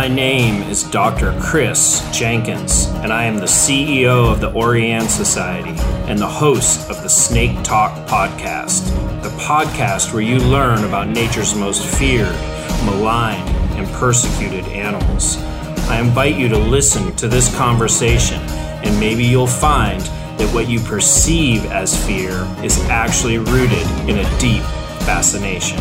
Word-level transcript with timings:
My 0.00 0.08
name 0.08 0.62
is 0.62 0.82
Dr. 0.84 1.38
Chris 1.42 2.02
Jenkins, 2.10 2.86
and 3.02 3.12
I 3.12 3.24
am 3.24 3.36
the 3.36 3.44
CEO 3.44 4.32
of 4.32 4.40
the 4.40 4.50
Orianne 4.50 5.10
Society 5.10 5.78
and 6.10 6.18
the 6.18 6.26
host 6.26 6.88
of 6.88 7.02
the 7.02 7.08
Snake 7.10 7.62
Talk 7.62 8.08
podcast, 8.08 8.86
the 9.22 9.28
podcast 9.36 10.14
where 10.14 10.22
you 10.22 10.38
learn 10.38 10.84
about 10.84 11.08
nature's 11.08 11.54
most 11.54 11.84
feared, 11.84 12.34
maligned, 12.86 13.46
and 13.76 13.86
persecuted 13.88 14.64
animals. 14.68 15.36
I 15.90 16.00
invite 16.00 16.36
you 16.36 16.48
to 16.48 16.56
listen 16.56 17.14
to 17.16 17.28
this 17.28 17.54
conversation, 17.54 18.40
and 18.82 18.98
maybe 18.98 19.24
you'll 19.24 19.46
find 19.46 20.00
that 20.00 20.50
what 20.54 20.66
you 20.66 20.80
perceive 20.80 21.66
as 21.66 21.94
fear 22.06 22.48
is 22.64 22.80
actually 22.88 23.36
rooted 23.36 23.86
in 24.08 24.16
a 24.16 24.38
deep 24.38 24.62
fascination. 25.04 25.78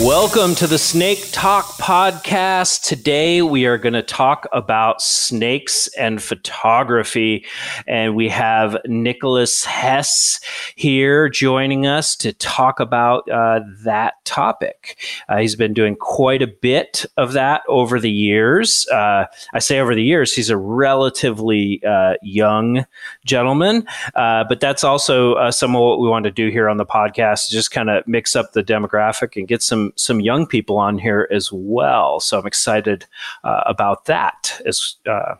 Welcome 0.00 0.54
to 0.56 0.66
the 0.66 0.76
Snake 0.76 1.26
Talk 1.32 1.64
podcast. 1.78 2.82
Today 2.82 3.40
we 3.40 3.64
are 3.64 3.78
going 3.78 3.94
to 3.94 4.02
talk 4.02 4.46
about 4.52 5.00
snakes 5.00 5.88
and 5.96 6.22
photography. 6.22 7.46
And 7.86 8.14
we 8.14 8.28
have 8.28 8.76
Nicholas 8.84 9.64
Hess 9.64 10.38
here 10.74 11.30
joining 11.30 11.86
us 11.86 12.14
to 12.16 12.34
talk 12.34 12.78
about 12.78 13.26
uh, 13.30 13.60
that 13.84 14.22
topic. 14.26 14.98
Uh, 15.30 15.38
he's 15.38 15.56
been 15.56 15.72
doing 15.72 15.96
quite 15.96 16.42
a 16.42 16.46
bit 16.46 17.06
of 17.16 17.32
that 17.32 17.62
over 17.66 17.98
the 17.98 18.10
years. 18.10 18.86
Uh, 18.88 19.24
I 19.54 19.58
say 19.60 19.80
over 19.80 19.94
the 19.94 20.04
years, 20.04 20.34
he's 20.34 20.50
a 20.50 20.58
relatively 20.58 21.82
uh, 21.82 22.16
young 22.20 22.84
gentleman, 23.24 23.86
uh, 24.14 24.44
but 24.46 24.60
that's 24.60 24.84
also 24.84 25.34
uh, 25.34 25.50
some 25.50 25.74
of 25.74 25.80
what 25.80 26.00
we 26.00 26.08
want 26.08 26.24
to 26.24 26.30
do 26.30 26.50
here 26.50 26.68
on 26.68 26.76
the 26.76 26.84
podcast, 26.84 27.48
just 27.48 27.70
kind 27.70 27.88
of 27.88 28.06
mix 28.06 28.36
up 28.36 28.52
the 28.52 28.62
demographic 28.62 29.36
and 29.36 29.48
get 29.48 29.62
some 29.62 29.85
some 29.96 30.20
young 30.20 30.46
people 30.46 30.78
on 30.78 30.98
here 30.98 31.28
as 31.32 31.50
well. 31.52 32.20
So 32.20 32.38
I'm 32.38 32.46
excited 32.46 33.06
uh, 33.44 33.62
about 33.66 34.06
that. 34.06 34.60
As 34.66 34.96
uh, 35.08 35.34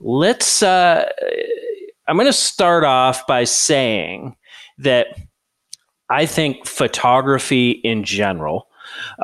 let's, 0.00 0.62
uh, 0.62 1.08
I'm 2.08 2.16
going 2.16 2.26
to 2.26 2.32
start 2.32 2.84
off 2.84 3.26
by 3.26 3.44
saying 3.44 4.36
that 4.78 5.08
I 6.10 6.26
think 6.26 6.66
photography 6.66 7.70
in 7.70 8.04
general, 8.04 8.68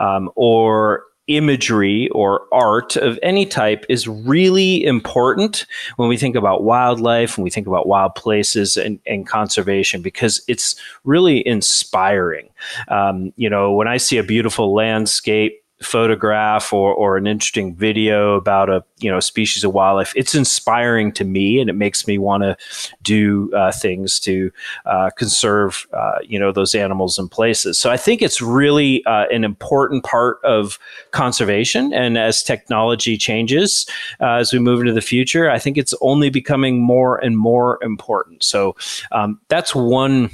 um, 0.00 0.31
or 0.36 1.05
imagery 1.28 2.08
or 2.10 2.46
art 2.52 2.96
of 2.96 3.18
any 3.22 3.46
type 3.46 3.86
is 3.88 4.08
really 4.08 4.84
important 4.84 5.66
when 5.96 6.08
we 6.08 6.16
think 6.16 6.34
about 6.34 6.64
wildlife, 6.64 7.38
when 7.38 7.44
we 7.44 7.50
think 7.50 7.66
about 7.66 7.86
wild 7.86 8.14
places 8.14 8.76
and, 8.76 8.98
and 9.06 9.26
conservation, 9.26 10.02
because 10.02 10.42
it's 10.48 10.74
really 11.04 11.46
inspiring. 11.46 12.48
Um, 12.88 13.32
you 13.36 13.48
know, 13.48 13.72
when 13.72 13.88
I 13.88 13.98
see 13.98 14.18
a 14.18 14.22
beautiful 14.24 14.74
landscape, 14.74 15.62
photograph 15.82 16.72
or, 16.72 16.92
or 16.92 17.16
an 17.16 17.26
interesting 17.26 17.74
video 17.74 18.34
about 18.34 18.68
a 18.68 18.84
you 18.98 19.10
know 19.10 19.20
species 19.20 19.64
of 19.64 19.72
wildlife. 19.72 20.12
It's 20.16 20.34
inspiring 20.34 21.12
to 21.12 21.24
me 21.24 21.60
and 21.60 21.70
it 21.70 21.74
makes 21.74 22.06
me 22.06 22.18
want 22.18 22.42
to 22.42 22.56
do 23.02 23.52
uh, 23.54 23.70
things 23.70 24.18
to 24.20 24.50
uh, 24.86 25.10
conserve 25.10 25.86
uh, 25.92 26.18
you 26.22 26.38
know 26.38 26.52
those 26.52 26.74
animals 26.74 27.18
and 27.18 27.30
places. 27.30 27.78
So 27.78 27.90
i 27.90 27.96
think 27.96 28.22
it's 28.22 28.42
really 28.42 29.04
uh, 29.04 29.26
an 29.30 29.44
important 29.44 30.04
part 30.04 30.38
of 30.44 30.78
conservation. 31.12 31.92
And 31.92 32.18
as 32.18 32.42
technology 32.42 33.16
changes 33.16 33.86
uh, 34.20 34.34
as 34.34 34.53
we 34.53 34.58
move 34.58 34.80
into 34.80 34.92
the 34.92 35.00
future 35.00 35.50
i 35.50 35.58
think 35.58 35.78
it's 35.78 35.94
only 36.00 36.30
becoming 36.30 36.82
more 36.82 37.19
and 37.19 37.38
more 37.38 37.78
important. 37.82 38.42
So 38.42 38.76
um, 39.12 39.41
that's 39.48 39.74
one 39.74 40.30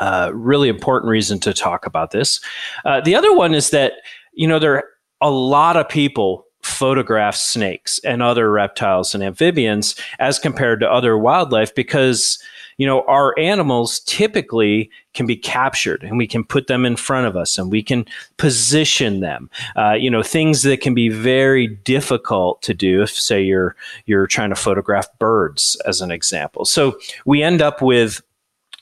uh, 0.00 0.30
really 0.32 0.68
important 0.68 1.10
reason 1.10 1.38
to 1.40 1.52
talk 1.52 1.86
about 1.86 2.10
this. 2.10 2.40
Uh, 2.84 3.00
the 3.00 3.14
other 3.14 3.34
one 3.34 3.54
is 3.54 3.70
that 3.70 3.94
you 4.38 4.46
know, 4.46 4.60
there 4.60 4.76
are 4.76 4.84
a 5.20 5.30
lot 5.30 5.76
of 5.76 5.88
people 5.88 6.46
photograph 6.62 7.34
snakes 7.34 7.98
and 8.04 8.22
other 8.22 8.50
reptiles 8.50 9.14
and 9.14 9.22
amphibians 9.22 9.96
as 10.18 10.38
compared 10.38 10.80
to 10.80 10.90
other 10.90 11.18
wildlife 11.18 11.74
because 11.74 12.38
you 12.78 12.86
know 12.86 13.02
our 13.08 13.36
animals 13.38 14.00
typically 14.00 14.90
can 15.14 15.26
be 15.26 15.36
captured 15.36 16.02
and 16.02 16.18
we 16.18 16.26
can 16.26 16.44
put 16.44 16.66
them 16.66 16.84
in 16.84 16.94
front 16.94 17.26
of 17.26 17.36
us 17.36 17.58
and 17.58 17.70
we 17.70 17.82
can 17.82 18.04
position 18.36 19.20
them. 19.20 19.50
Uh, 19.76 19.92
you 19.92 20.10
know 20.10 20.22
things 20.22 20.62
that 20.62 20.80
can 20.80 20.94
be 20.94 21.08
very 21.08 21.66
difficult 21.66 22.60
to 22.62 22.74
do 22.74 23.02
if 23.02 23.10
say 23.10 23.42
you're 23.42 23.74
you're 24.06 24.26
trying 24.26 24.50
to 24.50 24.56
photograph 24.56 25.06
birds 25.18 25.80
as 25.86 26.00
an 26.00 26.10
example. 26.10 26.64
So 26.64 26.98
we 27.24 27.42
end 27.42 27.62
up 27.62 27.82
with 27.82 28.20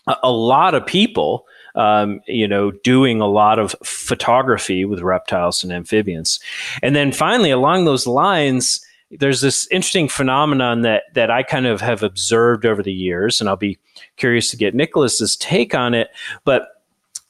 a, 0.06 0.16
a 0.24 0.32
lot 0.32 0.74
of 0.74 0.84
people 0.84 1.46
um, 1.76 2.20
you 2.26 2.48
know, 2.48 2.70
doing 2.70 3.20
a 3.20 3.26
lot 3.26 3.58
of 3.58 3.74
photography 3.84 4.84
with 4.84 5.00
reptiles 5.00 5.62
and 5.62 5.72
amphibians. 5.72 6.40
And 6.82 6.96
then 6.96 7.12
finally, 7.12 7.50
along 7.50 7.84
those 7.84 8.06
lines, 8.06 8.84
there's 9.10 9.40
this 9.40 9.68
interesting 9.70 10.08
phenomenon 10.08 10.82
that 10.82 11.04
that 11.14 11.30
I 11.30 11.42
kind 11.42 11.66
of 11.66 11.80
have 11.80 12.02
observed 12.02 12.66
over 12.66 12.82
the 12.82 12.92
years, 12.92 13.40
and 13.40 13.48
I'll 13.48 13.56
be 13.56 13.78
curious 14.16 14.50
to 14.50 14.56
get 14.56 14.74
Nicholas's 14.74 15.36
take 15.36 15.74
on 15.74 15.94
it. 15.94 16.08
But 16.44 16.75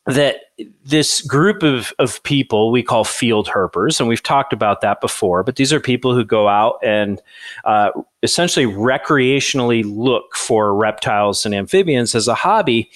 that 0.06 0.36
this 0.84 1.20
group 1.20 1.62
of, 1.62 1.92
of 1.98 2.22
people 2.22 2.70
we 2.70 2.82
call 2.82 3.04
field 3.04 3.48
herpers, 3.48 3.98
and 3.98 4.08
we've 4.08 4.22
talked 4.22 4.52
about 4.52 4.80
that 4.80 5.00
before, 5.00 5.42
but 5.42 5.56
these 5.56 5.72
are 5.72 5.80
people 5.80 6.14
who 6.14 6.24
go 6.24 6.48
out 6.48 6.78
and 6.82 7.20
uh, 7.64 7.90
essentially 8.22 8.66
recreationally 8.66 9.82
look 9.84 10.36
for 10.36 10.74
reptiles 10.74 11.44
and 11.44 11.54
amphibians 11.54 12.14
as 12.14 12.28
a 12.28 12.34
hobby 12.34 12.90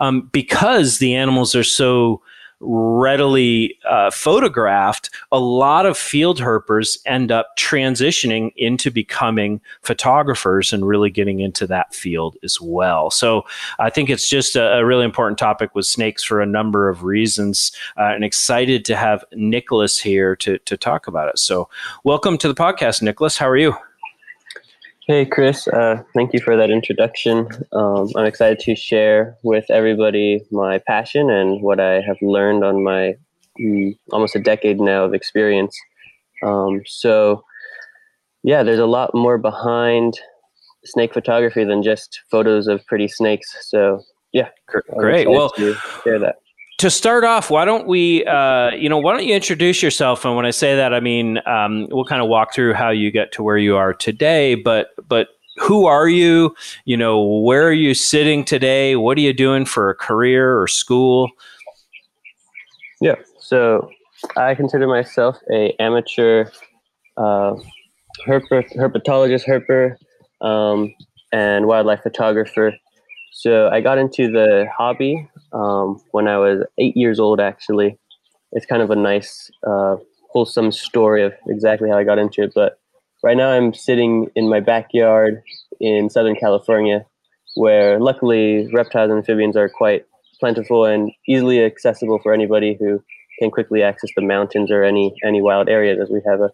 um, 0.00 0.22
because 0.32 0.98
the 0.98 1.14
animals 1.14 1.54
are 1.54 1.64
so 1.64 2.22
readily 2.60 3.78
uh, 3.88 4.10
photographed, 4.10 5.10
a 5.30 5.38
lot 5.38 5.86
of 5.86 5.96
field 5.96 6.38
herpers 6.40 6.98
end 7.06 7.30
up 7.30 7.56
transitioning 7.58 8.52
into 8.56 8.90
becoming 8.90 9.60
photographers 9.82 10.72
and 10.72 10.86
really 10.86 11.10
getting 11.10 11.40
into 11.40 11.66
that 11.66 11.94
field 11.94 12.36
as 12.42 12.58
well. 12.60 13.10
So 13.10 13.44
I 13.78 13.90
think 13.90 14.08
it's 14.08 14.28
just 14.28 14.56
a, 14.56 14.78
a 14.78 14.84
really 14.84 15.04
important 15.04 15.38
topic 15.38 15.74
with 15.74 15.86
snakes 15.86 16.24
for 16.24 16.40
a 16.40 16.46
number 16.46 16.88
of 16.88 17.04
reasons, 17.04 17.72
uh, 17.96 18.12
and 18.14 18.24
excited 18.24 18.84
to 18.86 18.96
have 18.96 19.24
Nicholas 19.32 20.00
here 20.00 20.34
to 20.36 20.58
to 20.58 20.76
talk 20.76 21.06
about 21.06 21.28
it. 21.28 21.38
So 21.38 21.68
welcome 22.04 22.38
to 22.38 22.48
the 22.48 22.54
podcast, 22.54 23.02
Nicholas. 23.02 23.36
How 23.36 23.48
are 23.48 23.56
you? 23.56 23.74
Hey, 25.08 25.24
Chris. 25.24 25.68
Uh, 25.68 26.02
thank 26.14 26.32
you 26.32 26.40
for 26.40 26.56
that 26.56 26.68
introduction. 26.68 27.46
Um, 27.72 28.08
I'm 28.16 28.26
excited 28.26 28.58
to 28.60 28.74
share 28.74 29.36
with 29.44 29.70
everybody 29.70 30.40
my 30.50 30.78
passion 30.78 31.30
and 31.30 31.62
what 31.62 31.78
I 31.78 32.00
have 32.00 32.16
learned 32.20 32.64
on 32.64 32.82
my 32.82 33.14
mm, 33.60 33.96
almost 34.10 34.34
a 34.34 34.40
decade 34.40 34.80
now 34.80 35.04
of 35.04 35.14
experience. 35.14 35.78
Um, 36.42 36.82
so, 36.86 37.44
yeah, 38.42 38.64
there's 38.64 38.80
a 38.80 38.86
lot 38.86 39.14
more 39.14 39.38
behind 39.38 40.18
snake 40.84 41.14
photography 41.14 41.62
than 41.62 41.84
just 41.84 42.22
photos 42.28 42.66
of 42.66 42.84
pretty 42.86 43.06
snakes. 43.06 43.54
So, 43.70 44.02
yeah, 44.32 44.48
great. 44.98 45.30
Well, 45.30 45.52
share 46.02 46.18
that 46.18 46.38
to 46.78 46.90
start 46.90 47.24
off, 47.24 47.50
why 47.50 47.64
don't 47.64 47.86
we, 47.86 48.24
uh, 48.26 48.70
you 48.72 48.88
know, 48.88 48.98
why 48.98 49.14
don't 49.14 49.24
you 49.24 49.34
introduce 49.34 49.82
yourself? 49.82 50.24
And 50.24 50.36
when 50.36 50.44
I 50.44 50.50
say 50.50 50.76
that, 50.76 50.92
I 50.92 51.00
mean 51.00 51.38
um, 51.46 51.88
we'll 51.90 52.04
kind 52.04 52.20
of 52.20 52.28
walk 52.28 52.54
through 52.54 52.74
how 52.74 52.90
you 52.90 53.10
get 53.10 53.32
to 53.32 53.42
where 53.42 53.56
you 53.56 53.76
are 53.76 53.94
today. 53.94 54.54
But 54.54 54.88
but 55.08 55.28
who 55.56 55.86
are 55.86 56.08
you? 56.08 56.54
You 56.84 56.96
know, 56.98 57.22
where 57.22 57.66
are 57.66 57.72
you 57.72 57.94
sitting 57.94 58.44
today? 58.44 58.94
What 58.96 59.16
are 59.16 59.22
you 59.22 59.32
doing 59.32 59.64
for 59.64 59.88
a 59.88 59.94
career 59.94 60.60
or 60.60 60.68
school? 60.68 61.30
Yeah, 63.00 63.16
so 63.40 63.90
I 64.36 64.54
consider 64.54 64.86
myself 64.86 65.38
a 65.52 65.74
amateur 65.80 66.46
uh, 67.16 67.54
herper, 68.26 68.64
herpetologist, 68.76 69.46
herper, 69.46 69.96
um, 70.46 70.94
and 71.32 71.66
wildlife 71.66 72.02
photographer. 72.02 72.74
So 73.32 73.68
I 73.68 73.80
got 73.80 73.98
into 73.98 74.30
the 74.30 74.66
hobby 74.76 75.28
um, 75.52 76.00
when 76.12 76.28
I 76.28 76.38
was 76.38 76.64
eight 76.78 76.96
years 76.96 77.18
old, 77.20 77.40
actually. 77.40 77.98
It's 78.52 78.66
kind 78.66 78.82
of 78.82 78.90
a 78.90 78.96
nice, 78.96 79.50
uh, 79.66 79.96
wholesome 80.30 80.72
story 80.72 81.24
of 81.24 81.34
exactly 81.48 81.88
how 81.90 81.98
I 81.98 82.04
got 82.04 82.18
into 82.18 82.42
it. 82.42 82.52
But 82.54 82.78
right 83.22 83.36
now 83.36 83.50
I'm 83.50 83.74
sitting 83.74 84.30
in 84.34 84.48
my 84.48 84.60
backyard 84.60 85.42
in 85.80 86.10
Southern 86.10 86.36
California, 86.36 87.04
where 87.54 87.98
luckily 87.98 88.68
reptiles 88.72 89.10
and 89.10 89.18
amphibians 89.18 89.56
are 89.56 89.68
quite 89.68 90.04
plentiful 90.38 90.84
and 90.84 91.10
easily 91.26 91.64
accessible 91.64 92.18
for 92.22 92.32
anybody 92.32 92.76
who 92.78 93.02
can 93.38 93.50
quickly 93.50 93.82
access 93.82 94.10
the 94.16 94.22
mountains 94.22 94.70
or 94.70 94.82
any 94.82 95.14
any 95.24 95.40
wild 95.42 95.68
areas 95.68 95.98
as 96.00 96.08
we 96.10 96.20
have 96.26 96.40
a 96.40 96.50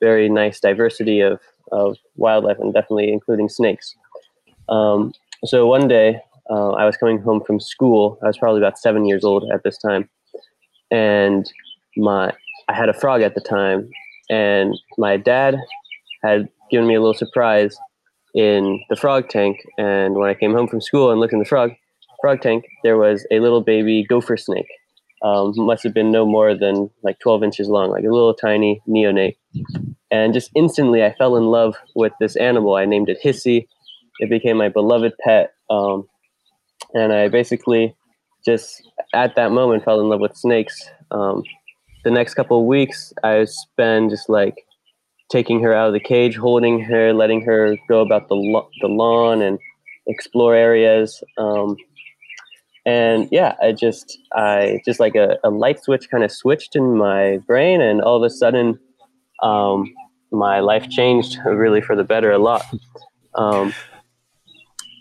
very 0.00 0.28
nice 0.28 0.60
diversity 0.60 1.20
of, 1.20 1.40
of 1.72 1.96
wildlife 2.16 2.58
and 2.58 2.74
definitely 2.74 3.10
including 3.12 3.48
snakes. 3.48 3.94
Um, 4.68 5.12
so 5.44 5.66
one 5.66 5.88
day 5.88 6.20
uh, 6.50 6.72
I 6.72 6.84
was 6.84 6.96
coming 6.96 7.20
home 7.20 7.42
from 7.46 7.60
school. 7.60 8.18
I 8.22 8.26
was 8.26 8.38
probably 8.38 8.60
about 8.60 8.78
seven 8.78 9.04
years 9.04 9.24
old 9.24 9.44
at 9.52 9.62
this 9.64 9.78
time, 9.78 10.08
and 10.90 11.50
my 11.96 12.32
I 12.68 12.74
had 12.74 12.88
a 12.88 12.94
frog 12.94 13.22
at 13.22 13.34
the 13.34 13.40
time, 13.40 13.88
and 14.30 14.74
my 14.98 15.16
dad 15.16 15.56
had 16.22 16.48
given 16.70 16.86
me 16.86 16.94
a 16.94 17.00
little 17.00 17.14
surprise 17.14 17.76
in 18.34 18.82
the 18.90 18.96
frog 18.96 19.28
tank. 19.28 19.58
And 19.78 20.14
when 20.14 20.28
I 20.28 20.34
came 20.34 20.52
home 20.52 20.68
from 20.68 20.80
school 20.80 21.10
and 21.10 21.20
looked 21.20 21.32
in 21.32 21.38
the 21.38 21.44
frog 21.44 21.72
frog 22.20 22.40
tank, 22.40 22.64
there 22.82 22.96
was 22.96 23.26
a 23.30 23.40
little 23.40 23.62
baby 23.62 24.04
gopher 24.04 24.36
snake. 24.36 24.68
Um, 25.22 25.52
must 25.56 25.82
have 25.82 25.94
been 25.94 26.12
no 26.12 26.26
more 26.26 26.54
than 26.54 26.90
like 27.02 27.18
12 27.20 27.42
inches 27.42 27.68
long, 27.68 27.90
like 27.90 28.04
a 28.04 28.12
little 28.12 28.34
tiny 28.34 28.82
neonate. 28.86 29.36
And 30.10 30.34
just 30.34 30.50
instantly, 30.54 31.02
I 31.02 31.14
fell 31.14 31.36
in 31.36 31.44
love 31.44 31.76
with 31.94 32.12
this 32.20 32.36
animal. 32.36 32.76
I 32.76 32.84
named 32.84 33.08
it 33.08 33.18
Hissy. 33.24 33.66
It 34.20 34.28
became 34.28 34.58
my 34.58 34.68
beloved 34.68 35.14
pet. 35.24 35.54
Um, 35.70 36.06
and 36.94 37.12
I 37.12 37.28
basically 37.28 37.94
just 38.44 38.88
at 39.12 39.34
that 39.36 39.50
moment 39.50 39.84
fell 39.84 40.00
in 40.00 40.08
love 40.08 40.20
with 40.20 40.36
snakes. 40.36 40.88
Um, 41.10 41.42
the 42.04 42.10
next 42.10 42.34
couple 42.34 42.60
of 42.60 42.66
weeks, 42.66 43.12
I 43.24 43.44
spent 43.44 44.10
just 44.10 44.28
like 44.28 44.64
taking 45.30 45.60
her 45.62 45.74
out 45.74 45.88
of 45.88 45.92
the 45.92 46.00
cage, 46.00 46.36
holding 46.36 46.80
her, 46.80 47.12
letting 47.12 47.42
her 47.42 47.76
go 47.88 48.00
about 48.00 48.28
the, 48.28 48.36
lo- 48.36 48.68
the 48.80 48.88
lawn 48.88 49.42
and 49.42 49.58
explore 50.06 50.54
areas. 50.54 51.22
Um, 51.36 51.76
and 52.84 53.28
yeah, 53.32 53.56
I 53.60 53.72
just, 53.72 54.16
I 54.32 54.80
just 54.84 55.00
like 55.00 55.16
a, 55.16 55.38
a 55.42 55.50
light 55.50 55.82
switch 55.82 56.08
kind 56.08 56.22
of 56.22 56.30
switched 56.30 56.76
in 56.76 56.96
my 56.96 57.38
brain, 57.38 57.80
and 57.80 58.00
all 58.00 58.16
of 58.16 58.22
a 58.22 58.30
sudden, 58.30 58.78
um, 59.42 59.92
my 60.30 60.60
life 60.60 60.88
changed 60.88 61.38
really 61.44 61.80
for 61.80 61.96
the 61.96 62.04
better 62.04 62.30
a 62.30 62.38
lot. 62.38 62.64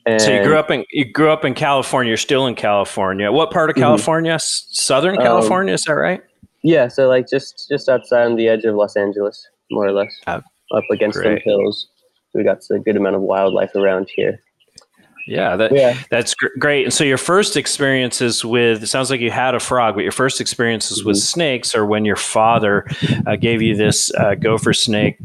Um, 0.07 0.19
so 0.19 0.31
you 0.31 0.43
grew 0.43 0.57
up 0.57 0.69
in 0.69 0.85
you 0.91 1.05
grew 1.05 1.31
up 1.31 1.43
in 1.43 1.53
California. 1.53 2.09
You're 2.09 2.17
still 2.17 2.45
in 2.45 2.55
California. 2.55 3.31
What 3.31 3.51
part 3.51 3.69
of 3.69 3.75
mm-hmm. 3.75 3.83
California? 3.83 4.33
Mm-hmm. 4.33 4.73
Southern 4.73 5.17
um, 5.17 5.23
California, 5.23 5.73
um, 5.73 5.75
is 5.75 5.83
that 5.83 5.93
right? 5.93 6.21
Yeah, 6.63 6.87
so 6.87 7.07
like 7.07 7.27
just 7.27 7.67
just 7.69 7.89
outside 7.89 8.25
on 8.25 8.35
the 8.35 8.47
edge 8.47 8.65
of 8.65 8.75
Los 8.75 8.95
Angeles, 8.95 9.47
more 9.71 9.85
or 9.85 9.91
less, 9.91 10.13
uh, 10.27 10.41
up 10.71 10.83
against 10.91 11.21
some 11.21 11.37
hills. 11.43 11.87
We 12.33 12.43
got 12.43 12.59
a 12.69 12.79
good 12.79 12.97
amount 12.97 13.15
of 13.15 13.21
wildlife 13.21 13.75
around 13.75 14.09
here. 14.13 14.39
Yeah, 15.27 15.55
that, 15.55 15.71
yeah. 15.75 15.97
that's 16.11 16.35
gr- 16.35 16.47
great. 16.59 16.85
And 16.85 16.93
so 16.93 17.03
your 17.03 17.17
first 17.17 17.57
experiences 17.57 18.45
with 18.45 18.83
it 18.83 18.87
sounds 18.87 19.09
like 19.09 19.21
you 19.21 19.31
had 19.31 19.55
a 19.55 19.59
frog, 19.59 19.95
but 19.95 20.01
your 20.01 20.11
first 20.11 20.39
experiences 20.39 20.99
mm-hmm. 20.99 21.09
with 21.09 21.17
snakes 21.17 21.73
are 21.73 21.85
when 21.85 22.05
your 22.05 22.15
father 22.15 22.85
uh, 23.25 23.35
gave 23.35 23.61
you 23.61 23.75
this 23.75 24.13
uh, 24.15 24.35
gopher 24.35 24.73
snake. 24.73 25.17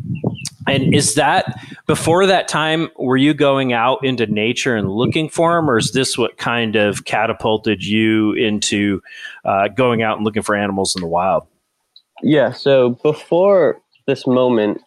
And 0.67 0.95
is 0.95 1.15
that 1.17 1.59
before 1.87 2.27
that 2.27 2.49
time? 2.49 2.89
Were 2.97 3.17
you 3.17 3.35
going 3.35 3.73
out 3.73 4.05
into 4.05 4.27
nature 4.27 4.77
and 4.77 4.91
looking 4.91 5.29
for 5.29 5.57
them, 5.57 5.69
or 5.69 5.79
is 5.79 5.93
this 5.93 6.17
what 6.17 6.39
kind 6.39 6.77
of 6.77 7.05
catapulted 7.05 7.85
you 7.85 8.33
into 8.35 9.03
uh, 9.45 9.69
going 9.69 10.03
out 10.03 10.17
and 10.17 10.25
looking 10.25 10.43
for 10.43 10.55
animals 10.55 10.95
in 10.95 11.01
the 11.01 11.09
wild? 11.09 11.47
Yeah. 12.23 12.53
So 12.53 12.91
before 13.03 13.81
this 14.07 14.27
moment, 14.27 14.81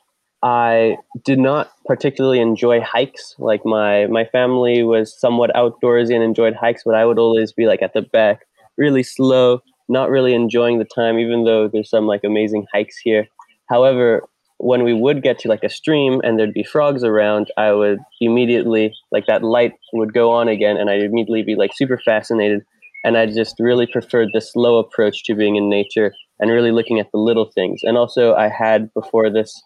I 0.43 0.97
did 1.23 1.39
not 1.39 1.71
particularly 1.85 2.41
enjoy 2.41 2.81
hikes. 2.81 3.33
Like 3.39 3.65
my 3.65 4.07
my 4.07 4.25
family 4.25 4.83
was 4.83 5.17
somewhat 5.17 5.51
outdoorsy 5.55 6.13
and 6.13 6.23
enjoyed 6.23 6.53
hikes, 6.53 6.83
but 6.85 6.95
I 6.95 7.05
would 7.05 7.17
always 7.17 7.53
be 7.53 7.65
like 7.65 7.81
at 7.81 7.93
the 7.93 8.01
back, 8.01 8.41
really 8.77 9.03
slow, 9.03 9.61
not 9.87 10.09
really 10.09 10.33
enjoying 10.33 10.79
the 10.79 10.85
time, 10.85 11.17
even 11.17 11.45
though 11.45 11.69
there's 11.69 11.89
some 11.89 12.07
like 12.07 12.25
amazing 12.25 12.65
hikes 12.73 12.97
here. 12.97 13.25
However, 13.69 14.23
when 14.57 14.83
we 14.83 14.93
would 14.93 15.23
get 15.23 15.39
to 15.39 15.47
like 15.47 15.63
a 15.63 15.69
stream 15.69 16.19
and 16.25 16.37
there'd 16.37 16.53
be 16.53 16.63
frogs 16.63 17.05
around, 17.05 17.47
I 17.57 17.71
would 17.71 17.99
immediately 18.19 18.93
like 19.13 19.25
that 19.27 19.43
light 19.43 19.73
would 19.93 20.13
go 20.13 20.29
on 20.29 20.49
again, 20.49 20.75
and 20.75 20.89
I'd 20.89 21.03
immediately 21.03 21.43
be 21.43 21.55
like 21.55 21.71
super 21.73 21.97
fascinated. 22.03 22.63
And 23.05 23.17
I 23.17 23.25
just 23.25 23.55
really 23.59 23.85
preferred 23.85 24.29
the 24.33 24.39
slow 24.39 24.77
approach 24.77 25.23
to 25.25 25.35
being 25.35 25.57
in 25.57 25.69
nature 25.69 26.13
and 26.39 26.49
really 26.49 26.71
looking 26.71 26.99
at 26.99 27.11
the 27.11 27.17
little 27.17 27.51
things. 27.53 27.81
And 27.83 27.97
also, 27.97 28.33
I 28.33 28.47
had 28.47 28.93
before 28.93 29.29
this 29.29 29.61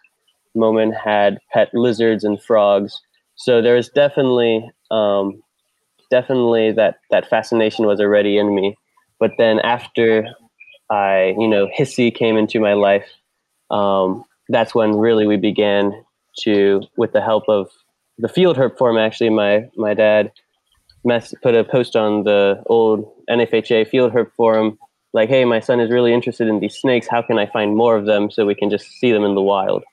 moment 0.58 0.96
had 0.96 1.38
pet 1.54 1.70
lizards 1.74 2.24
and 2.24 2.42
frogs. 2.42 3.00
So 3.36 3.62
there 3.62 3.76
was 3.76 3.90
definitely 3.90 4.70
um, 4.92 5.42
definitely 6.10 6.72
that 6.74 6.96
that 7.12 7.30
fascination 7.30 7.86
was 7.86 8.00
already 8.00 8.38
in 8.38 8.54
me. 8.54 8.76
But 9.20 9.32
then 9.38 9.60
after 9.60 10.26
I, 10.90 11.36
you 11.38 11.48
know, 11.48 11.68
Hissy 11.78 12.14
came 12.14 12.38
into 12.38 12.60
my 12.60 12.74
life, 12.74 13.08
um, 13.72 14.24
that's 14.50 14.74
when 14.74 14.98
really 14.98 15.28
we 15.28 15.38
began 15.38 15.92
to, 16.42 16.82
with 16.98 17.12
the 17.12 17.22
help 17.22 17.44
of 17.48 17.70
the 18.18 18.30
field 18.30 18.58
herp 18.58 18.78
forum. 18.78 18.98
Actually, 18.98 19.30
my 19.30 19.70
my 19.76 19.94
dad 19.94 20.32
mess, 21.04 21.34
put 21.44 21.56
a 21.56 21.64
post 21.64 21.96
on 21.96 22.24
the 22.24 22.64
old 22.68 23.12
NFHA 23.30 23.88
field 23.88 24.14
herp 24.14 24.32
forum, 24.36 24.78
like, 25.14 25.30
"Hey, 25.30 25.46
my 25.46 25.60
son 25.60 25.80
is 25.80 25.92
really 25.92 26.14
interested 26.14 26.48
in 26.48 26.60
these 26.60 26.76
snakes. 26.76 27.08
How 27.08 27.22
can 27.22 27.38
I 27.38 27.46
find 27.48 27.76
more 27.76 27.96
of 27.96 28.06
them 28.06 28.32
so 28.32 28.46
we 28.46 28.56
can 28.56 28.70
just 28.70 28.88
see 29.00 29.12
them 29.12 29.24
in 29.24 29.36
the 29.36 29.42
wild?" 29.42 29.84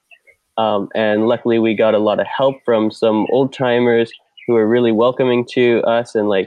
Um, 0.56 0.88
and 0.94 1.26
luckily, 1.26 1.58
we 1.58 1.74
got 1.74 1.94
a 1.94 1.98
lot 1.98 2.20
of 2.20 2.26
help 2.26 2.56
from 2.64 2.90
some 2.90 3.26
old 3.32 3.52
timers 3.52 4.12
who 4.46 4.54
were 4.54 4.66
really 4.66 4.92
welcoming 4.92 5.44
to 5.52 5.82
us 5.82 6.14
and 6.14 6.28
like 6.28 6.46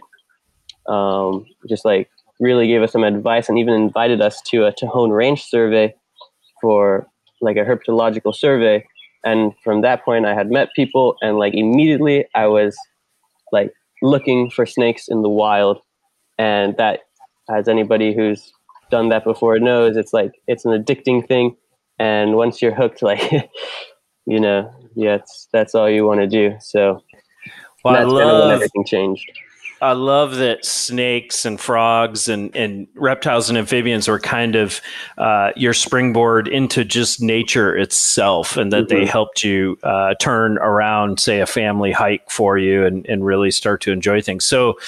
um, 0.88 1.46
just 1.68 1.84
like 1.84 2.10
really 2.40 2.68
gave 2.68 2.82
us 2.82 2.92
some 2.92 3.04
advice 3.04 3.50
and 3.50 3.58
even 3.58 3.74
invited 3.74 4.22
us 4.22 4.42
to 4.42 4.66
a 4.66 4.72
Tejon 4.72 5.16
Ranch 5.16 5.50
survey 5.50 5.94
for 6.62 7.08
like 7.42 7.58
a 7.58 7.66
herpetological 7.66 8.36
survey. 8.36 8.86
And 9.24 9.54
from 9.64 9.82
that 9.82 10.06
point, 10.06 10.26
I 10.26 10.34
had 10.34 10.50
met 10.52 10.70
people, 10.76 11.16
and 11.22 11.38
like 11.38 11.54
immediately, 11.54 12.26
I 12.34 12.48
was 12.48 12.78
like 13.52 13.74
looking 14.02 14.50
for 14.50 14.66
snakes 14.66 15.08
in 15.08 15.22
the 15.22 15.30
wild. 15.30 15.80
And 16.38 16.78
that, 16.78 17.02
as 17.50 17.68
anybody 17.68 18.14
who's 18.14 18.54
done 18.92 19.10
that 19.10 19.24
before 19.24 19.60
knows, 19.60 19.98
it's 19.98 20.14
like 20.14 20.32
it's 20.48 20.66
an 20.66 20.72
addicting 20.72 21.28
thing. 21.28 21.58
And 22.00 22.36
once 22.36 22.62
you're 22.62 22.76
hooked, 22.76 23.02
like 23.02 23.50
you 24.28 24.40
know, 24.40 24.72
yeah, 24.96 25.16
it's, 25.16 25.48
that's 25.52 25.74
all 25.74 25.90
you 25.90 26.06
want 26.06 26.20
to 26.20 26.28
do. 26.28 26.56
So 26.60 27.02
well, 27.84 27.94
that's 27.94 28.06
I 28.06 28.10
love, 28.10 28.44
when 28.44 28.56
everything 28.56 28.86
changed. 28.86 29.32
I 29.82 29.94
love 29.94 30.38
that 30.38 30.66
snakes 30.66 31.46
and 31.46 31.60
frogs 31.60 32.28
and, 32.28 32.54
and 32.56 32.88
reptiles 32.96 33.48
and 33.50 33.58
amphibians 33.58 34.08
were 34.08 34.20
kind 34.20 34.56
of 34.56 34.82
uh, 35.18 35.52
your 35.56 35.74
springboard 35.74 36.48
into 36.48 36.84
just 36.84 37.22
nature 37.22 37.78
itself, 37.78 38.58
and 38.58 38.74
that 38.74 38.88
mm-hmm. 38.88 39.00
they 39.00 39.06
helped 39.06 39.44
you 39.44 39.78
uh, 39.84 40.16
turn 40.16 40.58
around, 40.58 41.20
say, 41.20 41.40
a 41.40 41.46
family 41.46 41.92
hike 41.92 42.30
for 42.30 42.58
you 42.58 42.86
and, 42.86 43.06
and 43.08 43.26
really 43.26 43.52
start 43.52 43.82
to 43.82 43.92
enjoy 43.92 44.22
things. 44.22 44.46
So, 44.46 44.80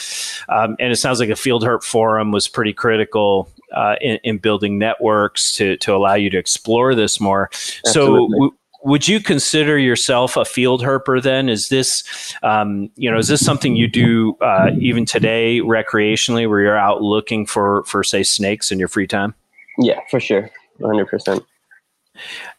um, 0.50 0.76
and 0.80 0.92
it 0.92 0.98
sounds 0.98 1.20
like 1.20 1.30
a 1.30 1.36
Field 1.36 1.64
Herp 1.64 1.84
Forum 1.84 2.32
was 2.32 2.48
pretty 2.48 2.74
critical 2.74 3.48
uh, 3.74 3.96
in, 4.02 4.20
in, 4.24 4.40
building 4.40 4.80
networks 4.80 5.52
to, 5.52 5.78
to 5.78 5.96
allow 5.96 6.16
you 6.16 6.32
to 6.32 6.38
explore 6.40 6.96
this 6.96 7.20
more. 7.20 7.50
Absolutely. 7.86 8.38
So, 8.40 8.56
would 8.84 9.08
you 9.08 9.20
consider 9.20 9.78
yourself 9.78 10.38
a 10.38 10.46
field 10.46 10.82
herper 10.82 11.22
then? 11.22 11.50
Is 11.50 11.70
this 11.70 12.04
um, 12.44 12.90
you 12.96 13.12
know 13.12 13.18
is 13.18 13.28
this 13.28 13.44
something 13.44 13.76
you 13.76 13.88
do 13.88 14.38
uh, 14.42 14.72
even 14.80 15.06
today 15.06 15.60
recreationally 15.60 16.48
where 16.50 16.62
you're 16.62 16.78
out 16.78 17.02
looking 17.02 17.46
for 17.46 17.84
for 17.84 18.04
say 18.04 18.24
snakes 18.24 18.72
in 18.72 18.80
your 18.80 18.88
free 18.88 19.08
time? 19.08 19.34
Yeah 19.78 20.00
for 20.10 20.20
sure. 20.20 20.50
100% 20.80 21.44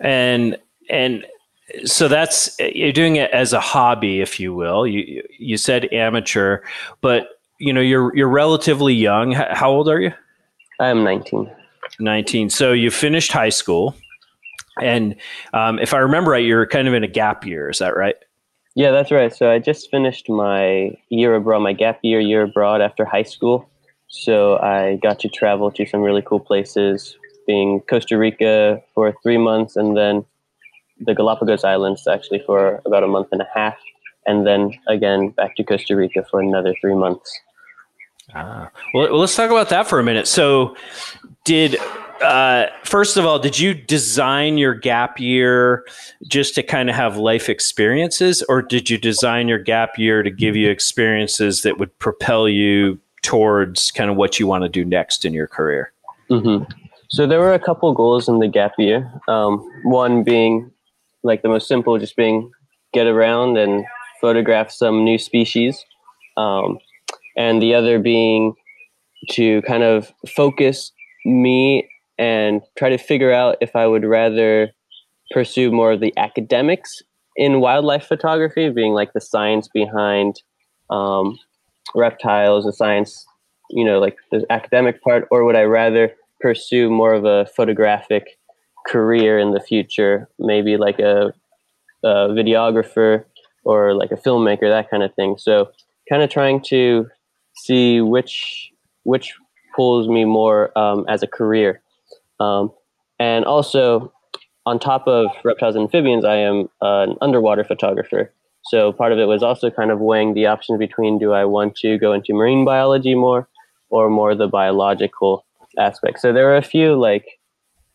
and 0.00 0.56
and 0.90 1.24
so 1.84 2.08
that's 2.08 2.58
you're 2.58 2.92
doing 2.92 3.16
it 3.16 3.30
as 3.30 3.52
a 3.52 3.60
hobby 3.60 4.20
if 4.20 4.38
you 4.40 4.54
will. 4.54 4.86
You 4.86 5.22
you 5.38 5.56
said 5.56 5.92
amateur 5.92 6.58
but 7.00 7.40
you 7.58 7.72
know 7.72 7.80
you're 7.80 8.14
you're 8.16 8.28
relatively 8.28 8.94
young. 8.94 9.32
How 9.32 9.70
old 9.70 9.88
are 9.88 10.00
you? 10.00 10.12
I'm 10.80 11.04
19 11.04 11.50
19 11.98 12.50
so 12.50 12.72
you 12.72 12.90
finished 12.90 13.32
high 13.32 13.50
school 13.50 13.94
and 14.82 15.16
um, 15.52 15.78
if 15.78 15.94
I 15.94 15.98
remember 15.98 16.32
right, 16.32 16.44
you're 16.44 16.66
kind 16.66 16.88
of 16.88 16.94
in 16.94 17.04
a 17.04 17.08
gap 17.08 17.46
year. 17.46 17.68
Is 17.70 17.78
that 17.78 17.96
right? 17.96 18.16
Yeah, 18.76 18.92
that's 18.92 19.10
right. 19.10 19.34
So 19.34 19.50
I 19.50 19.58
just 19.58 19.90
finished 19.90 20.28
my 20.28 20.96
year 21.08 21.34
abroad, 21.34 21.60
my 21.60 21.72
gap 21.72 21.98
year 22.02 22.20
year 22.20 22.42
abroad 22.42 22.80
after 22.80 23.04
high 23.04 23.24
school. 23.24 23.68
So 24.08 24.58
I 24.58 24.98
got 25.02 25.18
to 25.20 25.28
travel 25.28 25.70
to 25.72 25.86
some 25.86 26.00
really 26.00 26.22
cool 26.22 26.40
places, 26.40 27.16
being 27.46 27.80
Costa 27.88 28.16
Rica 28.16 28.82
for 28.94 29.14
three 29.22 29.38
months, 29.38 29.76
and 29.76 29.96
then 29.96 30.24
the 31.00 31.14
Galapagos 31.14 31.64
Islands 31.64 32.06
actually 32.06 32.42
for 32.44 32.80
about 32.84 33.02
a 33.02 33.08
month 33.08 33.28
and 33.32 33.40
a 33.40 33.48
half, 33.54 33.78
and 34.26 34.46
then 34.46 34.72
again 34.88 35.30
back 35.30 35.56
to 35.56 35.64
Costa 35.64 35.96
Rica 35.96 36.24
for 36.30 36.40
another 36.40 36.74
three 36.80 36.94
months. 36.94 37.40
Ah, 38.34 38.70
well, 38.94 39.16
let's 39.18 39.34
talk 39.34 39.50
about 39.50 39.68
that 39.70 39.86
for 39.86 39.98
a 39.98 40.04
minute. 40.04 40.28
So, 40.28 40.76
did 41.44 41.76
uh, 42.22 42.66
first 42.84 43.16
of 43.16 43.24
all, 43.24 43.38
did 43.38 43.58
you 43.58 43.74
design 43.74 44.58
your 44.58 44.74
gap 44.74 45.18
year 45.18 45.86
just 46.28 46.54
to 46.54 46.62
kind 46.62 46.90
of 46.90 46.96
have 46.96 47.16
life 47.16 47.48
experiences, 47.48 48.42
or 48.48 48.62
did 48.62 48.90
you 48.90 48.98
design 48.98 49.48
your 49.48 49.58
gap 49.58 49.98
year 49.98 50.22
to 50.22 50.30
give 50.30 50.56
you 50.56 50.70
experiences 50.70 51.62
that 51.62 51.78
would 51.78 51.96
propel 51.98 52.48
you 52.48 52.98
towards 53.22 53.90
kind 53.90 54.10
of 54.10 54.16
what 54.16 54.38
you 54.38 54.46
want 54.46 54.64
to 54.64 54.68
do 54.68 54.84
next 54.84 55.24
in 55.24 55.32
your 55.32 55.46
career? 55.46 55.92
Mm-hmm. 56.30 56.70
So 57.08 57.26
there 57.26 57.40
were 57.40 57.54
a 57.54 57.58
couple 57.58 57.92
goals 57.92 58.28
in 58.28 58.38
the 58.38 58.48
gap 58.48 58.72
year. 58.78 59.10
Um, 59.26 59.68
one 59.82 60.22
being 60.22 60.70
like 61.22 61.42
the 61.42 61.48
most 61.48 61.66
simple, 61.66 61.98
just 61.98 62.16
being 62.16 62.50
get 62.92 63.06
around 63.06 63.56
and 63.56 63.84
photograph 64.20 64.70
some 64.70 65.04
new 65.04 65.18
species, 65.18 65.84
um, 66.36 66.78
and 67.36 67.62
the 67.62 67.74
other 67.74 67.98
being 67.98 68.54
to 69.30 69.62
kind 69.62 69.82
of 69.82 70.12
focus 70.28 70.92
me 71.24 71.88
and 72.18 72.62
try 72.76 72.90
to 72.90 72.98
figure 72.98 73.32
out 73.32 73.56
if 73.60 73.74
I 73.76 73.86
would 73.86 74.04
rather 74.04 74.70
pursue 75.30 75.70
more 75.70 75.92
of 75.92 76.00
the 76.00 76.12
academics 76.16 77.02
in 77.36 77.60
wildlife 77.60 78.04
photography, 78.04 78.68
being 78.70 78.92
like 78.92 79.12
the 79.12 79.20
science 79.20 79.68
behind 79.72 80.42
um, 80.90 81.38
reptiles, 81.94 82.64
the 82.64 82.72
science, 82.72 83.24
you 83.70 83.84
know, 83.84 83.98
like 83.98 84.16
the 84.30 84.44
academic 84.50 85.02
part, 85.02 85.26
or 85.30 85.44
would 85.44 85.56
I 85.56 85.62
rather 85.62 86.12
pursue 86.40 86.90
more 86.90 87.14
of 87.14 87.24
a 87.24 87.46
photographic 87.56 88.38
career 88.86 89.38
in 89.38 89.52
the 89.52 89.60
future, 89.60 90.28
maybe 90.38 90.76
like 90.76 90.98
a, 90.98 91.32
a 92.02 92.28
videographer 92.28 93.24
or 93.64 93.94
like 93.94 94.10
a 94.10 94.16
filmmaker, 94.16 94.70
that 94.70 94.90
kind 94.90 95.02
of 95.02 95.14
thing. 95.14 95.36
So, 95.38 95.70
kind 96.08 96.22
of 96.22 96.30
trying 96.30 96.60
to 96.62 97.06
see 97.54 98.00
which 98.00 98.70
which 99.04 99.34
pulls 99.74 100.08
me 100.08 100.24
more 100.24 100.76
um, 100.78 101.04
as 101.08 101.22
a 101.22 101.26
career, 101.26 101.82
um, 102.38 102.70
and 103.18 103.44
also 103.44 104.12
on 104.66 104.78
top 104.78 105.06
of 105.06 105.26
reptiles 105.44 105.74
and 105.74 105.84
amphibians, 105.84 106.24
I 106.24 106.36
am 106.36 106.68
uh, 106.82 107.02
an 107.02 107.16
underwater 107.20 107.64
photographer. 107.64 108.32
So 108.64 108.92
part 108.92 109.12
of 109.12 109.18
it 109.18 109.24
was 109.24 109.42
also 109.42 109.70
kind 109.70 109.90
of 109.90 110.00
weighing 110.00 110.34
the 110.34 110.46
options 110.46 110.78
between 110.78 111.18
do 111.18 111.32
I 111.32 111.44
want 111.44 111.76
to 111.76 111.98
go 111.98 112.12
into 112.12 112.34
marine 112.34 112.64
biology 112.64 113.14
more 113.14 113.48
or 113.88 114.10
more 114.10 114.34
the 114.34 114.48
biological 114.48 115.46
aspect. 115.78 116.20
So 116.20 116.32
there 116.32 116.44
were 116.44 116.56
a 116.56 116.62
few 116.62 116.94
like 116.94 117.26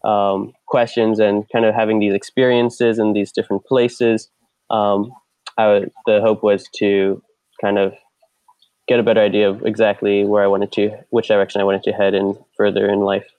um, 0.04 0.54
questions 0.68 1.20
and 1.20 1.46
kind 1.52 1.66
of 1.66 1.76
having 1.76 2.00
these 2.00 2.14
experiences 2.14 3.00
in 3.00 3.14
these 3.14 3.32
different 3.32 3.66
places. 3.66 4.30
Um, 4.70 5.12
I, 5.58 5.86
the 6.06 6.20
hope 6.22 6.44
was 6.44 6.68
to 6.78 7.22
kind 7.62 7.78
of 7.78 7.94
get 8.88 9.00
a 9.00 9.04
better 9.04 9.22
idea 9.22 9.50
of 9.50 9.66
exactly 9.66 10.24
where 10.26 10.44
I 10.44 10.48
wanted 10.48 10.72
to, 10.74 10.98
which 11.10 11.28
direction 11.28 11.62
I 11.62 11.64
wanted 11.64 11.84
to 11.84 11.92
head 11.92 12.14
in 12.14 12.38
further 12.56 12.90
in 12.90 13.00
life. 13.00 13.35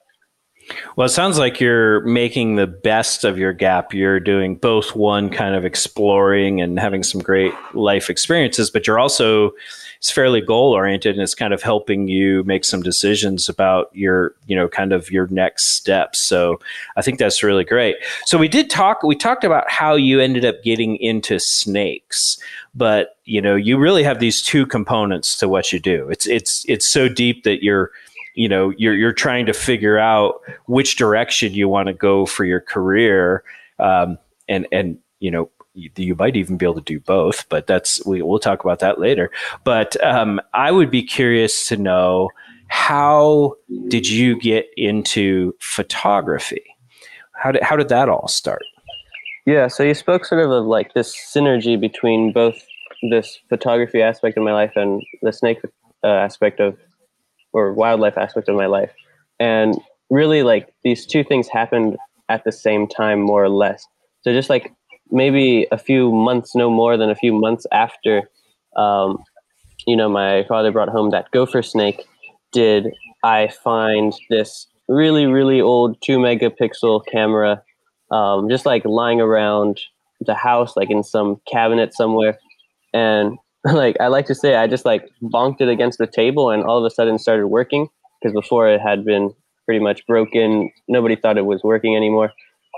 Well, 0.96 1.06
it 1.06 1.10
sounds 1.10 1.38
like 1.38 1.60
you're 1.60 2.00
making 2.00 2.56
the 2.56 2.66
best 2.66 3.24
of 3.24 3.38
your 3.38 3.52
gap. 3.52 3.94
You're 3.94 4.20
doing 4.20 4.56
both 4.56 4.96
one 4.96 5.30
kind 5.30 5.54
of 5.54 5.64
exploring 5.64 6.60
and 6.60 6.78
having 6.78 7.02
some 7.02 7.20
great 7.20 7.52
life 7.74 8.10
experiences, 8.10 8.70
but 8.70 8.86
you're 8.86 8.98
also 8.98 9.52
it's 9.98 10.10
fairly 10.10 10.40
goal 10.40 10.72
oriented 10.72 11.14
and 11.14 11.22
it's 11.22 11.34
kind 11.34 11.54
of 11.54 11.62
helping 11.62 12.06
you 12.08 12.44
make 12.44 12.64
some 12.64 12.82
decisions 12.82 13.48
about 13.48 13.90
your, 13.94 14.34
you 14.46 14.54
know, 14.54 14.68
kind 14.68 14.92
of 14.92 15.10
your 15.10 15.26
next 15.28 15.74
steps. 15.74 16.20
So 16.20 16.60
I 16.96 17.02
think 17.02 17.18
that's 17.18 17.42
really 17.42 17.64
great. 17.64 17.96
So 18.24 18.36
we 18.38 18.48
did 18.48 18.68
talk 18.68 19.02
we 19.02 19.16
talked 19.16 19.44
about 19.44 19.70
how 19.70 19.94
you 19.94 20.20
ended 20.20 20.44
up 20.44 20.62
getting 20.62 20.96
into 20.96 21.38
snakes, 21.38 22.38
but 22.74 23.16
you 23.24 23.40
know, 23.40 23.56
you 23.56 23.78
really 23.78 24.02
have 24.02 24.20
these 24.20 24.42
two 24.42 24.66
components 24.66 25.36
to 25.38 25.48
what 25.48 25.72
you 25.72 25.78
do. 25.78 26.08
It's 26.10 26.26
it's 26.26 26.64
it's 26.68 26.86
so 26.86 27.08
deep 27.08 27.44
that 27.44 27.62
you're 27.62 27.90
you 28.36 28.48
know 28.48 28.72
you're 28.76 28.94
you're 28.94 29.12
trying 29.12 29.46
to 29.46 29.52
figure 29.52 29.98
out 29.98 30.40
which 30.66 30.96
direction 30.96 31.54
you 31.54 31.68
want 31.68 31.88
to 31.88 31.94
go 31.94 32.24
for 32.26 32.44
your 32.44 32.60
career 32.60 33.42
um, 33.80 34.18
and 34.48 34.68
and 34.70 34.98
you 35.18 35.30
know 35.30 35.50
you, 35.74 35.90
you, 35.96 36.14
might 36.14 36.36
even 36.36 36.56
be 36.56 36.64
able 36.64 36.74
to 36.74 36.80
do 36.82 37.00
both 37.00 37.48
but 37.48 37.66
that's 37.66 38.04
we, 38.06 38.22
we'll 38.22 38.38
talk 38.38 38.64
about 38.64 38.78
that 38.78 39.00
later. 39.00 39.30
But 39.64 40.02
um, 40.04 40.40
i 40.54 40.70
would 40.70 40.90
be 40.90 41.02
curious 41.02 41.66
to 41.68 41.76
know 41.76 42.30
how 42.68 43.54
did 43.88 44.08
you 44.08 44.40
get 44.40 44.66
into 44.76 45.54
photography? 45.60 46.64
How 47.34 47.52
did, 47.52 47.62
how 47.62 47.76
did 47.76 47.88
that 47.88 48.08
all 48.08 48.28
start? 48.28 48.62
Yeah 49.46 49.66
so 49.68 49.82
you 49.82 49.94
spoke 49.94 50.24
sort 50.26 50.44
of 50.44 50.50
of 50.50 50.66
like 50.66 50.92
this 50.92 51.16
synergy 51.16 51.80
between 51.80 52.32
both 52.32 52.58
this 53.10 53.38
photography 53.48 54.02
aspect 54.02 54.36
of 54.36 54.44
my 54.44 54.52
life 54.52 54.72
and 54.76 55.02
the 55.22 55.32
snake 55.32 55.58
uh, 56.04 56.06
aspect 56.06 56.60
of 56.60 56.76
or 57.56 57.72
wildlife 57.72 58.18
aspect 58.18 58.50
of 58.50 58.54
my 58.54 58.66
life. 58.66 58.92
And 59.40 59.74
really, 60.10 60.42
like 60.42 60.74
these 60.84 61.06
two 61.06 61.24
things 61.24 61.48
happened 61.48 61.96
at 62.28 62.44
the 62.44 62.52
same 62.52 62.86
time, 62.86 63.20
more 63.20 63.42
or 63.42 63.48
less. 63.48 63.86
So 64.22 64.32
just 64.32 64.50
like 64.50 64.72
maybe 65.10 65.66
a 65.72 65.78
few 65.78 66.12
months, 66.12 66.54
no 66.54 66.68
more 66.68 66.98
than 66.98 67.08
a 67.08 67.14
few 67.14 67.32
months 67.32 67.66
after, 67.72 68.28
um, 68.76 69.24
you 69.86 69.96
know, 69.96 70.08
my 70.08 70.44
father 70.48 70.70
brought 70.70 70.90
home 70.90 71.10
that 71.10 71.30
gopher 71.30 71.62
snake. 71.62 72.04
Did 72.52 72.92
I 73.24 73.48
find 73.48 74.12
this 74.28 74.66
really, 74.86 75.24
really 75.26 75.60
old 75.62 75.96
two 76.02 76.18
megapixel 76.18 77.06
camera, 77.10 77.62
um, 78.10 78.50
just 78.50 78.66
like 78.66 78.84
lying 78.84 79.20
around 79.20 79.80
the 80.20 80.34
house, 80.34 80.76
like 80.76 80.90
in 80.90 81.02
some 81.02 81.40
cabinet 81.50 81.94
somewhere, 81.94 82.38
and 82.92 83.38
like 83.64 83.96
I 84.00 84.08
like 84.08 84.26
to 84.26 84.34
say, 84.34 84.54
I 84.54 84.66
just 84.66 84.84
like 84.84 85.08
bonked 85.22 85.60
it 85.60 85.68
against 85.68 85.98
the 85.98 86.06
table, 86.06 86.50
and 86.50 86.62
all 86.62 86.78
of 86.78 86.84
a 86.84 86.90
sudden 86.94 87.18
started 87.18 87.48
working. 87.48 87.88
Because 88.20 88.32
before 88.32 88.68
it 88.68 88.80
had 88.80 89.04
been 89.04 89.34
pretty 89.66 89.80
much 89.80 90.06
broken, 90.06 90.70
nobody 90.88 91.16
thought 91.16 91.36
it 91.36 91.44
was 91.44 91.62
working 91.62 91.96
anymore. 91.96 92.32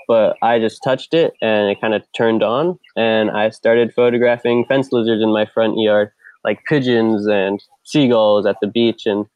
But 0.08 0.36
I 0.42 0.58
just 0.58 0.82
touched 0.82 1.14
it, 1.14 1.34
and 1.42 1.70
it 1.70 1.80
kind 1.80 1.94
of 1.94 2.02
turned 2.16 2.42
on, 2.42 2.78
and 2.96 3.30
I 3.30 3.50
started 3.50 3.92
photographing 3.92 4.64
fence 4.66 4.88
lizards 4.90 5.22
in 5.22 5.32
my 5.32 5.46
front 5.46 5.78
yard, 5.78 6.10
like 6.44 6.64
pigeons 6.66 7.26
and 7.26 7.62
seagulls 7.84 8.46
at 8.46 8.56
the 8.60 8.66
beach, 8.66 9.02
and 9.04 9.26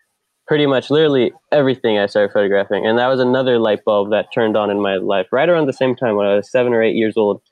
pretty 0.46 0.66
much 0.66 0.90
literally 0.90 1.32
everything 1.50 1.98
I 1.98 2.06
started 2.06 2.32
photographing. 2.32 2.86
And 2.86 2.98
that 2.98 3.08
was 3.08 3.20
another 3.20 3.58
light 3.58 3.84
bulb 3.84 4.10
that 4.10 4.32
turned 4.34 4.56
on 4.56 4.70
in 4.70 4.80
my 4.80 4.96
life 4.96 5.26
right 5.30 5.48
around 5.48 5.66
the 5.66 5.72
same 5.72 5.94
time 5.94 6.16
when 6.16 6.26
I 6.26 6.36
was 6.36 6.50
seven 6.50 6.72
or 6.72 6.82
eight 6.82 6.96
years 6.96 7.16
old. 7.16 7.42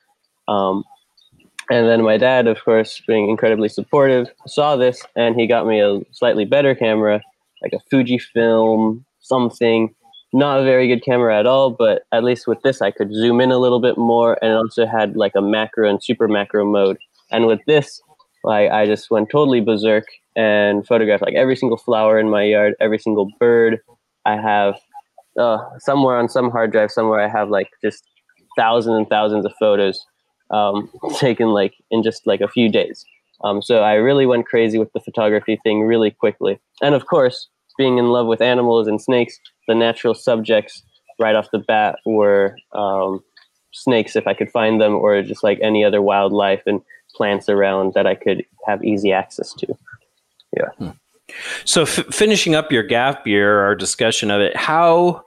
Um, 0.47 0.83
and 1.71 1.87
then 1.87 2.03
my 2.03 2.17
dad, 2.17 2.47
of 2.47 2.61
course, 2.65 3.01
being 3.07 3.29
incredibly 3.29 3.69
supportive, 3.69 4.27
saw 4.45 4.75
this 4.75 5.05
and 5.15 5.39
he 5.39 5.47
got 5.47 5.65
me 5.65 5.79
a 5.79 6.01
slightly 6.11 6.43
better 6.43 6.75
camera, 6.75 7.21
like 7.61 7.71
a 7.71 7.79
Fujifilm 7.89 9.05
something. 9.21 9.95
Not 10.33 10.59
a 10.59 10.65
very 10.65 10.89
good 10.89 11.01
camera 11.01 11.39
at 11.39 11.45
all, 11.45 11.69
but 11.69 12.03
at 12.11 12.25
least 12.25 12.45
with 12.45 12.61
this, 12.61 12.81
I 12.81 12.91
could 12.91 13.13
zoom 13.13 13.39
in 13.39 13.51
a 13.51 13.57
little 13.57 13.79
bit 13.79 13.97
more, 13.97 14.37
and 14.41 14.51
it 14.51 14.55
also 14.55 14.85
had 14.85 15.15
like 15.15 15.31
a 15.33 15.41
macro 15.41 15.89
and 15.89 16.03
super 16.03 16.27
macro 16.27 16.65
mode. 16.65 16.97
And 17.31 17.47
with 17.47 17.61
this, 17.67 18.01
like 18.43 18.69
I 18.69 18.85
just 18.85 19.09
went 19.09 19.29
totally 19.29 19.61
berserk 19.61 20.07
and 20.35 20.85
photographed 20.85 21.23
like 21.23 21.35
every 21.35 21.55
single 21.55 21.77
flower 21.77 22.19
in 22.19 22.29
my 22.29 22.43
yard, 22.43 22.75
every 22.81 22.99
single 22.99 23.29
bird. 23.39 23.79
I 24.25 24.35
have 24.35 24.75
uh, 25.39 25.59
somewhere 25.79 26.17
on 26.17 26.27
some 26.27 26.51
hard 26.51 26.73
drive 26.73 26.91
somewhere 26.91 27.21
I 27.21 27.29
have 27.29 27.49
like 27.49 27.69
just 27.81 28.03
thousands 28.57 28.97
and 28.97 29.07
thousands 29.07 29.45
of 29.45 29.53
photos 29.57 30.05
um, 30.51 30.89
taken 31.17 31.49
like 31.49 31.73
in 31.89 32.03
just 32.03 32.27
like 32.27 32.41
a 32.41 32.47
few 32.47 32.69
days. 32.69 33.05
Um, 33.43 33.61
so 33.61 33.79
I 33.79 33.93
really 33.93 34.25
went 34.25 34.45
crazy 34.45 34.77
with 34.77 34.93
the 34.93 34.99
photography 34.99 35.59
thing 35.63 35.81
really 35.81 36.11
quickly. 36.11 36.59
And 36.81 36.93
of 36.93 37.07
course, 37.07 37.47
being 37.77 37.97
in 37.97 38.09
love 38.09 38.27
with 38.27 38.41
animals 38.41 38.87
and 38.87 39.01
snakes, 39.01 39.39
the 39.67 39.75
natural 39.75 40.13
subjects 40.13 40.83
right 41.19 41.35
off 41.35 41.49
the 41.51 41.59
bat 41.59 41.99
were 42.05 42.55
um, 42.73 43.23
snakes 43.71 44.15
if 44.15 44.27
I 44.27 44.33
could 44.33 44.51
find 44.51 44.81
them, 44.81 44.95
or 44.95 45.21
just 45.23 45.43
like 45.43 45.59
any 45.61 45.83
other 45.83 46.01
wildlife 46.01 46.61
and 46.65 46.81
plants 47.15 47.49
around 47.49 47.93
that 47.93 48.05
I 48.05 48.15
could 48.15 48.45
have 48.67 48.83
easy 48.83 49.11
access 49.11 49.53
to. 49.53 49.67
Yeah. 50.55 50.69
Hmm. 50.77 50.89
So, 51.63 51.83
f- 51.83 52.05
finishing 52.11 52.55
up 52.55 52.71
your 52.71 52.83
gap 52.83 53.25
year, 53.25 53.61
our 53.61 53.75
discussion 53.75 54.29
of 54.31 54.41
it, 54.41 54.55
how 54.55 55.23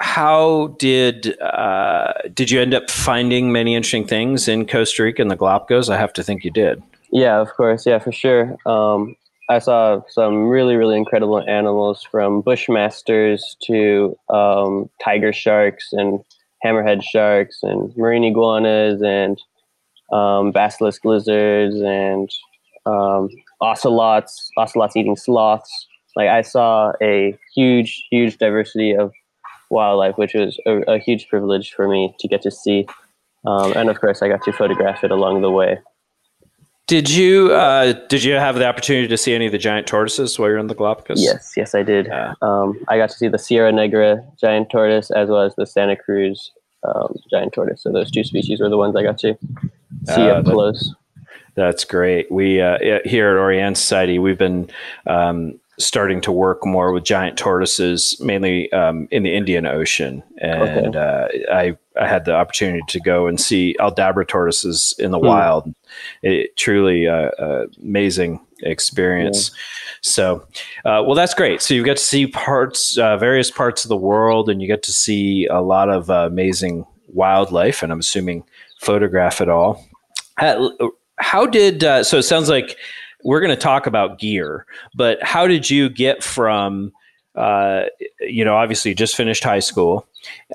how 0.00 0.76
did 0.78 1.40
uh, 1.40 2.12
did 2.32 2.50
you 2.50 2.60
end 2.60 2.74
up 2.74 2.90
finding 2.90 3.52
many 3.52 3.74
interesting 3.74 4.06
things 4.06 4.48
in 4.48 4.66
Costa 4.66 5.02
Rica 5.02 5.22
and 5.22 5.30
the 5.30 5.36
Galapagos? 5.36 5.90
I 5.90 5.96
have 5.96 6.12
to 6.14 6.22
think 6.22 6.44
you 6.44 6.50
did. 6.50 6.82
Yeah, 7.10 7.40
of 7.40 7.52
course. 7.54 7.86
Yeah, 7.86 7.98
for 7.98 8.12
sure. 8.12 8.56
Um, 8.66 9.16
I 9.48 9.58
saw 9.58 10.02
some 10.08 10.46
really, 10.46 10.76
really 10.76 10.96
incredible 10.96 11.40
animals 11.48 12.06
from 12.10 12.42
bushmasters 12.42 13.40
to 13.64 14.16
um, 14.28 14.90
tiger 15.02 15.32
sharks 15.32 15.88
and 15.92 16.20
hammerhead 16.64 17.02
sharks 17.02 17.60
and 17.62 17.96
marine 17.96 18.24
iguanas 18.24 19.00
and 19.00 19.40
um, 20.12 20.52
basilisk 20.52 21.04
lizards 21.04 21.76
and 21.76 22.30
um, 22.84 23.30
ocelots, 23.60 24.50
ocelots 24.58 24.96
eating 24.96 25.16
sloths. 25.16 25.86
Like 26.14 26.28
I 26.28 26.42
saw 26.42 26.92
a 27.00 27.34
huge, 27.54 28.06
huge 28.10 28.36
diversity 28.38 28.92
of 28.94 29.12
wildlife, 29.70 30.16
which 30.16 30.34
was 30.34 30.58
a, 30.66 30.78
a 30.92 30.98
huge 30.98 31.28
privilege 31.28 31.72
for 31.72 31.88
me 31.88 32.14
to 32.18 32.28
get 32.28 32.42
to 32.42 32.50
see. 32.50 32.86
Um, 33.46 33.72
and 33.74 33.88
of 33.88 34.00
course, 34.00 34.22
I 34.22 34.28
got 34.28 34.42
to 34.44 34.52
photograph 34.52 35.04
it 35.04 35.10
along 35.10 35.42
the 35.42 35.50
way. 35.50 35.78
Did 36.86 37.10
you 37.10 37.52
uh, 37.52 37.92
did 38.08 38.24
you 38.24 38.32
have 38.34 38.54
the 38.54 38.66
opportunity 38.66 39.06
to 39.08 39.16
see 39.18 39.34
any 39.34 39.44
of 39.44 39.52
the 39.52 39.58
giant 39.58 39.86
tortoises 39.86 40.38
while 40.38 40.48
you're 40.48 40.58
in 40.58 40.68
the 40.68 40.74
Galapagos? 40.74 41.22
Yes, 41.22 41.52
yes, 41.54 41.74
I 41.74 41.82
did. 41.82 42.06
Yeah. 42.06 42.32
Um, 42.40 42.80
I 42.88 42.96
got 42.96 43.10
to 43.10 43.16
see 43.16 43.28
the 43.28 43.38
Sierra 43.38 43.70
Negra 43.70 44.24
giant 44.40 44.70
tortoise 44.70 45.10
as 45.10 45.28
well 45.28 45.42
as 45.42 45.54
the 45.56 45.66
Santa 45.66 45.96
Cruz 45.96 46.50
um, 46.84 47.14
giant 47.30 47.52
tortoise. 47.52 47.82
So 47.82 47.92
those 47.92 48.10
two 48.10 48.24
species 48.24 48.60
were 48.60 48.70
the 48.70 48.78
ones 48.78 48.96
I 48.96 49.02
got 49.02 49.18
to 49.18 49.36
see 50.06 50.12
uh, 50.12 50.38
up 50.38 50.46
close. 50.46 50.94
That's 51.54 51.84
great. 51.84 52.32
We 52.32 52.62
uh, 52.62 52.78
here 53.04 53.36
at 53.36 53.42
Orianne 53.42 53.76
Society, 53.76 54.18
we've 54.18 54.38
been 54.38 54.70
um, 55.06 55.60
starting 55.78 56.20
to 56.22 56.32
work 56.32 56.66
more 56.66 56.92
with 56.92 57.04
giant 57.04 57.38
tortoises, 57.38 58.16
mainly 58.20 58.70
um, 58.72 59.06
in 59.10 59.22
the 59.22 59.34
Indian 59.34 59.66
Ocean. 59.66 60.22
And 60.38 60.96
okay. 60.96 61.44
uh, 61.50 61.54
I, 61.54 61.76
I 62.00 62.06
had 62.06 62.24
the 62.24 62.34
opportunity 62.34 62.82
to 62.88 63.00
go 63.00 63.26
and 63.26 63.40
see 63.40 63.76
Aldabra 63.78 64.26
tortoises 64.26 64.94
in 64.98 65.10
the 65.12 65.18
hmm. 65.18 65.26
wild. 65.26 65.74
It 66.22 66.56
truly 66.56 67.06
uh, 67.06 67.30
uh, 67.38 67.66
amazing 67.82 68.40
experience. 68.62 69.50
Yeah. 69.50 69.56
So, 70.00 70.46
uh, 70.84 71.02
well, 71.06 71.14
that's 71.14 71.34
great. 71.34 71.62
So 71.62 71.74
you 71.74 71.84
get 71.84 71.96
to 71.96 72.02
see 72.02 72.26
parts, 72.26 72.98
uh, 72.98 73.16
various 73.16 73.50
parts 73.50 73.84
of 73.84 73.88
the 73.88 73.96
world, 73.96 74.48
and 74.48 74.60
you 74.60 74.66
get 74.66 74.82
to 74.84 74.92
see 74.92 75.46
a 75.46 75.60
lot 75.60 75.88
of 75.88 76.10
uh, 76.10 76.26
amazing 76.26 76.86
wildlife, 77.08 77.82
and 77.82 77.92
I'm 77.92 78.00
assuming 78.00 78.44
photograph 78.80 79.40
it 79.40 79.48
all. 79.48 79.84
How 80.36 81.46
did 81.46 81.82
uh, 81.82 82.04
so? 82.04 82.18
It 82.18 82.22
sounds 82.22 82.48
like 82.48 82.76
we're 83.24 83.40
going 83.40 83.50
to 83.50 83.56
talk 83.56 83.86
about 83.86 84.18
gear, 84.18 84.66
but 84.94 85.22
how 85.22 85.46
did 85.46 85.68
you 85.68 85.88
get 85.88 86.22
from 86.22 86.92
uh, 87.38 87.84
you 88.20 88.44
know, 88.44 88.56
obviously 88.56 88.94
just 88.94 89.14
finished 89.14 89.44
high 89.44 89.60
school. 89.60 90.04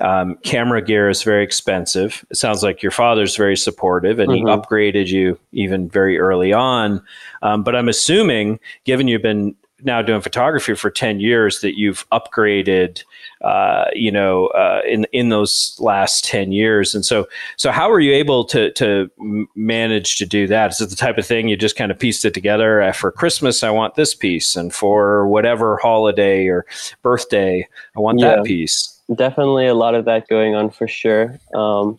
Um, 0.02 0.36
camera 0.42 0.82
gear 0.82 1.08
is 1.08 1.22
very 1.22 1.42
expensive. 1.42 2.26
It 2.30 2.36
sounds 2.36 2.62
like 2.62 2.82
your 2.82 2.92
father's 2.92 3.36
very 3.36 3.56
supportive 3.56 4.18
and 4.18 4.30
mm-hmm. 4.30 4.46
he 4.46 4.52
upgraded 4.54 5.08
you 5.08 5.38
even 5.52 5.88
very 5.88 6.18
early 6.18 6.52
on. 6.52 7.02
Um, 7.40 7.62
but 7.62 7.74
I'm 7.74 7.88
assuming, 7.88 8.60
given 8.84 9.08
you've 9.08 9.22
been 9.22 9.56
now 9.82 10.02
doing 10.02 10.20
photography 10.20 10.74
for 10.74 10.90
10 10.90 11.20
years 11.20 11.60
that 11.60 11.78
you've 11.78 12.06
upgraded 12.10 13.02
uh, 13.44 13.84
you 13.92 14.10
know 14.10 14.46
uh, 14.48 14.80
in 14.88 15.06
in 15.12 15.28
those 15.28 15.76
last 15.78 16.24
10 16.24 16.50
years. 16.50 16.94
And 16.94 17.04
so 17.04 17.28
so 17.56 17.70
how 17.70 17.90
were 17.90 18.00
you 18.00 18.12
able 18.12 18.44
to 18.46 18.72
to 18.72 19.10
manage 19.54 20.16
to 20.16 20.26
do 20.26 20.46
that? 20.46 20.72
Is 20.72 20.80
it 20.80 20.90
the 20.90 20.96
type 20.96 21.18
of 21.18 21.26
thing 21.26 21.48
you 21.48 21.56
just 21.56 21.76
kind 21.76 21.90
of 21.90 21.98
pieced 21.98 22.24
it 22.24 22.34
together? 22.34 22.82
Uh, 22.82 22.92
for 22.92 23.10
christmas 23.12 23.62
i 23.62 23.70
want 23.70 23.94
this 23.94 24.14
piece 24.14 24.56
and 24.56 24.72
for 24.72 25.26
whatever 25.28 25.76
holiday 25.76 26.46
or 26.46 26.64
birthday 27.02 27.66
i 27.96 28.00
want 28.00 28.18
yeah, 28.18 28.36
that 28.36 28.44
piece. 28.44 28.90
Definitely 29.14 29.66
a 29.66 29.74
lot 29.74 29.94
of 29.94 30.06
that 30.06 30.28
going 30.28 30.54
on 30.54 30.70
for 30.70 30.88
sure. 30.88 31.38
Um, 31.54 31.98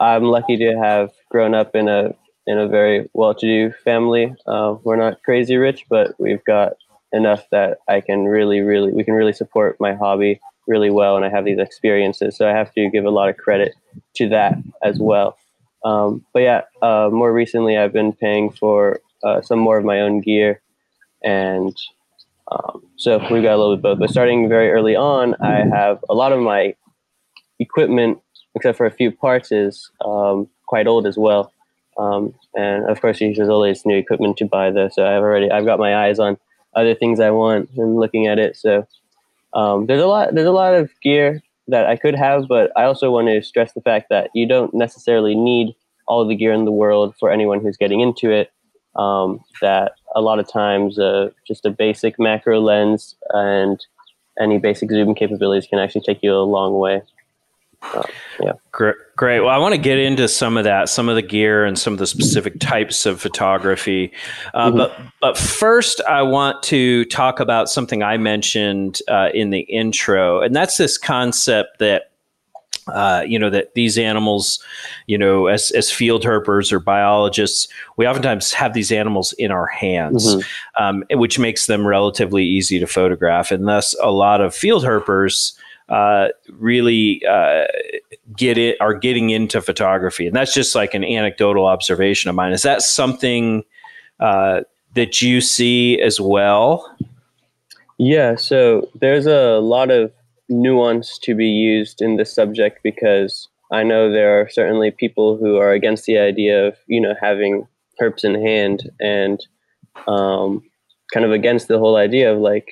i'm 0.00 0.24
lucky 0.24 0.56
to 0.58 0.76
have 0.76 1.10
grown 1.30 1.54
up 1.54 1.74
in 1.74 1.88
a 1.88 2.14
in 2.46 2.58
a 2.58 2.66
very 2.66 3.08
well-to-do 3.12 3.72
family. 3.84 4.34
Uh, 4.46 4.76
we're 4.82 4.96
not 4.96 5.22
crazy 5.22 5.58
rich, 5.58 5.84
but 5.90 6.14
we've 6.18 6.42
got 6.44 6.72
enough 7.12 7.44
that 7.50 7.76
I 7.88 8.00
can 8.00 8.24
really, 8.24 8.62
really, 8.62 8.90
we 8.90 9.04
can 9.04 9.12
really 9.12 9.34
support 9.34 9.76
my 9.78 9.94
hobby 9.94 10.40
really 10.68 10.90
well, 10.90 11.16
and 11.16 11.24
I 11.24 11.30
have 11.30 11.44
these 11.44 11.58
experiences. 11.58 12.36
So 12.36 12.48
I 12.48 12.52
have 12.52 12.72
to 12.74 12.90
give 12.90 13.04
a 13.04 13.10
lot 13.10 13.28
of 13.28 13.36
credit 13.36 13.74
to 14.16 14.28
that 14.28 14.56
as 14.84 14.98
well. 15.00 15.36
Um, 15.84 16.24
but 16.32 16.40
yeah, 16.40 16.62
uh, 16.82 17.08
more 17.10 17.32
recently, 17.32 17.76
I've 17.76 17.92
been 17.92 18.12
paying 18.12 18.50
for 18.50 19.00
uh, 19.24 19.40
some 19.42 19.58
more 19.58 19.78
of 19.78 19.84
my 19.84 20.00
own 20.00 20.20
gear, 20.20 20.60
and 21.24 21.76
um, 22.52 22.82
so 22.96 23.18
we've 23.30 23.42
got 23.42 23.54
a 23.54 23.58
little 23.58 23.76
bit 23.76 23.82
both. 23.82 23.98
But 23.98 24.10
starting 24.10 24.48
very 24.48 24.70
early 24.70 24.94
on, 24.94 25.34
I 25.40 25.64
have 25.64 26.04
a 26.08 26.14
lot 26.14 26.32
of 26.32 26.40
my 26.40 26.74
equipment, 27.58 28.18
except 28.54 28.76
for 28.76 28.86
a 28.86 28.90
few 28.90 29.10
parts, 29.10 29.50
is 29.50 29.90
um, 30.04 30.48
quite 30.66 30.86
old 30.86 31.06
as 31.06 31.16
well. 31.16 31.52
Um, 31.96 32.34
and 32.54 32.88
of 32.88 33.00
course, 33.00 33.18
there's 33.18 33.38
always 33.40 33.84
new 33.84 33.96
equipment 33.96 34.36
to 34.38 34.46
buy, 34.46 34.70
though. 34.70 34.88
So 34.88 35.04
I've 35.04 35.22
already 35.22 35.50
I've 35.50 35.64
got 35.64 35.78
my 35.78 36.06
eyes 36.06 36.18
on 36.18 36.38
other 36.74 36.94
things 36.94 37.18
I 37.18 37.30
want 37.30 37.70
and 37.76 37.96
looking 37.96 38.26
at 38.26 38.38
it. 38.38 38.56
So 38.56 38.86
um, 39.54 39.86
there's 39.86 40.02
a 40.02 40.06
lot 40.06 40.34
there's 40.34 40.46
a 40.46 40.52
lot 40.52 40.74
of 40.74 40.90
gear 41.02 41.40
that 41.68 41.86
I 41.86 41.96
could 41.96 42.14
have, 42.14 42.48
but 42.48 42.70
I 42.76 42.84
also 42.84 43.10
want 43.10 43.28
to 43.28 43.42
stress 43.42 43.72
the 43.72 43.80
fact 43.80 44.06
that 44.10 44.30
you 44.34 44.46
don't 44.46 44.72
necessarily 44.74 45.34
need 45.34 45.74
all 46.06 46.26
the 46.26 46.34
gear 46.34 46.52
in 46.52 46.64
the 46.64 46.72
world 46.72 47.14
for 47.20 47.30
anyone 47.30 47.60
who's 47.60 47.76
getting 47.76 48.00
into 48.00 48.30
it. 48.30 48.50
Um, 48.96 49.40
that 49.60 49.92
a 50.16 50.20
lot 50.20 50.40
of 50.40 50.50
times 50.50 50.98
uh, 50.98 51.30
just 51.46 51.64
a 51.66 51.70
basic 51.70 52.18
macro 52.18 52.58
lens 52.60 53.14
and 53.30 53.78
any 54.40 54.58
basic 54.58 54.90
zoom 54.90 55.14
capabilities 55.14 55.68
can 55.68 55.78
actually 55.78 56.00
take 56.00 56.20
you 56.22 56.34
a 56.34 56.40
long 56.42 56.78
way. 56.78 57.02
Uh, 57.94 58.02
yeah. 58.40 58.52
Great. 58.72 58.96
Great. 59.16 59.40
Well, 59.40 59.50
I 59.50 59.58
want 59.58 59.74
to 59.74 59.80
get 59.80 59.98
into 59.98 60.28
some 60.28 60.56
of 60.56 60.64
that, 60.64 60.88
some 60.88 61.08
of 61.08 61.16
the 61.16 61.22
gear 61.22 61.64
and 61.64 61.78
some 61.78 61.92
of 61.92 61.98
the 61.98 62.06
specific 62.06 62.60
types 62.60 63.06
of 63.06 63.20
photography. 63.20 64.12
Uh, 64.54 64.68
mm-hmm. 64.68 64.76
But 64.76 65.00
but 65.20 65.36
first, 65.38 66.00
I 66.08 66.22
want 66.22 66.62
to 66.64 67.04
talk 67.06 67.40
about 67.40 67.68
something 67.68 68.02
I 68.02 68.16
mentioned 68.16 69.00
uh, 69.08 69.30
in 69.34 69.50
the 69.50 69.60
intro, 69.60 70.40
and 70.40 70.54
that's 70.54 70.76
this 70.76 70.98
concept 70.98 71.78
that. 71.78 72.04
Uh, 72.94 73.22
you 73.28 73.38
know 73.38 73.50
that 73.50 73.74
these 73.74 73.98
animals, 73.98 74.64
you 75.06 75.18
know, 75.18 75.46
as 75.46 75.70
as 75.72 75.92
field 75.92 76.24
herpers 76.24 76.72
or 76.72 76.80
biologists, 76.80 77.68
we 77.98 78.06
oftentimes 78.06 78.50
have 78.54 78.72
these 78.72 78.90
animals 78.90 79.34
in 79.34 79.50
our 79.50 79.66
hands, 79.66 80.24
mm-hmm. 80.26 80.82
um, 80.82 81.04
which 81.10 81.38
makes 81.38 81.66
them 81.66 81.86
relatively 81.86 82.46
easy 82.46 82.78
to 82.78 82.86
photograph, 82.86 83.50
and 83.50 83.68
thus 83.68 83.94
a 84.02 84.10
lot 84.10 84.40
of 84.40 84.54
field 84.54 84.84
herpers 84.84 85.52
uh, 85.88 86.28
really 86.52 87.22
uh, 87.26 87.64
get 88.36 88.58
it 88.58 88.76
are 88.80 88.94
getting 88.94 89.30
into 89.30 89.60
photography, 89.60 90.26
and 90.26 90.36
that's 90.36 90.54
just 90.54 90.74
like 90.74 90.94
an 90.94 91.04
anecdotal 91.04 91.66
observation 91.66 92.28
of 92.28 92.36
mine. 92.36 92.52
Is 92.52 92.62
that 92.62 92.82
something 92.82 93.64
uh, 94.20 94.62
that 94.94 95.22
you 95.22 95.40
see 95.40 96.00
as 96.00 96.20
well? 96.20 96.94
Yeah, 97.98 98.36
so 98.36 98.88
there's 99.00 99.26
a 99.26 99.58
lot 99.58 99.90
of 99.90 100.12
nuance 100.48 101.18
to 101.18 101.34
be 101.34 101.48
used 101.48 102.00
in 102.00 102.16
this 102.16 102.34
subject 102.34 102.80
because 102.82 103.48
I 103.72 103.82
know 103.82 104.10
there 104.10 104.40
are 104.40 104.48
certainly 104.48 104.90
people 104.90 105.36
who 105.36 105.56
are 105.56 105.72
against 105.72 106.06
the 106.06 106.18
idea 106.18 106.68
of 106.68 106.76
you 106.86 107.00
know 107.00 107.14
having 107.20 107.66
herps 108.00 108.24
in 108.24 108.34
hand 108.40 108.90
and 109.00 109.44
um, 110.06 110.62
kind 111.12 111.26
of 111.26 111.32
against 111.32 111.68
the 111.68 111.78
whole 111.78 111.96
idea 111.96 112.32
of 112.32 112.38
like 112.38 112.68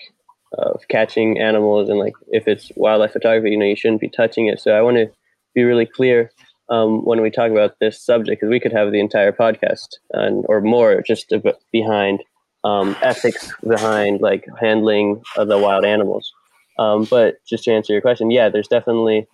of 0.53 0.83
catching 0.89 1.39
animals 1.39 1.89
and 1.89 1.99
like 1.99 2.15
if 2.29 2.49
it's 2.49 2.71
wildlife 2.77 3.13
photography, 3.13 3.51
you 3.51 3.59
know, 3.59 3.67
you 3.67 3.77
shouldn't 3.77 4.01
be 4.01 4.09
touching 4.09 4.47
it. 4.47 4.61
So 4.61 4.73
I 4.73 4.83
want 4.83 4.97
to 4.97 5.11
be 5.55 5.65
really 5.65 5.87
clear 5.87 6.31
um, 6.69 7.05
when 7.05 7.21
we 7.21 7.31
talk 7.31 7.51
about 7.51 7.79
this 7.81 8.01
subject 8.01 8.41
because 8.41 8.51
we 8.51 8.61
could 8.61 8.73
have 8.73 8.91
the 8.93 9.01
entire 9.01 9.33
podcast 9.33 9.97
and 10.13 10.45
or 10.49 10.61
more 10.61 11.03
just 11.03 11.33
behind 11.73 12.23
um, 12.65 12.97
ethics 13.03 13.53
behind 13.67 14.21
like 14.21 14.45
handling 14.61 15.23
of 15.37 15.49
the 15.49 15.59
wild 15.59 15.85
animals. 15.85 16.33
Um, 16.79 17.05
but 17.05 17.37
just 17.47 17.65
to 17.65 17.73
answer 17.73 17.93
your 17.93 18.03
question, 18.03 18.31
yeah, 18.31 18.49
there's 18.49 18.69
definitely 18.69 19.27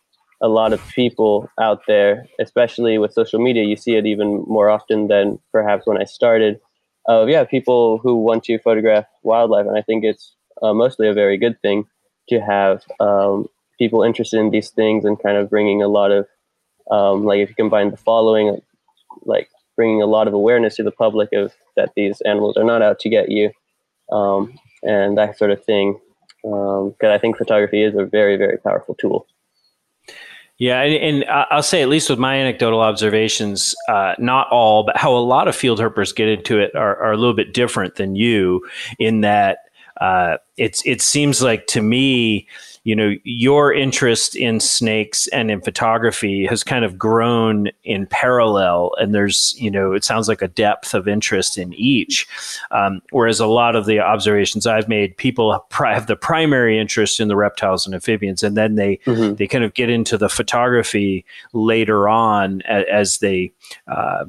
a 0.43 0.49
lot 0.49 0.73
of 0.73 0.87
people 0.89 1.49
out 1.61 1.83
there, 1.87 2.27
especially 2.41 2.99
with 2.99 3.13
social 3.13 3.41
media. 3.41 3.65
You 3.65 3.77
see 3.77 3.95
it 3.97 4.07
even 4.07 4.45
more 4.47 4.69
often 4.69 5.09
than 5.09 5.39
perhaps 5.51 5.87
when 5.87 6.01
I 6.01 6.05
started. 6.05 6.61
Of 7.07 7.29
yeah, 7.29 7.43
people 7.45 7.99
who 7.99 8.17
want 8.17 8.45
to 8.45 8.59
photograph 8.59 9.07
wildlife, 9.25 9.67
and 9.67 9.77
I 9.77 9.83
think 9.83 10.05
it's 10.05 10.37
uh, 10.63 10.73
mostly 10.73 11.09
a 11.09 11.15
very 11.15 11.37
good 11.37 11.61
thing 11.63 11.87
to 12.29 12.41
have 12.41 12.83
um, 13.01 13.49
people 13.79 14.03
interested 14.03 14.39
in 14.39 14.51
these 14.51 14.71
things 14.71 15.05
and 15.05 15.23
kind 15.23 15.37
of 15.37 15.51
bringing 15.51 15.83
a 15.83 15.89
lot 15.89 16.11
of 16.11 16.27
um, 16.91 17.25
like 17.25 17.41
if 17.41 17.49
you 17.49 17.55
combine 17.55 17.91
the 17.91 17.97
following 17.97 18.61
like 19.25 19.49
bringing 19.77 20.03
a 20.03 20.07
lot 20.07 20.29
of 20.29 20.35
awareness 20.35 20.77
to 20.77 20.83
the 20.83 20.91
public 20.91 21.31
of 21.33 21.53
that 21.77 21.91
these 21.97 22.21
animals 22.23 22.57
are 22.57 22.65
not 22.65 22.83
out 22.83 22.99
to 23.01 23.09
get 23.09 23.31
you 23.31 23.51
um, 24.11 24.59
and 24.83 25.17
that 25.17 25.39
sort 25.39 25.51
of 25.51 25.65
thing 25.65 25.99
because 26.43 26.93
um, 27.03 27.11
i 27.11 27.19
think 27.19 27.37
photography 27.37 27.83
is 27.83 27.95
a 27.95 28.05
very 28.05 28.37
very 28.37 28.59
powerful 28.59 28.95
tool. 28.95 29.27
Yeah, 30.59 30.83
and, 30.83 30.95
and, 30.95 31.25
I'll 31.25 31.63
say 31.63 31.83
at 31.83 31.89
least 31.89 32.09
with 32.09 32.21
my 32.21 32.37
anecdotal 32.37 32.81
observations, 32.81 33.75
uh, 33.89 34.15
not 34.19 34.49
all, 34.53 34.85
but 34.85 34.97
how 34.97 35.13
a 35.13 35.19
lot 35.19 35.49
of 35.49 35.57
field 35.57 35.81
herpers 35.81 36.15
get 36.15 36.29
into 36.29 36.61
it 36.61 36.73
are, 36.77 36.97
are 37.03 37.11
a 37.11 37.17
little 37.17 37.35
bit 37.35 37.53
different 37.53 37.97
than 37.97 38.15
you 38.15 38.65
in 39.01 39.23
that 39.23 39.59
uh, 40.03 40.37
it's 40.57 40.85
it 40.85 41.01
seems 41.01 41.43
like 41.43 41.69
to 41.69 41.81
me, 41.81 42.49
you 42.83 42.97
know, 42.97 43.15
your 43.23 43.73
interest 43.73 44.35
in 44.35 44.59
snakes 44.59 45.29
and 45.29 45.49
in 45.49 45.61
photography 45.61 46.45
has 46.45 46.65
kind 46.65 46.85
of 46.85 46.99
grown 46.99 47.69
in 47.85 48.07
parallel, 48.07 48.91
and 48.99 49.15
there's 49.15 49.55
you 49.57 49.71
know, 49.71 49.93
it 49.93 50.03
sounds 50.03 50.27
like 50.27 50.43
a 50.43 50.49
depth 50.49 50.93
of 50.93 51.07
interest 51.07 51.57
in 51.57 51.73
each. 51.75 52.27
Um, 52.73 53.01
whereas 53.13 53.39
a 53.39 53.47
lot 53.47 53.77
of 53.77 53.87
the 53.87 54.01
observations 54.01 54.67
I've 54.67 54.89
made, 54.89 55.17
people 55.17 55.65
have 55.71 56.09
the 56.09 56.17
primary 56.17 56.81
interest 56.81 57.21
in 57.21 57.29
the 57.29 57.37
reptiles 57.37 57.87
and 57.87 57.95
amphibians, 57.95 58.43
and 58.43 58.57
then 58.57 58.75
they 58.75 58.97
mm-hmm. 59.07 59.35
they 59.37 59.47
kind 59.47 59.63
of 59.63 59.73
get 59.75 59.89
into 59.89 60.19
the 60.19 60.29
photography 60.29 61.25
later 61.53 62.09
on 62.09 62.61
as, 62.63 62.85
as 62.91 63.19
they. 63.19 63.53
Uh, 63.87 64.25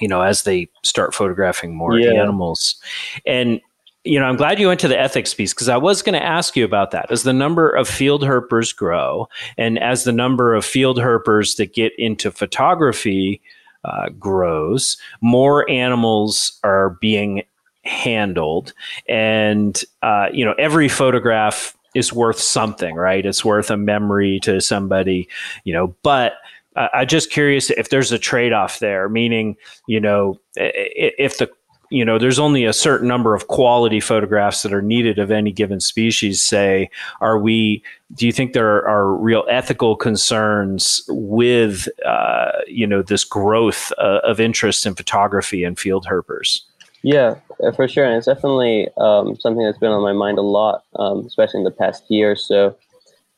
you 0.00 0.06
know, 0.06 0.22
as 0.22 0.42
they 0.42 0.68
start 0.84 1.12
photographing 1.12 1.74
more 1.74 1.98
yeah. 1.98 2.12
animals. 2.22 2.80
And 3.26 3.60
you 4.04 4.18
know, 4.18 4.26
I'm 4.26 4.36
glad 4.36 4.58
you 4.58 4.68
went 4.68 4.80
to 4.80 4.88
the 4.88 4.98
ethics 4.98 5.34
piece 5.34 5.52
because 5.52 5.68
I 5.68 5.76
was 5.76 6.02
going 6.02 6.18
to 6.18 6.24
ask 6.24 6.56
you 6.56 6.64
about 6.64 6.92
that. 6.92 7.10
As 7.10 7.24
the 7.24 7.32
number 7.32 7.70
of 7.70 7.88
field 7.88 8.22
herpers 8.22 8.74
grow, 8.74 9.28
and 9.56 9.78
as 9.78 10.04
the 10.04 10.12
number 10.12 10.54
of 10.54 10.64
field 10.64 10.98
herpers 10.98 11.56
that 11.56 11.74
get 11.74 11.92
into 11.98 12.30
photography 12.30 13.40
uh, 13.84 14.08
grows, 14.18 14.96
more 15.20 15.68
animals 15.68 16.58
are 16.62 16.90
being 17.00 17.42
handled, 17.84 18.72
and 19.08 19.84
uh, 20.02 20.28
you 20.32 20.44
know, 20.44 20.54
every 20.58 20.88
photograph 20.88 21.76
is 21.94 22.12
worth 22.12 22.38
something, 22.38 22.94
right? 22.94 23.26
It's 23.26 23.44
worth 23.44 23.70
a 23.70 23.76
memory 23.76 24.40
to 24.40 24.60
somebody, 24.60 25.28
you 25.64 25.72
know, 25.72 25.94
but. 26.02 26.34
I'm 26.76 27.08
just 27.08 27.32
curious 27.32 27.70
if 27.70 27.88
there's 27.88 28.12
a 28.12 28.20
trade 28.20 28.52
off 28.52 28.78
there, 28.78 29.08
meaning, 29.08 29.56
you 29.88 29.98
know, 29.98 30.38
if 30.54 31.38
the 31.38 31.50
you 31.90 32.04
know 32.04 32.18
there's 32.18 32.38
only 32.38 32.64
a 32.64 32.72
certain 32.72 33.08
number 33.08 33.34
of 33.34 33.48
quality 33.48 34.00
photographs 34.00 34.62
that 34.62 34.72
are 34.72 34.82
needed 34.82 35.18
of 35.18 35.30
any 35.30 35.52
given 35.52 35.80
species 35.80 36.40
say 36.40 36.90
are 37.20 37.38
we 37.38 37.82
do 38.14 38.26
you 38.26 38.32
think 38.32 38.52
there 38.52 38.86
are 38.86 39.14
real 39.14 39.44
ethical 39.50 39.96
concerns 39.96 41.02
with 41.08 41.88
uh, 42.04 42.50
you 42.66 42.86
know 42.86 43.02
this 43.02 43.24
growth 43.24 43.92
uh, 43.98 44.20
of 44.24 44.40
interest 44.40 44.86
in 44.86 44.94
photography 44.94 45.64
and 45.64 45.78
field 45.78 46.06
herpers? 46.06 46.62
Yeah 47.02 47.36
uh, 47.62 47.72
for 47.72 47.88
sure 47.88 48.04
and 48.04 48.16
it's 48.16 48.26
definitely 48.26 48.88
um, 48.98 49.36
something 49.38 49.64
that's 49.64 49.78
been 49.78 49.92
on 49.92 50.02
my 50.02 50.12
mind 50.12 50.38
a 50.38 50.42
lot 50.42 50.84
um, 50.96 51.24
especially 51.26 51.60
in 51.60 51.64
the 51.64 51.70
past 51.70 52.04
year 52.08 52.32
or 52.32 52.36
so 52.36 52.76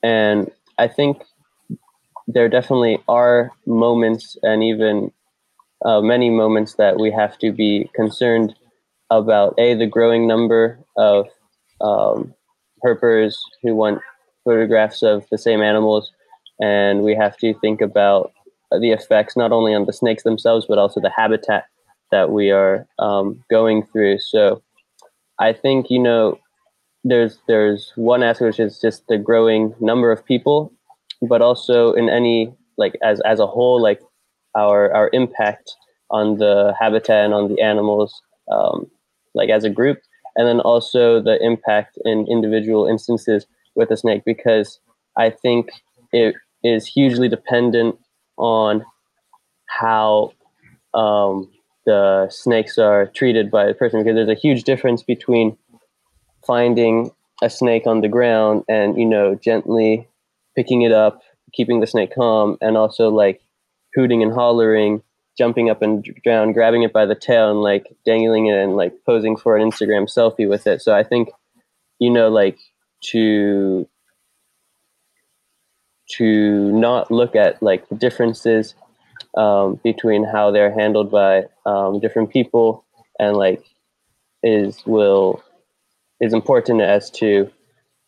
and 0.02 0.50
i 0.78 0.88
think 0.88 1.22
there 2.26 2.48
definitely 2.48 2.98
are 3.08 3.50
moments 3.66 4.36
and 4.42 4.62
even 4.62 5.12
uh, 5.84 6.00
many 6.00 6.30
moments 6.30 6.74
that 6.74 6.98
we 6.98 7.10
have 7.10 7.38
to 7.38 7.52
be 7.52 7.90
concerned 7.94 8.54
about 9.10 9.54
a 9.58 9.74
the 9.74 9.86
growing 9.86 10.26
number 10.26 10.78
of 10.96 11.26
um, 11.80 12.34
herpers 12.84 13.36
who 13.62 13.74
want 13.74 14.00
photographs 14.44 15.02
of 15.02 15.26
the 15.30 15.38
same 15.38 15.62
animals, 15.62 16.12
and 16.60 17.02
we 17.02 17.14
have 17.14 17.36
to 17.38 17.54
think 17.60 17.80
about 17.80 18.32
the 18.80 18.90
effects 18.90 19.36
not 19.36 19.52
only 19.52 19.74
on 19.74 19.86
the 19.86 19.92
snakes 19.92 20.22
themselves 20.22 20.64
but 20.68 20.78
also 20.78 21.00
the 21.00 21.10
habitat 21.10 21.64
that 22.12 22.30
we 22.30 22.50
are 22.50 22.86
um, 22.98 23.42
going 23.50 23.84
through. 23.86 24.18
So, 24.18 24.62
I 25.38 25.52
think 25.52 25.90
you 25.90 25.98
know 25.98 26.38
there's 27.04 27.38
there's 27.48 27.92
one 27.96 28.22
aspect 28.22 28.46
which 28.46 28.60
is 28.60 28.80
just 28.80 29.06
the 29.08 29.18
growing 29.18 29.74
number 29.80 30.12
of 30.12 30.24
people, 30.24 30.72
but 31.22 31.40
also 31.42 31.92
in 31.94 32.08
any 32.08 32.52
like 32.76 32.96
as 33.02 33.20
as 33.20 33.40
a 33.40 33.46
whole 33.46 33.80
like 33.80 34.00
our 34.56 34.92
our 34.92 35.10
impact 35.12 35.72
on 36.10 36.38
the 36.38 36.74
habitat 36.78 37.24
and 37.24 37.34
on 37.34 37.48
the 37.48 37.60
animals 37.60 38.22
um, 38.50 38.90
like 39.34 39.48
as 39.50 39.64
a 39.64 39.70
group 39.70 39.98
and 40.36 40.46
then 40.46 40.60
also 40.60 41.20
the 41.20 41.42
impact 41.42 41.98
in 42.04 42.26
individual 42.28 42.86
instances 42.86 43.46
with 43.74 43.90
a 43.90 43.96
snake 43.96 44.22
because 44.24 44.80
I 45.16 45.30
think 45.30 45.70
it 46.12 46.34
is 46.62 46.86
hugely 46.86 47.28
dependent 47.28 47.98
on 48.36 48.84
how 49.66 50.32
um, 50.94 51.50
the 51.86 52.28
snakes 52.30 52.78
are 52.78 53.06
treated 53.06 53.50
by 53.50 53.66
the 53.66 53.74
person 53.74 54.02
because 54.02 54.16
there's 54.16 54.28
a 54.28 54.40
huge 54.40 54.64
difference 54.64 55.02
between 55.02 55.56
finding 56.46 57.10
a 57.42 57.50
snake 57.50 57.86
on 57.86 58.00
the 58.00 58.08
ground 58.08 58.64
and 58.68 58.98
you 58.98 59.06
know 59.06 59.34
gently 59.34 60.06
picking 60.56 60.82
it 60.82 60.92
up 60.92 61.22
keeping 61.52 61.80
the 61.80 61.86
snake 61.86 62.14
calm 62.14 62.56
and 62.60 62.76
also 62.76 63.08
like 63.08 63.40
hooting 63.94 64.22
and 64.22 64.32
hollering 64.32 65.02
jumping 65.38 65.70
up 65.70 65.80
and 65.80 66.04
down 66.24 66.52
grabbing 66.52 66.82
it 66.82 66.92
by 66.92 67.06
the 67.06 67.14
tail 67.14 67.50
and 67.50 67.62
like 67.62 67.86
dangling 68.04 68.46
it 68.46 68.56
and 68.56 68.76
like 68.76 68.92
posing 69.06 69.36
for 69.36 69.56
an 69.56 69.68
instagram 69.68 70.06
selfie 70.06 70.48
with 70.48 70.66
it. 70.66 70.82
So 70.82 70.94
i 70.94 71.02
think 71.02 71.30
you 71.98 72.10
know 72.10 72.28
like 72.28 72.58
to 73.12 73.88
to 76.10 76.72
not 76.72 77.10
look 77.10 77.36
at 77.36 77.62
like 77.62 77.88
the 77.88 77.94
differences 77.94 78.74
um, 79.36 79.80
between 79.84 80.24
how 80.24 80.50
they're 80.50 80.74
handled 80.74 81.10
by 81.10 81.44
um, 81.66 82.00
different 82.00 82.30
people 82.30 82.84
and 83.18 83.36
like 83.36 83.62
is 84.42 84.82
will 84.86 85.42
is 86.20 86.32
important 86.32 86.80
as 86.80 87.10
to 87.10 87.50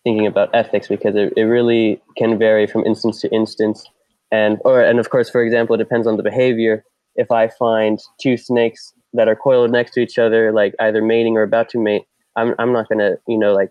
thinking 0.05 0.27
about 0.27 0.51
ethics 0.53 0.89
because 0.89 1.15
it, 1.15 1.33
it 1.37 1.45
really 1.45 2.03
can 2.17 2.39
vary 2.39 2.67
from 2.67 2.85
instance 2.85 3.21
to 3.21 3.33
instance 3.33 3.87
and 4.33 4.59
or 4.65 4.83
and 4.83 4.99
of 4.99 5.11
course 5.11 5.31
for 5.31 5.45
example 5.45 5.75
it 5.75 5.79
depends 5.79 6.07
on 6.09 6.17
the 6.17 6.23
behavior. 6.23 6.85
If 7.15 7.31
i 7.31 7.47
find 7.49 8.01
two 8.21 8.37
snakes 8.37 8.95
that 9.13 9.29
are 9.29 9.37
coiled 9.37 9.71
next 9.71 9.93
to 9.93 10.01
each 10.01 10.19
other 10.19 10.51
like 10.51 10.75
either 10.81 11.03
mating 11.03 11.37
or 11.37 11.43
about 11.43 11.69
to 11.69 11.79
mate 11.79 12.05
i'm, 12.37 12.55
I'm 12.59 12.73
not 12.73 12.89
to 12.89 13.19
you 13.29 13.39
know 13.39 13.53
like 13.53 13.71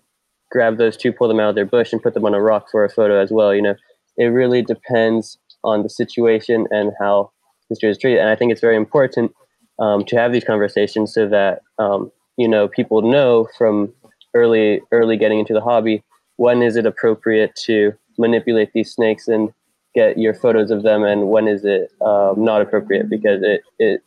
grab 0.52 0.78
those 0.78 0.96
two 0.96 1.12
pull 1.12 1.28
them 1.28 1.40
out 1.40 1.50
of 1.50 1.56
their 1.56 1.66
bush 1.66 1.92
and 1.92 2.04
put 2.04 2.14
them 2.14 2.26
on 2.26 2.36
a 2.36 2.42
rock 2.42 2.68
for 2.72 2.86
a 2.86 2.90
photo 2.90 3.20
as 3.20 3.32
well 3.32 3.54
you 3.54 3.62
know. 3.62 3.76
It 4.18 4.26
really 4.26 4.62
depends 4.62 5.40
on 5.64 5.84
the 5.84 5.90
situation 5.90 6.68
and 6.70 6.92
how 7.00 7.32
history 7.70 7.90
is 7.90 7.98
treated. 7.98 8.20
And 8.20 8.30
i 8.30 8.36
think 8.36 8.52
it's 8.52 8.62
very 8.62 8.76
important 8.78 9.34
um, 9.80 10.06
to 10.06 10.16
have 10.18 10.32
these 10.32 10.44
conversations 10.44 11.14
so 11.14 11.28
that 11.28 11.62
um, 11.80 12.12
you 12.38 12.48
know 12.48 12.68
people 12.68 13.02
know 13.02 13.48
from 13.58 13.92
early 14.36 14.82
early 14.92 15.18
getting 15.18 15.40
into 15.40 15.54
the 15.54 15.62
hobby 15.62 16.04
when 16.36 16.62
is 16.62 16.76
it 16.76 16.86
appropriate 16.86 17.56
to 17.56 17.94
manipulate 18.20 18.72
these 18.74 18.92
snakes 18.92 19.28
and 19.28 19.52
get 19.94 20.18
your 20.18 20.34
photos 20.34 20.72
of 20.72 20.84
them 20.84 21.04
and 21.04 21.30
when 21.30 21.48
is 21.48 21.66
it 21.66 21.92
um, 22.02 22.36
not 22.38 22.62
appropriate 22.62 23.10
because 23.10 23.42
it 23.44 23.62
it 23.78 24.04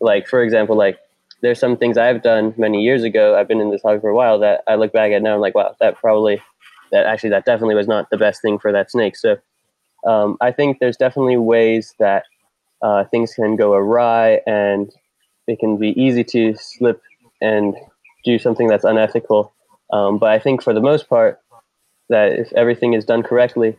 like 0.00 0.26
for 0.26 0.42
example 0.42 0.76
like 0.76 0.98
there's 1.40 1.58
some 1.58 1.76
things 1.76 1.98
I've 1.98 2.22
done 2.22 2.54
many 2.56 2.82
years 2.82 3.02
ago 3.02 3.36
I've 3.36 3.48
been 3.48 3.60
in 3.60 3.70
this 3.70 3.82
hobby 3.82 4.00
for 4.00 4.10
a 4.10 4.14
while 4.14 4.38
that 4.40 4.62
I 4.68 4.76
look 4.76 4.92
back 4.92 5.12
at 5.12 5.22
now 5.22 5.34
I'm 5.34 5.40
like 5.40 5.54
wow 5.54 5.74
that 5.80 5.96
probably 5.96 6.40
that 6.92 7.06
actually 7.06 7.30
that 7.30 7.44
definitely 7.44 7.74
was 7.74 7.88
not 7.88 8.10
the 8.10 8.16
best 8.16 8.42
thing 8.42 8.58
for 8.58 8.72
that 8.72 8.90
snake 8.90 9.16
so 9.16 9.38
um, 10.06 10.36
I 10.40 10.52
think 10.52 10.78
there's 10.78 10.96
definitely 10.96 11.36
ways 11.36 11.94
that 11.98 12.24
uh, 12.82 13.04
things 13.04 13.34
can 13.34 13.56
go 13.56 13.72
awry 13.74 14.40
and 14.46 14.92
it 15.46 15.58
can 15.58 15.76
be 15.76 15.90
easy 16.00 16.24
to 16.24 16.54
slip 16.56 17.00
and 17.40 17.74
do 18.24 18.38
something 18.38 18.68
that's 18.68 18.84
unethical. 18.84 19.52
Um, 19.92 20.18
but 20.18 20.30
I 20.30 20.38
think 20.38 20.62
for 20.62 20.72
the 20.72 20.80
most 20.80 21.08
part, 21.08 21.38
that 22.08 22.32
if 22.32 22.52
everything 22.54 22.94
is 22.94 23.04
done 23.04 23.22
correctly, 23.22 23.76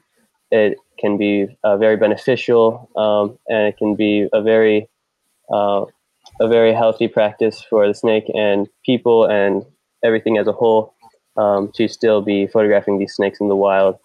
it 0.54 0.78
can 1.00 1.18
be 1.18 1.48
uh, 1.64 1.76
very 1.78 1.98
beneficial 1.98 2.90
um, 2.96 3.38
and 3.50 3.68
it 3.68 3.78
can 3.78 3.96
be 3.96 4.28
a 4.32 4.42
very 4.42 4.88
uh, 5.52 5.86
a 6.40 6.48
very 6.48 6.74
healthy 6.74 7.08
practice 7.08 7.66
for 7.70 7.88
the 7.88 7.94
snake 7.94 8.26
and 8.34 8.68
people 8.86 9.26
and 9.26 9.66
everything 10.04 10.38
as 10.38 10.48
a 10.48 10.52
whole 10.52 10.94
um, 11.38 11.72
to 11.76 11.88
still 11.88 12.22
be 12.22 12.48
photographing 12.48 13.00
these 13.00 13.14
snakes 13.14 13.40
in 13.42 13.50
the 13.50 13.56
wild. 13.56 13.98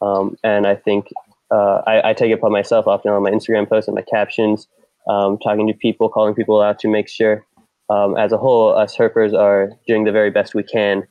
Um, 0.00 0.36
and 0.42 0.66
I 0.66 0.74
think 0.74 1.08
uh, 1.50 1.82
I, 1.86 2.10
I, 2.10 2.12
take 2.12 2.30
it 2.30 2.34
upon 2.34 2.50
myself 2.50 2.86
often 2.88 3.12
on 3.12 3.22
my 3.22 3.30
Instagram 3.30 3.68
posts 3.68 3.86
and 3.86 3.94
my 3.94 4.02
captions, 4.02 4.66
um, 5.08 5.38
talking 5.38 5.66
to 5.68 5.74
people, 5.74 6.08
calling 6.08 6.34
people 6.34 6.60
out 6.60 6.78
to 6.80 6.88
make 6.88 7.08
sure 7.08 7.44
um, 7.88 8.16
as 8.16 8.32
a 8.32 8.38
whole, 8.38 8.74
us 8.74 8.96
herpers 8.96 9.32
are 9.38 9.70
doing 9.86 10.04
the 10.04 10.12
very 10.12 10.30
best 10.30 10.54
we 10.54 10.62
can 10.62 11.06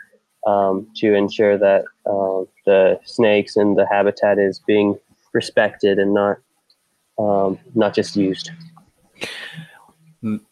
um, 0.45 0.87
to 0.97 1.13
ensure 1.13 1.57
that 1.57 1.85
uh, 2.05 2.45
the 2.65 2.99
snakes 3.05 3.55
and 3.55 3.77
the 3.77 3.87
habitat 3.87 4.39
is 4.39 4.59
being 4.59 4.97
respected 5.33 5.99
and 5.99 6.13
not 6.13 6.37
um, 7.19 7.59
not 7.75 7.93
just 7.93 8.15
used. 8.15 8.51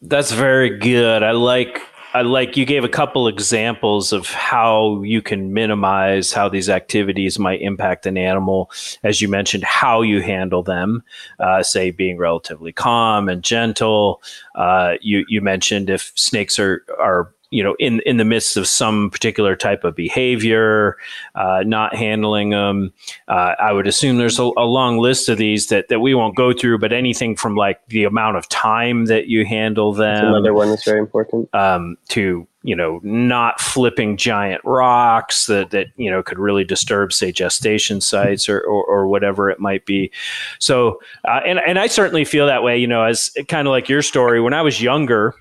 That's 0.02 0.32
very 0.32 0.78
good. 0.78 1.22
I 1.22 1.32
like 1.32 1.80
I 2.12 2.22
like 2.22 2.56
you 2.56 2.64
gave 2.64 2.82
a 2.82 2.88
couple 2.88 3.28
examples 3.28 4.12
of 4.12 4.26
how 4.30 5.00
you 5.02 5.22
can 5.22 5.52
minimize 5.52 6.32
how 6.32 6.48
these 6.48 6.68
activities 6.68 7.38
might 7.38 7.60
impact 7.60 8.04
an 8.04 8.18
animal. 8.18 8.70
As 9.04 9.22
you 9.22 9.28
mentioned, 9.28 9.62
how 9.62 10.02
you 10.02 10.20
handle 10.20 10.64
them, 10.64 11.04
uh, 11.38 11.62
say 11.62 11.92
being 11.92 12.18
relatively 12.18 12.72
calm 12.72 13.28
and 13.28 13.42
gentle. 13.42 14.22
Uh, 14.56 14.94
you 15.00 15.24
you 15.28 15.40
mentioned 15.40 15.88
if 15.88 16.12
snakes 16.16 16.58
are 16.58 16.84
are 16.98 17.32
you 17.50 17.62
know 17.62 17.74
in 17.78 18.00
in 18.06 18.16
the 18.16 18.24
midst 18.24 18.56
of 18.56 18.66
some 18.66 19.10
particular 19.10 19.54
type 19.56 19.84
of 19.84 19.94
behavior 19.94 20.96
uh, 21.34 21.62
not 21.66 21.94
handling 21.94 22.50
them 22.50 22.92
uh, 23.28 23.54
i 23.58 23.72
would 23.72 23.86
assume 23.86 24.18
there's 24.18 24.38
a, 24.38 24.50
a, 24.56 24.66
long 24.70 24.98
list 24.98 25.28
of 25.28 25.36
these 25.36 25.66
that, 25.66 25.88
that 25.88 26.00
we 26.00 26.14
won't 26.14 26.36
go 26.36 26.52
through 26.52 26.78
but 26.78 26.92
anything 26.92 27.36
from 27.36 27.56
like 27.56 27.80
the 27.88 28.04
amount 28.04 28.36
of 28.36 28.48
time 28.48 29.06
that 29.06 29.26
you 29.26 29.44
handle 29.44 29.92
them 29.92 30.14
that's 30.14 30.26
another 30.26 30.54
one 30.54 30.70
that's 30.70 30.84
very 30.84 31.00
important. 31.00 31.52
um, 31.54 31.96
to 32.08 32.46
you 32.62 32.76
know 32.76 33.00
not 33.02 33.60
flipping 33.60 34.16
giant 34.16 34.60
rocks 34.64 35.46
that 35.46 35.70
that 35.70 35.86
you 35.96 36.10
know 36.10 36.22
could 36.22 36.38
really 36.38 36.64
disturb 36.64 37.12
say 37.12 37.32
gestation 37.32 38.00
sites 38.00 38.48
or 38.48 38.60
or, 38.60 38.84
or 38.84 39.08
whatever 39.08 39.50
it 39.50 39.58
might 39.58 39.86
be. 39.86 40.10
So 40.58 41.00
uh, 41.26 41.40
and 41.46 41.58
and 41.66 41.78
i 41.78 41.86
certainly 41.86 42.24
feel 42.24 42.46
that 42.46 42.62
way 42.62 42.76
you 42.76 42.86
know 42.86 43.02
as 43.02 43.30
kind 43.48 43.66
of 43.66 43.72
like 43.72 43.88
your 43.88 44.02
story 44.02 44.40
when 44.40 44.52
i 44.52 44.60
was 44.60 44.82
younger 44.82 45.34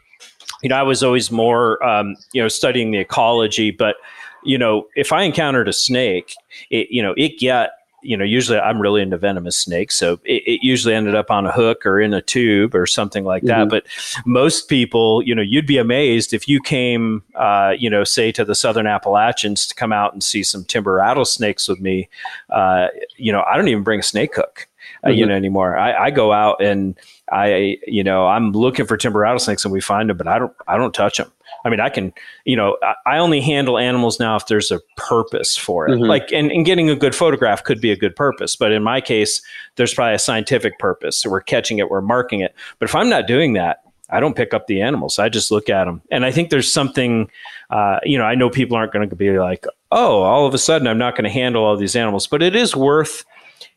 you 0.62 0.70
know, 0.70 0.76
I 0.76 0.84
was 0.84 1.04
always 1.04 1.32
more, 1.32 1.84
um, 1.86 2.16
you 2.34 2.42
know, 2.42 2.48
studying 2.48 2.92
the 2.92 3.00
ecology. 3.00 3.72
But 3.72 3.98
you 4.44 4.58
know, 4.58 4.88
if 4.96 5.12
I 5.12 5.24
encountered 5.24 5.68
a 5.68 5.74
snake, 5.74 6.34
it, 6.70 6.88
you 6.90 7.02
know, 7.02 7.14
it 7.18 7.40
get, 7.40 7.72
you 8.02 8.16
know, 8.16 8.24
usually 8.24 8.58
I'm 8.58 8.82
really 8.82 9.02
into 9.02 9.18
venomous 9.18 9.58
snakes, 9.58 9.98
so 9.98 10.14
it, 10.24 10.44
it 10.46 10.60
usually 10.64 10.96
ended 10.96 11.16
up 11.16 11.30
on 11.30 11.46
a 11.46 11.52
hook 11.52 11.86
or 11.86 12.00
in 12.00 12.14
a 12.14 12.22
tube 12.22 12.74
or 12.74 12.86
something 12.86 13.26
like 13.26 13.44
that. 13.44 13.68
Mm-hmm. 13.68 13.70
But 13.70 13.88
most 14.26 14.70
people, 14.70 15.22
you 15.22 15.36
know, 15.36 15.42
you'd 15.42 15.68
be 15.68 15.78
amazed 15.78 16.34
if 16.34 16.48
you 16.48 16.62
came, 16.62 17.24
uh, 17.36 17.74
you 17.78 17.90
know, 17.90 18.06
say 18.06 18.32
to 18.32 18.46
the 18.46 18.56
Southern 18.56 18.88
Appalachians 18.88 19.68
to 19.68 19.76
come 19.76 19.92
out 19.92 20.14
and 20.14 20.24
see 20.24 20.44
some 20.44 20.64
timber 20.64 20.94
rattlesnakes 20.94 21.68
with 21.68 21.82
me. 21.82 22.08
Uh, 22.50 22.88
you 23.18 23.34
know, 23.34 23.44
I 23.46 23.58
don't 23.58 23.68
even 23.68 23.84
bring 23.84 24.00
a 24.00 24.04
snake 24.04 24.34
hook 24.34 24.70
mm-hmm. 25.04 25.18
you 25.18 25.26
know, 25.26 25.36
anymore. 25.36 25.78
I, 25.78 26.06
I 26.06 26.12
go 26.12 26.32
out 26.32 26.62
and 26.62 26.98
I, 27.32 27.78
you 27.86 28.04
know, 28.04 28.28
I'm 28.28 28.52
looking 28.52 28.86
for 28.86 28.98
timber 28.98 29.20
rattlesnakes 29.20 29.64
and 29.66 29.72
we 29.72 29.82
find 29.82 30.10
them, 30.10 30.18
but 30.18 30.28
I 30.28 30.40
don't, 30.40 30.54
I 30.68 30.78
don't 30.78 30.94
touch 30.94 31.18
them. 31.18 31.32
I 31.66 31.70
mean, 31.70 31.80
I 31.80 31.90
can, 31.90 32.14
you 32.46 32.56
know, 32.56 32.78
I, 32.84 32.96
I 33.06 33.18
only 33.18 33.42
handle 33.42 33.78
animals 33.78 34.20
now 34.20 34.36
if 34.36 34.48
there's 34.48 34.72
a 34.72 34.80
purpose 34.96 35.58
for 35.58 35.88
it. 35.88 35.92
Mm-hmm. 35.92 36.04
Like, 36.04 36.32
and, 36.32 36.52
and 36.52 36.66
getting 36.66 36.90
a 36.90 36.96
good 36.96 37.16
photograph 37.16 37.64
could 37.64 37.82
be 37.82 37.92
a 37.92 37.98
good 37.98 38.16
purpose, 38.16 38.56
but 38.56 38.72
in 38.72 38.84
my 38.84 39.02
case, 39.02 39.42
there's 39.76 39.94
probably 39.94 40.16
a 40.16 40.20
scientific 40.20 40.80
purpose. 40.80 41.18
So 41.18 41.30
we're 41.30 41.42
catching 41.42 41.80
it, 41.80 41.90
we're 41.90 42.02
marking 42.02 42.42
it. 42.42 42.56
But 42.80 42.90
if 42.90 42.96
I'm 42.96 43.10
not 43.10 43.28
doing 43.28 43.54
that, 43.54 43.82
I 44.12 44.20
don't 44.20 44.36
pick 44.36 44.54
up 44.54 44.66
the 44.68 44.82
animals. 44.82 45.20
I 45.20 45.30
just 45.30 45.52
look 45.52 45.70
at 45.70 45.86
them. 45.86 46.02
And 46.12 46.26
I 46.26 46.32
think 46.32 46.50
there's 46.50 46.72
something, 46.72 47.30
uh, 47.70 48.00
you 48.04 48.18
know, 48.18 48.24
I 48.24 48.34
know 48.34 48.50
people 48.50 48.76
aren't 48.76 48.92
going 48.92 49.08
to 49.08 49.16
be 49.16 49.38
like, 49.38 49.66
oh, 49.92 50.22
all 50.22 50.48
of 50.48 50.54
a 50.54 50.58
sudden 50.58 50.88
I'm 50.88 50.98
not 50.98 51.16
going 51.16 51.26
to 51.26 51.30
handle 51.30 51.64
all 51.64 51.78
these 51.78 51.96
animals, 51.96 52.26
but 52.26 52.42
it 52.42 52.56
is 52.56 52.76
worth 52.76 53.24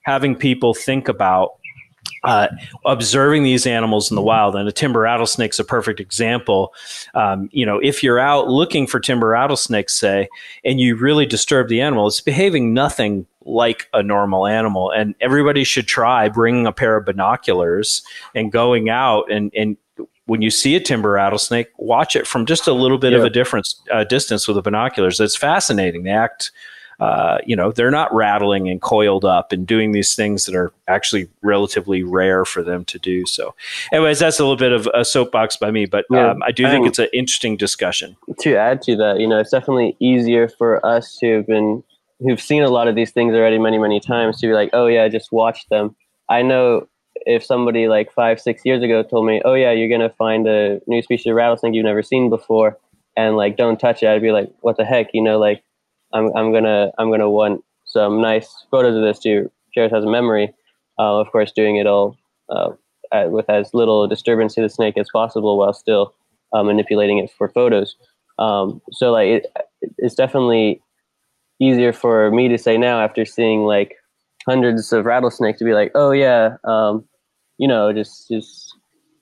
having 0.03 0.35
people 0.35 0.75
think 0.75 1.09
about 1.09 1.59
uh, 2.25 2.49
observing 2.85 3.43
these 3.43 3.67
animals 3.67 4.11
in 4.11 4.15
the 4.15 4.23
wild. 4.23 4.55
And 4.57 4.69
a 4.69 4.73
timber 4.73 5.01
rattlesnake's 5.01 5.59
a 5.59 5.65
perfect 5.65 6.01
example. 6.01 6.73
Um, 7.15 7.49
you 7.53 7.67
know, 7.67 7.79
if 7.79 8.03
you're 8.03 8.21
out 8.21 8.49
looking 8.49 8.87
for 8.87 9.01
timber 9.01 9.29
rattlesnakes, 9.29 9.95
say, 9.95 10.29
and 10.65 10.81
you 10.81 10.97
really 10.97 11.27
disturb 11.27 11.69
the 11.69 11.81
animal, 11.81 12.07
it's 12.07 12.21
behaving 12.21 12.73
nothing 12.75 13.27
like 13.45 13.89
a 13.93 14.03
normal 14.03 14.47
animal. 14.47 14.91
And 14.91 15.15
everybody 15.21 15.65
should 15.65 15.89
try 15.89 16.29
bringing 16.29 16.67
a 16.67 16.73
pair 16.73 16.97
of 16.97 17.07
binoculars 17.07 18.03
and 18.35 18.53
going 18.53 18.89
out 18.89 19.31
and, 19.31 19.51
and 19.57 19.77
when 20.27 20.41
you 20.41 20.51
see 20.51 20.77
a 20.77 20.81
timber 20.81 21.11
rattlesnake, 21.11 21.69
watch 21.79 22.15
it 22.15 22.27
from 22.27 22.47
just 22.47 22.69
a 22.69 22.73
little 22.73 22.97
bit 22.97 23.13
yeah. 23.13 23.19
of 23.19 23.25
a 23.25 23.31
difference 23.31 23.83
uh, 23.91 24.05
distance 24.05 24.47
with 24.47 24.55
the 24.55 24.63
binoculars. 24.63 25.19
It's 25.19 25.37
fascinating. 25.37 26.05
They 26.05 26.11
act 26.11 26.53
uh, 27.03 27.39
you 27.45 27.57
know, 27.57 27.73
they're 27.73 27.91
not 27.91 28.15
rattling 28.15 28.69
and 28.69 28.81
coiled 28.81 29.25
up 29.25 29.51
and 29.51 29.67
doing 29.67 29.91
these 29.91 30.15
things 30.15 30.47
that 30.47 30.55
are 30.55 30.73
actually 30.87 31.29
relatively 31.43 32.05
rare 32.05 32.45
for 32.45 32.63
them 32.63 32.85
to 32.85 32.97
do. 32.97 33.27
So, 33.27 33.57
anyways, 33.93 34.21
that's 34.21 34.39
a 34.39 34.45
little 34.45 34.57
bit 34.57 34.71
of 34.71 34.89
a 34.95 35.05
soapbox 35.05 35.57
by 35.57 35.73
me, 35.73 35.85
but 35.85 36.05
yeah, 36.11 36.31
um, 36.31 36.45
I 36.45 36.53
do 36.53 36.65
think 36.69 36.87
it's 36.87 37.01
an 37.01 37.09
interesting 37.13 37.57
discussion. 37.57 38.17
To 38.43 38.55
add 38.55 38.83
to 38.83 38.95
that, 38.99 39.19
you 39.19 39.27
know, 39.27 39.41
it's 39.41 39.51
definitely 39.51 39.97
easier 39.99 40.47
for 40.47 40.85
us 40.87 41.19
who 41.21 41.35
have 41.35 41.47
been 41.49 41.83
who've 42.21 42.41
seen 42.41 42.63
a 42.63 42.69
lot 42.69 42.87
of 42.87 42.95
these 42.95 43.11
things 43.11 43.35
already 43.35 43.59
many 43.59 43.79
many 43.79 43.99
times 43.99 44.39
to 44.39 44.47
be 44.47 44.53
like, 44.53 44.71
oh 44.73 44.87
yeah, 44.87 45.09
just 45.09 45.33
watch 45.33 45.69
them. 45.71 45.97
I 46.31 46.43
know 46.43 46.87
if 47.27 47.45
somebody 47.45 47.89
like 47.89 48.13
five 48.13 48.41
six 48.41 48.63
years 48.65 48.81
ago 48.81 49.03
told 49.03 49.27
me, 49.27 49.43
oh 49.45 49.55
yeah, 49.55 49.73
you're 49.73 49.89
gonna 49.89 50.15
find 50.17 50.47
a 50.47 50.81
new 50.87 51.03
species 51.03 51.27
of 51.27 51.35
rattlesnake 51.35 51.75
you've 51.75 51.85
never 51.85 52.05
seen 52.05 52.31
before, 52.31 52.79
and 53.17 53.37
like 53.37 53.57
don't 53.57 53.81
touch 53.81 54.05
it, 54.05 54.09
I'd 54.09 54.23
be 54.23 54.31
like, 54.31 54.53
what 54.61 54.77
the 54.77 54.85
heck, 54.85 55.09
you 55.13 55.23
know, 55.25 55.41
like 55.41 55.65
I'm 56.13 56.35
I'm 56.37 56.53
gonna 56.53 56.91
I'm 56.99 57.11
gonna 57.11 57.31
want 57.31 57.65
some 57.85 58.21
nice 58.21 58.67
photos 58.71 58.97
of 58.97 59.03
this 59.03 59.19
to 59.21 59.51
share 59.75 59.85
as 59.85 60.05
a 60.05 60.11
memory. 60.11 60.53
Uh, 60.99 61.21
of 61.21 61.31
course, 61.33 61.53
doing 61.53 61.77
it 61.77 61.87
all 61.87 62.17
uh, 62.49 62.71
with 63.27 63.49
as 63.49 63.75
little 63.75 64.07
disturbance 64.07 64.55
to 64.55 64.63
the 64.63 64.69
snake 64.69 64.97
as 64.97 65.09
possible, 65.13 65.59
while 65.59 65.73
still 65.73 66.15
uh, 66.53 66.63
manipulating 66.63 67.19
it 67.19 67.31
for 67.31 67.49
photos. 67.49 67.97
Um, 68.39 68.81
so 68.93 69.13
like 69.13 69.29
it, 69.29 69.47
it's 69.99 70.15
definitely 70.15 70.83
easier 71.61 71.93
for 71.93 72.31
me 72.31 72.49
to 72.49 72.59
say 72.59 72.77
now 72.77 73.01
after 73.01 73.25
seeing 73.25 73.65
like 73.65 73.97
hundreds 74.47 74.93
of 74.93 75.05
rattlesnakes 75.05 75.59
to 75.59 75.65
be 75.65 75.75
like, 75.75 75.93
oh 75.95 76.11
yeah, 76.11 76.57
um, 76.65 77.05
you 77.59 77.69
know, 77.69 77.93
just 77.93 78.29
just 78.29 78.75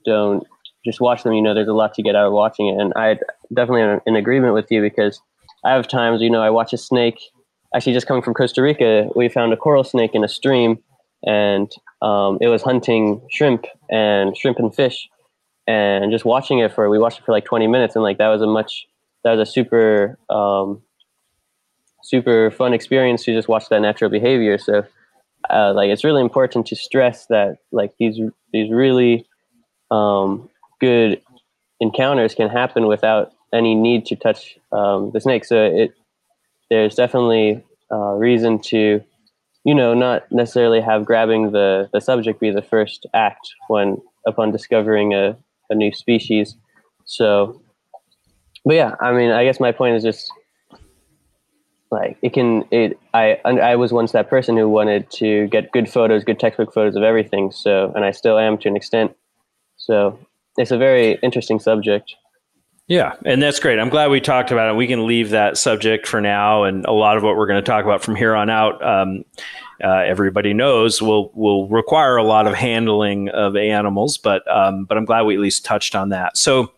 don't 0.05 0.45
just 0.85 0.99
watch 0.99 1.23
them. 1.23 1.33
You 1.33 1.41
know, 1.41 1.53
there's 1.53 1.67
a 1.67 1.73
lot 1.73 1.93
to 1.95 2.03
get 2.03 2.15
out 2.15 2.27
of 2.27 2.33
watching 2.33 2.67
it, 2.67 2.79
and 2.79 2.93
I 2.95 3.17
definitely 3.53 3.83
am 3.83 4.01
in 4.05 4.15
agreement 4.15 4.53
with 4.53 4.71
you 4.71 4.81
because 4.81 5.21
I 5.63 5.71
have 5.73 5.87
times, 5.87 6.21
you 6.21 6.29
know, 6.29 6.41
I 6.41 6.49
watch 6.49 6.73
a 6.73 6.77
snake. 6.77 7.19
Actually, 7.75 7.93
just 7.93 8.07
coming 8.07 8.23
from 8.23 8.33
Costa 8.33 8.61
Rica, 8.61 9.09
we 9.15 9.29
found 9.29 9.53
a 9.53 9.57
coral 9.57 9.83
snake 9.83 10.11
in 10.13 10.23
a 10.23 10.27
stream, 10.27 10.79
and 11.25 11.71
um, 12.01 12.37
it 12.41 12.47
was 12.47 12.61
hunting 12.61 13.21
shrimp 13.29 13.65
and 13.89 14.35
shrimp 14.35 14.59
and 14.59 14.73
fish. 14.73 15.07
And 15.67 16.11
just 16.11 16.25
watching 16.25 16.59
it 16.59 16.73
for, 16.73 16.89
we 16.89 16.99
watched 16.99 17.19
it 17.19 17.25
for 17.25 17.31
like 17.31 17.45
20 17.45 17.67
minutes, 17.67 17.95
and 17.95 18.03
like 18.03 18.17
that 18.17 18.27
was 18.27 18.41
a 18.41 18.47
much, 18.47 18.87
that 19.23 19.31
was 19.31 19.47
a 19.47 19.51
super, 19.51 20.17
um, 20.29 20.81
super 22.03 22.51
fun 22.51 22.73
experience 22.73 23.23
to 23.25 23.33
just 23.33 23.47
watch 23.47 23.69
that 23.69 23.79
natural 23.79 24.09
behavior. 24.09 24.57
So, 24.57 24.83
uh, 25.49 25.73
like, 25.73 25.89
it's 25.89 26.03
really 26.03 26.21
important 26.21 26.65
to 26.67 26.75
stress 26.75 27.27
that 27.27 27.57
like 27.71 27.93
these 27.99 28.19
these 28.51 28.71
really 28.71 29.27
um, 29.91 30.49
good 30.79 31.21
encounters 31.79 32.35
can 32.35 32.49
happen 32.49 32.87
without 32.87 33.31
any 33.53 33.75
need 33.75 34.05
to 34.07 34.15
touch 34.15 34.57
um, 34.71 35.11
the 35.11 35.21
snake. 35.21 35.45
So 35.45 35.63
it 35.63 35.93
there's 36.69 36.95
definitely 36.95 37.63
uh, 37.91 38.13
reason 38.13 38.59
to, 38.59 39.03
you 39.65 39.75
know, 39.75 39.93
not 39.93 40.31
necessarily 40.31 40.81
have 40.81 41.05
grabbing 41.05 41.51
the 41.51 41.89
the 41.93 42.01
subject 42.01 42.39
be 42.39 42.51
the 42.51 42.61
first 42.61 43.05
act 43.13 43.49
when 43.67 43.97
upon 44.25 44.51
discovering 44.51 45.13
a, 45.13 45.37
a 45.69 45.75
new 45.75 45.91
species. 45.91 46.55
So, 47.05 47.61
but 48.63 48.75
yeah, 48.75 48.95
I 49.01 49.11
mean, 49.11 49.31
I 49.31 49.43
guess 49.43 49.59
my 49.59 49.71
point 49.71 49.95
is 49.95 50.03
just 50.03 50.31
like 51.91 52.17
it 52.21 52.33
can 52.33 52.63
it 52.71 52.97
i 53.13 53.37
i 53.45 53.75
was 53.75 53.91
once 53.91 54.13
that 54.13 54.29
person 54.29 54.55
who 54.55 54.67
wanted 54.67 55.09
to 55.11 55.47
get 55.47 55.71
good 55.71 55.89
photos 55.89 56.23
good 56.23 56.39
textbook 56.39 56.73
photos 56.73 56.95
of 56.95 57.03
everything 57.03 57.51
so 57.51 57.91
and 57.95 58.05
i 58.05 58.11
still 58.11 58.39
am 58.39 58.57
to 58.57 58.69
an 58.69 58.77
extent 58.77 59.13
so 59.75 60.17
it's 60.57 60.71
a 60.71 60.77
very 60.77 61.19
interesting 61.21 61.59
subject 61.59 62.15
yeah, 62.91 63.15
and 63.23 63.41
that's 63.41 63.57
great. 63.57 63.79
I'm 63.79 63.87
glad 63.87 64.11
we 64.11 64.19
talked 64.19 64.51
about 64.51 64.69
it. 64.69 64.75
We 64.75 64.85
can 64.85 65.07
leave 65.07 65.29
that 65.29 65.57
subject 65.57 66.05
for 66.05 66.19
now, 66.19 66.65
and 66.65 66.83
a 66.83 66.91
lot 66.91 67.15
of 67.15 67.23
what 67.23 67.37
we're 67.37 67.47
going 67.47 67.63
to 67.63 67.65
talk 67.65 67.85
about 67.85 68.03
from 68.03 68.17
here 68.17 68.35
on 68.35 68.49
out, 68.49 68.85
um, 68.85 69.23
uh, 69.81 69.99
everybody 69.99 70.53
knows 70.53 71.01
will 71.01 71.31
will 71.33 71.69
require 71.69 72.17
a 72.17 72.23
lot 72.23 72.47
of 72.47 72.53
handling 72.53 73.29
of 73.29 73.55
animals. 73.55 74.17
But 74.17 74.43
um, 74.53 74.83
but 74.83 74.97
I'm 74.97 75.05
glad 75.05 75.21
we 75.21 75.35
at 75.35 75.39
least 75.39 75.63
touched 75.63 75.95
on 75.95 76.09
that. 76.09 76.35
So 76.35 76.73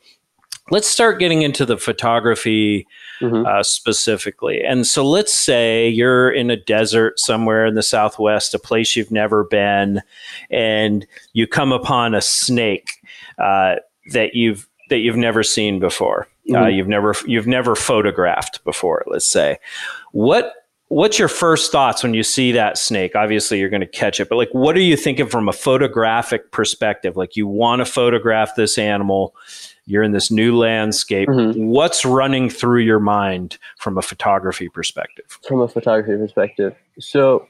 let's 0.69 0.87
start 0.87 1.17
getting 1.17 1.41
into 1.41 1.65
the 1.65 1.79
photography 1.79 2.85
mm-hmm. 3.19 3.47
uh, 3.47 3.63
specifically. 3.63 4.63
And 4.63 4.85
so 4.85 5.03
let's 5.03 5.33
say 5.33 5.89
you're 5.89 6.29
in 6.29 6.51
a 6.51 6.55
desert 6.55 7.19
somewhere 7.19 7.65
in 7.65 7.73
the 7.73 7.81
Southwest, 7.81 8.53
a 8.53 8.59
place 8.59 8.95
you've 8.95 9.09
never 9.09 9.45
been, 9.45 10.03
and 10.51 11.07
you 11.33 11.47
come 11.47 11.71
upon 11.71 12.13
a 12.13 12.21
snake 12.21 13.01
uh, 13.39 13.77
that 14.11 14.35
you've 14.35 14.69
that 14.93 14.99
you've 14.99 15.17
never 15.17 15.41
seen 15.41 15.79
before. 15.79 16.27
Uh, 16.49 16.53
mm-hmm. 16.53 16.63
Uh, 16.63 16.67
you've 16.67 16.87
never 16.87 17.15
you've 17.25 17.47
never 17.47 17.75
photographed 17.75 18.63
before. 18.63 19.03
Let's 19.07 19.25
say, 19.25 19.57
what 20.11 20.53
what's 20.89 21.17
your 21.17 21.27
first 21.27 21.71
thoughts 21.71 22.03
when 22.03 22.13
you 22.13 22.21
see 22.21 22.51
that 22.51 22.77
snake? 22.77 23.15
Obviously, 23.15 23.59
you're 23.59 23.69
going 23.69 23.81
to 23.81 23.87
catch 23.87 24.19
it, 24.19 24.29
but 24.29 24.35
like, 24.35 24.49
what 24.51 24.75
are 24.75 24.81
you 24.81 24.95
thinking 24.95 25.25
from 25.25 25.49
a 25.49 25.53
photographic 25.53 26.51
perspective? 26.51 27.17
Like, 27.17 27.35
you 27.35 27.47
want 27.47 27.79
to 27.79 27.85
photograph 27.85 28.55
this 28.55 28.77
animal. 28.77 29.35
You're 29.85 30.03
in 30.03 30.11
this 30.11 30.29
new 30.29 30.55
landscape. 30.55 31.27
Mm-hmm. 31.27 31.65
What's 31.65 32.05
running 32.05 32.51
through 32.51 32.81
your 32.81 32.99
mind 32.99 33.57
from 33.79 33.97
a 33.97 34.03
photography 34.03 34.69
perspective? 34.69 35.25
From 35.47 35.59
a 35.59 35.67
photography 35.67 36.17
perspective, 36.17 36.75
so 36.99 37.47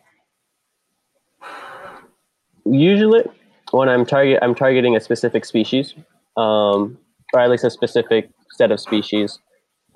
usually 2.65 3.23
when 3.71 3.89
I'm 3.89 4.05
target, 4.05 4.39
I'm 4.41 4.55
targeting 4.55 4.95
a 4.95 5.01
specific 5.01 5.43
species. 5.43 5.93
Um, 6.37 6.97
or 7.33 7.39
at 7.39 7.49
least 7.49 7.63
a 7.63 7.69
specific 7.69 8.29
set 8.51 8.71
of 8.71 8.79
species. 8.79 9.39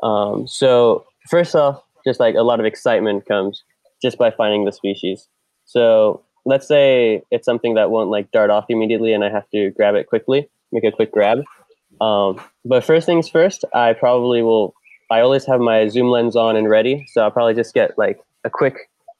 Um, 0.04 0.48
so 0.48 1.06
first 1.30 1.56
off, 1.56 1.82
just 2.06 2.20
like 2.20 2.36
a 2.36 2.42
lot 2.42 2.60
of 2.60 2.66
excitement 2.66 3.26
comes 3.26 3.64
just 4.02 4.18
by 4.18 4.32
finding 4.32 4.66
the 4.66 4.72
species. 4.72 5.28
So 5.66 6.24
let's 6.46 6.68
say 6.68 7.22
it's 7.32 7.46
something 7.46 7.76
that 7.76 7.92
won't 7.92 8.10
like 8.10 8.32
dart 8.32 8.50
off 8.50 8.66
immediately, 8.70 9.14
and 9.14 9.24
I 9.24 9.30
have 9.30 9.50
to 9.52 9.72
grab 9.72 9.96
it 9.96 10.08
quickly, 10.08 10.50
make 10.72 10.84
a 10.84 10.92
quick 10.92 11.12
grab. 11.12 11.44
Um, 12.00 12.42
but 12.64 12.84
first 12.84 13.06
things 13.06 13.28
first, 13.30 13.66
I 13.74 13.94
probably 13.94 14.42
will. 14.42 14.74
I 15.10 15.22
always 15.22 15.46
have 15.46 15.60
my 15.60 15.88
zoom 15.88 16.10
lens 16.10 16.36
on 16.36 16.56
and 16.56 16.70
ready, 16.70 17.06
so 17.12 17.22
I'll 17.22 17.32
probably 17.32 17.54
just 17.54 17.74
get 17.74 17.98
like 17.98 18.20
a 18.44 18.50
quick 18.50 18.76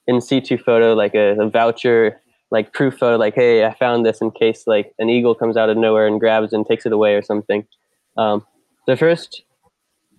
in 0.06 0.22
situ 0.22 0.58
photo, 0.58 0.94
like 0.94 1.16
a, 1.16 1.40
a 1.40 1.50
voucher, 1.50 2.22
like 2.52 2.74
proof 2.74 2.98
photo, 2.98 3.18
like 3.18 3.36
hey, 3.36 3.66
I 3.66 3.74
found 3.74 4.06
this 4.06 4.22
in 4.22 4.32
case 4.32 4.64
like 4.68 4.94
an 5.00 5.10
eagle 5.10 5.36
comes 5.36 5.58
out 5.58 5.70
of 5.70 5.78
nowhere 5.78 6.08
and 6.08 6.20
grabs 6.20 6.54
and 6.54 6.66
takes 6.66 6.86
it 6.86 6.92
away 6.92 7.16
or 7.16 7.22
something. 7.22 7.66
Um, 8.18 8.46
so 8.86 8.96
first, 8.96 9.44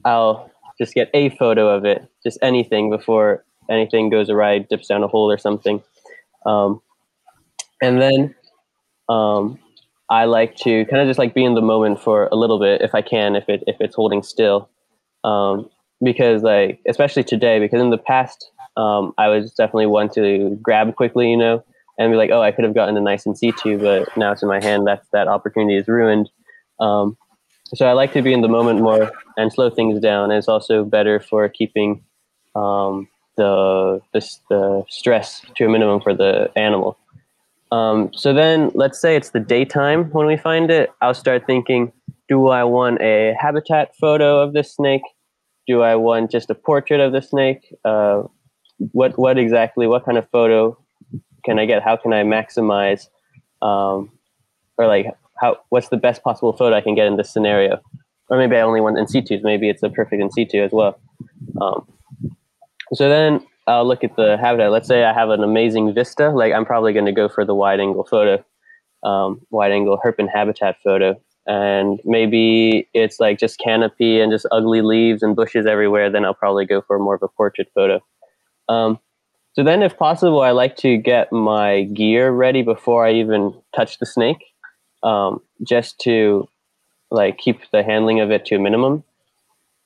I'll 0.04 0.50
just 0.78 0.94
get 0.94 1.10
a 1.14 1.30
photo 1.30 1.68
of 1.74 1.84
it, 1.84 2.08
just 2.22 2.38
anything 2.42 2.90
before 2.90 3.44
anything 3.68 4.10
goes 4.10 4.30
awry, 4.30 4.58
dips 4.58 4.88
down 4.88 5.02
a 5.02 5.08
hole 5.08 5.30
or 5.30 5.38
something. 5.38 5.82
Um, 6.46 6.80
and 7.82 8.00
then 8.00 8.34
um, 9.08 9.58
I 10.10 10.24
like 10.24 10.56
to 10.58 10.84
kind 10.86 11.02
of 11.02 11.08
just 11.08 11.18
like 11.18 11.34
be 11.34 11.44
in 11.44 11.54
the 11.54 11.62
moment 11.62 12.00
for 12.00 12.28
a 12.30 12.36
little 12.36 12.58
bit 12.58 12.82
if 12.82 12.94
I 12.94 13.02
can, 13.02 13.36
if 13.36 13.48
it 13.48 13.62
if 13.66 13.76
it's 13.80 13.94
holding 13.94 14.22
still, 14.22 14.68
um, 15.24 15.68
because 16.02 16.42
like 16.42 16.80
especially 16.88 17.24
today, 17.24 17.58
because 17.58 17.80
in 17.80 17.90
the 17.90 17.98
past 17.98 18.50
um, 18.76 19.12
I 19.18 19.28
was 19.28 19.52
definitely 19.52 19.86
one 19.86 20.08
to 20.10 20.56
grab 20.62 20.94
quickly, 20.94 21.30
you 21.30 21.36
know, 21.36 21.64
and 21.98 22.12
be 22.12 22.16
like, 22.16 22.30
oh, 22.30 22.40
I 22.40 22.52
could 22.52 22.64
have 22.64 22.74
gotten 22.74 22.96
a 22.96 23.00
nice 23.00 23.26
and 23.26 23.34
in 23.34 23.36
situ, 23.36 23.78
but 23.78 24.16
now 24.16 24.32
it's 24.32 24.42
in 24.42 24.48
my 24.48 24.62
hand. 24.62 24.86
That 24.86 25.02
that 25.12 25.28
opportunity 25.28 25.76
is 25.76 25.88
ruined. 25.88 26.30
Um, 26.80 27.16
so 27.74 27.86
I 27.86 27.92
like 27.92 28.12
to 28.14 28.22
be 28.22 28.32
in 28.32 28.40
the 28.40 28.48
moment 28.48 28.80
more 28.80 29.12
and 29.36 29.52
slow 29.52 29.70
things 29.70 30.00
down. 30.00 30.30
And 30.30 30.38
it's 30.38 30.48
also 30.48 30.84
better 30.84 31.20
for 31.20 31.48
keeping 31.48 32.04
um, 32.54 33.08
the, 33.36 34.00
the, 34.12 34.26
the 34.48 34.84
stress 34.88 35.42
to 35.56 35.64
a 35.66 35.68
minimum 35.68 36.00
for 36.00 36.14
the 36.14 36.50
animal. 36.56 36.98
Um, 37.70 38.10
so 38.14 38.32
then, 38.32 38.70
let's 38.74 38.98
say 38.98 39.14
it's 39.14 39.30
the 39.30 39.40
daytime 39.40 40.04
when 40.10 40.26
we 40.26 40.36
find 40.36 40.70
it. 40.70 40.90
I'll 41.02 41.12
start 41.12 41.46
thinking: 41.46 41.92
Do 42.26 42.48
I 42.48 42.64
want 42.64 43.02
a 43.02 43.34
habitat 43.38 43.94
photo 43.96 44.40
of 44.40 44.54
this 44.54 44.74
snake? 44.74 45.02
Do 45.66 45.82
I 45.82 45.94
want 45.96 46.30
just 46.30 46.48
a 46.48 46.54
portrait 46.54 47.00
of 47.00 47.12
the 47.12 47.20
snake? 47.20 47.74
Uh, 47.84 48.22
what 48.92 49.18
what 49.18 49.36
exactly? 49.36 49.86
What 49.86 50.06
kind 50.06 50.16
of 50.16 50.26
photo 50.30 50.78
can 51.44 51.58
I 51.58 51.66
get? 51.66 51.82
How 51.82 51.98
can 51.98 52.14
I 52.14 52.22
maximize, 52.22 53.08
um, 53.60 54.12
or 54.78 54.86
like 54.86 55.06
how 55.40 55.56
what's 55.70 55.88
the 55.88 55.96
best 55.96 56.22
possible 56.22 56.52
photo 56.52 56.76
I 56.76 56.80
can 56.80 56.94
get 56.94 57.06
in 57.06 57.16
this 57.16 57.32
scenario, 57.32 57.80
or 58.28 58.38
maybe 58.38 58.56
I 58.56 58.60
only 58.62 58.80
want 58.80 58.98
in 58.98 59.06
situ. 59.06 59.38
Maybe 59.42 59.68
it's 59.68 59.82
a 59.82 59.90
perfect 59.90 60.22
in 60.22 60.30
situ 60.30 60.62
as 60.62 60.72
well. 60.72 60.98
Um, 61.60 61.86
so 62.92 63.08
then 63.08 63.46
I'll 63.66 63.86
look 63.86 64.02
at 64.02 64.16
the 64.16 64.36
habitat. 64.38 64.70
Let's 64.70 64.88
say 64.88 65.04
I 65.04 65.12
have 65.12 65.30
an 65.30 65.42
amazing 65.42 65.94
vista. 65.94 66.30
Like 66.30 66.52
I'm 66.52 66.64
probably 66.64 66.92
going 66.92 67.06
to 67.06 67.12
go 67.12 67.28
for 67.28 67.44
the 67.44 67.54
wide 67.54 67.80
angle 67.80 68.04
photo, 68.04 68.44
um, 69.02 69.40
wide 69.50 69.72
angle 69.72 69.98
Herpin 70.02 70.28
habitat 70.28 70.76
photo. 70.82 71.20
And 71.46 71.98
maybe 72.04 72.88
it's 72.92 73.20
like 73.20 73.38
just 73.38 73.58
canopy 73.58 74.20
and 74.20 74.30
just 74.30 74.46
ugly 74.52 74.82
leaves 74.82 75.22
and 75.22 75.34
bushes 75.34 75.64
everywhere. 75.64 76.10
Then 76.10 76.24
I'll 76.24 76.34
probably 76.34 76.66
go 76.66 76.82
for 76.82 76.98
more 76.98 77.14
of 77.14 77.22
a 77.22 77.28
portrait 77.28 77.68
photo. 77.74 78.00
Um, 78.68 78.98
so 79.54 79.64
then, 79.64 79.82
if 79.82 79.96
possible, 79.96 80.42
I 80.42 80.52
like 80.52 80.76
to 80.76 80.96
get 80.96 81.32
my 81.32 81.84
gear 81.84 82.30
ready 82.30 82.62
before 82.62 83.06
I 83.06 83.14
even 83.14 83.54
touch 83.74 83.98
the 83.98 84.06
snake, 84.06 84.44
um, 85.02 85.40
just 85.66 85.98
to 86.00 86.48
like 87.10 87.38
keep 87.38 87.60
the 87.72 87.82
handling 87.82 88.20
of 88.20 88.30
it 88.30 88.44
to 88.46 88.56
a 88.56 88.58
minimum. 88.58 89.04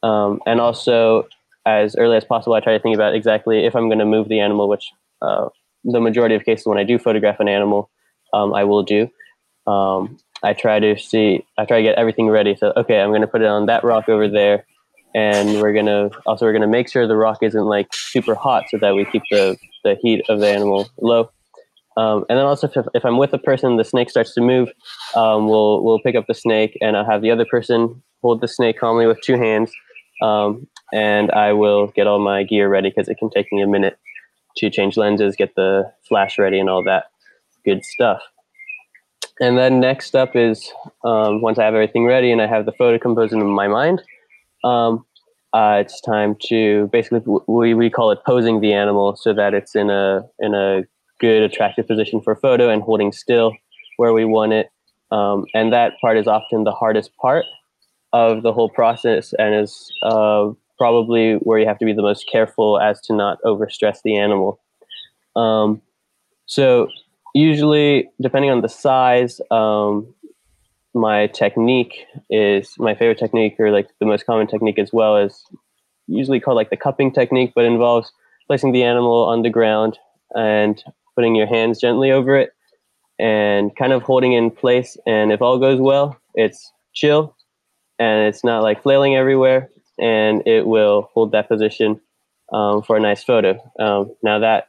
Um, 0.03 0.41
and 0.47 0.61
also, 0.61 1.29
as 1.65 1.95
early 1.97 2.17
as 2.17 2.25
possible, 2.25 2.55
I 2.55 2.61
try 2.61 2.73
to 2.77 2.83
think 2.83 2.95
about 2.95 3.15
exactly 3.15 3.65
if 3.65 3.77
I'm 3.77 3.89
going 3.89 4.01
to 4.01 4.05
move 4.05 4.29
the 4.29 4.41
animal, 4.41 4.69
which 4.69 4.91
uh, 5.21 5.49
the 5.85 6.01
majority 6.01 6.35
of 6.35 6.45
cases 6.45 6.67
when 6.67 6.79
I 6.79 6.85
do 6.85 6.99
photograph 6.99 7.39
an 7.41 7.49
animal, 7.49 7.91
um, 8.33 8.53
I 8.55 8.65
will 8.65 8.83
do. 8.83 9.09
Um, 9.67 10.19
I 10.43 10.55
try 10.55 10.81
to 10.81 10.99
see, 10.99 11.45
I 11.57 11.65
try 11.65 11.77
to 11.79 11.83
get 11.85 11.97
everything 11.97 12.29
ready. 12.29 12.57
So, 12.57 12.73
okay, 12.77 13.01
I'm 13.01 13.11
going 13.11 13.21
to 13.21 13.29
put 13.29 13.43
it 13.43 13.47
on 13.47 13.67
that 13.67 13.85
rock 13.85 14.09
over 14.09 14.29
there. 14.29 14.67
And 15.15 15.61
we're 15.61 15.73
going 15.73 15.87
to 15.87 16.11
also, 16.27 16.47
we're 16.47 16.53
going 16.53 16.63
to 16.63 16.69
make 16.69 16.89
sure 16.91 17.07
the 17.07 17.17
rock 17.17 17.39
isn't 17.43 17.65
like 17.65 17.89
super 17.93 18.35
hot 18.35 18.65
so 18.71 18.79
that 18.79 18.95
we 18.95 19.05
keep 19.05 19.23
the, 19.31 19.57
the 19.85 19.97
heat 20.01 20.25
of 20.29 20.41
the 20.41 20.49
animal 20.49 20.89
low. 21.01 21.31
Um, 21.97 22.25
and 22.29 22.39
then 22.39 22.47
also, 22.47 22.69
if, 22.69 22.87
if, 22.95 23.05
I'm 23.05 23.19
with 23.19 23.35
a 23.35 23.39
person, 23.39 23.77
the 23.77 23.85
snake 23.85 24.09
starts 24.09 24.33
to 24.35 24.41
move, 24.41 24.71
um, 25.15 25.47
we'll, 25.47 25.83
we'll 25.83 26.01
pick 26.01 26.15
up 26.15 26.27
the 26.27 26.35
snake 26.35 26.79
and 26.81 26.97
I'll 26.97 27.05
have 27.05 27.21
the 27.21 27.31
other 27.31 27.45
person 27.45 28.03
hold 28.23 28.41
the 28.41 28.49
snake 28.49 28.79
calmly 28.79 29.07
with 29.07 29.21
two 29.21 29.37
hands. 29.37 29.71
Um, 30.23 30.67
and 30.93 31.31
I 31.33 31.53
will 31.53 31.89
get 31.89 32.07
all 32.07 32.19
my 32.19 32.45
gear 32.45 32.69
ready 32.69 32.91
because 32.91 33.09
it 33.09 33.19
can 33.19 33.31
take 33.31 33.53
me 33.53 33.63
a 33.63 33.67
minute 33.67 33.99
to 34.59 34.71
change 34.71 34.97
lenses, 34.97 35.37
get 35.37 35.55
the 35.55 35.93
flash 36.09 36.39
ready, 36.39 36.59
and 36.59 36.71
all 36.71 36.85
that 36.85 37.07
good 37.65 37.85
stuff. 37.85 38.23
And 39.41 39.59
then 39.59 39.81
next 39.81 40.15
up 40.15 40.37
is 40.37 40.71
um, 41.05 41.43
once 41.43 41.59
I 41.59 41.65
have 41.65 41.75
everything 41.75 42.07
ready 42.07 42.31
and 42.31 42.41
I 42.41 42.47
have 42.47 42.67
the 42.67 42.73
photo 42.73 42.99
composed 42.99 43.33
in 43.33 43.45
my 43.45 43.67
mind, 43.67 44.03
um, 44.65 45.05
uh, 45.53 45.79
it's 45.81 46.01
time 46.01 46.37
to 46.49 46.89
basically 46.93 47.21
we, 47.47 47.75
we 47.75 47.91
call 47.91 48.11
it 48.11 48.21
posing 48.25 48.61
the 48.61 48.73
animal 48.73 49.17
so 49.17 49.35
that 49.35 49.53
it's 49.53 49.75
in 49.75 49.91
a 49.91 50.23
in 50.39 50.55
a 50.55 50.83
good 51.23 51.43
attractive 51.43 51.87
position 51.87 52.21
for 52.21 52.35
photo 52.37 52.69
and 52.69 52.83
holding 52.83 53.13
still 53.13 53.57
where 53.97 54.13
we 54.13 54.27
want 54.27 54.53
it. 54.53 54.71
Um, 55.11 55.47
and 55.55 55.73
that 55.73 55.95
part 56.01 56.19
is 56.19 56.27
often 56.27 56.65
the 56.65 56.73
hardest 56.73 57.17
part 57.17 57.45
of 58.13 58.43
the 58.43 58.53
whole 58.53 58.69
process 58.69 59.33
and 59.39 59.55
is 59.55 59.91
uh, 60.03 60.51
probably 60.77 61.35
where 61.37 61.59
you 61.59 61.67
have 61.67 61.79
to 61.79 61.85
be 61.85 61.93
the 61.93 62.03
most 62.03 62.29
careful 62.31 62.79
as 62.81 63.01
to 63.03 63.15
not 63.15 63.39
overstress 63.45 63.99
the 64.05 64.17
animal. 64.17 64.61
Um, 65.37 65.81
so 66.47 66.89
usually, 67.35 68.11
depending 68.21 68.51
on 68.51 68.61
the 68.61 68.69
size, 68.69 69.41
um, 69.51 70.13
my 70.95 71.29
technique 71.29 72.05
is 72.29 72.75
my 72.79 72.95
favorite 72.95 73.19
technique, 73.19 73.57
or 73.59 73.71
like 73.71 73.89
the 74.01 74.07
most 74.07 74.27
common 74.27 74.47
technique 74.47 74.79
as 74.79 74.93
well, 74.93 75.17
is 75.17 75.45
usually 76.07 76.41
called 76.41 76.57
like 76.57 76.71
the 76.71 76.77
cupping 76.77 77.13
technique, 77.13 77.53
but 77.55 77.65
involves 77.65 78.13
placing 78.47 78.73
the 78.73 78.83
animal 78.83 79.25
on 79.25 79.43
the 79.43 79.51
ground 79.51 79.99
and 80.35 80.83
putting 81.15 81.35
your 81.35 81.47
hands 81.47 81.81
gently 81.81 82.11
over 82.11 82.37
it 82.37 82.51
and 83.19 83.75
kind 83.77 83.93
of 83.93 84.03
holding 84.03 84.33
in 84.33 84.51
place. 84.51 84.97
And 85.07 85.33
if 85.33 85.43
all 85.43 85.59
goes 85.59 85.81
well, 85.81 86.17
it's 86.35 86.73
chill 86.95 87.37
and 87.99 88.27
it's 88.27 88.45
not 88.45 88.63
like 88.63 88.83
flailing 88.83 89.17
everywhere 89.17 89.71
and 90.01 90.43
it 90.47 90.67
will 90.67 91.11
hold 91.13 91.33
that 91.33 91.49
position 91.49 92.01
um, 92.53 92.83
for 92.83 92.97
a 92.97 93.01
nice 93.01 93.23
photo. 93.23 93.59
Um, 93.79 94.15
now 94.23 94.39
that 94.41 94.69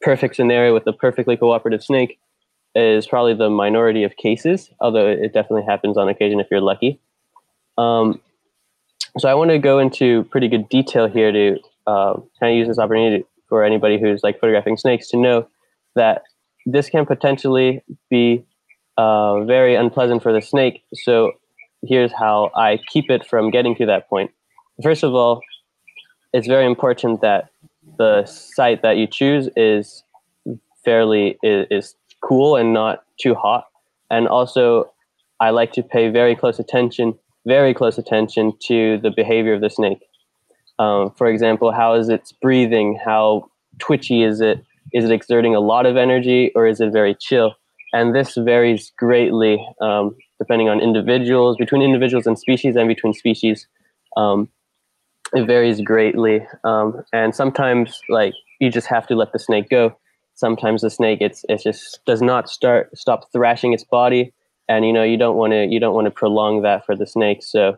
perfect 0.00 0.36
scenario 0.36 0.74
with 0.74 0.86
a 0.86 0.92
perfectly 0.92 1.36
cooperative 1.36 1.82
snake 1.82 2.18
is 2.74 3.06
probably 3.06 3.34
the 3.34 3.48
minority 3.48 4.04
of 4.04 4.16
cases, 4.16 4.70
although 4.80 5.08
it 5.08 5.32
definitely 5.32 5.64
happens 5.64 5.96
on 5.96 6.08
occasion 6.08 6.40
if 6.40 6.46
you're 6.50 6.60
lucky. 6.60 7.00
Um, 7.78 8.20
so 9.18 9.28
I 9.28 9.34
want 9.34 9.50
to 9.50 9.58
go 9.58 9.78
into 9.78 10.24
pretty 10.24 10.48
good 10.48 10.68
detail 10.68 11.06
here 11.08 11.32
to 11.32 11.58
uh, 11.86 12.14
kind 12.38 12.52
of 12.52 12.58
use 12.58 12.68
this 12.68 12.78
opportunity 12.78 13.24
for 13.48 13.64
anybody 13.64 13.98
who's 13.98 14.22
like 14.22 14.38
photographing 14.38 14.76
snakes 14.76 15.08
to 15.08 15.16
know 15.16 15.48
that 15.96 16.22
this 16.64 16.88
can 16.88 17.04
potentially 17.04 17.82
be 18.08 18.44
uh, 18.96 19.44
very 19.44 19.74
unpleasant 19.74 20.22
for 20.22 20.32
the 20.32 20.40
snake. 20.40 20.82
So 20.94 21.32
here's 21.84 22.12
how 22.12 22.50
I 22.54 22.78
keep 22.88 23.10
it 23.10 23.26
from 23.26 23.50
getting 23.50 23.74
to 23.76 23.86
that 23.86 24.08
point. 24.08 24.30
First 24.82 25.02
of 25.02 25.14
all, 25.14 25.40
it's 26.32 26.46
very 26.46 26.66
important 26.66 27.20
that 27.20 27.50
the 27.98 28.24
site 28.26 28.82
that 28.82 28.96
you 28.96 29.06
choose 29.06 29.48
is 29.56 30.02
fairly 30.84 31.38
is, 31.42 31.66
is 31.70 31.94
cool 32.22 32.56
and 32.56 32.72
not 32.72 33.04
too 33.20 33.34
hot. 33.34 33.66
And 34.10 34.28
also, 34.28 34.90
I 35.40 35.50
like 35.50 35.72
to 35.72 35.82
pay 35.82 36.08
very 36.08 36.34
close 36.34 36.58
attention, 36.58 37.18
very 37.46 37.74
close 37.74 37.98
attention 37.98 38.52
to 38.68 38.98
the 38.98 39.10
behavior 39.10 39.54
of 39.54 39.60
the 39.60 39.70
snake. 39.70 40.00
Um, 40.78 41.10
for 41.16 41.26
example, 41.26 41.72
how 41.72 41.94
is 41.94 42.08
its 42.08 42.32
breathing? 42.32 42.98
How 43.02 43.50
twitchy 43.78 44.22
is 44.22 44.40
it? 44.40 44.64
Is 44.92 45.04
it 45.04 45.12
exerting 45.12 45.54
a 45.54 45.60
lot 45.60 45.86
of 45.86 45.96
energy 45.96 46.52
or 46.54 46.66
is 46.66 46.80
it 46.80 46.92
very 46.92 47.14
chill? 47.14 47.54
And 47.92 48.14
this 48.14 48.34
varies 48.34 48.92
greatly 48.98 49.64
um, 49.80 50.16
depending 50.38 50.68
on 50.68 50.80
individuals, 50.80 51.56
between 51.56 51.82
individuals 51.82 52.26
and 52.26 52.38
species, 52.38 52.76
and 52.76 52.88
between 52.88 53.14
species. 53.14 53.66
Um, 54.16 54.48
it 55.34 55.46
varies 55.46 55.80
greatly, 55.80 56.46
um, 56.64 57.02
and 57.12 57.34
sometimes 57.34 58.00
like 58.08 58.34
you 58.60 58.70
just 58.70 58.86
have 58.86 59.06
to 59.08 59.16
let 59.16 59.32
the 59.32 59.38
snake 59.38 59.68
go. 59.68 59.96
Sometimes 60.34 60.82
the 60.82 60.90
snake 60.90 61.18
it's 61.20 61.44
it 61.48 61.62
just 61.62 62.00
does 62.06 62.22
not 62.22 62.48
start 62.48 62.96
stop 62.96 63.32
thrashing 63.32 63.72
its 63.72 63.84
body, 63.84 64.32
and 64.68 64.84
you 64.84 64.92
know 64.92 65.02
you 65.02 65.16
don't 65.16 65.36
want 65.36 65.52
to 65.52 65.64
you 65.64 65.80
don't 65.80 65.94
want 65.94 66.04
to 66.04 66.10
prolong 66.10 66.62
that 66.62 66.86
for 66.86 66.94
the 66.94 67.06
snake. 67.06 67.42
So 67.42 67.76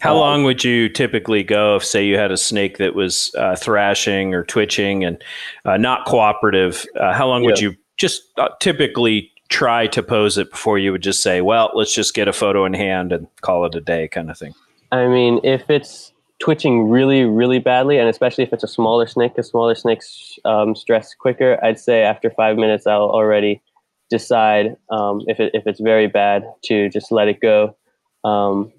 how 0.00 0.14
um, 0.14 0.20
long 0.20 0.44
would 0.44 0.64
you 0.64 0.88
typically 0.88 1.42
go 1.42 1.76
if, 1.76 1.84
say, 1.84 2.04
you 2.06 2.18
had 2.18 2.30
a 2.30 2.36
snake 2.36 2.78
that 2.78 2.94
was 2.94 3.34
uh, 3.36 3.56
thrashing 3.56 4.34
or 4.34 4.44
twitching 4.44 5.04
and 5.04 5.22
uh, 5.64 5.76
not 5.76 6.06
cooperative? 6.06 6.84
Uh, 6.98 7.12
how 7.12 7.26
long 7.26 7.42
yeah. 7.42 7.46
would 7.46 7.60
you 7.60 7.76
just 7.96 8.22
uh, 8.38 8.48
typically 8.60 9.30
try 9.48 9.86
to 9.86 10.02
pose 10.02 10.38
it 10.38 10.50
before 10.50 10.78
you 10.78 10.92
would 10.92 11.02
just 11.02 11.22
say, 11.22 11.40
well, 11.40 11.70
let's 11.74 11.94
just 11.94 12.14
get 12.14 12.28
a 12.28 12.32
photo 12.32 12.64
in 12.64 12.74
hand 12.74 13.12
and 13.12 13.26
call 13.40 13.64
it 13.64 13.74
a 13.74 13.80
day 13.80 14.08
kind 14.08 14.30
of 14.30 14.38
thing? 14.38 14.54
I 14.92 15.06
mean, 15.06 15.40
if 15.44 15.68
it's 15.70 16.12
twitching 16.38 16.88
really, 16.88 17.24
really 17.24 17.58
badly, 17.58 17.98
and 17.98 18.08
especially 18.08 18.44
if 18.44 18.52
it's 18.52 18.64
a 18.64 18.68
smaller 18.68 19.06
snake, 19.06 19.34
because 19.34 19.48
smaller 19.48 19.74
snakes 19.74 20.38
um, 20.44 20.74
stress 20.74 21.14
quicker, 21.14 21.58
I'd 21.64 21.78
say 21.78 22.02
after 22.02 22.30
five 22.30 22.56
minutes, 22.56 22.86
I'll 22.86 23.10
already 23.10 23.62
decide 24.10 24.76
um, 24.90 25.22
if, 25.26 25.40
it, 25.40 25.52
if 25.54 25.66
it's 25.66 25.80
very 25.80 26.06
bad 26.06 26.44
to 26.64 26.88
just 26.90 27.10
let 27.10 27.28
it 27.28 27.40
go. 27.40 27.76
Um, 28.24 28.72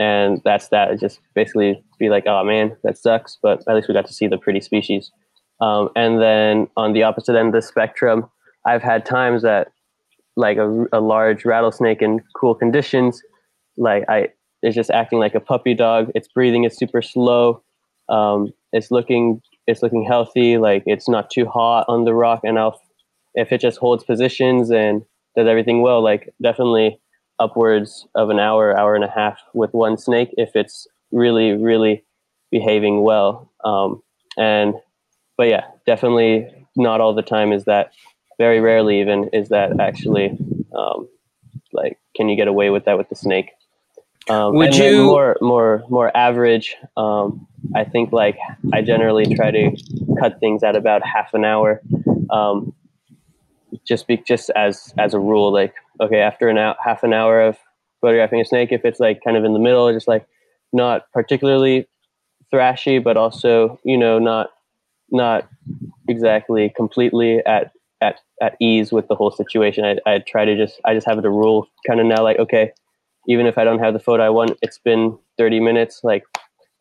and 0.00 0.40
that's 0.44 0.68
that. 0.68 0.98
just 0.98 1.20
basically 1.34 1.84
be 1.98 2.08
like, 2.08 2.24
oh 2.26 2.42
man, 2.42 2.74
that 2.82 2.96
sucks, 2.96 3.38
but 3.40 3.62
at 3.68 3.76
least 3.76 3.86
we 3.86 3.94
got 3.94 4.06
to 4.06 4.12
see 4.12 4.26
the 4.26 4.38
pretty 4.38 4.60
species. 4.60 5.12
Um, 5.60 5.90
and 5.94 6.20
then 6.20 6.68
on 6.76 6.94
the 6.94 7.02
opposite 7.02 7.36
end 7.36 7.48
of 7.48 7.52
the 7.52 7.62
spectrum, 7.62 8.28
I've 8.66 8.82
had 8.82 9.04
times 9.04 9.42
that 9.42 9.68
like 10.36 10.56
a, 10.56 10.86
a 10.90 11.00
large 11.00 11.44
rattlesnake 11.44 12.00
in 12.00 12.20
cool 12.34 12.54
conditions, 12.54 13.22
like 13.76 14.04
I 14.08 14.28
it's 14.62 14.74
just 14.74 14.90
acting 14.90 15.18
like 15.18 15.34
a 15.34 15.40
puppy 15.40 15.74
dog. 15.74 16.10
Its 16.14 16.28
breathing 16.28 16.64
is 16.64 16.76
super 16.76 17.02
slow. 17.02 17.62
Um, 18.08 18.52
it's 18.72 18.90
looking 18.90 19.42
it's 19.66 19.82
looking 19.82 20.04
healthy. 20.04 20.56
Like 20.56 20.82
it's 20.86 21.10
not 21.10 21.30
too 21.30 21.44
hot 21.44 21.84
on 21.88 22.04
the 22.04 22.14
rock, 22.14 22.40
and 22.42 22.58
if 23.34 23.52
it 23.52 23.60
just 23.60 23.78
holds 23.78 24.02
positions 24.02 24.70
and 24.70 25.02
does 25.36 25.46
everything 25.46 25.82
well, 25.82 26.02
like 26.02 26.32
definitely 26.42 26.98
upwards 27.40 28.06
of 28.14 28.30
an 28.30 28.38
hour, 28.38 28.78
hour 28.78 28.94
and 28.94 29.04
a 29.04 29.10
half 29.10 29.38
with 29.54 29.72
one 29.72 29.96
snake 29.96 30.32
if 30.36 30.54
it's 30.54 30.86
really, 31.10 31.52
really 31.52 32.04
behaving 32.50 33.02
well. 33.02 33.50
Um, 33.64 34.02
and 34.36 34.74
but 35.36 35.48
yeah, 35.48 35.64
definitely 35.86 36.66
not 36.76 37.00
all 37.00 37.14
the 37.14 37.22
time 37.22 37.52
is 37.52 37.64
that 37.64 37.92
very 38.38 38.60
rarely 38.60 39.00
even 39.00 39.28
is 39.32 39.48
that 39.48 39.80
actually 39.80 40.38
um, 40.76 41.08
like 41.72 41.98
can 42.14 42.28
you 42.28 42.36
get 42.36 42.48
away 42.48 42.70
with 42.70 42.84
that 42.84 42.96
with 42.96 43.08
the 43.08 43.16
snake 43.16 43.50
um, 44.28 44.54
Would 44.54 44.76
you 44.76 45.04
more 45.04 45.36
more 45.40 45.82
more 45.88 46.16
average? 46.16 46.76
Um, 46.96 47.46
I 47.74 47.84
think 47.84 48.12
like 48.12 48.38
I 48.72 48.82
generally 48.82 49.34
try 49.34 49.50
to 49.50 49.76
cut 50.20 50.38
things 50.40 50.62
at 50.62 50.76
about 50.76 51.02
half 51.04 51.34
an 51.34 51.44
hour, 51.44 51.80
um, 52.30 52.72
just 53.84 54.06
be 54.06 54.18
just 54.18 54.50
as 54.50 54.92
as 54.98 55.14
a 55.14 55.18
rule. 55.18 55.52
Like 55.52 55.74
okay, 56.00 56.20
after 56.20 56.48
an 56.48 56.58
hour, 56.58 56.76
half 56.84 57.02
an 57.02 57.12
hour 57.12 57.40
of 57.40 57.58
photographing 58.00 58.40
a 58.40 58.44
snake, 58.44 58.72
if 58.72 58.84
it's 58.84 59.00
like 59.00 59.20
kind 59.24 59.36
of 59.36 59.44
in 59.44 59.52
the 59.52 59.58
middle, 59.58 59.92
just 59.92 60.08
like 60.08 60.26
not 60.72 61.10
particularly 61.12 61.86
thrashy, 62.52 63.02
but 63.02 63.16
also 63.16 63.78
you 63.84 63.98
know 63.98 64.18
not 64.18 64.50
not 65.10 65.48
exactly 66.08 66.72
completely 66.76 67.44
at 67.46 67.72
at 68.00 68.20
at 68.40 68.56
ease 68.60 68.92
with 68.92 69.08
the 69.08 69.14
whole 69.14 69.30
situation. 69.30 69.84
I, 69.84 69.96
I 70.10 70.18
try 70.20 70.44
to 70.44 70.56
just 70.56 70.80
I 70.84 70.94
just 70.94 71.06
have 71.06 71.18
it 71.18 71.24
a 71.24 71.30
rule 71.30 71.66
kind 71.86 72.00
of 72.00 72.06
now 72.06 72.22
like 72.22 72.38
okay, 72.38 72.72
even 73.28 73.46
if 73.46 73.58
I 73.58 73.64
don't 73.64 73.80
have 73.80 73.92
the 73.92 74.00
photo 74.00 74.24
I 74.24 74.30
want, 74.30 74.58
it's 74.62 74.78
been 74.78 75.18
30 75.38 75.60
minutes. 75.60 76.00
Like 76.02 76.24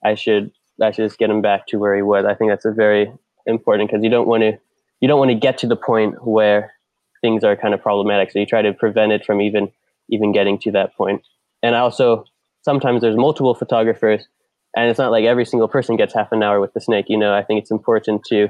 I 0.03 0.15
should 0.15 0.51
I 0.81 0.91
should 0.91 1.05
just 1.05 1.19
get 1.19 1.29
him 1.29 1.41
back 1.41 1.67
to 1.67 1.77
where 1.77 1.95
he 1.95 2.01
was. 2.01 2.25
I 2.25 2.35
think 2.35 2.51
that's 2.51 2.65
a 2.65 2.71
very 2.71 3.11
important 3.45 3.89
because 3.89 4.03
you 4.03 4.09
don't 4.09 4.27
want 4.27 4.43
to 4.43 4.57
you 5.01 5.07
don't 5.07 5.19
want 5.19 5.31
to 5.31 5.35
get 5.35 5.57
to 5.59 5.67
the 5.67 5.75
point 5.75 6.25
where 6.25 6.73
things 7.21 7.43
are 7.43 7.55
kind 7.55 7.73
of 7.73 7.81
problematic. 7.81 8.31
So 8.31 8.39
you 8.39 8.45
try 8.45 8.61
to 8.61 8.73
prevent 8.73 9.11
it 9.11 9.25
from 9.25 9.41
even 9.41 9.71
even 10.09 10.31
getting 10.31 10.57
to 10.59 10.71
that 10.71 10.95
point. 10.95 11.21
And 11.63 11.75
also 11.75 12.25
sometimes 12.63 13.01
there's 13.01 13.17
multiple 13.17 13.55
photographers 13.55 14.27
and 14.75 14.89
it's 14.89 14.99
not 14.99 15.11
like 15.11 15.25
every 15.25 15.45
single 15.45 15.67
person 15.67 15.97
gets 15.97 16.13
half 16.13 16.31
an 16.31 16.43
hour 16.43 16.59
with 16.59 16.73
the 16.73 16.81
snake. 16.81 17.05
You 17.09 17.17
know, 17.17 17.33
I 17.33 17.43
think 17.43 17.61
it's 17.61 17.71
important 17.71 18.23
to 18.29 18.49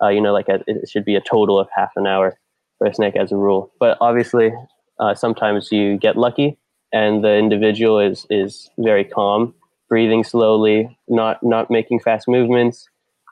Uh, 0.00 0.10
you 0.14 0.20
know, 0.20 0.32
like 0.32 0.48
a, 0.48 0.58
it 0.66 0.88
should 0.88 1.04
be 1.04 1.16
a 1.16 1.20
total 1.20 1.58
of 1.58 1.68
half 1.74 1.90
an 1.96 2.06
hour 2.06 2.38
for 2.78 2.86
a 2.86 2.94
snake 2.94 3.16
as 3.16 3.32
a 3.32 3.36
rule. 3.36 3.72
But 3.80 3.98
obviously, 4.00 4.52
uh, 5.00 5.14
sometimes 5.14 5.72
you 5.72 5.98
get 5.98 6.16
lucky, 6.16 6.56
and 6.92 7.24
the 7.24 7.34
individual 7.36 7.98
is 7.98 8.26
is 8.30 8.70
very 8.78 9.04
calm, 9.04 9.54
breathing 9.88 10.24
slowly, 10.24 10.96
not 11.08 11.42
not 11.42 11.68
making 11.68 12.00
fast 12.00 12.28
movements, 12.28 12.88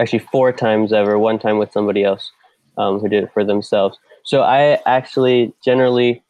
actually 0.00 0.18
four 0.18 0.52
times 0.52 0.92
ever. 0.92 1.18
One 1.18 1.38
time 1.38 1.58
with 1.58 1.70
somebody 1.72 2.02
else 2.02 2.32
um, 2.76 2.98
who 2.98 3.08
did 3.08 3.24
it 3.24 3.32
for 3.32 3.44
themselves. 3.44 3.98
So 4.24 4.42
I 4.42 4.78
actually 4.86 5.52
generally 5.64 6.22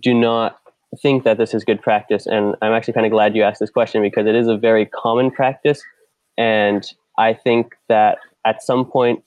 do 0.00 0.14
not 0.14 0.58
think 1.00 1.24
that 1.24 1.38
this 1.38 1.54
is 1.54 1.64
good 1.64 1.80
practice. 1.80 2.26
And 2.26 2.54
I'm 2.60 2.72
actually 2.72 2.94
kind 2.94 3.06
of 3.06 3.12
glad 3.12 3.34
you 3.34 3.42
asked 3.42 3.60
this 3.60 3.70
question 3.70 4.02
because 4.02 4.26
it 4.26 4.34
is 4.34 4.48
a 4.48 4.56
very 4.56 4.86
common 4.86 5.30
practice. 5.30 5.82
And 6.36 6.84
I 7.18 7.34
think 7.34 7.74
that 7.88 8.18
at 8.44 8.62
some 8.62 8.84
point, 8.84 9.22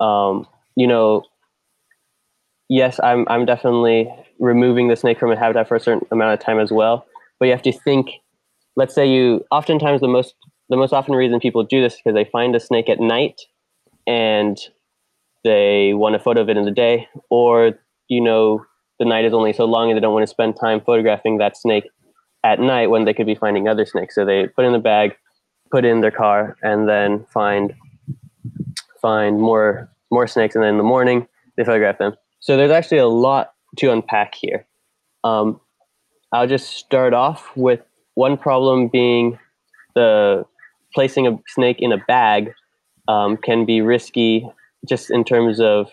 um, 0.00 0.46
you 0.76 0.86
know, 0.86 1.22
yes, 2.68 2.98
I'm, 3.02 3.26
I'm 3.28 3.44
definitely 3.44 4.12
removing 4.40 4.88
the 4.88 4.96
snake 4.96 5.18
from 5.18 5.30
a 5.30 5.38
habitat 5.38 5.68
for 5.68 5.76
a 5.76 5.80
certain 5.80 6.06
amount 6.10 6.34
of 6.34 6.40
time 6.40 6.58
as 6.58 6.72
well. 6.72 7.06
But 7.38 7.46
you 7.46 7.52
have 7.52 7.62
to 7.62 7.72
think, 7.72 8.10
let's 8.76 8.94
say 8.94 9.06
you, 9.06 9.44
oftentimes 9.50 10.00
the 10.00 10.08
most, 10.08 10.34
the 10.68 10.76
most 10.76 10.92
often 10.92 11.14
reason 11.14 11.38
people 11.38 11.62
do 11.64 11.82
this 11.82 11.94
is 11.94 12.00
because 12.02 12.14
they 12.14 12.28
find 12.30 12.56
a 12.56 12.60
snake 12.60 12.88
at 12.88 12.98
night 12.98 13.42
and 14.06 14.58
they 15.44 15.92
want 15.92 16.14
a 16.14 16.18
photo 16.18 16.40
of 16.40 16.48
it 16.48 16.56
in 16.56 16.64
the 16.64 16.70
day, 16.70 17.08
or, 17.28 17.72
you 18.08 18.20
know, 18.20 18.64
the 19.02 19.08
night 19.08 19.24
is 19.24 19.32
only 19.32 19.52
so 19.52 19.64
long 19.64 19.90
and 19.90 19.96
they 19.96 20.00
don't 20.00 20.12
want 20.14 20.22
to 20.22 20.28
spend 20.30 20.54
time 20.54 20.80
photographing 20.80 21.38
that 21.38 21.56
snake 21.56 21.90
at 22.44 22.60
night 22.60 22.88
when 22.88 23.04
they 23.04 23.12
could 23.12 23.26
be 23.26 23.34
finding 23.34 23.66
other 23.66 23.84
snakes. 23.84 24.14
So 24.14 24.24
they 24.24 24.46
put 24.46 24.64
in 24.64 24.70
the 24.70 24.78
bag, 24.78 25.16
put 25.72 25.84
in 25.84 26.02
their 26.02 26.12
car, 26.12 26.56
and 26.62 26.88
then 26.88 27.26
find 27.28 27.74
find 29.00 29.40
more 29.40 29.90
more 30.12 30.28
snakes. 30.28 30.54
And 30.54 30.62
then 30.62 30.70
in 30.70 30.76
the 30.76 30.84
morning 30.84 31.26
they 31.56 31.64
photograph 31.64 31.98
them. 31.98 32.14
So 32.38 32.56
there's 32.56 32.70
actually 32.70 32.98
a 32.98 33.08
lot 33.08 33.54
to 33.78 33.90
unpack 33.90 34.36
here. 34.36 34.66
Um, 35.24 35.60
I'll 36.30 36.46
just 36.46 36.76
start 36.76 37.12
off 37.12 37.50
with 37.56 37.80
one 38.14 38.36
problem 38.36 38.86
being 38.86 39.36
the 39.96 40.44
placing 40.94 41.26
a 41.26 41.40
snake 41.48 41.78
in 41.80 41.90
a 41.90 41.98
bag 41.98 42.52
um, 43.08 43.36
can 43.36 43.64
be 43.64 43.80
risky 43.80 44.48
just 44.88 45.10
in 45.10 45.24
terms 45.24 45.58
of 45.58 45.90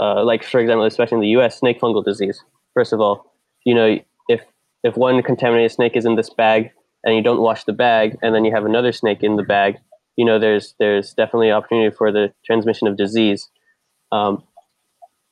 uh, 0.00 0.24
like 0.24 0.44
for 0.44 0.60
example, 0.60 0.84
especially 0.84 1.16
in 1.16 1.22
the 1.22 1.28
U.S., 1.28 1.58
snake 1.58 1.80
fungal 1.80 2.04
disease. 2.04 2.42
First 2.74 2.92
of 2.92 3.00
all, 3.00 3.32
you 3.64 3.74
know, 3.74 3.98
if 4.28 4.42
if 4.82 4.96
one 4.96 5.22
contaminated 5.22 5.72
snake 5.72 5.96
is 5.96 6.04
in 6.04 6.16
this 6.16 6.30
bag 6.30 6.70
and 7.04 7.14
you 7.14 7.22
don't 7.22 7.40
wash 7.40 7.64
the 7.64 7.72
bag, 7.72 8.16
and 8.22 8.34
then 8.34 8.44
you 8.44 8.52
have 8.52 8.64
another 8.64 8.92
snake 8.92 9.22
in 9.22 9.36
the 9.36 9.42
bag, 9.42 9.76
you 10.16 10.24
know, 10.24 10.38
there's 10.38 10.74
there's 10.78 11.12
definitely 11.14 11.50
opportunity 11.50 11.94
for 11.94 12.10
the 12.10 12.32
transmission 12.44 12.88
of 12.88 12.96
disease. 12.96 13.48
Um, 14.12 14.42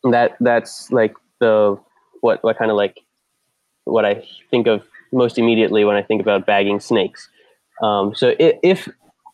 that 0.04 0.32
that's 0.40 0.90
like 0.90 1.14
the 1.40 1.78
what 2.20 2.42
what 2.42 2.58
kind 2.58 2.70
of 2.70 2.76
like 2.76 3.00
what 3.84 4.04
I 4.04 4.26
think 4.50 4.66
of 4.66 4.82
most 5.12 5.38
immediately 5.38 5.84
when 5.84 5.96
I 5.96 6.02
think 6.02 6.20
about 6.20 6.46
bagging 6.46 6.80
snakes. 6.80 7.28
Um, 7.82 8.14
so 8.14 8.34
if, 8.38 8.56
if 8.62 8.88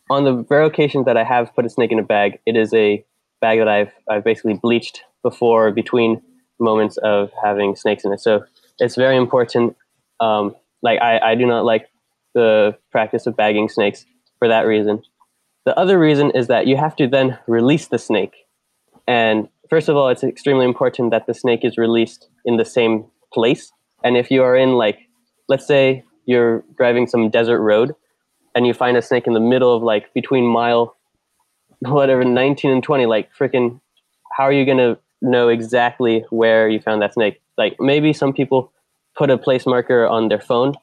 on 0.09 0.25
the 0.25 0.45
rare 0.49 0.63
occasions 0.63 1.05
that 1.05 1.17
I 1.17 1.23
have 1.23 1.53
put 1.55 1.65
a 1.65 1.69
snake 1.69 1.91
in 1.91 1.99
a 1.99 2.03
bag, 2.03 2.39
it 2.45 2.55
is 2.55 2.73
a 2.73 3.03
bag 3.39 3.59
that 3.59 3.67
I've 3.67 3.91
I've 4.09 4.23
basically 4.23 4.53
bleached 4.53 5.03
before 5.23 5.71
between 5.71 6.21
moments 6.59 6.97
of 6.97 7.31
having 7.43 7.75
snakes 7.75 8.05
in 8.05 8.13
it. 8.13 8.19
So 8.19 8.43
it's 8.79 8.95
very 8.95 9.17
important. 9.17 9.75
Um, 10.19 10.55
like 10.81 11.01
I, 11.01 11.19
I 11.19 11.35
do 11.35 11.45
not 11.45 11.65
like 11.65 11.89
the 12.33 12.77
practice 12.91 13.25
of 13.25 13.35
bagging 13.35 13.69
snakes 13.69 14.05
for 14.39 14.47
that 14.47 14.61
reason. 14.65 15.01
The 15.65 15.77
other 15.77 15.99
reason 15.99 16.31
is 16.31 16.47
that 16.47 16.67
you 16.67 16.77
have 16.77 16.95
to 16.97 17.07
then 17.07 17.37
release 17.47 17.87
the 17.87 17.99
snake. 17.99 18.33
And 19.07 19.47
first 19.69 19.89
of 19.89 19.95
all, 19.95 20.09
it's 20.09 20.23
extremely 20.23 20.65
important 20.65 21.11
that 21.11 21.27
the 21.27 21.33
snake 21.33 21.63
is 21.63 21.77
released 21.77 22.29
in 22.45 22.57
the 22.57 22.65
same 22.65 23.05
place. 23.33 23.71
And 24.03 24.17
if 24.17 24.31
you 24.31 24.43
are 24.43 24.55
in 24.55 24.73
like, 24.73 24.99
let's 25.47 25.67
say 25.67 26.03
you're 26.25 26.63
driving 26.77 27.07
some 27.07 27.29
desert 27.29 27.61
road 27.61 27.93
and 28.55 28.65
you 28.65 28.73
find 28.73 28.97
a 28.97 29.01
snake 29.01 29.27
in 29.27 29.33
the 29.33 29.39
middle 29.39 29.75
of 29.75 29.83
like 29.83 30.13
between 30.13 30.45
mile 30.45 30.95
whatever 31.79 32.23
19 32.23 32.71
and 32.71 32.83
20 32.83 33.05
like 33.05 33.29
freaking 33.33 33.79
how 34.31 34.43
are 34.43 34.51
you 34.51 34.65
going 34.65 34.77
to 34.77 34.97
know 35.21 35.49
exactly 35.49 36.25
where 36.29 36.69
you 36.69 36.79
found 36.79 37.01
that 37.01 37.13
snake. 37.13 37.41
Like 37.57 37.77
maybe 37.79 38.13
some 38.13 38.33
people 38.33 38.71
put 39.15 39.29
a 39.29 39.37
place 39.37 39.65
marker 39.65 40.07
on 40.07 40.29
their 40.29 40.39
phone 40.39 40.73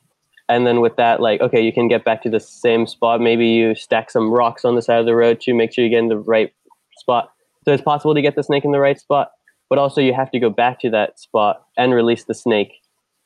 and 0.49 0.67
then 0.67 0.81
with 0.81 0.97
that 0.97 1.21
like 1.21 1.41
okay 1.41 1.61
you 1.61 1.73
can 1.73 1.89
get 1.89 2.05
back 2.05 2.23
to 2.23 2.31
the 2.31 2.41
same 2.41 2.87
spot. 2.87 3.21
Maybe 3.21 3.49
you 3.49 3.75
stack 3.75 4.11
some 4.11 4.31
rocks 4.31 4.65
on 4.65 4.75
the 4.75 4.83
side 4.83 5.01
of 5.01 5.07
the 5.07 5.15
road 5.15 5.41
to 5.43 5.55
make 5.55 5.73
sure 5.73 5.85
you 5.85 5.91
get 5.91 5.99
in 5.99 6.09
the 6.09 6.19
right 6.19 6.53
spot. 6.99 7.33
So 7.65 7.73
it's 7.73 7.83
possible 7.83 8.15
to 8.15 8.23
get 8.23 8.37
the 8.37 8.43
snake 8.43 8.65
in 8.65 8.73
the 8.73 8.81
right 8.81 8.99
spot 8.99 9.33
but 9.69 9.79
also 9.79 10.01
you 10.01 10.15
have 10.15 10.31
to 10.31 10.39
go 10.39 10.51
back 10.51 10.81
to 10.81 10.91
that 10.91 11.19
spot 11.19 11.67
and 11.77 11.93
release 11.93 12.25
the 12.25 12.35
snake. 12.35 12.81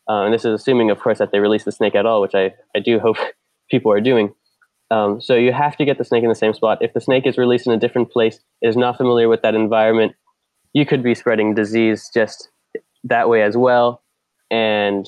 Uh, 0.08 0.24
and 0.24 0.34
this 0.34 0.44
is 0.44 0.52
assuming 0.60 0.90
of 0.90 0.98
course 0.98 1.18
that 1.18 1.30
they 1.30 1.38
release 1.38 1.64
the 1.64 1.72
snake 1.72 1.94
at 1.94 2.06
all 2.06 2.20
which 2.20 2.34
i, 2.34 2.52
I 2.74 2.80
do 2.80 2.98
hope 2.98 3.16
people 3.70 3.92
are 3.92 4.00
doing. 4.00 4.34
Um, 4.90 5.20
so 5.20 5.34
you 5.36 5.52
have 5.52 5.76
to 5.78 5.86
get 5.86 5.96
the 5.96 6.04
snake 6.04 6.22
in 6.22 6.28
the 6.28 6.34
same 6.34 6.52
spot. 6.52 6.78
If 6.82 6.92
the 6.92 7.00
snake 7.00 7.26
is 7.26 7.38
released 7.38 7.66
in 7.66 7.72
a 7.72 7.78
different 7.78 8.10
place 8.10 8.40
is 8.60 8.76
not 8.76 8.98
familiar 8.98 9.26
with 9.26 9.40
that 9.40 9.54
environment 9.54 10.14
you 10.72 10.86
could 10.86 11.02
be 11.02 11.14
spreading 11.14 11.54
disease 11.54 12.10
just 12.12 12.48
that 13.04 13.28
way 13.28 13.42
as 13.42 13.56
well. 13.56 14.02
And 14.50 15.06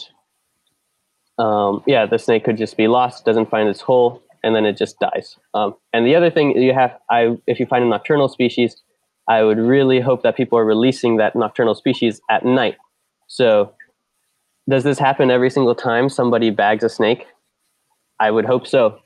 um, 1.38 1.82
yeah, 1.86 2.06
the 2.06 2.18
snake 2.18 2.44
could 2.44 2.56
just 2.56 2.76
be 2.76 2.88
lost, 2.88 3.24
doesn't 3.24 3.50
find 3.50 3.68
its 3.68 3.80
hole, 3.80 4.22
and 4.42 4.54
then 4.54 4.64
it 4.64 4.76
just 4.76 4.98
dies. 5.00 5.36
Um, 5.52 5.74
and 5.92 6.06
the 6.06 6.14
other 6.14 6.30
thing 6.30 6.60
you 6.60 6.74
have, 6.74 6.96
I 7.10 7.36
if 7.46 7.58
you 7.58 7.66
find 7.66 7.84
a 7.84 7.88
nocturnal 7.88 8.28
species, 8.28 8.82
I 9.28 9.42
would 9.42 9.58
really 9.58 10.00
hope 10.00 10.22
that 10.22 10.36
people 10.36 10.58
are 10.58 10.64
releasing 10.64 11.16
that 11.16 11.34
nocturnal 11.34 11.74
species 11.74 12.20
at 12.30 12.44
night. 12.44 12.76
So, 13.26 13.72
does 14.68 14.84
this 14.84 14.98
happen 14.98 15.30
every 15.30 15.50
single 15.50 15.74
time 15.74 16.08
somebody 16.08 16.50
bags 16.50 16.84
a 16.84 16.88
snake? 16.88 17.26
I 18.20 18.30
would 18.30 18.44
hope 18.44 18.66
so. 18.66 18.98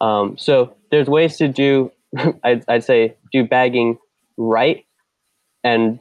Um, 0.00 0.36
so 0.38 0.76
there's 0.90 1.08
ways 1.08 1.36
to 1.38 1.48
do, 1.48 1.92
I'd, 2.44 2.64
I'd 2.68 2.84
say, 2.84 3.16
do 3.32 3.44
bagging 3.44 3.98
right 4.36 4.84
and 5.64 6.00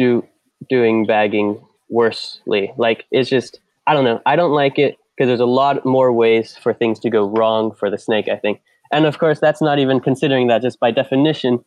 do 0.00 0.26
doing 0.68 1.06
bagging 1.06 1.60
worsely. 1.90 2.72
Like 2.78 3.04
it's 3.10 3.28
just, 3.28 3.60
I 3.86 3.92
don't 3.94 4.04
know. 4.04 4.20
I 4.24 4.36
don't 4.36 4.52
like 4.52 4.78
it 4.78 4.96
because 5.16 5.28
there's 5.28 5.40
a 5.40 5.46
lot 5.46 5.84
more 5.84 6.12
ways 6.12 6.56
for 6.56 6.72
things 6.72 6.98
to 7.00 7.10
go 7.10 7.28
wrong 7.28 7.72
for 7.72 7.90
the 7.90 7.98
snake, 7.98 8.28
I 8.28 8.36
think. 8.36 8.60
And 8.92 9.04
of 9.04 9.18
course, 9.18 9.38
that's 9.38 9.60
not 9.60 9.78
even 9.78 10.00
considering 10.00 10.48
that 10.48 10.62
just 10.62 10.80
by 10.80 10.90
definition, 10.90 11.64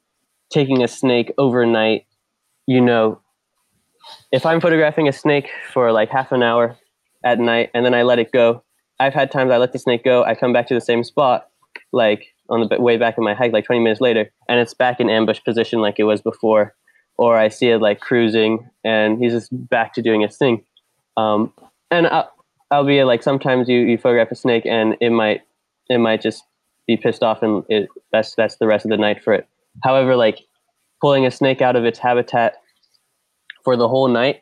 taking 0.52 0.84
a 0.84 0.88
snake 0.88 1.32
overnight, 1.38 2.06
you 2.66 2.82
know, 2.82 3.22
if 4.32 4.46
I'm 4.46 4.60
photographing 4.60 5.08
a 5.08 5.14
snake 5.14 5.50
for 5.72 5.92
like 5.92 6.10
half 6.10 6.32
an 6.32 6.44
hour 6.44 6.76
at 7.24 7.40
night 7.40 7.70
and 7.74 7.86
then 7.86 7.94
I 7.94 8.02
let 8.02 8.20
it 8.20 8.32
go, 8.32 8.64
I've 9.00 9.14
had 9.14 9.32
times 9.32 9.52
I 9.52 9.58
let 9.58 9.74
the 9.74 9.80
snake 9.80 10.04
go, 10.04 10.24
I 10.24 10.36
come 10.36 10.54
back 10.54 10.68
to 10.68 10.74
the 10.74 10.82
same 10.82 11.04
spot, 11.04 11.50
like 11.92 12.26
on 12.50 12.68
the 12.68 12.82
way 12.82 12.98
back 12.98 13.18
in 13.18 13.24
my 13.24 13.34
hike, 13.34 13.54
like 13.54 13.66
20 13.66 13.82
minutes 13.82 14.02
later, 14.02 14.32
and 14.50 14.60
it's 14.60 14.74
back 14.74 15.00
in 15.00 15.10
ambush 15.10 15.40
position 15.44 15.80
like 15.80 15.96
it 16.00 16.04
was 16.04 16.22
before. 16.22 16.76
Or 17.24 17.38
I 17.38 17.48
see 17.48 17.70
it 17.70 17.80
like 17.80 18.02
cruising 18.02 18.70
and 18.84 19.18
he's 19.18 19.32
just 19.32 19.50
back 19.70 19.94
to 19.94 20.02
doing 20.02 20.20
his 20.20 20.36
thing. 20.36 20.66
Um, 21.16 21.54
and 21.90 22.06
I'll, 22.08 22.30
I'll 22.70 22.86
be 22.86 23.02
like, 23.06 23.24
sometimes 23.24 23.70
you, 23.70 23.80
you 23.80 23.98
photograph 23.98 24.30
a 24.32 24.36
snake 24.36 24.66
and 24.66 24.98
it 25.00 25.12
might, 25.12 25.40
it 25.88 26.00
might 26.00 26.22
just 26.22 26.44
be 26.86 26.98
pissed 26.98 27.24
off 27.24 27.42
and 27.42 27.64
it, 27.70 27.88
that's, 28.12 28.36
that's 28.36 28.58
the 28.58 28.68
rest 28.68 28.84
of 28.86 28.92
the 28.92 28.98
night 28.98 29.24
for 29.24 29.32
it. 29.34 29.48
However, 29.84 30.18
like 30.18 30.40
pulling 31.00 31.26
a 31.26 31.32
snake 31.32 31.62
out 31.62 31.78
of 31.78 31.86
its 31.86 31.98
habitat 31.98 32.56
for 33.64 33.78
the 33.78 33.88
whole 33.88 34.10
night, 34.10 34.42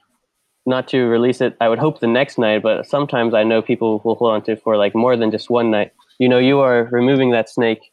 not 0.66 0.88
to 0.88 1.06
release 1.06 1.40
it, 1.40 1.56
I 1.62 1.70
would 1.70 1.78
hope 1.78 2.00
the 2.00 2.08
next 2.08 2.40
night, 2.40 2.64
but 2.64 2.88
sometimes 2.88 3.36
I 3.36 3.44
know 3.44 3.62
people 3.62 4.02
will 4.04 4.16
hold 4.16 4.32
on 4.32 4.42
to 4.46 4.54
it 4.54 4.64
for 4.64 4.76
like 4.76 4.96
more 4.96 5.16
than 5.16 5.30
just 5.30 5.52
one 5.52 5.70
night. 5.70 5.92
You 6.18 6.30
know, 6.30 6.40
you 6.40 6.62
are 6.62 6.90
removing 6.92 7.30
that 7.32 7.48
snake 7.48 7.92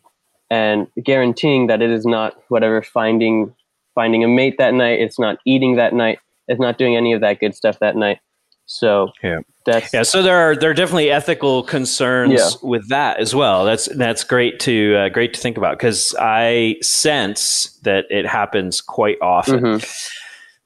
and 0.50 0.86
guaranteeing 1.04 1.66
that 1.66 1.82
it 1.82 1.90
is 1.90 2.06
not 2.06 2.40
whatever 2.48 2.80
finding 2.80 3.54
finding 3.98 4.22
a 4.22 4.28
mate 4.28 4.58
that 4.58 4.74
night, 4.74 5.00
it's 5.00 5.18
not 5.18 5.38
eating 5.44 5.74
that 5.74 5.92
night, 5.92 6.20
it's 6.46 6.60
not 6.60 6.78
doing 6.78 6.96
any 6.96 7.12
of 7.12 7.20
that 7.20 7.40
good 7.40 7.52
stuff 7.52 7.80
that 7.80 7.96
night. 7.96 8.20
So 8.66 9.10
yeah, 9.24 9.40
that's 9.66 9.92
yeah. 9.92 10.04
So 10.04 10.22
there 10.22 10.36
are 10.36 10.54
there 10.54 10.70
are 10.70 10.74
definitely 10.74 11.10
ethical 11.10 11.64
concerns 11.64 12.32
yeah. 12.38 12.50
with 12.62 12.88
that 12.90 13.18
as 13.18 13.34
well. 13.34 13.64
That's 13.64 13.86
that's 13.96 14.22
great 14.22 14.60
to 14.60 14.94
uh, 14.94 15.08
great 15.08 15.34
to 15.34 15.40
think 15.40 15.56
about 15.56 15.78
because 15.78 16.14
I 16.20 16.76
sense 16.80 17.76
that 17.82 18.04
it 18.08 18.24
happens 18.24 18.80
quite 18.80 19.16
often. 19.20 19.60
Mm-hmm. 19.60 19.86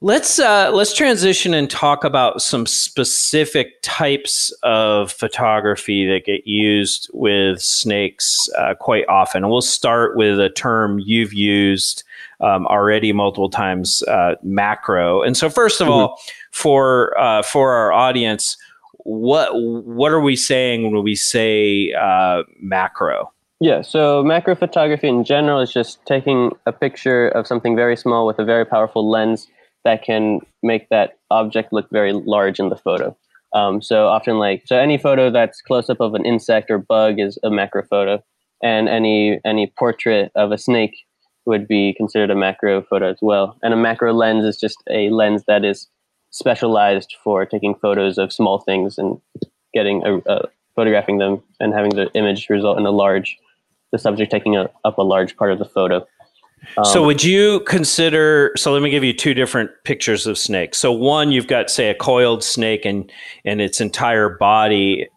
Let's 0.05 0.37
uh, 0.37 0.69
let's 0.71 0.93
transition 0.93 1.55
and 1.55 1.67
talk 1.69 2.03
about 2.03 2.41
some 2.41 2.67
specific 2.67 3.81
types 3.81 4.53
of 4.61 5.11
photography 5.11 6.05
that 6.05 6.25
get 6.25 6.45
used 6.45 7.09
with 7.13 7.61
snakes 7.61 8.47
uh, 8.59 8.75
quite 8.75 9.07
often. 9.07 9.43
And 9.43 9.51
we'll 9.51 9.61
start 9.61 10.17
with 10.17 10.39
a 10.39 10.49
term 10.49 10.99
you've 10.99 11.33
used 11.33 12.03
um, 12.43 12.67
already 12.67 13.13
multiple 13.13 13.49
times, 13.49 14.03
uh, 14.03 14.35
macro. 14.43 15.21
And 15.23 15.37
so, 15.37 15.49
first 15.49 15.81
of 15.81 15.87
mm-hmm. 15.87 15.93
all, 15.93 16.19
for 16.51 17.17
uh, 17.19 17.41
for 17.41 17.73
our 17.73 17.93
audience, 17.93 18.57
what 19.05 19.49
what 19.53 20.11
are 20.11 20.19
we 20.19 20.35
saying 20.35 20.91
when 20.91 21.03
we 21.03 21.15
say 21.15 21.93
uh, 21.93 22.43
macro? 22.59 23.31
Yeah, 23.59 23.81
so 23.81 24.23
macro 24.23 24.55
photography 24.55 25.07
in 25.07 25.23
general 25.23 25.61
is 25.61 25.71
just 25.71 26.05
taking 26.05 26.51
a 26.65 26.73
picture 26.73 27.29
of 27.29 27.47
something 27.47 27.77
very 27.77 27.95
small 27.95 28.27
with 28.27 28.37
a 28.37 28.43
very 28.43 28.65
powerful 28.65 29.09
lens 29.09 29.47
that 29.85 30.03
can 30.03 30.41
make 30.63 30.89
that 30.89 31.17
object 31.31 31.71
look 31.71 31.89
very 31.89 32.11
large 32.11 32.59
in 32.59 32.67
the 32.67 32.75
photo. 32.75 33.15
Um, 33.53 33.81
so 33.81 34.07
often, 34.07 34.37
like 34.37 34.63
so, 34.65 34.77
any 34.77 34.97
photo 34.97 35.31
that's 35.31 35.61
close 35.61 35.89
up 35.89 36.01
of 36.01 36.13
an 36.13 36.25
insect 36.25 36.69
or 36.69 36.77
bug 36.77 37.19
is 37.19 37.39
a 37.43 37.49
macro 37.49 37.83
photo, 37.83 38.21
and 38.61 38.89
any 38.89 39.39
any 39.45 39.71
portrait 39.77 40.31
of 40.35 40.51
a 40.51 40.57
snake 40.57 41.05
would 41.45 41.67
be 41.67 41.93
considered 41.95 42.29
a 42.29 42.35
macro 42.35 42.81
photo 42.81 43.09
as 43.09 43.17
well. 43.21 43.57
And 43.61 43.73
a 43.73 43.77
macro 43.77 44.13
lens 44.13 44.45
is 44.45 44.57
just 44.57 44.77
a 44.89 45.09
lens 45.09 45.43
that 45.47 45.65
is 45.65 45.87
specialized 46.31 47.15
for 47.23 47.45
taking 47.45 47.75
photos 47.75 48.17
of 48.17 48.33
small 48.33 48.59
things 48.59 48.97
and 48.97 49.19
getting 49.73 50.03
a, 50.03 50.17
a 50.25 50.47
photographing 50.75 51.17
them 51.17 51.41
and 51.59 51.73
having 51.73 51.91
the 51.91 52.11
image 52.13 52.49
result 52.49 52.77
in 52.77 52.85
a 52.85 52.91
large, 52.91 53.37
the 53.91 53.99
subject 53.99 54.31
taking 54.31 54.55
a, 54.55 54.69
up 54.83 54.97
a 54.97 55.03
large 55.03 55.37
part 55.37 55.51
of 55.51 55.59
the 55.59 55.65
photo. 55.65 56.05
Um, 56.77 56.85
so 56.85 57.03
would 57.03 57.23
you 57.23 57.59
consider 57.61 58.53
so 58.55 58.71
let 58.71 58.81
me 58.81 58.89
give 58.89 59.03
you 59.03 59.13
two 59.13 59.33
different 59.33 59.69
pictures 59.83 60.25
of 60.25 60.37
snakes. 60.37 60.77
So 60.77 60.93
one 60.93 61.31
you've 61.31 61.47
got 61.47 61.69
say 61.69 61.89
a 61.89 61.93
coiled 61.93 62.41
snake 62.41 62.85
and 62.85 63.11
and 63.43 63.59
its 63.59 63.81
entire 63.81 64.29
body 64.29 65.09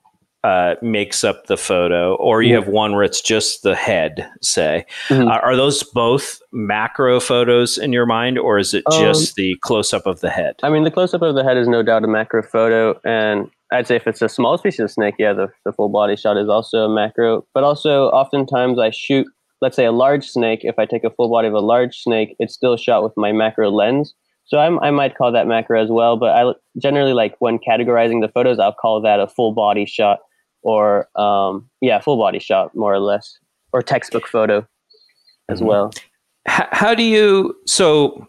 uh, 0.46 0.76
makes 0.80 1.24
up 1.24 1.46
the 1.46 1.56
photo, 1.56 2.14
or 2.14 2.40
you 2.40 2.54
have 2.54 2.68
one 2.68 2.92
where 2.92 3.02
it's 3.02 3.20
just 3.20 3.64
the 3.64 3.74
head, 3.74 4.30
say. 4.42 4.86
Mm-hmm. 5.08 5.26
Uh, 5.26 5.38
are 5.38 5.56
those 5.56 5.82
both 5.82 6.40
macro 6.52 7.18
photos 7.18 7.76
in 7.76 7.92
your 7.92 8.06
mind, 8.06 8.38
or 8.38 8.56
is 8.56 8.72
it 8.72 8.84
just 8.92 9.30
um, 9.30 9.34
the 9.36 9.56
close 9.62 9.92
up 9.92 10.06
of 10.06 10.20
the 10.20 10.30
head? 10.30 10.54
I 10.62 10.70
mean, 10.70 10.84
the 10.84 10.90
close 10.92 11.12
up 11.14 11.22
of 11.22 11.34
the 11.34 11.42
head 11.42 11.56
is 11.56 11.66
no 11.66 11.82
doubt 11.82 12.04
a 12.04 12.06
macro 12.06 12.44
photo. 12.44 12.96
And 13.04 13.50
I'd 13.72 13.88
say 13.88 13.96
if 13.96 14.06
it's 14.06 14.22
a 14.22 14.28
small 14.28 14.56
species 14.56 14.78
of 14.78 14.90
snake, 14.92 15.16
yeah, 15.18 15.32
the, 15.32 15.48
the 15.64 15.72
full 15.72 15.88
body 15.88 16.14
shot 16.14 16.36
is 16.36 16.48
also 16.48 16.84
a 16.84 16.94
macro. 16.94 17.44
But 17.52 17.64
also, 17.64 18.04
oftentimes 18.10 18.78
I 18.78 18.90
shoot 18.90 19.26
let's 19.62 19.74
say 19.74 19.86
a 19.86 19.90
large 19.90 20.26
snake, 20.28 20.60
if 20.62 20.78
I 20.78 20.84
take 20.84 21.02
a 21.02 21.10
full 21.10 21.30
body 21.30 21.48
of 21.48 21.54
a 21.54 21.60
large 21.60 21.96
snake, 21.96 22.36
it's 22.38 22.54
still 22.54 22.76
shot 22.76 23.02
with 23.02 23.14
my 23.16 23.32
macro 23.32 23.70
lens. 23.70 24.14
So 24.44 24.58
I'm, 24.58 24.78
i 24.78 24.92
might 24.92 25.16
call 25.16 25.32
that 25.32 25.48
macro 25.48 25.82
as 25.82 25.90
well, 25.90 26.16
but 26.16 26.36
I 26.36 26.52
generally 26.78 27.14
like 27.14 27.34
when 27.40 27.58
categorizing 27.58 28.20
the 28.20 28.30
photos, 28.32 28.60
I'll 28.60 28.74
call 28.74 29.00
that 29.00 29.18
a 29.18 29.26
full 29.26 29.52
body 29.52 29.86
shot 29.86 30.20
or 30.66 31.08
um, 31.14 31.70
yeah, 31.80 32.00
full 32.00 32.16
body 32.16 32.40
shot 32.40 32.74
more 32.74 32.92
or 32.92 32.98
less, 32.98 33.38
or 33.72 33.82
textbook 33.82 34.26
photo 34.26 34.66
as 35.48 35.58
mm-hmm. 35.58 35.68
well. 35.68 35.92
How, 36.46 36.68
how 36.72 36.94
do 36.94 37.04
you 37.04 37.56
so? 37.66 38.26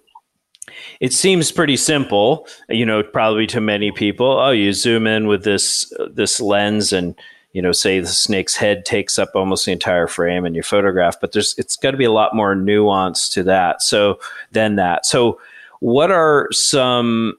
It 0.99 1.13
seems 1.13 1.51
pretty 1.51 1.77
simple, 1.77 2.47
you 2.69 2.85
know, 2.85 3.01
probably 3.01 3.47
to 3.47 3.59
many 3.59 3.91
people. 3.91 4.27
Oh, 4.27 4.51
you 4.51 4.71
zoom 4.73 5.07
in 5.07 5.25
with 5.25 5.43
this 5.43 5.91
this 6.13 6.39
lens 6.39 6.93
and 6.93 7.15
you 7.53 7.61
know, 7.63 7.71
say 7.71 7.99
the 7.99 8.05
snake's 8.05 8.55
head 8.55 8.85
takes 8.85 9.17
up 9.17 9.29
almost 9.33 9.65
the 9.65 9.71
entire 9.71 10.05
frame 10.05 10.45
and 10.45 10.55
you 10.55 10.61
photograph, 10.61 11.19
but 11.19 11.31
there's 11.31 11.55
it's 11.57 11.75
got 11.75 11.91
to 11.91 11.97
be 11.97 12.05
a 12.05 12.11
lot 12.11 12.35
more 12.35 12.53
nuance 12.53 13.29
to 13.29 13.41
that. 13.43 13.81
So 13.81 14.19
than 14.51 14.75
that. 14.75 15.07
So 15.07 15.41
what 15.79 16.11
are 16.11 16.49
some 16.51 17.33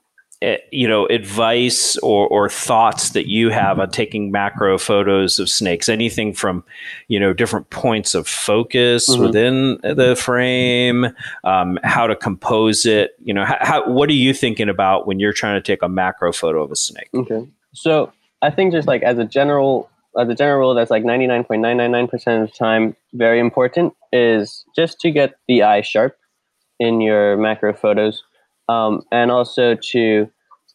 you 0.70 0.86
know 0.86 1.06
advice 1.06 1.96
or, 1.98 2.28
or 2.28 2.48
thoughts 2.48 3.10
that 3.10 3.28
you 3.28 3.50
have 3.50 3.80
on 3.80 3.90
taking 3.90 4.30
macro 4.30 4.78
photos 4.78 5.38
of 5.38 5.48
snakes? 5.48 5.88
Anything 5.88 6.32
from 6.32 6.64
you 7.08 7.18
know 7.18 7.32
different 7.32 7.70
points 7.70 8.14
of 8.14 8.26
focus 8.28 9.08
mm-hmm. 9.08 9.22
within 9.22 9.78
the 9.82 10.16
frame 10.16 11.06
um, 11.44 11.78
how 11.82 12.06
to 12.06 12.16
compose 12.16 12.86
it? 12.86 13.16
You 13.22 13.34
know 13.34 13.44
how, 13.44 13.58
how, 13.60 13.90
what 13.90 14.08
are 14.08 14.14
you 14.14 14.32
thinking 14.32 14.68
about 14.68 15.06
when 15.06 15.18
you're 15.18 15.32
trying 15.32 15.60
to 15.60 15.64
take 15.64 15.82
a 15.82 15.88
macro 15.88 16.32
photo 16.32 16.62
of 16.62 16.70
a 16.72 16.76
snake? 16.76 17.08
Okay. 17.14 17.48
So 17.72 18.12
i 18.42 18.50
think 18.50 18.72
just 18.72 18.88
like 18.88 19.02
as 19.02 19.18
a 19.18 19.24
general 19.24 19.90
as 20.18 20.28
a 20.28 20.34
general 20.34 20.58
rule 20.58 20.74
that's 20.74 20.90
like 20.90 21.04
99.999% 21.04 22.42
of 22.42 22.50
the 22.50 22.56
time 22.56 22.96
very 23.12 23.40
important 23.40 23.94
is 24.12 24.64
just 24.74 25.00
to 25.00 25.10
get 25.10 25.34
the 25.46 25.62
eye 25.62 25.82
sharp 25.82 26.16
in 26.78 27.00
your 27.00 27.36
macro 27.36 27.72
photos 27.72 28.22
um, 28.68 29.02
and 29.10 29.30
also 29.30 29.74
to 29.74 30.28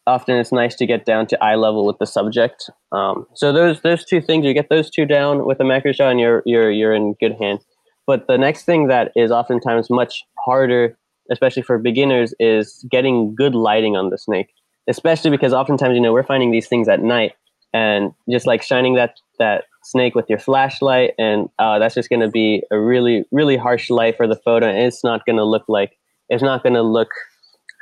often 0.06 0.36
it's 0.36 0.52
nice 0.52 0.74
to 0.76 0.86
get 0.86 1.06
down 1.06 1.26
to 1.26 1.42
eye 1.42 1.54
level 1.54 1.86
with 1.86 1.98
the 1.98 2.06
subject. 2.06 2.68
Um, 2.92 3.26
so 3.34 3.52
those 3.52 3.80
those 3.80 4.04
two 4.04 4.20
things 4.20 4.44
you 4.44 4.54
get 4.54 4.68
those 4.68 4.90
two 4.90 5.06
down 5.06 5.46
with 5.46 5.60
a 5.60 5.64
macro 5.64 5.92
shot 5.92 6.10
and 6.10 6.20
you're 6.20 6.42
you're 6.44 6.70
you're 6.70 6.94
in 6.94 7.14
good 7.14 7.36
hands 7.40 7.64
but 8.06 8.26
the 8.26 8.38
next 8.38 8.64
thing 8.64 8.88
that 8.88 9.12
is 9.16 9.30
oftentimes 9.30 9.90
much 9.90 10.24
harder 10.44 10.96
especially 11.30 11.62
for 11.62 11.78
beginners 11.78 12.34
is 12.38 12.84
getting 12.90 13.34
good 13.34 13.54
lighting 13.54 13.96
on 13.96 14.10
the 14.10 14.18
snake 14.18 14.52
especially 14.88 15.30
because 15.30 15.52
oftentimes 15.52 15.94
you 15.94 16.00
know 16.00 16.12
we're 16.12 16.22
finding 16.22 16.50
these 16.50 16.68
things 16.68 16.88
at 16.88 17.02
night 17.02 17.32
and 17.72 18.12
just 18.30 18.46
like 18.46 18.62
shining 18.62 18.94
that 18.94 19.18
that 19.38 19.64
snake 19.82 20.14
with 20.14 20.28
your 20.28 20.38
flashlight 20.38 21.12
and 21.18 21.48
uh, 21.58 21.78
that's 21.78 21.94
just 21.94 22.08
going 22.08 22.20
to 22.20 22.28
be 22.28 22.62
a 22.70 22.78
really 22.78 23.24
really 23.32 23.56
harsh 23.56 23.90
light 23.90 24.16
for 24.16 24.26
the 24.26 24.36
photo 24.36 24.66
and 24.66 24.78
it's 24.78 25.04
not 25.04 25.24
going 25.26 25.36
to 25.36 25.44
look 25.44 25.64
like 25.68 25.96
it's 26.28 26.42
not 26.42 26.62
going 26.62 26.74
to 26.74 26.82
look 26.82 27.10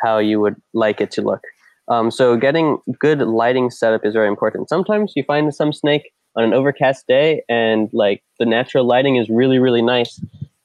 how 0.03 0.19
you 0.19 0.41
would 0.41 0.57
like 0.75 1.01
it 1.01 1.11
to 1.13 1.23
look. 1.23 1.43
Um, 1.89 2.11
so 2.11 2.37
getting 2.37 2.79
good 2.99 3.21
lighting 3.21 3.71
setup 3.71 4.05
is 4.05 4.15
very 4.15 4.29
important. 4.29 4.69
Sometimes 4.69 5.13
you 5.17 5.25
find 5.25 5.55
some 5.55 5.73
snake 5.73 6.13
on 6.37 6.45
an 6.45 6.55
overcast 6.55 7.07
day 7.07 7.43
and 7.49 7.91
like 7.93 8.23
the 8.39 8.47
natural 8.47 8.87
lighting 8.87 9.17
is 9.17 9.29
really 9.29 9.59
really 9.59 9.83
nice 9.83 10.21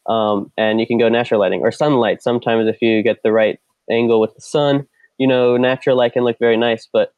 um, 0.08 0.52
and 0.58 0.80
you 0.80 0.88
can 0.88 0.98
go 0.98 1.10
natural 1.10 1.40
lighting 1.40 1.62
or 1.62 1.72
sunlight. 1.72 2.22
Sometimes 2.22 2.68
if 2.68 2.82
you 2.82 3.04
get 3.04 3.22
the 3.24 3.32
right 3.32 3.60
angle 3.92 4.20
with 4.20 4.34
the 4.36 4.42
sun 4.42 4.88
you 5.18 5.28
know 5.28 5.58
natural 5.58 5.98
light 5.98 6.14
can 6.14 6.24
look 6.24 6.38
very 6.40 6.58
nice. 6.58 6.88
But 6.92 7.14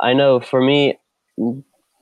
i 0.00 0.12
know 0.12 0.40
for 0.40 0.60
me 0.60 0.98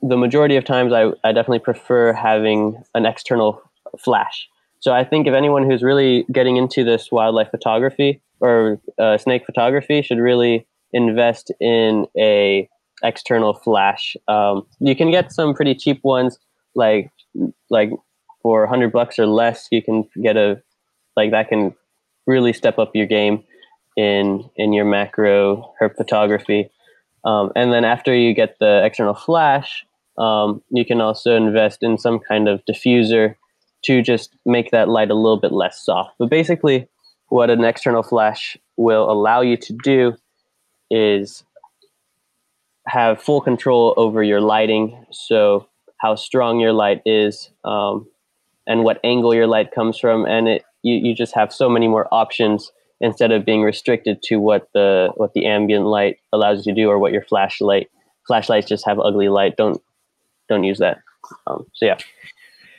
the 0.03 0.17
majority 0.17 0.57
of 0.57 0.65
times 0.65 0.93
I, 0.93 1.13
I 1.25 1.33
definitely 1.33 1.61
prefer 1.61 2.13
having 2.13 2.83
an 2.95 3.07
external 3.07 3.63
flash. 3.99 4.49
So 4.81 4.93
I 4.93 5.05
think 5.05 5.27
if 5.27 5.35
anyone 5.35 5.69
who's 5.69 5.83
really 5.83 6.27
getting 6.31 6.57
into 6.57 6.85
this 6.85 7.11
wildlife 7.11 7.51
photography 7.51 8.21
or 8.41 8.81
uh, 8.99 9.19
snake 9.19 9.45
photography 9.47 10.03
should 10.03 10.19
really 10.19 10.67
invest 10.93 11.53
in 11.61 12.07
a 12.17 12.69
external 13.03 13.55
flash. 13.55 14.17
Um, 14.29 14.67
you 14.81 14.97
can 14.97 15.11
get 15.11 15.33
some 15.33 15.55
pretty 15.55 15.75
cheap 15.75 16.03
ones 16.05 16.39
like 16.75 17.11
like 17.71 17.91
for 18.43 18.61
100 18.61 18.93
bucks 18.93 19.19
or 19.19 19.27
less, 19.27 19.67
you 19.71 19.83
can 19.83 20.09
get 20.23 20.37
a 20.37 20.63
like 21.17 21.31
that 21.33 21.49
can 21.49 21.75
really 22.27 22.53
step 22.53 22.79
up 22.79 22.95
your 22.95 23.07
game 23.07 23.43
in 23.97 24.49
in 24.57 24.73
your 24.73 24.85
macro 24.85 25.75
herp 25.81 25.97
photography. 25.97 26.71
Um, 27.25 27.51
and 27.57 27.73
then 27.73 27.85
after 27.85 28.15
you 28.15 28.35
get 28.35 28.57
the 28.61 28.85
external 28.85 29.15
flash, 29.15 29.85
um, 30.17 30.63
you 30.71 30.85
can 30.85 31.01
also 31.01 31.35
invest 31.35 31.83
in 31.83 31.99
some 31.99 32.21
kind 32.21 32.49
of 32.49 32.65
diffuser 32.67 33.35
to 33.85 34.03
just 34.03 34.37
make 34.45 34.71
that 34.71 34.89
light 34.89 35.11
a 35.11 35.15
little 35.15 35.41
bit 35.41 35.53
less 35.53 35.85
soft. 35.85 36.15
But 36.19 36.31
basically, 36.31 36.89
what 37.29 37.51
an 37.51 37.65
external 37.65 38.03
flash 38.03 38.57
will 38.77 39.11
allow 39.11 39.41
you 39.41 39.57
to 39.57 39.73
do 39.83 40.17
is 40.91 41.45
have 42.87 43.21
full 43.21 43.41
control 43.41 43.95
over 43.97 44.23
your 44.23 44.41
lighting. 44.41 45.07
So 45.11 45.69
how 45.99 46.15
strong 46.15 46.61
your 46.61 46.73
light 46.73 47.03
is, 47.05 47.51
um, 47.65 48.07
and 48.67 48.85
what 48.85 49.01
angle 49.05 49.35
your 49.35 49.47
light 49.47 49.73
comes 49.73 49.99
from, 49.99 50.27
and 50.27 50.49
it 50.49 50.65
you, 50.83 50.95
you 50.95 51.15
just 51.15 51.35
have 51.35 51.53
so 51.53 51.69
many 51.69 51.89
more 51.89 52.07
options 52.13 52.71
instead 53.01 53.33
of 53.33 53.45
being 53.45 53.63
restricted 53.63 54.23
to 54.23 54.37
what 54.37 54.69
the 54.73 55.11
what 55.17 55.33
the 55.35 55.47
ambient 55.47 55.87
light 55.87 56.19
allows 56.33 56.65
you 56.65 56.75
to 56.75 56.81
do 56.81 56.89
or 56.89 56.99
what 56.99 57.13
your 57.13 57.23
flashlight 57.23 57.91
flashlights 58.27 58.69
just 58.69 58.87
have 58.87 58.99
ugly 59.01 59.29
light. 59.29 59.57
Don't 59.57 59.83
don't 60.49 60.65
use 60.65 60.79
that. 60.79 60.99
Um, 61.47 61.67
so 61.75 61.87
yeah. 61.87 61.99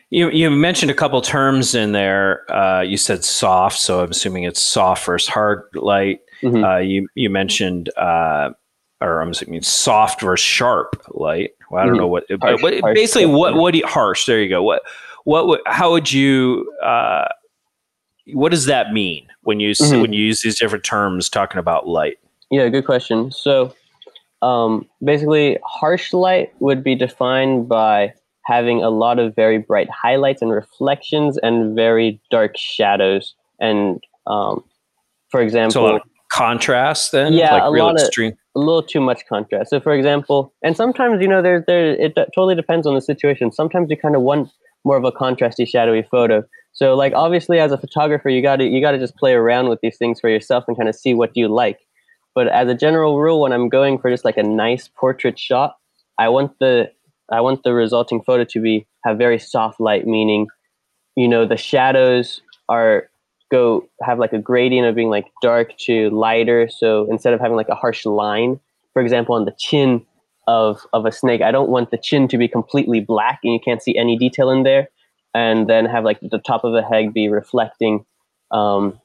You, 0.09 0.29
you 0.29 0.49
mentioned 0.49 0.89
a 0.89 0.93
couple 0.93 1.21
terms 1.21 1.75
in 1.75 1.91
there. 1.91 2.49
Uh, 2.53 2.81
you 2.81 2.95
said 2.97 3.25
soft, 3.25 3.77
so 3.79 4.01
I'm 4.01 4.11
assuming 4.11 4.43
it's 4.43 4.63
soft 4.63 5.05
versus 5.05 5.27
hard 5.27 5.63
light. 5.73 6.21
Mm-hmm. 6.41 6.63
Uh, 6.63 6.77
you 6.77 7.07
you 7.15 7.29
mentioned, 7.29 7.89
uh, 7.97 8.51
or 9.01 9.21
I'm 9.21 9.31
assuming 9.31 9.61
soft 9.63 10.21
versus 10.21 10.45
sharp 10.45 11.01
light. 11.09 11.51
Well, 11.69 11.81
I 11.81 11.85
don't 11.85 11.95
mm-hmm. 11.95 12.01
know 12.01 12.07
what, 12.07 12.23
harsh, 12.41 12.61
what 12.61 12.79
harsh, 12.79 12.95
basically 12.95 13.25
what 13.25 13.55
what 13.55 13.71
do 13.73 13.79
you, 13.79 13.87
harsh. 13.87 14.25
There 14.25 14.41
you 14.41 14.47
go. 14.47 14.63
What 14.63 14.83
what 15.25 15.61
how 15.65 15.91
would 15.91 16.11
you 16.13 16.71
uh, 16.81 17.27
what 18.33 18.49
does 18.49 18.65
that 18.65 18.93
mean 18.93 19.27
when 19.41 19.59
you 19.59 19.71
mm-hmm. 19.71 20.01
when 20.01 20.13
you 20.13 20.23
use 20.23 20.41
these 20.41 20.57
different 20.57 20.85
terms 20.85 21.29
talking 21.29 21.59
about 21.59 21.87
light? 21.87 22.17
Yeah, 22.49 22.69
good 22.69 22.85
question. 22.85 23.31
So 23.31 23.73
um, 24.41 24.87
basically, 25.03 25.57
harsh 25.63 26.13
light 26.13 26.53
would 26.59 26.83
be 26.83 26.95
defined 26.95 27.67
by 27.67 28.13
having 28.47 28.81
a 28.81 28.89
lot 28.89 29.19
of 29.19 29.35
very 29.35 29.57
bright 29.57 29.89
highlights 29.89 30.41
and 30.41 30.51
reflections 30.51 31.37
and 31.43 31.75
very 31.75 32.19
dark 32.31 32.55
shadows. 32.55 33.35
And 33.59 34.01
um, 34.25 34.63
for 35.29 35.41
example, 35.41 35.71
so 35.71 35.99
contrast 36.31 37.11
then, 37.11 37.33
yeah, 37.33 37.53
like 37.53 37.63
a 37.63 37.71
real 37.71 37.85
lot 37.85 37.99
extreme. 37.99 38.31
Of, 38.31 38.37
a 38.55 38.59
little 38.59 38.83
too 38.83 39.01
much 39.01 39.25
contrast. 39.27 39.69
So, 39.69 39.81
for 39.81 39.91
example, 39.91 40.53
and 40.63 40.77
sometimes 40.77 41.21
you 41.21 41.27
know, 41.27 41.41
there, 41.41 41.63
there, 41.67 41.91
it 41.91 42.15
totally 42.15 42.55
depends 42.55 42.87
on 42.87 42.95
the 42.95 43.01
situation. 43.01 43.51
Sometimes 43.51 43.89
you 43.89 43.97
kind 43.97 44.15
of 44.15 44.21
want 44.21 44.49
more 44.85 44.95
of 44.95 45.03
a 45.03 45.11
contrasty, 45.11 45.67
shadowy 45.67 46.03
photo. 46.09 46.45
So, 46.71 46.95
like 46.95 47.11
obviously, 47.13 47.59
as 47.59 47.73
a 47.73 47.77
photographer, 47.77 48.29
you 48.29 48.41
got 48.41 48.57
to 48.57 48.63
you 48.63 48.79
got 48.79 48.91
to 48.91 48.99
just 48.99 49.17
play 49.17 49.33
around 49.33 49.67
with 49.67 49.79
these 49.81 49.97
things 49.97 50.21
for 50.21 50.29
yourself 50.29 50.63
and 50.69 50.77
kind 50.77 50.87
of 50.87 50.95
see 50.95 51.13
what 51.13 51.31
you 51.35 51.49
like. 51.49 51.79
But 52.33 52.47
as 52.47 52.69
a 52.69 52.75
general 52.75 53.19
rule, 53.19 53.41
when 53.41 53.51
I'm 53.51 53.67
going 53.67 53.97
for 53.97 54.09
just 54.09 54.23
like 54.23 54.37
a 54.37 54.43
nice 54.43 54.87
portrait 54.87 55.37
shot, 55.37 55.75
I 56.17 56.29
want 56.29 56.57
the 56.59 56.91
I 57.31 57.41
want 57.41 57.63
the 57.63 57.73
resulting 57.73 58.21
photo 58.21 58.43
to 58.45 58.61
be 58.61 58.87
have 59.03 59.17
very 59.17 59.39
soft 59.39 59.79
light, 59.79 60.07
meaning, 60.07 60.47
you 61.15 61.27
know, 61.27 61.45
the 61.45 61.57
shadows 61.57 62.41
are 62.69 63.09
go 63.49 63.87
have 64.01 64.19
like 64.19 64.33
a 64.33 64.39
gradient 64.39 64.87
of 64.87 64.95
being 64.95 65.09
like 65.09 65.31
dark 65.41 65.77
to 65.77 66.09
lighter. 66.09 66.67
So 66.69 67.07
instead 67.09 67.33
of 67.33 67.39
having 67.39 67.55
like 67.55 67.69
a 67.69 67.75
harsh 67.75 68.05
line, 68.05 68.59
for 68.93 69.01
example, 69.01 69.35
on 69.35 69.45
the 69.45 69.55
chin 69.57 70.05
of 70.47 70.81
of 70.93 71.05
a 71.05 71.11
snake, 71.11 71.41
I 71.41 71.51
don't 71.51 71.69
want 71.69 71.91
the 71.91 71.97
chin 71.97 72.27
to 72.29 72.37
be 72.37 72.47
completely 72.47 72.99
black 72.99 73.39
and 73.43 73.53
you 73.53 73.59
can't 73.59 73.81
see 73.81 73.97
any 73.97 74.17
detail 74.17 74.49
in 74.49 74.63
there, 74.63 74.89
and 75.33 75.67
then 75.69 75.85
have 75.85 76.03
like 76.03 76.19
the 76.21 76.39
top 76.39 76.63
of 76.63 76.73
the 76.73 76.83
head 76.83 77.13
be 77.13 77.29
reflecting 77.29 78.05
um, 78.51 78.99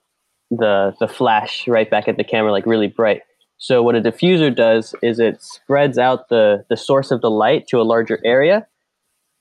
the 0.51 0.95
the 1.01 1.09
flash 1.09 1.67
right 1.67 1.91
back 1.91 2.09
at 2.09 2.17
the 2.17 2.25
camera, 2.25 2.53
like 2.53 2.67
really 2.67 2.89
bright. 2.89 3.23
So 3.63 3.81
what 3.81 3.95
a 3.95 4.01
diffuser 4.01 4.53
does 4.53 4.93
is 5.05 5.21
it 5.21 5.41
spreads 5.41 5.97
out 5.97 6.29
the, 6.29 6.65
the 6.69 6.77
source 6.77 7.13
of 7.13 7.21
the 7.21 7.31
light 7.31 7.69
to 7.69 7.81
a 7.81 7.85
larger 7.85 8.19
area. 8.25 8.67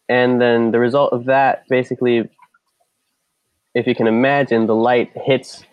And 0.07 0.39
then 0.39 0.69
the 0.69 0.77
result 0.77 1.11
of 1.11 1.25
that 1.25 1.63
basically, 1.67 2.29
if 3.73 3.87
you 3.87 3.95
can 3.95 4.05
imagine, 4.05 4.67
the 4.67 4.75
light 4.75 5.11
hits 5.15 5.63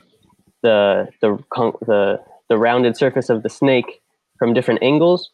the, 0.62 1.08
the, 1.20 1.36
the, 1.82 2.22
the 2.48 2.56
rounded 2.56 2.96
surface 2.96 3.28
of 3.28 3.42
the 3.42 3.50
snake 3.50 4.00
from 4.38 4.54
different 4.54 4.82
angles. 4.82 5.30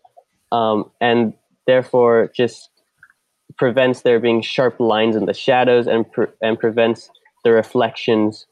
Um, 0.50 0.90
and 1.00 1.34
therefore 1.68 2.32
just 2.34 2.68
prevents 3.56 4.02
there 4.02 4.18
being 4.18 4.42
sharp 4.42 4.80
lines 4.80 5.14
in 5.14 5.26
the 5.26 5.34
shadows 5.34 5.86
and, 5.86 6.10
pre- 6.10 6.34
and 6.42 6.58
prevents 6.58 7.10
the 7.44 7.52
reflections 7.52 8.46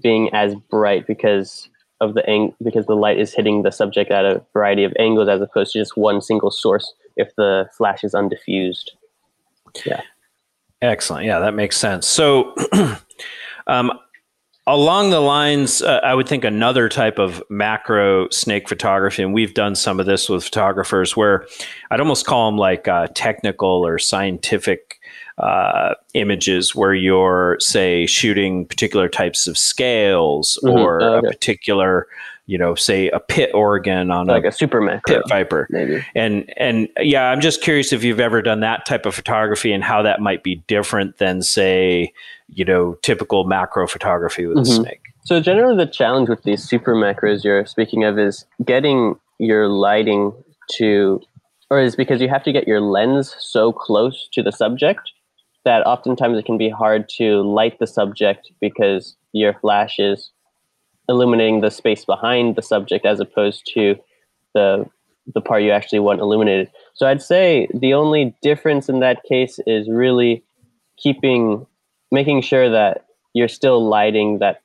being 0.00 0.32
as 0.32 0.54
bright 0.70 1.04
because 1.08 1.68
of 2.00 2.14
the 2.14 2.28
ang- 2.28 2.54
because 2.62 2.86
the 2.86 2.94
light 2.94 3.18
is 3.18 3.34
hitting 3.34 3.62
the 3.62 3.72
subject 3.72 4.10
at 4.10 4.24
a 4.24 4.44
variety 4.52 4.84
of 4.84 4.92
angles 4.98 5.28
as 5.28 5.40
opposed 5.40 5.72
to 5.72 5.78
just 5.80 5.96
one 5.96 6.20
single 6.20 6.50
source 6.50 6.92
if 7.16 7.34
the 7.36 7.68
flash 7.76 8.04
is 8.04 8.14
undiffused. 8.14 8.90
Yeah. 9.84 10.02
Excellent. 10.80 11.24
Yeah, 11.24 11.40
that 11.40 11.54
makes 11.54 11.76
sense. 11.76 12.06
So, 12.06 12.54
um, 13.66 13.92
along 14.68 15.08
the 15.10 15.20
lines, 15.20 15.80
uh, 15.80 16.00
I 16.04 16.14
would 16.14 16.28
think 16.28 16.44
another 16.44 16.90
type 16.90 17.18
of 17.18 17.42
macro 17.48 18.28
snake 18.28 18.68
photography, 18.68 19.22
and 19.22 19.32
we've 19.32 19.54
done 19.54 19.74
some 19.74 19.98
of 19.98 20.04
this 20.04 20.28
with 20.28 20.44
photographers 20.44 21.16
where 21.16 21.46
I'd 21.90 22.00
almost 22.00 22.26
call 22.26 22.50
them 22.50 22.58
like 22.58 22.86
uh, 22.86 23.08
technical 23.14 23.86
or 23.86 23.98
scientific 23.98 25.00
uh, 25.38 25.94
images 26.12 26.74
where 26.74 26.92
you're, 26.92 27.56
say, 27.60 28.04
shooting 28.06 28.66
particular 28.66 29.08
types 29.08 29.46
of 29.46 29.56
scales 29.56 30.58
mm-hmm. 30.62 30.78
or 30.78 31.02
oh, 31.02 31.14
okay. 31.14 31.26
a 31.26 31.30
particular, 31.30 32.06
you 32.48 32.56
know, 32.56 32.74
say 32.74 33.10
a 33.10 33.20
pit 33.20 33.50
organ 33.52 34.10
on 34.10 34.26
like 34.26 34.44
a, 34.44 34.48
a 34.48 34.52
super 34.52 34.80
macro, 34.80 35.16
pit 35.16 35.22
viper, 35.28 35.68
maybe. 35.68 36.02
And 36.14 36.50
and 36.56 36.88
yeah, 36.98 37.30
I'm 37.30 37.42
just 37.42 37.60
curious 37.60 37.92
if 37.92 38.02
you've 38.02 38.20
ever 38.20 38.40
done 38.40 38.60
that 38.60 38.86
type 38.86 39.04
of 39.04 39.14
photography 39.14 39.70
and 39.70 39.84
how 39.84 40.00
that 40.02 40.20
might 40.20 40.42
be 40.42 40.56
different 40.66 41.18
than, 41.18 41.42
say, 41.42 42.10
you 42.48 42.64
know, 42.64 42.94
typical 43.02 43.44
macro 43.44 43.86
photography 43.86 44.46
with 44.46 44.56
mm-hmm. 44.56 44.72
a 44.72 44.86
snake. 44.86 45.02
So 45.26 45.40
generally, 45.40 45.76
the 45.76 45.90
challenge 45.90 46.30
with 46.30 46.42
these 46.44 46.64
super 46.64 46.94
macros 46.94 47.44
you're 47.44 47.66
speaking 47.66 48.04
of 48.04 48.18
is 48.18 48.46
getting 48.64 49.16
your 49.38 49.68
lighting 49.68 50.32
to 50.76 51.20
or 51.68 51.80
is 51.80 51.96
because 51.96 52.22
you 52.22 52.30
have 52.30 52.44
to 52.44 52.52
get 52.52 52.66
your 52.66 52.80
lens 52.80 53.36
so 53.38 53.72
close 53.72 54.26
to 54.32 54.42
the 54.42 54.52
subject 54.52 55.12
that 55.66 55.86
oftentimes 55.86 56.38
it 56.38 56.46
can 56.46 56.56
be 56.56 56.70
hard 56.70 57.10
to 57.10 57.42
light 57.42 57.78
the 57.78 57.86
subject 57.86 58.50
because 58.58 59.16
your 59.32 59.52
flash 59.60 59.98
is 59.98 60.30
illuminating 61.08 61.60
the 61.60 61.70
space 61.70 62.04
behind 62.04 62.56
the 62.56 62.62
subject 62.62 63.06
as 63.06 63.20
opposed 63.20 63.70
to 63.74 63.96
the 64.54 64.86
the 65.34 65.40
part 65.40 65.62
you 65.62 65.70
actually 65.70 65.98
want 65.98 66.20
illuminated. 66.20 66.70
So 66.94 67.06
I'd 67.06 67.22
say 67.22 67.68
the 67.74 67.94
only 67.94 68.34
difference 68.40 68.88
in 68.88 69.00
that 69.00 69.22
case 69.24 69.60
is 69.66 69.88
really 69.88 70.42
keeping 70.96 71.66
making 72.10 72.42
sure 72.42 72.70
that 72.70 73.06
you're 73.34 73.48
still 73.48 73.86
lighting 73.86 74.38
that 74.38 74.62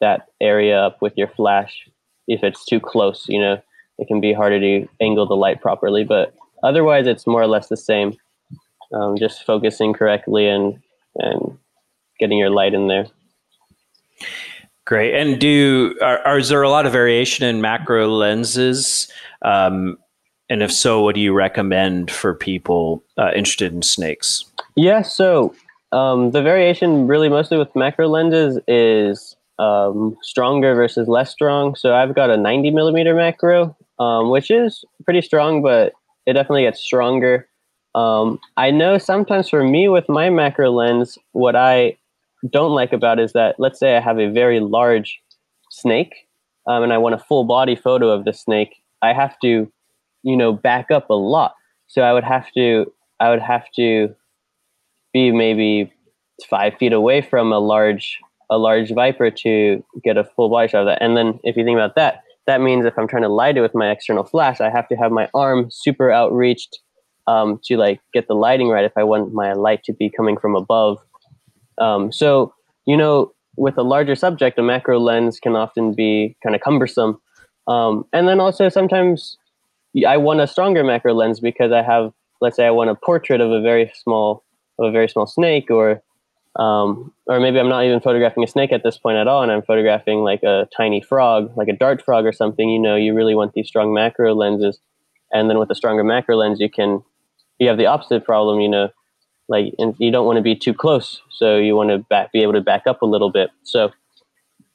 that 0.00 0.26
area 0.40 0.78
up 0.78 1.02
with 1.02 1.14
your 1.16 1.28
flash. 1.28 1.88
If 2.26 2.42
it's 2.42 2.64
too 2.64 2.80
close, 2.80 3.26
you 3.28 3.40
know, 3.40 3.60
it 3.98 4.08
can 4.08 4.20
be 4.20 4.32
harder 4.32 4.60
to 4.60 4.88
angle 5.00 5.26
the 5.26 5.34
light 5.34 5.60
properly, 5.60 6.04
but 6.04 6.34
otherwise 6.62 7.06
it's 7.06 7.26
more 7.26 7.42
or 7.42 7.46
less 7.46 7.68
the 7.68 7.76
same 7.76 8.16
um, 8.92 9.16
just 9.18 9.44
focusing 9.44 9.92
correctly 9.92 10.48
and 10.48 10.80
and 11.16 11.58
getting 12.18 12.38
your 12.38 12.50
light 12.50 12.74
in 12.74 12.88
there. 12.88 13.06
Great. 14.86 15.14
And 15.14 15.40
do 15.40 15.96
are, 16.02 16.38
is 16.38 16.48
there 16.48 16.62
a 16.62 16.68
lot 16.68 16.86
of 16.86 16.92
variation 16.92 17.46
in 17.46 17.60
macro 17.60 18.08
lenses? 18.08 19.10
Um, 19.42 19.96
and 20.50 20.62
if 20.62 20.70
so, 20.72 21.02
what 21.02 21.14
do 21.14 21.20
you 21.20 21.32
recommend 21.32 22.10
for 22.10 22.34
people 22.34 23.02
uh, 23.16 23.30
interested 23.34 23.72
in 23.72 23.82
snakes? 23.82 24.44
Yeah. 24.76 25.02
So 25.02 25.54
um, 25.92 26.32
the 26.32 26.42
variation 26.42 27.06
really 27.06 27.28
mostly 27.28 27.56
with 27.56 27.74
macro 27.74 28.08
lenses 28.08 28.58
is 28.68 29.36
um, 29.58 30.16
stronger 30.22 30.74
versus 30.74 31.08
less 31.08 31.30
strong. 31.30 31.74
So 31.76 31.94
I've 31.94 32.14
got 32.14 32.28
a 32.28 32.36
90 32.36 32.70
millimeter 32.72 33.14
macro, 33.14 33.74
um, 33.98 34.30
which 34.30 34.50
is 34.50 34.84
pretty 35.04 35.22
strong, 35.22 35.62
but 35.62 35.94
it 36.26 36.34
definitely 36.34 36.64
gets 36.64 36.80
stronger 36.80 37.48
um, 37.94 38.40
I 38.56 38.70
know 38.70 38.98
sometimes 38.98 39.48
for 39.48 39.62
me 39.62 39.88
with 39.88 40.08
my 40.08 40.30
macro 40.30 40.70
lens, 40.70 41.16
what 41.32 41.54
I 41.54 41.96
don't 42.50 42.72
like 42.72 42.92
about 42.92 43.18
is 43.18 43.32
that 43.32 43.56
let's 43.58 43.78
say 43.78 43.96
I 43.96 44.00
have 44.00 44.18
a 44.18 44.30
very 44.30 44.60
large 44.60 45.20
snake 45.70 46.14
um, 46.66 46.82
and 46.82 46.92
I 46.92 46.98
want 46.98 47.14
a 47.14 47.18
full 47.18 47.44
body 47.44 47.76
photo 47.76 48.08
of 48.10 48.24
the 48.24 48.32
snake, 48.32 48.76
I 49.02 49.12
have 49.12 49.38
to, 49.40 49.70
you 50.22 50.36
know, 50.36 50.52
back 50.52 50.90
up 50.90 51.10
a 51.10 51.14
lot. 51.14 51.54
So 51.86 52.02
I 52.02 52.12
would 52.12 52.24
have 52.24 52.50
to, 52.52 52.92
I 53.20 53.30
would 53.30 53.42
have 53.42 53.64
to 53.76 54.14
be 55.12 55.30
maybe 55.30 55.92
five 56.48 56.74
feet 56.78 56.92
away 56.92 57.20
from 57.20 57.52
a 57.52 57.58
large, 57.58 58.18
a 58.50 58.58
large 58.58 58.90
viper 58.92 59.30
to 59.30 59.84
get 60.02 60.16
a 60.16 60.24
full 60.24 60.48
body 60.48 60.68
shot 60.68 60.80
of 60.80 60.86
that. 60.86 61.02
And 61.02 61.16
then 61.16 61.38
if 61.44 61.56
you 61.56 61.64
think 61.64 61.76
about 61.76 61.96
that, 61.96 62.22
that 62.46 62.60
means 62.60 62.84
if 62.84 62.98
I'm 62.98 63.08
trying 63.08 63.22
to 63.22 63.28
light 63.28 63.56
it 63.56 63.60
with 63.60 63.74
my 63.74 63.90
external 63.90 64.24
flash, 64.24 64.60
I 64.60 64.70
have 64.70 64.88
to 64.88 64.96
have 64.96 65.12
my 65.12 65.28
arm 65.34 65.68
super 65.70 66.10
outreached 66.10 66.78
um, 67.26 67.60
to 67.64 67.76
like 67.76 68.00
get 68.12 68.28
the 68.28 68.34
lighting 68.34 68.68
right 68.68 68.84
if 68.84 68.92
I 68.96 69.04
want 69.04 69.32
my 69.32 69.52
light 69.52 69.82
to 69.84 69.92
be 69.92 70.10
coming 70.10 70.36
from 70.36 70.54
above 70.54 70.98
Um, 71.78 72.12
so, 72.12 72.54
you 72.86 72.96
know, 72.96 73.32
with 73.56 73.78
a 73.78 73.82
larger 73.82 74.14
subject, 74.14 74.58
a 74.58 74.62
macro 74.62 74.98
lens 74.98 75.38
can 75.40 75.54
often 75.56 75.94
be 75.94 76.36
kind 76.42 76.54
of 76.54 76.60
cumbersome. 76.60 77.20
Um, 77.66 78.04
and 78.12 78.28
then 78.28 78.40
also 78.40 78.68
sometimes 78.68 79.36
I 80.06 80.16
want 80.16 80.40
a 80.40 80.46
stronger 80.46 80.82
macro 80.82 81.14
lens 81.14 81.40
because 81.40 81.70
I 81.72 81.82
have, 81.82 82.12
let's 82.40 82.56
say, 82.56 82.66
I 82.66 82.70
want 82.70 82.90
a 82.90 82.94
portrait 82.94 83.40
of 83.40 83.50
a 83.50 83.60
very 83.60 83.92
small 83.94 84.42
of 84.78 84.86
a 84.86 84.90
very 84.90 85.08
small 85.08 85.26
snake, 85.26 85.70
or 85.70 86.02
um, 86.56 87.12
or 87.26 87.38
maybe 87.38 87.60
I'm 87.60 87.68
not 87.68 87.84
even 87.84 88.00
photographing 88.00 88.42
a 88.42 88.46
snake 88.48 88.72
at 88.72 88.82
this 88.82 88.98
point 88.98 89.18
at 89.18 89.28
all, 89.28 89.42
and 89.42 89.52
I'm 89.52 89.62
photographing 89.62 90.24
like 90.24 90.42
a 90.42 90.68
tiny 90.76 91.00
frog, 91.00 91.56
like 91.56 91.68
a 91.68 91.72
dart 91.72 92.04
frog 92.04 92.26
or 92.26 92.32
something. 92.32 92.68
You 92.68 92.80
know, 92.80 92.96
you 92.96 93.14
really 93.14 93.36
want 93.36 93.52
these 93.52 93.68
strong 93.68 93.94
macro 93.94 94.34
lenses, 94.34 94.80
and 95.32 95.48
then 95.48 95.58
with 95.58 95.70
a 95.70 95.76
stronger 95.76 96.02
macro 96.02 96.36
lens, 96.36 96.58
you 96.58 96.68
can 96.68 97.02
you 97.60 97.68
have 97.68 97.78
the 97.78 97.86
opposite 97.86 98.24
problem. 98.24 98.60
You 98.60 98.68
know, 98.68 98.88
like 99.48 99.74
and 99.78 99.94
you 99.98 100.10
don't 100.10 100.26
want 100.26 100.36
to 100.36 100.42
be 100.42 100.56
too 100.56 100.74
close, 100.74 101.20
so 101.30 101.56
you 101.56 101.76
want 101.76 101.90
to 101.90 101.98
back, 101.98 102.32
be 102.32 102.42
able 102.42 102.54
to 102.54 102.60
back 102.60 102.86
up 102.86 103.02
a 103.02 103.06
little 103.06 103.30
bit. 103.30 103.50
So 103.62 103.92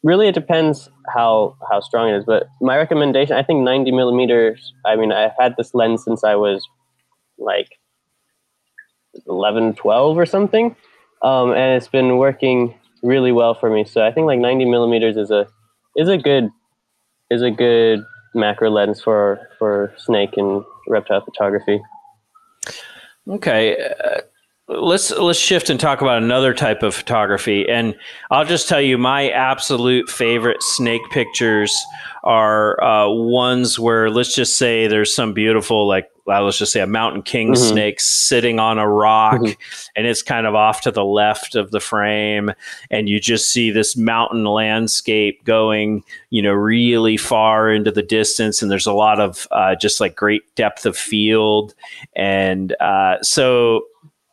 really 0.04 0.28
it 0.28 0.36
depends 0.36 0.90
how 1.14 1.58
how 1.70 1.80
strong 1.80 2.10
it 2.10 2.18
is 2.18 2.24
but 2.26 2.48
my 2.62 2.78
recommendation 2.78 3.36
i 3.36 3.44
think 3.44 3.64
90 3.64 3.92
millimeters 3.92 4.74
i 4.86 4.96
mean 4.96 5.12
i've 5.12 5.32
had 5.40 5.56
this 5.58 5.74
lens 5.74 6.04
since 6.04 6.24
i 6.24 6.36
was 6.36 6.68
like 7.38 7.80
11 9.28 9.76
12 9.76 10.18
or 10.18 10.26
something 10.26 10.76
um, 11.22 11.52
and 11.52 11.76
it's 11.76 11.90
been 11.90 12.18
working 12.18 12.74
really 13.04 13.32
well 13.32 13.54
for 13.54 13.70
me 13.70 13.84
so 13.84 14.06
i 14.06 14.12
think 14.12 14.26
like 14.26 14.40
90 14.40 14.66
millimeters 14.66 15.18
is 15.18 15.32
a 15.32 15.48
is 15.96 16.08
a 16.08 16.18
good 16.18 16.50
is 17.30 17.42
a 17.42 17.52
good 17.52 18.04
macro 18.34 18.70
lens 18.70 19.02
for 19.02 19.40
for 19.58 19.94
snake 19.98 20.38
and 20.38 20.64
reptile 20.88 21.22
photography 21.22 21.82
okay 23.28 23.78
uh, 23.78 24.22
let's 24.70 25.10
let's 25.12 25.40
shift 25.40 25.72
and 25.72 25.80
talk 25.80 26.02
about 26.02 26.22
another 26.22 26.54
type 26.54 26.84
of 26.84 26.94
photography 26.94 27.68
and 27.68 27.96
i'll 28.30 28.46
just 28.46 28.70
tell 28.70 28.80
you 28.80 29.00
my 29.00 29.30
absolute 29.32 30.08
favorite 30.08 30.62
snake 30.62 31.02
pictures 31.10 31.76
are 32.24 32.82
uh, 32.84 33.10
ones 33.10 33.80
where 33.80 34.12
let's 34.12 34.36
just 34.36 34.58
say 34.58 34.88
there's 34.88 35.14
some 35.14 35.34
beautiful 35.34 35.88
like 35.88 36.12
well, 36.26 36.44
let's 36.44 36.60
just 36.60 36.72
say 36.72 36.82
a 36.82 36.86
mountain 36.86 37.24
king 37.24 37.54
mm-hmm. 37.54 37.72
snake 37.72 38.00
sitting 38.00 38.60
on 38.60 38.78
a 38.78 38.88
rock 38.88 39.40
mm-hmm. 39.40 39.90
and 39.96 40.06
it's 40.06 40.22
kind 40.22 40.46
of 40.46 40.54
off 40.54 40.82
to 40.82 40.92
the 40.92 41.04
left 41.04 41.56
of 41.56 41.72
the 41.72 41.80
frame 41.80 42.52
and 42.92 43.10
you 43.10 43.20
just 43.20 43.50
see 43.50 43.72
this 43.72 43.98
mountain 43.98 44.44
landscape 44.44 45.44
going 45.46 46.04
you 46.30 46.44
know 46.44 46.52
really 46.52 47.18
far 47.18 47.72
into 47.72 47.90
the 47.90 48.04
distance 48.04 48.62
and 48.62 48.70
there's 48.70 48.86
a 48.86 48.94
lot 48.94 49.20
of 49.20 49.48
uh, 49.50 49.74
just 49.76 50.00
like 50.00 50.16
great 50.16 50.44
depth 50.54 50.86
of 50.86 50.96
field 50.96 51.74
and 52.16 52.76
uh, 52.80 53.20
so 53.24 53.82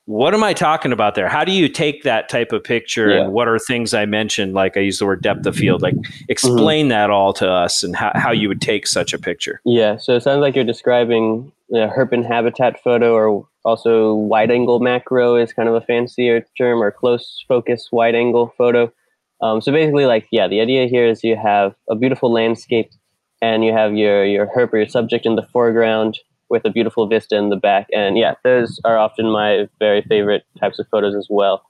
what 0.06 0.34
am 0.34 0.44
I 0.44 0.54
talking 0.54 0.92
about 0.92 1.16
there? 1.16 1.28
How 1.28 1.44
do 1.44 1.50
you 1.50 1.68
take 1.68 2.04
that 2.04 2.28
type 2.28 2.52
of 2.52 2.62
picture 2.62 3.10
yeah. 3.10 3.22
and 3.22 3.32
what 3.32 3.48
are 3.48 3.58
things 3.58 3.92
I 3.92 4.06
mentioned? 4.06 4.54
Like 4.54 4.76
I 4.76 4.80
use 4.80 5.00
the 5.00 5.06
word 5.06 5.20
depth 5.20 5.44
of 5.46 5.56
field. 5.56 5.82
Like 5.82 5.96
explain 6.28 6.84
mm-hmm. 6.84 6.90
that 6.90 7.10
all 7.10 7.32
to 7.34 7.50
us 7.50 7.82
and 7.82 7.94
how, 7.96 8.12
how 8.14 8.30
you 8.30 8.48
would 8.48 8.60
take 8.60 8.86
such 8.86 9.12
a 9.12 9.18
picture. 9.18 9.60
Yeah. 9.64 9.96
So 9.96 10.14
it 10.14 10.22
sounds 10.22 10.40
like 10.40 10.54
you're 10.54 10.64
describing 10.64 11.52
a 11.72 11.88
herp 11.88 12.12
in 12.12 12.22
habitat 12.22 12.80
photo 12.82 13.14
or 13.14 13.48
also 13.64 14.14
wide 14.14 14.52
angle 14.52 14.78
macro 14.78 15.34
is 15.34 15.52
kind 15.52 15.68
of 15.68 15.74
a 15.74 15.80
fancier 15.80 16.46
term 16.56 16.80
or 16.80 16.92
close 16.92 17.44
focus 17.48 17.88
wide 17.90 18.14
angle 18.14 18.54
photo. 18.56 18.92
Um, 19.40 19.60
so 19.60 19.72
basically 19.72 20.06
like, 20.06 20.28
yeah, 20.30 20.46
the 20.46 20.60
idea 20.60 20.86
here 20.86 21.04
is 21.04 21.24
you 21.24 21.34
have 21.34 21.74
a 21.90 21.96
beautiful 21.96 22.32
landscape 22.32 22.92
and 23.42 23.64
you 23.64 23.72
have 23.72 23.94
your, 23.94 24.24
your 24.24 24.46
herp 24.46 24.72
or 24.72 24.78
your 24.78 24.88
subject 24.88 25.26
in 25.26 25.34
the 25.34 25.42
foreground 25.42 26.16
with 26.48 26.64
a 26.64 26.70
beautiful 26.70 27.06
vista 27.06 27.36
in 27.36 27.50
the 27.50 27.56
back. 27.56 27.86
And 27.92 28.16
yeah, 28.16 28.34
those 28.44 28.80
are 28.84 28.98
often 28.98 29.30
my 29.30 29.68
very 29.78 30.02
favorite 30.02 30.44
types 30.60 30.78
of 30.78 30.86
photos 30.88 31.14
as 31.14 31.26
well. 31.28 31.62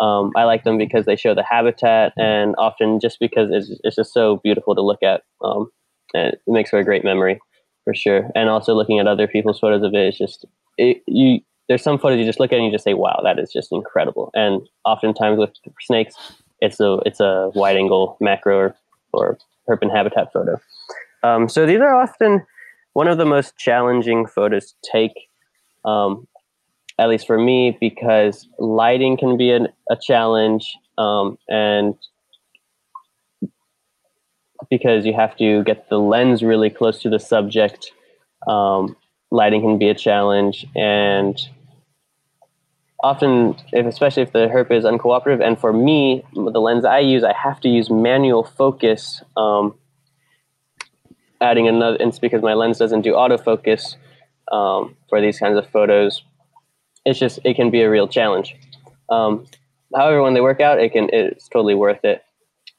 Um, 0.00 0.32
I 0.36 0.44
like 0.44 0.64
them 0.64 0.78
because 0.78 1.06
they 1.06 1.16
show 1.16 1.34
the 1.34 1.44
habitat, 1.44 2.12
and 2.16 2.54
often 2.58 2.98
just 2.98 3.20
because 3.20 3.50
it's, 3.52 3.78
it's 3.84 3.96
just 3.96 4.12
so 4.12 4.40
beautiful 4.42 4.74
to 4.74 4.82
look 4.82 5.02
at. 5.02 5.22
Um, 5.42 5.70
and 6.14 6.34
it 6.34 6.40
makes 6.46 6.70
for 6.70 6.78
a 6.78 6.84
great 6.84 7.04
memory 7.04 7.40
for 7.84 7.94
sure. 7.94 8.30
And 8.34 8.48
also 8.48 8.74
looking 8.74 8.98
at 8.98 9.06
other 9.06 9.28
people's 9.28 9.60
photos 9.60 9.82
of 9.82 9.94
it 9.94 10.08
is 10.08 10.18
just 10.18 10.44
it, 10.78 11.02
you. 11.06 11.40
There's 11.66 11.82
some 11.82 11.98
photos 11.98 12.18
you 12.18 12.26
just 12.26 12.40
look 12.40 12.52
at 12.52 12.56
and 12.56 12.66
you 12.66 12.72
just 12.72 12.84
say, 12.84 12.92
"Wow, 12.92 13.20
that 13.24 13.38
is 13.38 13.50
just 13.50 13.72
incredible." 13.72 14.30
And 14.34 14.60
oftentimes 14.84 15.38
with 15.38 15.50
snakes, 15.80 16.14
it's 16.60 16.78
a 16.80 16.98
it's 17.06 17.20
a 17.20 17.50
wide 17.54 17.76
angle 17.76 18.18
macro 18.20 18.56
or, 18.58 18.76
or 19.12 19.38
herp 19.68 19.82
in 19.82 19.88
habitat 19.88 20.32
photo. 20.32 20.60
Um, 21.22 21.48
so 21.48 21.64
these 21.64 21.80
are 21.80 21.94
often 21.94 22.44
one 22.94 23.08
of 23.08 23.18
the 23.18 23.26
most 23.26 23.56
challenging 23.58 24.24
photos 24.26 24.72
to 24.72 24.90
take, 24.90 25.28
um, 25.84 26.26
at 26.98 27.08
least 27.08 27.26
for 27.26 27.38
me, 27.38 27.76
because 27.80 28.48
lighting 28.58 29.16
can 29.16 29.36
be 29.36 29.50
an, 29.50 29.68
a 29.90 29.96
challenge, 30.00 30.74
um, 30.96 31.36
and 31.48 31.94
because 34.70 35.04
you 35.04 35.12
have 35.12 35.36
to 35.36 35.62
get 35.64 35.90
the 35.90 35.98
lens 35.98 36.42
really 36.42 36.70
close 36.70 37.02
to 37.02 37.10
the 37.10 37.18
subject, 37.18 37.92
um, 38.48 38.96
lighting 39.30 39.60
can 39.60 39.76
be 39.76 39.88
a 39.88 39.94
challenge, 39.94 40.64
and 40.76 41.36
often, 43.02 43.56
if, 43.72 43.86
especially 43.86 44.22
if 44.22 44.32
the 44.32 44.46
herp 44.46 44.70
is 44.70 44.84
uncooperative, 44.84 45.44
and 45.44 45.58
for 45.58 45.72
me, 45.72 46.22
the 46.32 46.60
lens 46.60 46.84
I 46.84 47.00
use, 47.00 47.24
I 47.24 47.34
have 47.34 47.60
to 47.60 47.68
use 47.68 47.90
manual 47.90 48.44
focus 48.44 49.20
um, 49.36 49.74
adding 51.44 51.68
another, 51.68 51.96
it's 52.00 52.18
because 52.18 52.42
my 52.42 52.54
lens 52.54 52.78
doesn't 52.78 53.02
do 53.02 53.12
autofocus 53.12 53.96
um, 54.50 54.96
for 55.08 55.20
these 55.20 55.38
kinds 55.38 55.58
of 55.58 55.68
photos. 55.68 56.22
It's 57.04 57.18
just, 57.18 57.38
it 57.44 57.54
can 57.54 57.70
be 57.70 57.82
a 57.82 57.90
real 57.90 58.08
challenge. 58.08 58.56
Um, 59.10 59.46
however, 59.94 60.22
when 60.22 60.34
they 60.34 60.40
work 60.40 60.60
out, 60.60 60.80
it 60.80 60.92
can, 60.92 61.10
it's 61.12 61.48
totally 61.48 61.74
worth 61.74 62.04
it. 62.04 62.24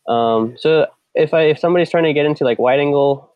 Um, 0.07 0.55
so 0.57 0.87
if 1.13 1.33
I, 1.33 1.43
if 1.43 1.59
somebody's 1.59 1.91
trying 1.91 2.05
to 2.05 2.13
get 2.13 2.25
into 2.25 2.43
like 2.43 2.59
wide 2.59 2.79
angle, 2.79 3.31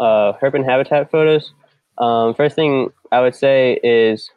uh, 0.00 0.32
herp 0.40 0.54
in 0.54 0.64
habitat 0.64 1.10
photos, 1.10 1.52
um, 1.98 2.34
first 2.34 2.54
thing 2.54 2.90
I 3.10 3.20
would 3.20 3.34
say 3.34 3.80
is 3.82 4.30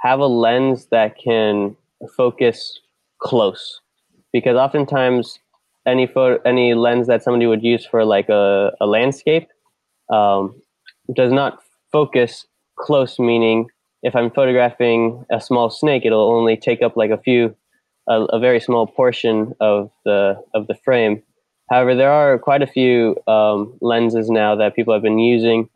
have 0.00 0.20
a 0.20 0.26
lens 0.26 0.86
that 0.90 1.16
can 1.18 1.76
focus 2.16 2.80
close 3.20 3.80
because 4.32 4.56
oftentimes 4.56 5.38
any 5.86 6.06
photo, 6.06 6.40
any 6.44 6.74
lens 6.74 7.06
that 7.06 7.22
somebody 7.22 7.46
would 7.46 7.62
use 7.62 7.86
for 7.86 8.04
like 8.04 8.28
a, 8.28 8.72
a 8.80 8.86
landscape 8.86 9.48
um, 10.12 10.60
does 11.14 11.32
not 11.32 11.62
focus 11.92 12.46
close. 12.76 13.18
Meaning, 13.18 13.68
if 14.02 14.14
I'm 14.14 14.30
photographing 14.30 15.24
a 15.30 15.40
small 15.40 15.70
snake, 15.70 16.04
it'll 16.04 16.30
only 16.30 16.56
take 16.56 16.82
up 16.82 16.96
like 16.96 17.10
a 17.10 17.18
few, 17.18 17.56
a, 18.08 18.24
a 18.24 18.38
very 18.38 18.60
small 18.60 18.86
portion 18.86 19.54
of 19.60 19.90
the 20.04 20.42
of 20.54 20.66
the 20.66 20.74
frame. 20.74 21.22
However, 21.70 21.94
there 21.94 22.12
are 22.12 22.38
quite 22.38 22.62
a 22.62 22.66
few 22.66 23.16
um, 23.26 23.76
lenses 23.80 24.30
now 24.30 24.54
that 24.56 24.76
people 24.76 24.94
have 24.94 25.02
been 25.02 25.18
using 25.18 25.68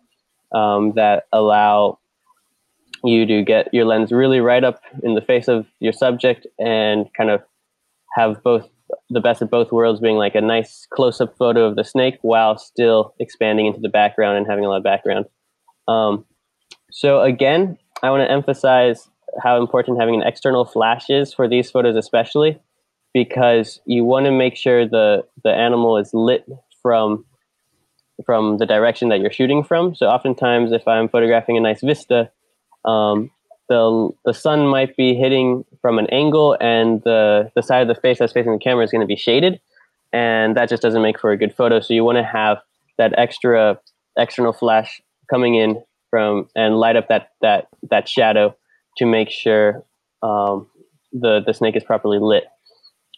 um, 0.55 0.93
that 0.95 1.25
allow 1.33 1.99
you 3.03 3.27
to 3.27 3.43
get 3.43 3.73
your 3.73 3.87
lens 3.87 4.13
really 4.13 4.41
right 4.41 4.63
up 4.63 4.83
in 5.03 5.15
the 5.15 5.21
face 5.21 5.49
of 5.49 5.67
your 5.81 5.93
subject 5.93 6.47
and 6.59 7.07
kind 7.17 7.31
of 7.31 7.43
have 8.15 8.43
both 8.43 8.69
the 9.09 9.21
best 9.21 9.43
of 9.43 9.51
both 9.51 9.73
worlds 9.73 10.01
being 10.01 10.17
like 10.17 10.35
a 10.35 10.41
nice 10.41 10.87
close 10.91 11.21
up 11.21 11.37
photo 11.37 11.65
of 11.65 11.77
the 11.77 11.85
snake 11.85 12.19
while 12.23 12.59
still 12.59 13.15
expanding 13.19 13.67
into 13.67 13.81
the 13.81 13.89
background 13.89 14.39
and 14.39 14.47
having 14.47 14.65
a 14.65 14.69
lot 14.69 14.79
of 14.79 14.85
background. 14.85 15.27
Um, 15.89 16.25
so 16.91 17.21
again, 17.23 17.79
I 18.03 18.11
want 18.11 18.27
to 18.27 18.31
emphasize 18.31 19.09
how 19.43 19.61
important 19.61 20.01
having 20.01 20.15
an 20.15 20.27
external 20.27 20.65
flash 20.65 21.09
is 21.09 21.33
for 21.33 21.49
these 21.49 21.71
photos, 21.71 21.97
especially 21.97 22.59
because 23.13 23.81
you 23.87 24.05
want 24.05 24.27
to 24.27 24.33
make 24.33 24.57
sure 24.57 24.87
the 24.87 25.25
the 25.43 25.51
animal 25.51 25.97
is 25.97 26.11
lit 26.13 26.47
from 26.83 27.25
from 28.25 28.59
the 28.59 28.67
direction 28.67 29.09
that 29.09 29.21
you're 29.21 29.33
shooting 29.33 29.65
from. 29.65 29.95
So 29.95 30.07
oftentimes, 30.07 30.73
if 30.73 30.87
I'm 30.87 31.09
photographing 31.09 31.57
a 31.57 31.61
nice 31.61 31.81
vista, 31.81 32.31
um, 32.85 33.31
the 33.71 34.11
the 34.25 34.35
sun 34.35 34.67
might 34.67 34.97
be 34.97 35.15
hitting 35.15 35.65
from 35.81 35.99
an 35.99 36.09
angle, 36.09 36.57
and 36.61 37.01
the 37.05 37.51
the 37.55 37.63
side 37.63 37.81
of 37.81 37.89
the 37.89 37.99
face 37.99 38.19
that's 38.19 38.33
facing 38.33 38.53
the 38.53 38.59
camera 38.59 38.85
is 38.85 38.91
going 38.91 39.01
to 39.01 39.07
be 39.07 39.17
shaded, 39.17 39.61
and 40.13 40.57
that 40.57 40.69
just 40.69 40.83
doesn't 40.83 41.01
make 41.01 41.19
for 41.19 41.31
a 41.31 41.39
good 41.39 41.55
photo. 41.55 41.81
So 41.81 41.95
you 41.95 42.05
want 42.05 42.19
to 42.19 42.25
have 42.25 42.59
that 42.99 43.15
extra 43.17 43.79
external 44.19 44.53
flash 44.53 45.01
coming 45.31 45.55
in 45.55 45.83
from 46.11 46.49
and 46.57 46.79
light 46.79 46.97
up 46.97 47.07
that 47.09 47.31
that 47.43 47.69
that 47.91 48.09
shadow 48.09 48.55
to 48.99 49.07
make 49.07 49.31
sure 49.31 49.85
um, 50.21 50.67
the 51.13 51.41
the 51.47 51.55
snake 51.55 51.77
is 51.77 51.85
properly 51.85 52.19
lit. 52.19 52.45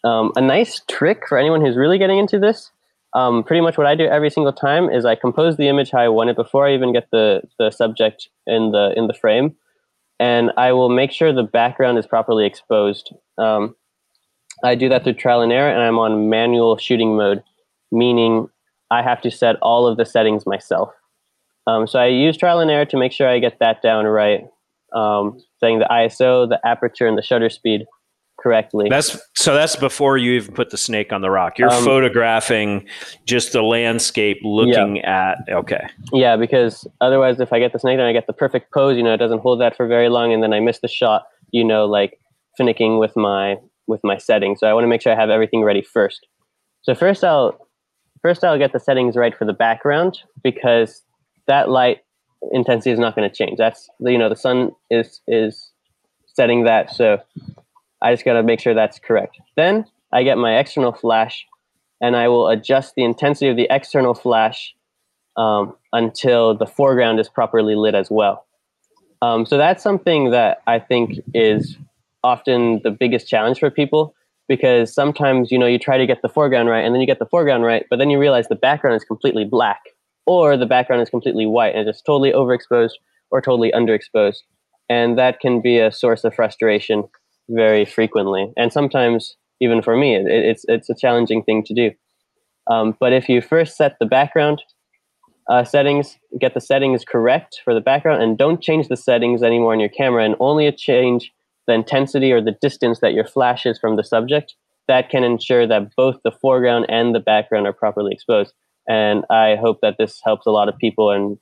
Um, 0.03 0.33
a 0.35 0.41
nice 0.41 0.81
trick 0.87 1.23
for 1.27 1.39
anyone 1.39 1.61
who's 1.61 1.75
really 1.75 1.97
getting 1.97 2.19
into 2.19 2.37
this. 2.37 2.69
Um, 3.15 3.43
pretty 3.43 3.61
much 3.61 3.77
what 3.77 3.87
I 3.87 3.95
do 3.95 4.05
every 4.05 4.29
single 4.29 4.53
time 4.53 4.89
is 4.89 5.03
I 5.03 5.15
compose 5.15 5.57
the 5.57 5.67
image 5.67 5.91
how 5.91 5.99
I 5.99 6.09
want 6.09 6.29
it 6.29 6.35
before 6.35 6.67
I 6.67 6.75
even 6.75 6.93
get 6.93 7.09
the 7.11 7.41
the 7.57 7.71
subject 7.71 8.29
in 8.45 8.71
the 8.71 8.93
in 8.95 9.07
the 9.07 9.15
frame 9.15 9.55
and 10.23 10.51
I 10.55 10.71
will 10.71 10.87
make 10.87 11.11
sure 11.11 11.33
the 11.33 11.43
background 11.43 11.97
is 11.97 12.07
properly 12.07 12.45
exposed. 12.45 13.13
Um, 13.37 13.75
I 14.63 14.75
do 14.75 14.87
that 14.87 15.03
through 15.03 15.15
trial 15.15 15.41
and 15.41 15.51
error, 15.51 15.69
and 15.69 15.81
I'm 15.81 15.99
on 15.99 16.29
manual 16.29 16.77
shooting 16.77 17.17
mode, 17.17 17.43
meaning 17.91 18.47
I 18.89 19.01
have 19.01 19.19
to 19.23 19.29
set 19.29 19.57
all 19.61 19.85
of 19.85 19.97
the 19.97 20.05
settings 20.05 20.45
myself. 20.45 20.93
Um, 21.67 21.87
so 21.87 21.99
I 21.99 22.07
use 22.07 22.37
trial 22.37 22.61
and 22.61 22.71
error 22.71 22.85
to 22.85 22.97
make 22.97 23.11
sure 23.11 23.27
I 23.27 23.39
get 23.39 23.59
that 23.59 23.81
down 23.81 24.05
right, 24.05 24.45
um, 24.95 25.41
setting 25.59 25.79
the 25.79 25.89
ISO, 25.91 26.47
the 26.47 26.65
aperture, 26.65 27.05
and 27.05 27.17
the 27.17 27.21
shutter 27.21 27.49
speed 27.49 27.85
correctly. 28.43 28.87
That's 28.89 29.17
so. 29.35 29.53
That's 29.53 29.77
before 29.77 30.17
you 30.17 30.33
even 30.33 30.53
put 30.53 30.69
the 30.69 30.77
snake 30.77 31.13
on 31.13 31.21
the 31.21 31.31
rock. 31.31 31.57
You're 31.57 31.71
Um, 31.71 31.83
photographing 31.83 32.85
just 33.25 33.53
the 33.53 33.63
landscape, 33.63 34.39
looking 34.43 34.99
at. 34.99 35.37
Okay. 35.49 35.87
Yeah, 36.11 36.35
because 36.35 36.85
otherwise, 37.01 37.39
if 37.39 37.53
I 37.53 37.59
get 37.59 37.71
the 37.71 37.79
snake, 37.79 37.97
then 37.97 38.05
I 38.05 38.11
get 38.13 38.27
the 38.27 38.33
perfect 38.33 38.73
pose. 38.73 38.97
You 38.97 39.03
know, 39.03 39.13
it 39.13 39.17
doesn't 39.17 39.39
hold 39.39 39.61
that 39.61 39.77
for 39.77 39.87
very 39.87 40.09
long, 40.09 40.33
and 40.33 40.43
then 40.43 40.53
I 40.53 40.59
miss 40.59 40.79
the 40.79 40.87
shot. 40.89 41.23
You 41.51 41.63
know, 41.63 41.85
like 41.85 42.19
finicking 42.59 42.99
with 42.99 43.15
my 43.15 43.55
with 43.87 44.01
my 44.03 44.17
settings. 44.17 44.59
So 44.59 44.67
I 44.67 44.73
want 44.73 44.83
to 44.83 44.89
make 44.89 45.01
sure 45.01 45.13
I 45.13 45.19
have 45.19 45.29
everything 45.29 45.63
ready 45.63 45.81
first. 45.81 46.27
So 46.81 46.93
first, 46.93 47.23
I'll 47.23 47.57
first 48.21 48.43
I'll 48.43 48.57
get 48.59 48.73
the 48.73 48.79
settings 48.79 49.15
right 49.15 49.35
for 49.35 49.45
the 49.45 49.53
background 49.53 50.19
because 50.43 51.01
that 51.47 51.69
light 51.69 51.99
intensity 52.51 52.91
is 52.91 52.99
not 52.99 53.15
going 53.15 53.29
to 53.29 53.33
change. 53.33 53.57
That's 53.57 53.89
you 53.99 54.17
know 54.17 54.29
the 54.29 54.35
sun 54.35 54.71
is 54.89 55.21
is 55.27 55.71
setting 56.27 56.63
that, 56.63 56.91
so 56.91 57.19
I 58.03 58.13
just 58.13 58.25
got 58.25 58.33
to 58.33 58.43
make 58.43 58.59
sure 58.59 58.73
that's 58.73 58.99
correct. 58.99 59.39
Then 59.55 59.85
I 60.11 60.23
get 60.23 60.37
my 60.37 60.59
external 60.59 60.91
flash, 60.91 61.47
and 62.01 62.15
I 62.15 62.27
will 62.27 62.49
adjust 62.49 62.95
the 62.95 63.03
intensity 63.03 63.47
of 63.49 63.55
the 63.55 63.67
external 63.69 64.13
flash 64.13 64.75
um, 65.37 65.75
until 65.93 66.55
the 66.55 66.67
foreground 66.67 67.19
is 67.19 67.29
properly 67.29 67.75
lit 67.75 67.95
as 67.95 68.09
well. 68.11 68.45
Um, 69.21 69.45
so 69.45 69.57
that's 69.57 69.81
something 69.81 70.31
that 70.31 70.61
I 70.67 70.79
think 70.79 71.19
is 71.33 71.77
often 72.23 72.81
the 72.83 72.91
biggest 72.91 73.27
challenge 73.27 73.59
for 73.59 73.69
people 73.69 74.13
because 74.49 74.93
sometimes 74.93 75.51
you 75.51 75.57
know 75.57 75.65
you 75.65 75.79
try 75.79 75.97
to 75.97 76.05
get 76.05 76.21
the 76.21 76.29
foreground 76.29 76.67
right 76.67 76.83
and 76.83 76.93
then 76.93 76.99
you 76.99 77.07
get 77.07 77.19
the 77.19 77.25
foreground 77.25 77.63
right, 77.63 77.85
but 77.89 77.99
then 77.99 78.09
you 78.09 78.19
realize 78.19 78.47
the 78.49 78.55
background 78.55 78.95
is 78.97 79.03
completely 79.05 79.45
black 79.45 79.79
or 80.25 80.57
the 80.57 80.65
background 80.65 81.01
is 81.01 81.09
completely 81.09 81.45
white 81.45 81.73
and 81.73 81.87
it's 81.87 82.01
totally 82.01 82.33
overexposed 82.33 82.93
or 83.31 83.41
totally 83.41 83.71
underexposed, 83.71 84.39
and 84.89 85.17
that 85.17 85.39
can 85.39 85.61
be 85.61 85.79
a 85.79 85.91
source 85.91 86.23
of 86.25 86.35
frustration 86.35 87.05
very 87.49 87.85
frequently 87.85 88.51
and 88.57 88.71
sometimes 88.71 89.35
even 89.59 89.81
for 89.81 89.95
me 89.95 90.15
it, 90.15 90.25
it's 90.27 90.65
it's 90.67 90.89
a 90.89 90.95
challenging 90.95 91.43
thing 91.43 91.63
to 91.63 91.73
do. 91.73 91.91
Um, 92.67 92.95
but 92.99 93.11
if 93.11 93.27
you 93.27 93.41
first 93.41 93.75
set 93.75 93.97
the 93.99 94.05
background 94.05 94.61
uh, 95.49 95.63
settings, 95.63 96.17
get 96.39 96.53
the 96.53 96.61
settings 96.61 97.03
correct 97.03 97.61
for 97.63 97.73
the 97.73 97.81
background, 97.81 98.23
and 98.23 98.37
don't 98.37 98.61
change 98.61 98.87
the 98.87 98.97
settings 98.97 99.43
anymore 99.43 99.73
on 99.73 99.79
your 99.79 99.89
camera, 99.89 100.23
and 100.23 100.35
only 100.39 100.71
change 100.71 101.31
the 101.67 101.73
intensity 101.73 102.31
or 102.31 102.41
the 102.41 102.55
distance 102.61 102.99
that 102.99 103.13
your 103.13 103.25
flash 103.25 103.65
is 103.65 103.77
from 103.79 103.95
the 103.95 104.03
subject. 104.03 104.55
That 104.87 105.09
can 105.09 105.23
ensure 105.23 105.65
that 105.67 105.95
both 105.95 106.17
the 106.23 106.31
foreground 106.31 106.85
and 106.89 107.15
the 107.15 107.19
background 107.19 107.67
are 107.67 107.73
properly 107.73 108.11
exposed. 108.13 108.53
And 108.87 109.23
I 109.29 109.55
hope 109.55 109.79
that 109.81 109.95
this 109.97 110.19
helps 110.23 110.45
a 110.45 110.51
lot 110.51 110.67
of 110.67 110.77
people 110.77 111.09
and 111.09 111.37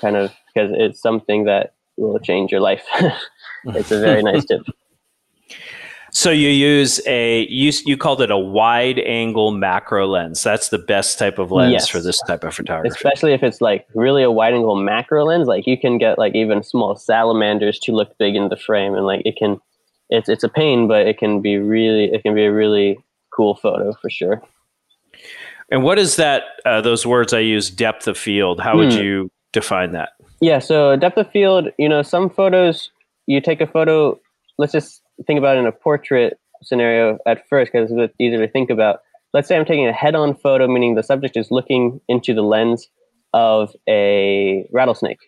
kind 0.00 0.16
of 0.16 0.32
because 0.54 0.70
it's 0.74 1.00
something 1.00 1.44
that 1.44 1.74
will 1.98 2.18
change 2.18 2.50
your 2.50 2.62
life. 2.62 2.84
it's 3.66 3.90
a 3.90 4.00
very 4.00 4.22
nice 4.22 4.46
tip. 4.46 4.62
So 6.10 6.30
you 6.30 6.48
use 6.48 7.00
a 7.06 7.46
you 7.48 7.72
you 7.84 7.96
called 7.96 8.22
it 8.22 8.30
a 8.30 8.38
wide 8.38 8.98
angle 9.00 9.50
macro 9.52 10.06
lens. 10.06 10.42
That's 10.42 10.68
the 10.70 10.78
best 10.78 11.18
type 11.18 11.38
of 11.38 11.52
lens 11.52 11.72
Yes. 11.72 11.88
for 11.88 12.00
this 12.00 12.20
type 12.26 12.44
of 12.44 12.54
photography. 12.54 12.94
especially 12.94 13.32
if 13.34 13.42
it's 13.42 13.60
like 13.60 13.86
really 13.94 14.22
a 14.22 14.30
wide 14.30 14.54
angle 14.54 14.76
macro 14.76 15.24
lens 15.24 15.46
like 15.48 15.66
you 15.66 15.78
can 15.78 15.98
get 15.98 16.18
like 16.18 16.34
even 16.34 16.62
small 16.62 16.96
salamanders 16.96 17.78
to 17.80 17.92
look 17.92 18.16
big 18.18 18.34
in 18.36 18.48
the 18.48 18.56
frame 18.56 18.94
and 18.94 19.04
like 19.06 19.22
it 19.24 19.36
can 19.36 19.60
it's 20.10 20.28
it's 20.28 20.42
a 20.42 20.48
pain 20.48 20.88
but 20.88 21.06
it 21.06 21.18
can 21.18 21.42
be 21.42 21.58
really 21.58 22.04
it 22.04 22.22
can 22.22 22.34
be 22.34 22.44
a 22.44 22.52
really 22.52 22.98
cool 23.30 23.54
photo 23.56 23.92
for 24.00 24.08
sure 24.10 24.42
and 25.70 25.84
what 25.84 25.98
is 25.98 26.16
that? 26.16 26.44
Uh, 26.64 26.80
those 26.80 27.04
words 27.04 27.34
I 27.34 27.40
use, 27.40 27.68
depth 27.70 28.08
of 28.08 28.16
field. 28.16 28.58
How 28.58 28.74
would 28.78 28.94
Hmm. 28.94 28.98
you 29.00 29.30
define 29.52 29.92
that? 29.92 30.10
yeah 30.40 30.58
so 30.60 30.94
depth 30.96 31.18
of 31.18 31.28
field 31.32 31.68
you 31.78 31.88
know 31.88 32.00
some 32.00 32.30
photos 32.30 32.90
you 33.26 33.40
take 33.40 33.60
a 33.60 33.66
photo 33.66 34.16
let's 34.56 34.72
just 34.72 35.02
think 35.26 35.38
about 35.38 35.56
in 35.56 35.66
a 35.66 35.72
portrait 35.72 36.38
scenario 36.62 37.18
at 37.26 37.48
first 37.48 37.72
because 37.72 37.90
it's 37.90 38.14
easier 38.20 38.38
to 38.38 38.50
think 38.50 38.70
about. 38.70 39.00
Let's 39.34 39.46
say 39.46 39.56
i'm 39.56 39.64
taking 39.64 39.86
a 39.86 39.92
head-on 39.92 40.34
photo 40.34 40.66
meaning 40.66 40.94
the 40.94 41.02
subject 41.02 41.36
is 41.36 41.50
looking 41.50 42.00
into 42.08 42.34
the 42.34 42.42
lens 42.42 42.88
of 43.34 43.74
a 43.88 44.66
rattlesnake. 44.72 45.20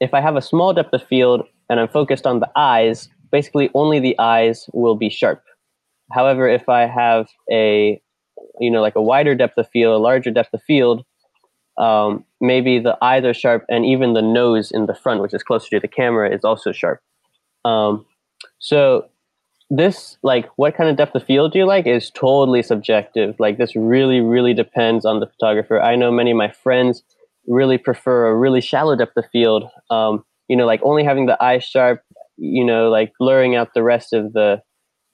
If 0.00 0.14
i 0.14 0.20
have 0.20 0.36
a 0.36 0.42
small 0.42 0.74
depth 0.74 0.92
of 0.92 1.02
field 1.02 1.42
and 1.70 1.80
i'm 1.80 1.88
focused 1.88 2.26
on 2.26 2.40
the 2.40 2.50
eyes 2.54 3.08
basically 3.32 3.70
only 3.74 3.98
the 4.00 4.18
eyes 4.18 4.68
will 4.72 4.94
be 4.94 5.10
sharp. 5.10 5.42
However 6.12 6.48
if 6.48 6.68
i 6.68 6.86
have 6.86 7.28
a 7.50 8.00
you 8.60 8.70
know 8.70 8.82
like 8.82 8.96
a 8.96 9.02
wider 9.02 9.34
depth 9.34 9.56
of 9.56 9.68
field 9.70 9.94
a 9.94 10.02
larger 10.02 10.30
depth 10.30 10.52
of 10.52 10.62
field 10.62 11.04
um, 11.78 12.24
maybe 12.40 12.80
the 12.80 12.98
eyes 13.02 13.24
are 13.24 13.32
sharp 13.32 13.64
and 13.68 13.86
even 13.86 14.12
the 14.12 14.22
nose 14.22 14.70
in 14.72 14.86
the 14.86 14.94
front 14.94 15.22
which 15.22 15.32
is 15.32 15.42
closer 15.42 15.68
to 15.70 15.80
the 15.80 15.88
camera 15.88 16.34
is 16.34 16.44
also 16.44 16.72
sharp. 16.72 17.00
Um, 17.64 18.04
so 18.58 19.08
this 19.70 20.16
like 20.22 20.48
what 20.56 20.74
kind 20.76 20.88
of 20.88 20.96
depth 20.96 21.14
of 21.14 21.24
field 21.24 21.52
do 21.52 21.58
you 21.58 21.66
like 21.66 21.86
is 21.86 22.10
totally 22.10 22.62
subjective. 22.62 23.34
Like 23.38 23.58
this 23.58 23.76
really 23.76 24.20
really 24.20 24.54
depends 24.54 25.04
on 25.04 25.20
the 25.20 25.26
photographer. 25.26 25.80
I 25.80 25.96
know 25.96 26.10
many 26.10 26.30
of 26.30 26.36
my 26.36 26.50
friends 26.50 27.02
really 27.46 27.78
prefer 27.78 28.28
a 28.28 28.36
really 28.36 28.60
shallow 28.60 28.96
depth 28.96 29.16
of 29.16 29.24
field 29.32 29.64
um, 29.90 30.22
you 30.48 30.56
know 30.56 30.66
like 30.66 30.80
only 30.82 31.02
having 31.02 31.26
the 31.26 31.42
eye 31.42 31.58
sharp 31.58 32.02
you 32.36 32.64
know 32.64 32.90
like 32.90 33.12
blurring 33.18 33.54
out 33.54 33.72
the 33.74 33.82
rest 33.82 34.12
of 34.12 34.32
the 34.32 34.62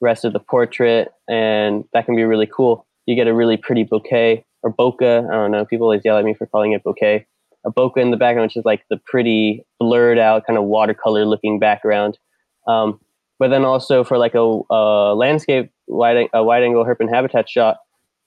rest 0.01 0.24
of 0.24 0.32
the 0.32 0.40
portrait 0.40 1.12
and 1.28 1.84
that 1.92 2.07
can 2.07 2.16
be 2.16 2.24
really 2.24 2.47
cool. 2.47 2.86
You 3.07 3.16
get 3.16 3.28
a 3.28 3.34
really 3.34 3.57
pretty 3.57 3.84
bouquet 3.84 4.45
or 4.62 4.72
bokeh 4.72 5.28
i 5.28 5.32
don't 5.32 5.51
know 5.51 5.64
people 5.64 5.84
always 5.84 6.01
yell 6.05 6.16
at 6.16 6.24
me 6.24 6.34
for 6.34 6.47
calling 6.47 6.72
it 6.72 6.82
bouquet 6.82 7.26
a 7.64 7.70
bokeh 7.70 7.99
in 7.99 8.11
the 8.11 8.16
background 8.16 8.47
which 8.47 8.57
is 8.57 8.64
like 8.64 8.82
the 8.90 8.97
pretty 8.97 9.64
blurred 9.78 10.18
out 10.18 10.47
kind 10.47 10.59
of 10.59 10.64
watercolor 10.64 11.24
looking 11.24 11.59
background. 11.59 12.18
Um, 12.66 13.01
but 13.45 13.51
then 13.51 13.66
also 13.66 14.03
for 14.03 14.16
like 14.16 14.34
a, 14.34 14.61
a 14.70 15.14
landscape 15.14 15.70
wide 15.86 16.30
a 16.32 16.42
wide 16.42 16.62
angle 16.62 16.82
herp 16.82 16.99
in 16.99 17.09
habitat 17.09 17.47
shot 17.47 17.76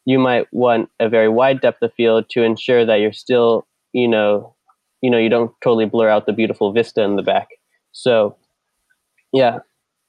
you 0.05 0.19
might 0.19 0.45
want 0.51 0.91
a 0.99 1.09
very 1.09 1.27
wide 1.27 1.59
depth 1.59 1.81
of 1.81 1.91
field 1.95 2.29
to 2.29 2.43
ensure 2.43 2.85
that 2.85 2.97
you're 2.97 3.11
still 3.11 3.65
you 3.93 4.07
know 4.07 4.53
you 5.01 5.09
know 5.09 5.17
you 5.17 5.27
don't 5.27 5.49
totally 5.63 5.85
blur 5.85 6.07
out 6.07 6.27
the 6.27 6.33
beautiful 6.33 6.71
vista 6.71 7.01
in 7.01 7.15
the 7.15 7.23
back. 7.23 7.47
So 7.93 8.35
yeah 9.33 9.57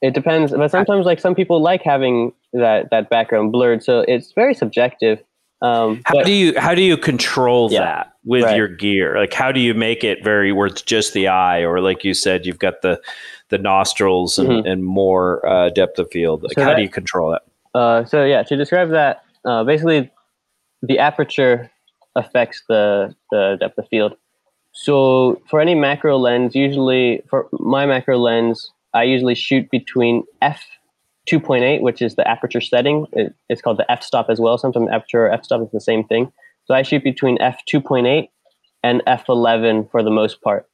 it 0.02 0.12
depends 0.12 0.52
but 0.52 0.70
sometimes 0.70 1.06
like 1.06 1.20
some 1.20 1.34
people 1.34 1.62
like 1.62 1.80
having 1.82 2.30
that 2.52 2.90
that 2.90 3.08
background 3.08 3.50
blurred 3.50 3.82
so 3.82 4.04
it's 4.06 4.32
very 4.32 4.52
subjective 4.52 5.18
um 5.62 6.00
How 6.04 6.14
but 6.14 6.26
do 6.26 6.32
you 6.32 6.58
how 6.58 6.74
do 6.74 6.82
you 6.82 6.96
control 6.96 7.70
Yeah, 7.72 7.80
that 7.80 8.12
with 8.24 8.44
right. 8.44 8.56
your 8.56 8.68
gear? 8.68 9.18
Like 9.18 9.32
how 9.32 9.50
do 9.52 9.60
you 9.60 9.74
make 9.74 10.04
it 10.04 10.22
very 10.22 10.52
where 10.52 10.66
it's 10.68 10.82
just 10.82 11.12
the 11.14 11.28
eye, 11.28 11.60
or 11.60 11.80
like 11.80 12.04
you 12.04 12.14
said, 12.14 12.46
you've 12.46 12.58
got 12.58 12.82
the 12.82 13.00
the 13.50 13.58
nostrils 13.58 14.38
and, 14.38 14.66
and 14.66 14.84
more 14.84 15.46
uh, 15.48 15.70
depth 15.70 15.98
of 15.98 16.10
field. 16.10 16.42
Like 16.42 16.50
Mm-hmm. 16.52 16.60
So 16.60 16.64
how 16.64 16.70
that- 16.70 16.76
do 16.76 16.82
you 16.82 16.88
control 16.90 17.30
that? 17.30 17.42
Uh, 17.74 18.04
so 18.04 18.24
yeah, 18.24 18.42
to 18.42 18.56
describe 18.56 18.90
that, 18.90 19.22
uh, 19.44 19.62
basically, 19.64 20.10
the 20.82 20.98
aperture 20.98 21.70
affects 22.16 22.62
the 22.68 23.14
the 23.30 23.56
depth 23.60 23.78
of 23.78 23.86
field. 23.88 24.14
So 24.72 25.40
for 25.50 25.60
any 25.60 25.74
macro 25.74 26.18
lens, 26.18 26.54
usually 26.54 27.22
for 27.28 27.48
my 27.52 27.84
macro 27.86 28.18
lens, 28.18 28.70
I 28.94 29.04
usually 29.04 29.34
shoot 29.34 29.70
between 29.70 30.24
f 30.40 30.62
2.8, 31.30 31.80
which 31.80 32.00
is 32.00 32.16
the 32.16 32.26
aperture 32.26 32.60
setting. 32.60 33.06
It, 33.12 33.34
it's 33.48 33.60
called 33.60 33.78
the 33.78 33.90
f 33.90 34.02
stop 34.02 34.26
as 34.30 34.40
well. 34.40 34.58
Sometimes 34.58 34.88
aperture 34.90 35.26
or 35.26 35.32
f 35.32 35.44
stop 35.44 35.62
is 35.62 35.70
the 35.72 35.80
same 35.80 36.04
thing. 36.04 36.32
So 36.64 36.74
I 36.74 36.82
shoot 36.82 37.04
between 37.04 37.40
f 37.40 37.60
2.8 37.72 38.28
and 38.82 39.02
f 39.06 39.24
11 39.28 39.88
for 39.90 40.02
the 40.02 40.10
most 40.10 40.40
part. 40.42 40.66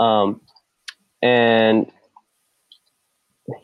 Um, 0.00 0.40
and 1.22 1.90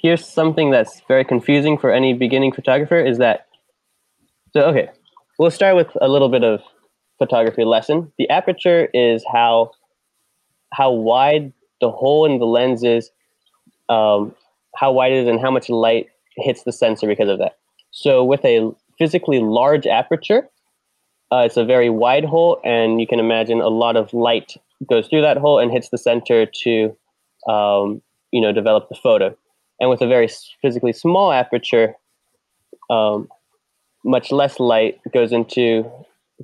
here's 0.02 0.26
something 0.26 0.70
that's 0.70 1.00
very 1.08 1.24
confusing 1.24 1.78
for 1.78 1.92
any 1.92 2.12
beginning 2.12 2.52
photographer 2.52 3.00
is 3.00 3.18
that 3.18 3.46
so 4.52 4.62
okay 4.62 4.90
we'll 5.38 5.50
start 5.50 5.74
with 5.74 5.88
a 6.00 6.08
little 6.08 6.28
bit 6.28 6.44
of 6.44 6.60
photography 7.18 7.64
lesson 7.64 8.12
the 8.18 8.28
aperture 8.28 8.88
is 8.92 9.24
how 9.32 9.70
how 10.72 10.92
wide 10.92 11.52
the 11.80 11.90
hole 11.90 12.26
in 12.26 12.38
the 12.38 12.44
lens 12.44 12.84
is 12.84 13.10
um, 13.88 14.34
how 14.76 14.92
wide 14.92 15.12
it 15.12 15.22
is 15.22 15.28
and 15.28 15.40
how 15.40 15.50
much 15.50 15.68
light 15.68 16.08
hits 16.36 16.62
the 16.64 16.72
sensor 16.72 17.06
because 17.06 17.28
of 17.28 17.38
that 17.38 17.58
so 17.90 18.24
with 18.24 18.44
a 18.44 18.70
physically 18.98 19.40
large 19.40 19.86
aperture 19.86 20.48
uh, 21.32 21.42
it's 21.44 21.56
a 21.56 21.64
very 21.64 21.90
wide 21.90 22.24
hole 22.24 22.60
and 22.64 23.00
you 23.00 23.06
can 23.06 23.20
imagine 23.20 23.60
a 23.60 23.68
lot 23.68 23.96
of 23.96 24.12
light 24.12 24.56
goes 24.88 25.06
through 25.08 25.22
that 25.22 25.36
hole 25.36 25.58
and 25.58 25.70
hits 25.70 25.90
the 25.90 25.98
sensor 25.98 26.46
to 26.46 26.96
um, 27.48 28.02
you 28.32 28.40
know 28.40 28.52
develop 28.52 28.88
the 28.88 28.94
photo 28.94 29.34
and 29.80 29.88
with 29.88 30.02
a 30.02 30.06
very 30.06 30.28
physically 30.60 30.92
small 30.92 31.32
aperture, 31.32 31.94
um, 32.90 33.28
much 34.04 34.30
less 34.30 34.60
light 34.60 35.00
goes 35.12 35.32
into 35.32 35.90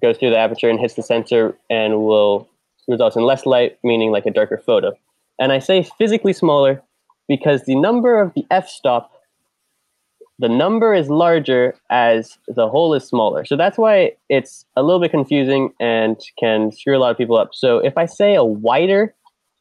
goes 0.02 0.18
through 0.18 0.30
the 0.30 0.38
aperture 0.38 0.68
and 0.68 0.78
hits 0.78 0.94
the 0.94 1.02
sensor 1.02 1.56
and 1.70 2.02
will 2.02 2.48
result 2.88 3.16
in 3.16 3.22
less 3.22 3.46
light, 3.46 3.78
meaning 3.82 4.10
like 4.10 4.26
a 4.26 4.30
darker 4.30 4.58
photo. 4.58 4.92
And 5.38 5.52
I 5.52 5.58
say 5.58 5.86
physically 5.98 6.32
smaller 6.32 6.82
because 7.28 7.64
the 7.64 7.74
number 7.74 8.20
of 8.20 8.32
the 8.34 8.46
f-stop, 8.50 9.10
the 10.38 10.48
number 10.48 10.94
is 10.94 11.08
larger 11.08 11.74
as 11.90 12.38
the 12.46 12.68
hole 12.68 12.92
is 12.94 13.04
smaller. 13.04 13.44
So 13.44 13.56
that's 13.56 13.78
why 13.78 14.12
it's 14.28 14.66
a 14.76 14.82
little 14.82 15.00
bit 15.00 15.10
confusing 15.10 15.72
and 15.80 16.16
can 16.38 16.72
screw 16.72 16.96
a 16.96 17.00
lot 17.00 17.10
of 17.10 17.16
people 17.16 17.36
up. 17.36 17.50
So 17.54 17.78
if 17.78 17.96
I 17.96 18.04
say 18.06 18.34
a 18.34 18.44
wider 18.44 19.14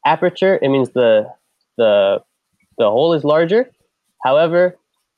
aperture, 0.05 0.59
it 0.61 0.69
means 0.69 0.89
the 0.89 1.29
the 1.77 2.21
the 2.77 2.89
hole 2.89 3.13
is 3.13 3.23
larger. 3.23 3.69
However, 4.23 4.75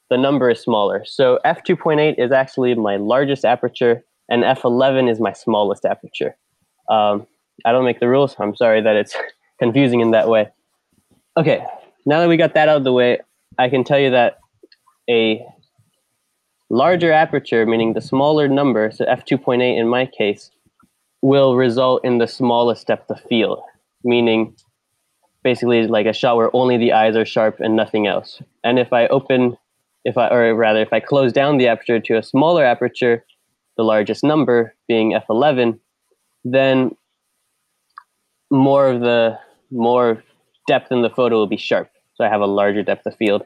the 0.10 0.18
number 0.18 0.49
is 0.49 0.60
smaller. 0.60 1.03
So 1.05 1.39
f2.8 1.43 2.20
is 2.20 2.32
actually 2.32 2.76
my 2.76 2.97
largest 2.97 3.43
aperture, 3.43 4.03
and 4.30 4.43
f11 4.43 5.10
is 5.10 5.20
my 5.20 5.34
smallest 5.34 5.86
aperture. 5.86 6.36
Um, 6.89 7.26
I 7.66 7.72
don't 7.72 7.84
make 7.86 7.99
the 7.99 8.08
rules. 8.08 8.36
I'm 8.39 8.55
sorry 8.55 8.82
that 8.82 8.95
it's 8.95 9.16
confusing 9.60 10.01
in 10.01 10.12
that 10.12 10.30
way. 10.30 10.49
Okay, 11.36 11.66
now 12.05 12.22
that 12.22 12.30
we 12.30 12.38
got 12.38 12.53
that 12.53 12.70
out 12.70 12.78
of 12.78 12.84
the 12.84 12.93
way, 12.93 13.20
I 13.58 13.70
can 13.70 13.84
tell 13.84 13.99
you 13.99 14.12
that 14.12 14.39
a 15.10 15.45
larger 16.70 17.12
aperture, 17.12 17.66
meaning 17.66 17.93
the 17.93 18.01
smaller 18.01 18.47
number, 18.47 18.91
so 18.91 19.05
f2.8 19.05 19.78
in 19.78 19.88
my 19.88 20.05
case, 20.05 20.51
will 21.22 21.55
result 21.55 22.03
in 22.03 22.18
the 22.18 22.28
smallest 22.28 22.88
depth 22.88 23.10
of 23.10 23.20
field, 23.22 23.62
meaning 24.03 24.55
basically 25.43 25.88
like 25.88 26.05
a 26.05 26.14
shot 26.14 26.36
where 26.36 26.55
only 26.55 26.78
the 26.78 26.93
eyes 26.93 27.16
are 27.16 27.26
sharp 27.26 27.60
and 27.60 27.76
nothing 27.76 28.05
else. 28.05 28.41
And 28.64 28.78
if 28.78 28.91
I 28.91 29.08
open, 29.08 29.58
if 30.03 30.18
I, 30.18 30.28
or 30.28 30.53
rather, 30.55 30.82
if 30.82 30.91
I 30.91 30.99
close 30.99 31.32
down 31.32 31.58
the 31.58 31.68
aperture 31.68 31.99
to 31.99 32.18
a 32.18 32.24
smaller 32.24 32.64
aperture, 32.64 33.26
the 33.78 33.84
largest 33.84 34.24
number 34.24 34.76
being 34.88 35.18
f11, 35.30 35.80
then 36.43 36.91
more 38.51 38.88
of 38.89 39.01
the 39.01 39.38
more 39.72 40.24
depth 40.68 40.91
in 40.91 41.01
the 41.01 41.10
photo 41.10 41.36
will 41.38 41.47
be 41.47 41.58
sharp. 41.58 41.89
So 42.16 42.24
I 42.24 42.30
have 42.30 42.41
a 42.41 42.45
larger 42.45 42.84
depth 42.84 43.05
of 43.05 43.16
field. 43.16 43.43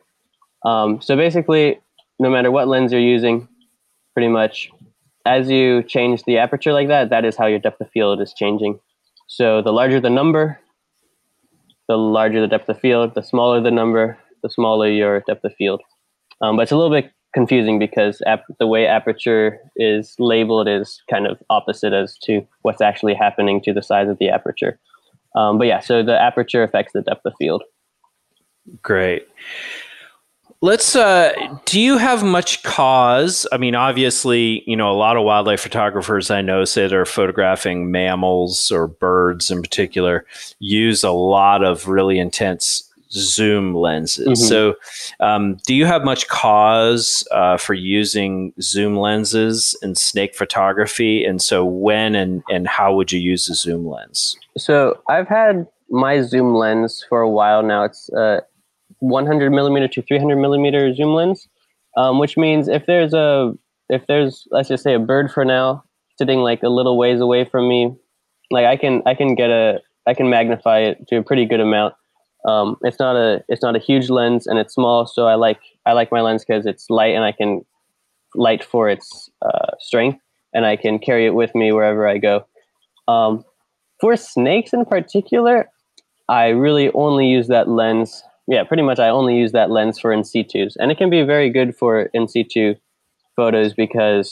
Um, 0.66 1.02
so 1.02 1.16
basically, 1.16 1.80
no 2.20 2.30
matter 2.30 2.52
what 2.52 2.68
lens 2.68 2.92
you're 2.92 3.02
using, 3.02 3.48
pretty 4.14 4.28
much 4.28 4.70
as 5.26 5.50
you 5.50 5.84
change 5.84 6.24
the 6.24 6.38
aperture 6.38 6.74
like 6.74 6.88
that, 6.88 7.10
that 7.10 7.26
is 7.26 7.36
how 7.36 7.46
your 7.48 7.60
depth 7.60 7.82
of 7.82 7.90
field 7.92 8.22
is 8.22 8.34
changing. 8.34 8.80
So 9.28 9.62
the 9.62 9.72
larger 9.72 10.00
the 10.00 10.10
number, 10.10 10.60
the 11.88 11.98
larger 11.98 12.42
the 12.42 12.48
depth 12.48 12.70
of 12.70 12.80
field. 12.80 13.16
The 13.16 13.24
smaller 13.24 13.62
the 13.62 13.72
number, 13.72 14.18
the 14.44 14.50
smaller 14.50 14.90
your 14.90 15.22
depth 15.22 15.44
of 15.44 15.54
field. 15.56 15.82
Um, 16.42 16.56
but 16.56 16.64
it's 16.64 16.72
a 16.72 16.78
little 16.78 16.92
bit 16.92 17.12
confusing 17.34 17.80
because 17.80 18.22
ap- 18.26 18.46
the 18.60 18.68
way 18.68 18.86
aperture 18.86 19.60
is 19.76 20.16
labeled 20.20 20.68
is 20.68 21.02
kind 21.10 21.28
of 21.28 21.38
opposite 21.50 21.94
as 21.94 22.18
to 22.20 22.46
what's 22.64 22.82
actually 22.82 23.14
happening 23.14 23.62
to 23.62 23.74
the 23.74 23.82
size 23.82 24.10
of 24.10 24.18
the 24.20 24.30
aperture. 24.30 24.80
Um, 25.36 25.58
but 25.58 25.68
yeah, 25.68 25.80
so 25.80 26.04
the 26.04 26.20
aperture 26.20 26.64
affects 26.64 26.94
the 26.94 27.02
depth 27.02 27.22
of 27.26 27.34
field. 27.38 27.64
Great. 28.82 29.28
Let's. 30.64 30.96
Uh, 30.96 31.34
do 31.66 31.82
you 31.82 31.98
have 31.98 32.24
much 32.24 32.62
cause? 32.62 33.48
I 33.52 33.58
mean, 33.58 33.74
obviously, 33.74 34.64
you 34.68 34.76
know, 34.76 34.92
a 34.92 34.94
lot 34.94 35.18
of 35.18 35.24
wildlife 35.24 35.62
photographers 35.62 36.30
I 36.30 36.42
know 36.42 36.66
say 36.66 36.88
they're 36.88 37.06
photographing 37.06 37.90
mammals 37.90 38.72
or 38.72 38.88
birds 38.88 39.50
in 39.50 39.62
particular 39.62 40.26
use 40.60 41.04
a 41.04 41.12
lot 41.12 41.64
of 41.64 41.88
really 41.88 42.20
intense 42.20 42.88
zoom 43.12 43.74
lenses. 43.74 44.28
Mm-hmm. 44.28 44.36
So, 44.36 44.76
um, 45.20 45.58
do 45.66 45.74
you 45.74 45.86
have 45.86 46.04
much 46.04 46.28
cause 46.28 47.28
uh, 47.32 47.58
for 47.58 47.74
using 47.74 48.54
zoom 48.62 48.96
lenses 48.96 49.76
in 49.82 49.96
snake 49.96 50.36
photography? 50.36 51.26
And 51.26 51.42
so, 51.42 51.66
when 51.66 52.14
and 52.14 52.44
and 52.52 52.68
how 52.68 52.94
would 52.96 53.12
you 53.12 53.20
use 53.20 53.50
a 53.50 53.56
zoom 53.56 53.88
lens? 53.88 54.38
So, 54.58 55.02
I've 55.10 55.28
had 55.28 55.68
my 55.90 56.22
zoom 56.22 56.54
lens 56.54 57.06
for 57.10 57.22
a 57.22 57.30
while 57.30 57.64
now. 57.64 57.84
It's 57.84 58.10
uh, 58.14 58.42
100 59.02 59.52
millimeter 59.52 59.88
to 59.88 60.02
300 60.02 60.38
millimeter 60.38 60.94
zoom 60.94 61.14
lens, 61.14 61.48
um, 61.98 62.20
which 62.20 62.38
means 62.38 62.68
if 62.68 62.86
there's 62.86 63.14
a 63.14 63.54
if 63.90 64.08
there's 64.08 64.48
let's 64.52 64.70
just 64.70 64.84
say 64.84 64.94
a 64.94 65.00
bird 65.00 65.30
for 65.32 65.44
now 65.44 65.84
sitting 66.18 66.40
like 66.40 66.64
a 66.64 66.70
little 66.70 66.98
ways 66.98 67.20
away 67.20 67.44
from 67.44 67.68
me, 67.68 67.94
like 68.52 68.66
I 68.66 68.78
can 68.78 69.02
I 69.06 69.16
can 69.16 69.36
get 69.36 69.50
a 69.50 69.80
I 70.08 70.14
can 70.14 70.30
magnify 70.30 70.80
it 70.80 71.08
to 71.10 71.18
a 71.18 71.24
pretty 71.24 71.46
good 71.46 71.60
amount. 71.60 71.96
Um, 72.48 72.78
it's 72.82 73.00
not 73.00 73.16
a 73.16 73.44
it's 73.50 73.62
not 73.62 73.76
a 73.76 73.80
huge 73.80 74.10
lens 74.10 74.48
and 74.48 74.58
it's 74.58 74.74
small, 74.74 75.06
so 75.06 75.28
I 75.28 75.36
like 75.36 75.60
I 75.86 75.94
like 75.94 76.12
my 76.12 76.22
lens 76.22 76.46
because 76.46 76.66
it's 76.66 76.90
light 76.90 77.16
and 77.16 77.24
I 77.24 77.32
can 77.32 77.66
light 78.36 78.64
for 78.64 78.88
its 78.88 79.30
uh, 79.42 79.72
strength 79.80 80.20
and 80.54 80.66
I 80.66 80.76
can 80.76 81.00
carry 81.00 81.26
it 81.26 81.34
with 81.34 81.54
me 81.56 81.72
wherever 81.72 82.08
I 82.08 82.18
go. 82.18 82.46
Um, 83.08 83.44
for 84.00 84.16
snakes 84.16 84.74
in 84.74 84.86
particular, 84.86 85.70
I 86.30 86.48
really 86.48 86.92
only 86.94 87.28
use 87.28 87.48
that 87.48 87.68
lens 87.68 88.24
yeah, 88.48 88.64
pretty 88.64 88.84
much 88.84 89.00
I 89.00 89.10
only 89.10 89.38
use 89.38 89.52
that 89.52 89.72
lens 89.72 90.00
for 90.00 90.12
in 90.12 90.24
situs, 90.24 90.76
and 90.78 90.92
it 90.92 90.98
can 90.98 91.10
be 91.10 91.24
very 91.24 91.50
good 91.50 91.76
for 91.76 92.04
in 92.14 92.28
situ 92.28 92.76
photos 93.36 93.74
because 93.74 94.32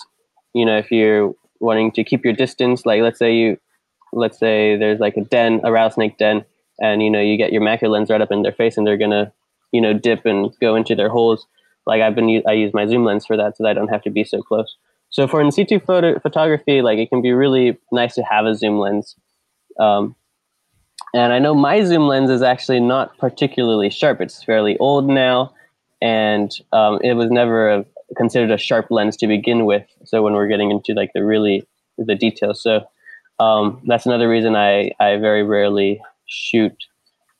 you 0.54 0.66
know 0.66 0.78
if 0.78 0.92
you're 0.92 1.34
wanting 1.60 1.92
to 1.92 2.04
keep 2.04 2.24
your 2.24 2.34
distance, 2.34 2.86
like 2.86 3.02
let's 3.02 3.20
say 3.20 3.36
you, 3.36 3.58
let's 4.14 4.40
say 4.40 4.78
there's 4.78 5.00
like 5.00 5.18
a 5.18 5.22
den, 5.22 5.62
a 5.64 5.72
rattlesnake 5.72 6.18
den, 6.18 6.44
and 6.80 7.02
you 7.02 7.10
know 7.10 7.22
you 7.22 7.38
get 7.38 7.52
your 7.52 7.62
macro 7.62 7.90
lens 7.90 8.10
right 8.10 8.22
up 8.22 8.32
in 8.32 8.42
their 8.42 8.52
face, 8.52 8.78
and 8.78 8.86
they're 8.86 8.98
gonna 8.98 9.32
you 9.72 9.82
know 9.82 9.94
dip 9.94 10.26
and 10.26 10.54
go 10.60 10.76
into 10.76 10.96
their 10.96 11.10
holes. 11.10 11.46
Like 11.86 12.02
I've 12.02 12.16
been, 12.16 12.44
I 12.48 12.54
use 12.54 12.74
my 12.74 12.86
zoom 12.86 13.06
lens 13.06 13.26
for 13.26 13.38
that, 13.38 13.58
so 13.58 13.64
that 13.64 13.70
I 13.70 13.74
don't 13.74 13.88
have 13.88 14.04
to 14.04 14.10
be 14.10 14.24
so 14.24 14.42
close. 14.42 14.76
So 15.10 15.28
for 15.28 15.42
in 15.42 15.52
situ 15.52 15.80
photo 15.80 16.20
photography, 16.20 16.82
like 16.82 17.00
it 17.00 17.10
can 17.10 17.22
be 17.22 17.32
really 17.32 17.78
nice 17.92 18.16
to 18.16 18.24
have 18.24 18.46
a 18.46 18.56
zoom 18.56 18.80
lens. 18.80 19.16
Um, 19.80 20.16
and 21.14 21.34
I 21.34 21.40
know 21.40 21.54
my 21.54 21.84
zoom 21.84 22.08
lens 22.08 22.30
is 22.30 22.42
actually 22.42 22.80
not 22.80 23.18
particularly 23.18 23.90
sharp. 23.90 24.22
It's 24.22 24.44
fairly 24.44 24.78
old 24.78 25.08
now, 25.08 25.54
and 26.02 26.52
um, 26.72 27.00
it 27.04 27.14
was 27.14 27.32
never 27.32 27.70
a, 27.70 27.86
considered 28.16 28.52
a 28.52 28.58
sharp 28.58 28.88
lens 28.90 29.18
to 29.18 29.28
begin 29.28 29.66
with. 29.66 29.86
So 30.06 30.22
when 30.22 30.34
we're 30.34 30.48
getting 30.48 30.72
into 30.72 30.94
like 30.94 31.12
the 31.14 31.24
really 31.24 31.68
the 31.98 32.16
details, 32.16 32.62
so 32.62 32.82
um, 33.40 33.82
that's 33.86 34.06
another 34.06 34.30
reason 34.30 34.56
I 34.56 34.92
I 35.00 35.18
very 35.18 35.44
rarely 35.44 36.02
shoot 36.28 36.74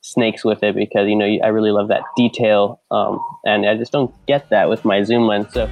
snakes 0.02 0.44
with 0.44 0.62
it 0.62 0.74
because 0.74 1.08
you 1.08 1.16
know 1.16 1.26
I 1.26 1.48
really 1.48 1.70
love 1.70 1.88
that 1.88 2.02
detail, 2.16 2.80
um, 2.90 3.20
and 3.44 3.66
I 3.66 3.76
just 3.76 3.92
don't 3.92 4.14
get 4.26 4.50
that 4.50 4.68
with 4.68 4.84
my 4.84 5.02
zoom 5.02 5.26
lens. 5.26 5.52
So. 5.52 5.70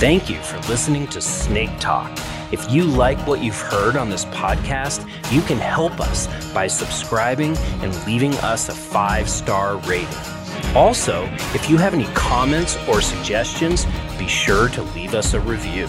Thank 0.00 0.30
you 0.30 0.36
for 0.36 0.56
listening 0.70 1.06
to 1.08 1.20
Snake 1.20 1.78
Talk. 1.78 2.18
If 2.52 2.68
you 2.68 2.82
like 2.82 3.24
what 3.28 3.44
you've 3.44 3.60
heard 3.60 3.94
on 3.94 4.10
this 4.10 4.24
podcast, 4.24 5.08
you 5.32 5.40
can 5.42 5.58
help 5.58 6.00
us 6.00 6.26
by 6.52 6.66
subscribing 6.66 7.56
and 7.80 8.06
leaving 8.06 8.34
us 8.38 8.68
a 8.68 8.72
five 8.72 9.28
star 9.28 9.76
rating. 9.88 10.08
Also, 10.74 11.26
if 11.54 11.70
you 11.70 11.76
have 11.76 11.94
any 11.94 12.06
comments 12.06 12.76
or 12.88 13.00
suggestions, 13.00 13.86
be 14.18 14.26
sure 14.26 14.68
to 14.70 14.82
leave 14.82 15.14
us 15.14 15.32
a 15.34 15.38
review. 15.38 15.86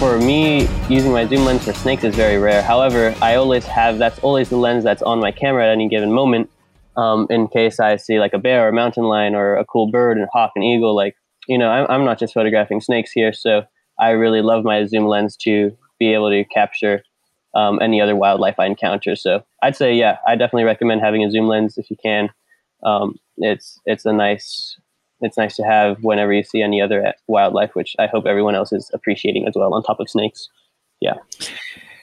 For 0.00 0.18
me, 0.18 0.66
using 0.88 1.12
my 1.12 1.24
zoom 1.24 1.44
lens 1.44 1.64
for 1.64 1.72
snakes 1.72 2.02
is 2.02 2.16
very 2.16 2.38
rare. 2.38 2.62
However, 2.62 3.14
I 3.22 3.36
always 3.36 3.64
have 3.66 3.98
that's 3.98 4.18
always 4.20 4.48
the 4.48 4.56
lens 4.56 4.82
that's 4.82 5.02
on 5.02 5.20
my 5.20 5.30
camera 5.30 5.66
at 5.66 5.70
any 5.70 5.88
given 5.88 6.10
moment. 6.10 6.50
Um, 6.96 7.28
in 7.30 7.46
case 7.46 7.78
I 7.78 7.94
see 7.94 8.18
like 8.18 8.32
a 8.34 8.38
bear 8.38 8.64
or 8.64 8.70
a 8.70 8.72
mountain 8.72 9.04
lion 9.04 9.36
or 9.36 9.54
a 9.54 9.64
cool 9.64 9.88
bird 9.88 10.18
and 10.18 10.26
hawk 10.32 10.52
and 10.56 10.64
eagle, 10.64 10.96
like 10.96 11.16
you 11.50 11.58
know, 11.58 11.68
I'm, 11.68 11.86
I'm 11.90 12.04
not 12.04 12.20
just 12.20 12.32
photographing 12.32 12.80
snakes 12.80 13.10
here, 13.10 13.32
so 13.32 13.64
I 13.98 14.10
really 14.10 14.40
love 14.40 14.62
my 14.62 14.86
zoom 14.86 15.06
lens 15.06 15.36
to 15.38 15.76
be 15.98 16.14
able 16.14 16.30
to 16.30 16.44
capture 16.44 17.02
um, 17.56 17.80
any 17.82 18.00
other 18.00 18.14
wildlife 18.14 18.54
I 18.60 18.66
encounter. 18.66 19.16
So 19.16 19.42
I'd 19.60 19.74
say, 19.74 19.92
yeah, 19.92 20.18
I 20.28 20.36
definitely 20.36 20.62
recommend 20.62 21.00
having 21.00 21.24
a 21.24 21.30
zoom 21.30 21.48
lens 21.48 21.76
if 21.76 21.90
you 21.90 21.96
can. 22.00 22.30
Um, 22.84 23.18
it's 23.38 23.80
it's 23.84 24.06
a 24.06 24.12
nice 24.12 24.76
it's 25.22 25.36
nice 25.36 25.56
to 25.56 25.64
have 25.64 25.98
whenever 26.04 26.32
you 26.32 26.44
see 26.44 26.62
any 26.62 26.80
other 26.80 27.12
wildlife, 27.26 27.74
which 27.74 27.96
I 27.98 28.06
hope 28.06 28.26
everyone 28.26 28.54
else 28.54 28.72
is 28.72 28.88
appreciating 28.94 29.48
as 29.48 29.54
well. 29.56 29.74
On 29.74 29.82
top 29.82 29.98
of 29.98 30.08
snakes, 30.08 30.48
yeah. 31.00 31.14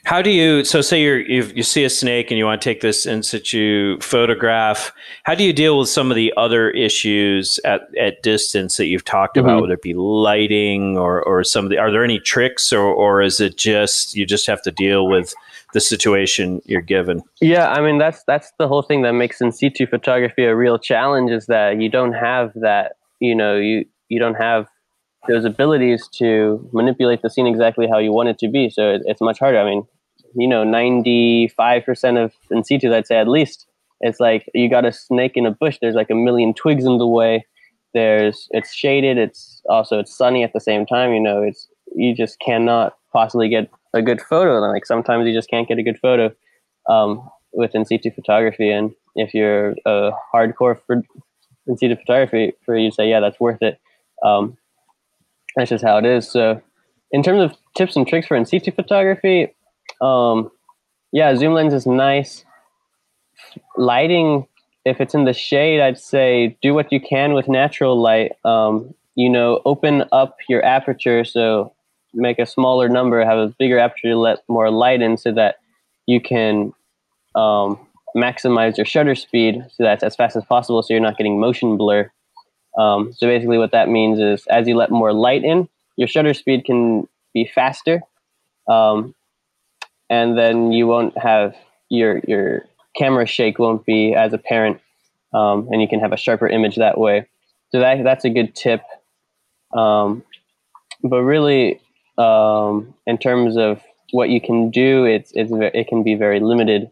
How 0.07 0.21
do 0.21 0.29
you? 0.29 0.63
So, 0.63 0.79
say 0.79 1.01
you 1.01 1.51
you 1.53 1.63
see 1.63 1.83
a 1.83 1.89
snake 1.89 2.31
and 2.31 2.37
you 2.37 2.45
want 2.45 2.61
to 2.61 2.69
take 2.69 2.79
this 2.79 3.05
in 3.05 3.23
situ 3.23 3.99
photograph. 3.99 4.93
How 5.23 5.35
do 5.35 5.43
you 5.43 5.51
deal 5.51 5.77
with 5.77 5.89
some 5.89 6.09
of 6.09 6.15
the 6.15 6.33
other 6.37 6.69
issues 6.69 7.59
at, 7.65 7.81
at 7.99 8.23
distance 8.23 8.77
that 8.77 8.85
you've 8.85 9.03
talked 9.03 9.35
mm-hmm. 9.35 9.45
about, 9.45 9.61
whether 9.63 9.73
it 9.73 9.81
be 9.81 9.95
lighting 9.95 10.97
or 10.97 11.21
or 11.23 11.43
some 11.43 11.65
of 11.65 11.71
the? 11.71 11.77
Are 11.77 11.91
there 11.91 12.05
any 12.05 12.21
tricks, 12.21 12.71
or 12.71 12.85
or 12.85 13.21
is 13.21 13.41
it 13.41 13.57
just 13.57 14.15
you 14.15 14.25
just 14.25 14.47
have 14.47 14.61
to 14.61 14.71
deal 14.71 15.09
with 15.09 15.33
the 15.73 15.81
situation 15.81 16.61
you're 16.63 16.79
given? 16.79 17.21
Yeah, 17.41 17.67
I 17.67 17.81
mean 17.81 17.97
that's 17.97 18.23
that's 18.23 18.53
the 18.59 18.69
whole 18.69 18.83
thing 18.83 19.01
that 19.01 19.11
makes 19.11 19.41
in 19.41 19.51
situ 19.51 19.87
photography 19.87 20.45
a 20.45 20.55
real 20.55 20.79
challenge 20.79 21.31
is 21.31 21.47
that 21.47 21.81
you 21.81 21.89
don't 21.89 22.13
have 22.13 22.53
that. 22.55 22.93
You 23.19 23.35
know, 23.35 23.57
you 23.57 23.83
you 24.07 24.19
don't 24.19 24.35
have 24.35 24.67
those 25.27 25.43
abilities 25.43 26.07
to 26.13 26.65
manipulate 26.71 27.23
the 27.23 27.29
scene 27.29 27.45
exactly 27.45 27.87
how 27.91 27.97
you 27.97 28.13
want 28.13 28.29
it 28.29 28.39
to 28.39 28.47
be. 28.47 28.69
So 28.69 28.93
it, 28.93 29.01
it's 29.03 29.19
much 29.19 29.39
harder. 29.39 29.59
I 29.59 29.65
mean, 29.65 29.85
you 30.35 30.47
know, 30.47 30.63
95% 30.63 32.23
of 32.23 32.33
in 32.51 32.63
situ, 32.63 32.93
I'd 32.93 33.07
say 33.07 33.17
at 33.17 33.27
least, 33.27 33.67
it's 34.01 34.19
like 34.19 34.47
you 34.53 34.69
got 34.69 34.85
a 34.85 34.91
snake 34.91 35.33
in 35.35 35.45
a 35.45 35.51
bush. 35.51 35.77
There's 35.81 35.95
like 35.95 36.09
a 36.09 36.15
million 36.15 36.53
twigs 36.53 36.85
in 36.85 36.97
the 36.97 37.07
way. 37.07 37.45
There's, 37.93 38.47
it's 38.51 38.73
shaded. 38.73 39.17
It's 39.17 39.61
also, 39.69 39.99
it's 39.99 40.15
sunny 40.15 40.43
at 40.43 40.53
the 40.53 40.59
same 40.59 40.85
time. 40.85 41.13
You 41.13 41.21
know, 41.21 41.41
it's, 41.41 41.67
you 41.95 42.15
just 42.15 42.39
cannot 42.39 42.95
possibly 43.11 43.49
get 43.49 43.69
a 43.93 44.01
good 44.01 44.21
photo. 44.21 44.59
Like 44.59 44.85
sometimes 44.85 45.27
you 45.27 45.33
just 45.33 45.49
can't 45.49 45.67
get 45.67 45.79
a 45.79 45.83
good 45.83 45.97
photo 45.99 46.31
um, 46.87 47.27
with 47.53 47.73
in 47.73 47.85
situ 47.85 48.11
photography. 48.11 48.69
And 48.69 48.91
if 49.15 49.33
you're 49.33 49.75
a 49.85 50.11
hardcore 50.33 50.79
for 50.85 51.01
in 51.67 51.77
situ 51.77 51.95
photography, 51.95 52.53
for 52.65 52.77
you 52.77 52.91
say, 52.91 53.09
yeah, 53.09 53.19
that's 53.19 53.39
worth 53.39 53.61
it. 53.61 53.79
Um, 54.23 54.57
that's 55.55 55.69
just 55.69 55.83
how 55.83 55.97
it 55.97 56.05
is. 56.05 56.29
So, 56.29 56.61
in 57.11 57.23
terms 57.23 57.41
of 57.41 57.57
tips 57.75 57.95
and 57.95 58.07
tricks 58.07 58.27
for 58.27 58.35
in 58.35 58.45
situ 58.45 58.71
photography, 58.71 59.55
um, 60.01 60.51
yeah, 61.11 61.35
zoom 61.35 61.53
lens 61.53 61.73
is 61.73 61.85
nice. 61.85 62.45
Lighting, 63.77 64.47
if 64.85 64.99
it's 65.01 65.13
in 65.13 65.25
the 65.25 65.33
shade, 65.33 65.81
I'd 65.81 65.99
say 65.99 66.57
do 66.61 66.73
what 66.73 66.91
you 66.91 66.99
can 66.99 67.33
with 67.33 67.47
natural 67.47 67.99
light. 67.99 68.33
Um, 68.43 68.93
you 69.15 69.29
know, 69.29 69.61
open 69.65 70.03
up 70.11 70.37
your 70.47 70.63
aperture 70.63 71.25
so 71.25 71.73
make 72.13 72.39
a 72.39 72.45
smaller 72.45 72.89
number, 72.89 73.23
have 73.23 73.37
a 73.37 73.53
bigger 73.59 73.77
aperture 73.79 74.09
to 74.09 74.17
let 74.17 74.39
more 74.47 74.71
light 74.71 75.01
in, 75.01 75.17
so 75.17 75.31
that 75.31 75.57
you 76.05 76.19
can 76.21 76.73
um, 77.35 77.79
maximize 78.15 78.77
your 78.77 78.85
shutter 78.85 79.15
speed 79.15 79.63
so 79.71 79.83
that's 79.83 80.03
as 80.03 80.15
fast 80.15 80.35
as 80.35 80.45
possible, 80.45 80.81
so 80.81 80.93
you're 80.93 81.01
not 81.01 81.17
getting 81.17 81.39
motion 81.39 81.77
blur. 81.77 82.11
Um, 82.77 83.13
so 83.13 83.27
basically, 83.27 83.57
what 83.57 83.71
that 83.71 83.89
means 83.89 84.19
is 84.19 84.45
as 84.47 84.67
you 84.67 84.75
let 84.75 84.91
more 84.91 85.13
light 85.13 85.43
in, 85.43 85.67
your 85.95 86.07
shutter 86.07 86.33
speed 86.33 86.65
can 86.65 87.07
be 87.33 87.49
faster, 87.53 88.01
um, 88.67 89.15
and 90.09 90.37
then 90.37 90.71
you 90.71 90.87
won't 90.87 91.17
have 91.17 91.55
your 91.89 92.21
your 92.27 92.65
camera 92.95 93.25
shake 93.25 93.59
won't 93.59 93.85
be 93.85 94.13
as 94.13 94.33
apparent, 94.33 94.79
um, 95.33 95.67
and 95.71 95.81
you 95.81 95.87
can 95.87 95.99
have 95.99 96.13
a 96.13 96.17
sharper 96.17 96.47
image 96.47 96.75
that 96.75 96.97
way. 96.97 97.27
So 97.71 97.79
that 97.79 98.03
that's 98.03 98.25
a 98.25 98.29
good 98.29 98.55
tip. 98.55 98.81
Um, 99.73 100.23
but 101.03 101.21
really, 101.21 101.79
um, 102.17 102.93
in 103.05 103.17
terms 103.17 103.57
of 103.57 103.81
what 104.11 104.29
you 104.29 104.41
can 104.41 104.69
do, 104.69 105.05
it's 105.05 105.31
it's 105.33 105.51
it 105.53 105.87
can 105.87 106.03
be 106.03 106.15
very 106.15 106.39
limited. 106.39 106.89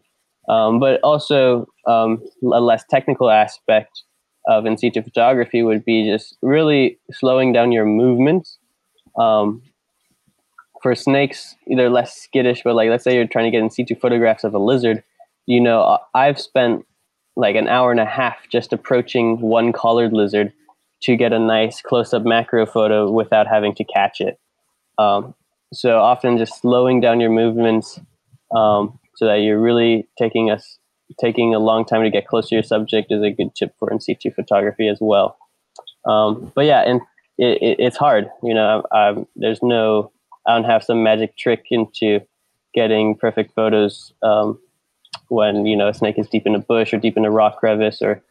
Um, 0.48 0.78
but 0.78 1.00
also 1.02 1.66
um, 1.86 2.22
a 2.42 2.60
less 2.60 2.84
technical 2.88 3.30
aspect 3.30 4.04
of 4.46 4.64
in 4.64 4.78
situ 4.78 5.02
photography 5.02 5.62
would 5.62 5.84
be 5.84 6.08
just 6.08 6.36
really 6.40 6.98
slowing 7.10 7.52
down 7.52 7.72
your 7.72 7.84
movements. 7.84 8.58
Um, 9.18 9.62
for 10.86 10.94
snakes, 10.94 11.56
they're 11.66 11.90
less 11.90 12.16
skittish, 12.16 12.62
but 12.62 12.76
like 12.76 12.88
let's 12.88 13.02
say 13.02 13.16
you're 13.16 13.26
trying 13.26 13.46
to 13.46 13.50
get 13.50 13.60
in 13.60 13.70
situ 13.70 13.96
photographs 13.96 14.44
of 14.44 14.54
a 14.54 14.58
lizard, 14.58 15.02
you 15.44 15.60
know, 15.60 15.98
I've 16.14 16.38
spent 16.38 16.86
like 17.34 17.56
an 17.56 17.66
hour 17.66 17.90
and 17.90 17.98
a 17.98 18.04
half 18.04 18.36
just 18.52 18.72
approaching 18.72 19.40
one 19.40 19.72
collared 19.72 20.12
lizard 20.12 20.52
to 21.02 21.16
get 21.16 21.32
a 21.32 21.40
nice 21.40 21.82
close 21.82 22.14
up 22.14 22.22
macro 22.24 22.66
photo 22.66 23.10
without 23.10 23.48
having 23.48 23.74
to 23.74 23.82
catch 23.82 24.20
it. 24.20 24.38
Um, 24.96 25.34
so 25.72 25.98
often 25.98 26.38
just 26.38 26.60
slowing 26.60 27.00
down 27.00 27.18
your 27.18 27.30
movements 27.30 27.98
um, 28.54 29.00
so 29.16 29.26
that 29.26 29.40
you're 29.40 29.60
really 29.60 30.06
taking 30.16 30.52
us 30.52 30.78
taking 31.18 31.52
a 31.52 31.58
long 31.58 31.84
time 31.84 32.04
to 32.04 32.10
get 32.10 32.28
close 32.28 32.48
to 32.50 32.54
your 32.54 32.62
subject 32.62 33.10
is 33.10 33.24
a 33.24 33.32
good 33.32 33.56
tip 33.56 33.74
for 33.80 33.90
in 33.90 33.98
situ 33.98 34.30
photography 34.30 34.86
as 34.86 34.98
well. 35.00 35.36
Um, 36.08 36.52
but 36.54 36.64
yeah, 36.64 36.82
and 36.82 37.00
it, 37.38 37.60
it, 37.60 37.76
it's 37.80 37.96
hard. 37.96 38.30
You 38.44 38.54
know, 38.54 38.84
I'm, 38.92 39.26
there's 39.34 39.64
no 39.64 40.12
I 40.46 40.54
don't 40.54 40.64
have 40.64 40.84
some 40.84 41.02
magic 41.02 41.36
trick 41.36 41.66
into 41.70 42.20
getting 42.74 43.16
perfect 43.16 43.54
photos 43.54 44.12
um, 44.22 44.58
when 45.28 45.66
you 45.66 45.76
know 45.76 45.88
a 45.88 45.94
snake 45.94 46.18
is 46.18 46.28
deep 46.28 46.46
in 46.46 46.54
a 46.54 46.60
bush 46.60 46.92
or 46.92 46.98
deep 46.98 47.16
in 47.16 47.24
a 47.24 47.30
rock 47.30 47.58
crevice 47.58 48.02
or 48.02 48.22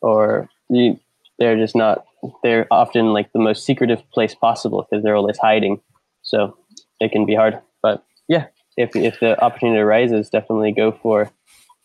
or 0.00 0.48
you, 0.68 0.98
they're 1.38 1.56
just 1.56 1.76
not 1.76 2.04
they're 2.42 2.66
often 2.70 3.12
like 3.12 3.32
the 3.32 3.38
most 3.38 3.64
secretive 3.64 4.02
place 4.10 4.34
possible 4.34 4.86
because 4.88 5.02
they're 5.02 5.16
always 5.16 5.38
hiding. 5.38 5.80
So 6.22 6.56
it 7.00 7.12
can 7.12 7.24
be 7.24 7.34
hard. 7.34 7.60
But 7.82 8.04
yeah 8.28 8.46
if 8.76 8.94
if 8.94 9.20
the 9.20 9.42
opportunity 9.42 9.80
arises 9.80 10.30
definitely 10.30 10.72
go 10.72 10.92
for 10.92 11.30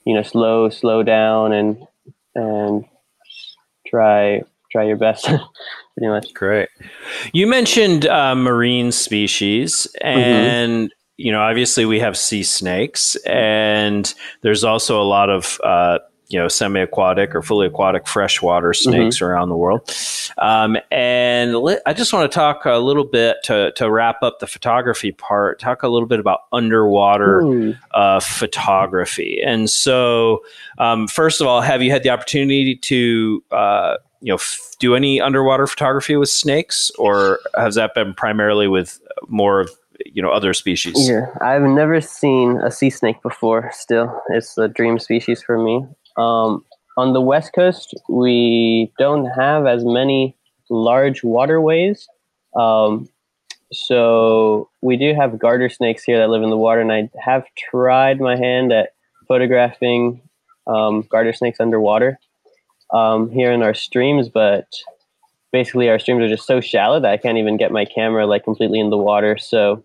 you 0.06 0.14
know 0.14 0.24
slow 0.24 0.70
slow 0.70 1.04
down 1.04 1.54
and 1.54 1.88
and 2.36 2.86
try 3.88 4.42
try 4.72 4.84
your 4.84 4.98
best 4.98 5.26
pretty 5.98 6.08
much 6.08 6.34
great 6.34 6.70
you 7.34 7.46
mentioned 7.48 8.06
uh, 8.08 8.36
marine 8.36 8.92
species 8.92 9.88
mm-hmm. 10.02 10.08
and 10.08 10.88
mm-hmm. 10.88 10.94
you 11.18 11.32
know 11.32 11.42
obviously 11.42 11.86
we 11.86 12.00
have 12.00 12.18
sea 12.18 12.44
snakes 12.44 13.16
and 13.26 14.14
there's 14.42 14.64
also 14.64 15.02
a 15.02 15.04
lot 15.04 15.30
of 15.30 15.60
uh, 15.64 16.00
you 16.32 16.40
know 16.40 16.48
semi-aquatic 16.48 17.36
or 17.36 17.42
fully 17.42 17.68
aquatic 17.68 18.08
freshwater 18.08 18.74
snakes 18.74 19.18
mm-hmm. 19.18 19.26
around 19.26 19.50
the 19.50 19.58
world 19.58 19.94
um, 20.38 20.78
and 20.90 21.56
li- 21.58 21.80
i 21.86 21.94
just 21.94 22.14
want 22.14 22.30
to 22.30 22.34
talk 22.34 22.66
a 22.66 22.78
little 22.78 23.04
bit 23.04 23.38
to, 23.44 23.72
to 23.74 23.92
wrap 23.92 24.24
up 24.24 24.40
the 24.40 24.48
photography 24.48 25.12
part 25.12 25.60
talk 25.60 25.84
a 25.84 25.88
little 25.88 26.08
bit 26.08 26.20
about 26.20 26.42
underwater 26.52 27.76
uh, 27.94 28.20
photography 28.20 29.42
and 29.46 29.70
so 29.70 30.42
um, 30.78 31.08
first 31.08 31.42
of 31.42 31.48
all 31.48 31.62
have 31.62 31.82
you 31.82 31.92
had 31.92 32.04
the 32.04 32.10
opportunity 32.10 32.76
to 32.76 33.44
uh, 33.52 33.98
you 34.22 34.32
know 34.32 34.36
f- 34.36 34.76
do 34.80 34.96
any 34.96 35.20
underwater 35.20 35.68
photography 35.68 36.16
with 36.16 36.30
snakes 36.30 36.92
or 36.98 37.40
has 37.56 37.76
that 37.76 37.94
been 37.94 38.14
primarily 38.14 38.68
with 38.68 39.00
more 39.28 39.60
of 39.60 39.70
you 40.06 40.22
know 40.22 40.30
other 40.30 40.54
species? 40.54 41.10
Yeah 41.10 41.26
i've 41.42 41.62
never 41.62 42.00
seen 42.02 42.58
a 42.58 42.72
sea 42.72 42.90
snake 42.90 43.22
before 43.22 43.70
still. 43.74 44.22
It's 44.30 44.58
a 44.58 44.68
dream 44.68 45.00
species 45.00 45.44
for 45.44 45.62
me. 45.62 45.86
Um, 46.18 46.64
on 46.98 47.14
the 47.14 47.22
west 47.22 47.54
coast, 47.54 47.94
we 48.10 48.92
don't 49.00 49.26
have 49.26 49.66
as 49.66 49.84
many 49.86 50.38
large 50.70 51.24
waterways. 51.24 52.08
Um, 52.56 53.10
so 53.72 54.70
we 54.82 54.98
do 54.98 55.14
have 55.14 55.40
garter 55.40 55.70
snakes 55.70 56.04
here 56.04 56.18
that 56.20 56.30
live 56.30 56.44
in 56.44 56.50
the 56.50 56.58
water, 56.58 56.82
and 56.82 56.92
I 56.92 57.10
have 57.24 57.46
tried 57.58 58.20
my 58.20 58.36
hand 58.36 58.74
at 58.74 58.90
photographing 59.28 60.22
um, 60.68 61.04
garter 61.10 61.32
snakes 61.32 61.60
underwater 61.62 62.20
um, 62.94 63.30
here 63.30 63.52
in 63.52 63.64
our 63.64 63.74
streams, 63.74 64.30
but 64.30 64.68
basically 65.52 65.90
our 65.90 66.00
streams 66.00 66.24
are 66.24 66.30
just 66.30 66.48
so 66.48 66.62
shallow 66.62 67.00
that 67.00 67.12
I 67.12 67.18
can't 67.18 67.38
even 67.38 67.58
get 67.58 67.72
my 67.72 67.86
camera 67.86 68.26
like 68.26 68.44
completely 68.44 68.80
in 68.80 68.90
the 68.90 68.98
water. 68.98 69.38
So 69.38 69.84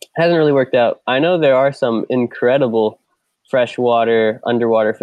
it 0.00 0.08
hasn't 0.16 0.38
really 0.38 0.52
worked 0.52 0.74
out. 0.74 1.00
I 1.06 1.18
know 1.18 1.38
there 1.38 1.56
are 1.56 1.72
some 1.72 2.04
incredible 2.10 3.00
freshwater 3.48 4.40
underwater 4.44 4.98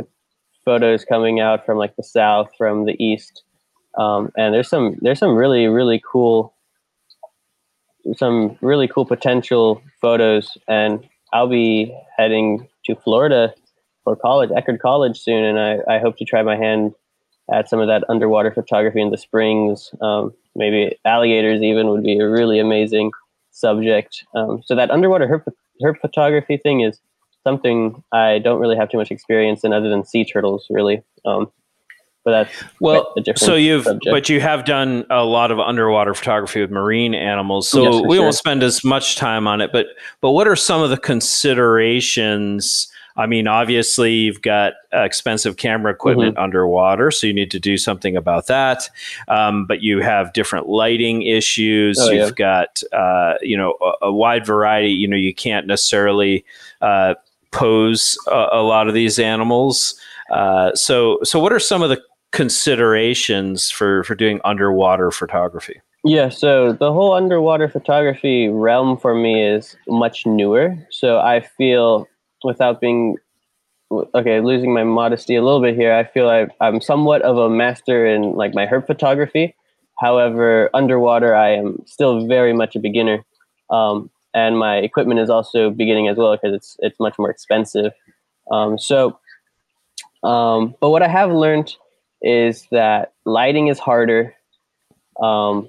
photos 0.65 1.05
coming 1.05 1.39
out 1.39 1.65
from 1.65 1.78
like 1.78 1.95
the 1.95 2.03
south, 2.03 2.49
from 2.57 2.86
the 2.86 3.01
east, 3.03 3.43
um, 3.97 4.32
and 4.38 4.53
there's 4.53 4.70
some 4.70 4.97
there's 5.01 5.20
some 5.20 5.36
really 5.36 5.67
really 5.67 6.01
cool 6.11 6.53
some 8.15 8.57
really 8.61 8.88
cool 8.88 9.05
potential 9.05 9.82
photos. 10.01 10.57
And 10.67 11.07
I'll 11.34 11.49
be 11.49 11.95
heading 12.17 12.67
to 12.86 12.95
Florida 12.95 13.53
for 14.03 14.15
college, 14.15 14.49
Eckerd 14.49 14.80
College 14.80 15.20
soon, 15.20 15.43
and 15.43 15.59
I, 15.59 15.95
I 15.95 15.99
hope 15.99 16.17
to 16.17 16.26
try 16.26 16.41
my 16.41 16.55
hand 16.55 16.93
at 17.54 17.70
some 17.70 17.80
of 17.80 17.88
that 17.88 18.04
underwater 18.09 18.51
photography 18.51 19.01
in 19.01 19.12
the 19.12 19.17
springs. 19.17 19.92
Um, 20.01 20.34
maybe 20.55 20.97
alligators 21.05 21.62
even 21.62 21.88
would 21.89 22.04
be 22.04 22.20
a 22.20 22.30
really 22.30 22.59
amazing 22.59 23.12
subject. 23.51 24.24
Um, 24.36 24.62
so 24.66 24.76
that 24.76 24.92
underwater 24.92 25.28
herp, 25.28 25.51
herp 25.84 26.00
photography 26.00 26.58
thing 26.58 26.82
is 26.82 27.00
something 27.43 28.04
I 28.12 28.39
don't 28.39 28.59
really 28.59 28.76
have 28.76 28.89
too 28.89 28.97
much 28.97 29.12
experience 29.12 29.63
in 29.63 29.74
other 29.74 29.89
than 29.89 30.05
sea 30.05 30.26
turtles, 30.26 30.67
really. 30.70 31.01
Um, 31.26 31.51
but 32.26 32.32
that's 32.32 32.63
well. 32.80 33.13
so 33.36 33.55
you've, 33.55 33.86
subject. 33.86 34.12
but 34.12 34.30
you 34.30 34.42
have 34.42 34.66
done 34.66 35.05
a 35.09 35.24
lot 35.24 35.51
of 35.51 35.59
underwater 35.59 36.13
photography 36.13 36.62
with 36.62 36.70
marine 36.70 37.13
animals. 37.13 37.70
So 37.70 37.84
yes, 37.84 38.04
we 38.08 38.17
sure. 38.17 38.24
won't 38.24 38.36
spend 38.36 38.62
as 38.62 38.84
much 38.84 39.16
time 39.16 39.47
on 39.47 39.62
it. 39.62 39.71
But 39.71 39.88
but 40.21 40.32
what 40.32 40.47
are 40.47 40.55
some 40.55 40.82
of 40.82 40.89
the 40.89 40.97
considerations? 40.97 42.92
I 43.20 43.25
mean, 43.25 43.47
obviously, 43.47 44.13
you've 44.13 44.41
got 44.41 44.74
expensive 44.93 45.58
camera 45.58 45.91
equipment 45.91 46.36
mm-hmm. 46.36 46.43
underwater, 46.43 47.12
so 47.12 47.28
you 47.28 47.33
need 47.33 47.51
to 47.51 47.59
do 47.59 47.78
something 47.78 48.16
about 48.16 48.47
that. 48.47 48.89
Um, 49.28 49.66
but 49.66 49.82
you 49.82 50.00
have 50.00 50.32
different 50.32 50.70
lighting 50.70 51.24
issues. 51.24 52.00
Oh, 52.00 52.12
you've 52.12 52.39
yeah. 52.39 52.66
got, 52.66 52.82
uh, 52.93 53.33
you 53.41 53.58
know, 53.58 53.75
a, 53.82 54.08
a, 54.08 54.13
wide 54.13 54.46
variety. 54.46 54.91
You 54.91 55.08
know, 55.08 55.17
you 55.17 55.33
can't 55.33 55.67
necessarily 55.67 56.46
uh, 56.82 57.16
pose 57.51 58.17
a, 58.28 58.47
a 58.54 58.62
lot 58.62 58.87
of 58.87 58.93
these 58.93 59.20
animals. 59.20 60.00
Uh, 60.32 60.74
so, 60.74 61.20
so 61.24 61.39
what 61.39 61.51
are 61.51 61.59
some 61.59 61.82
of 61.83 61.89
the 61.89 62.01
considerations 62.32 63.70
for 63.70 64.04
for 64.04 64.16
doing 64.16 64.39
underwater 64.46 65.12
photography? 65.12 65.82
Yeah, 66.05 66.29
so 66.29 66.71
the 66.71 66.93
whole 66.93 67.13
underwater 67.13 67.67
photography 67.67 68.47
realm 68.47 68.97
for 68.97 69.13
me 69.13 69.43
is 69.46 69.75
much 69.87 70.25
newer. 70.25 70.75
So 70.89 71.20
I 71.20 71.41
feel, 71.41 72.08
without 72.43 72.82
being 72.82 73.17
okay, 73.91 74.39
losing 74.39 74.74
my 74.74 74.83
modesty 74.83 75.36
a 75.36 75.43
little 75.43 75.61
bit 75.61 75.75
here, 75.75 75.93
I 75.93 76.03
feel 76.03 76.25
like 76.25 76.49
I'm 76.61 76.82
somewhat 76.82 77.21
of 77.24 77.37
a 77.37 77.49
master 77.49 78.05
in 78.05 78.36
like 78.36 78.53
my 78.53 78.66
herp 78.66 78.87
photography. 78.87 79.55
However, 79.99 80.70
underwater, 80.74 81.36
I 81.36 81.51
am 81.51 81.83
still 81.86 82.28
very 82.28 82.53
much 82.53 82.75
a 82.75 82.79
beginner. 82.79 83.25
Um, 83.70 84.09
and 84.33 84.57
my 84.57 84.78
equipment 84.78 85.20
is 85.20 85.29
also 85.29 85.71
beginning 85.71 86.07
as 86.07 86.17
well 86.17 86.36
because 86.36 86.53
it's 86.55 86.78
it's 86.79 86.99
much 86.99 87.17
more 87.17 87.29
expensive. 87.29 87.93
Um, 88.51 88.78
so, 88.78 89.20
um, 90.24 90.75
but 90.79 90.89
what 90.89 91.01
I 91.01 91.07
have 91.07 91.32
learned 91.32 91.75
is 92.21 92.67
that 92.71 93.13
lighting 93.25 93.67
is 93.67 93.79
harder. 93.79 94.36
Um, 95.21 95.67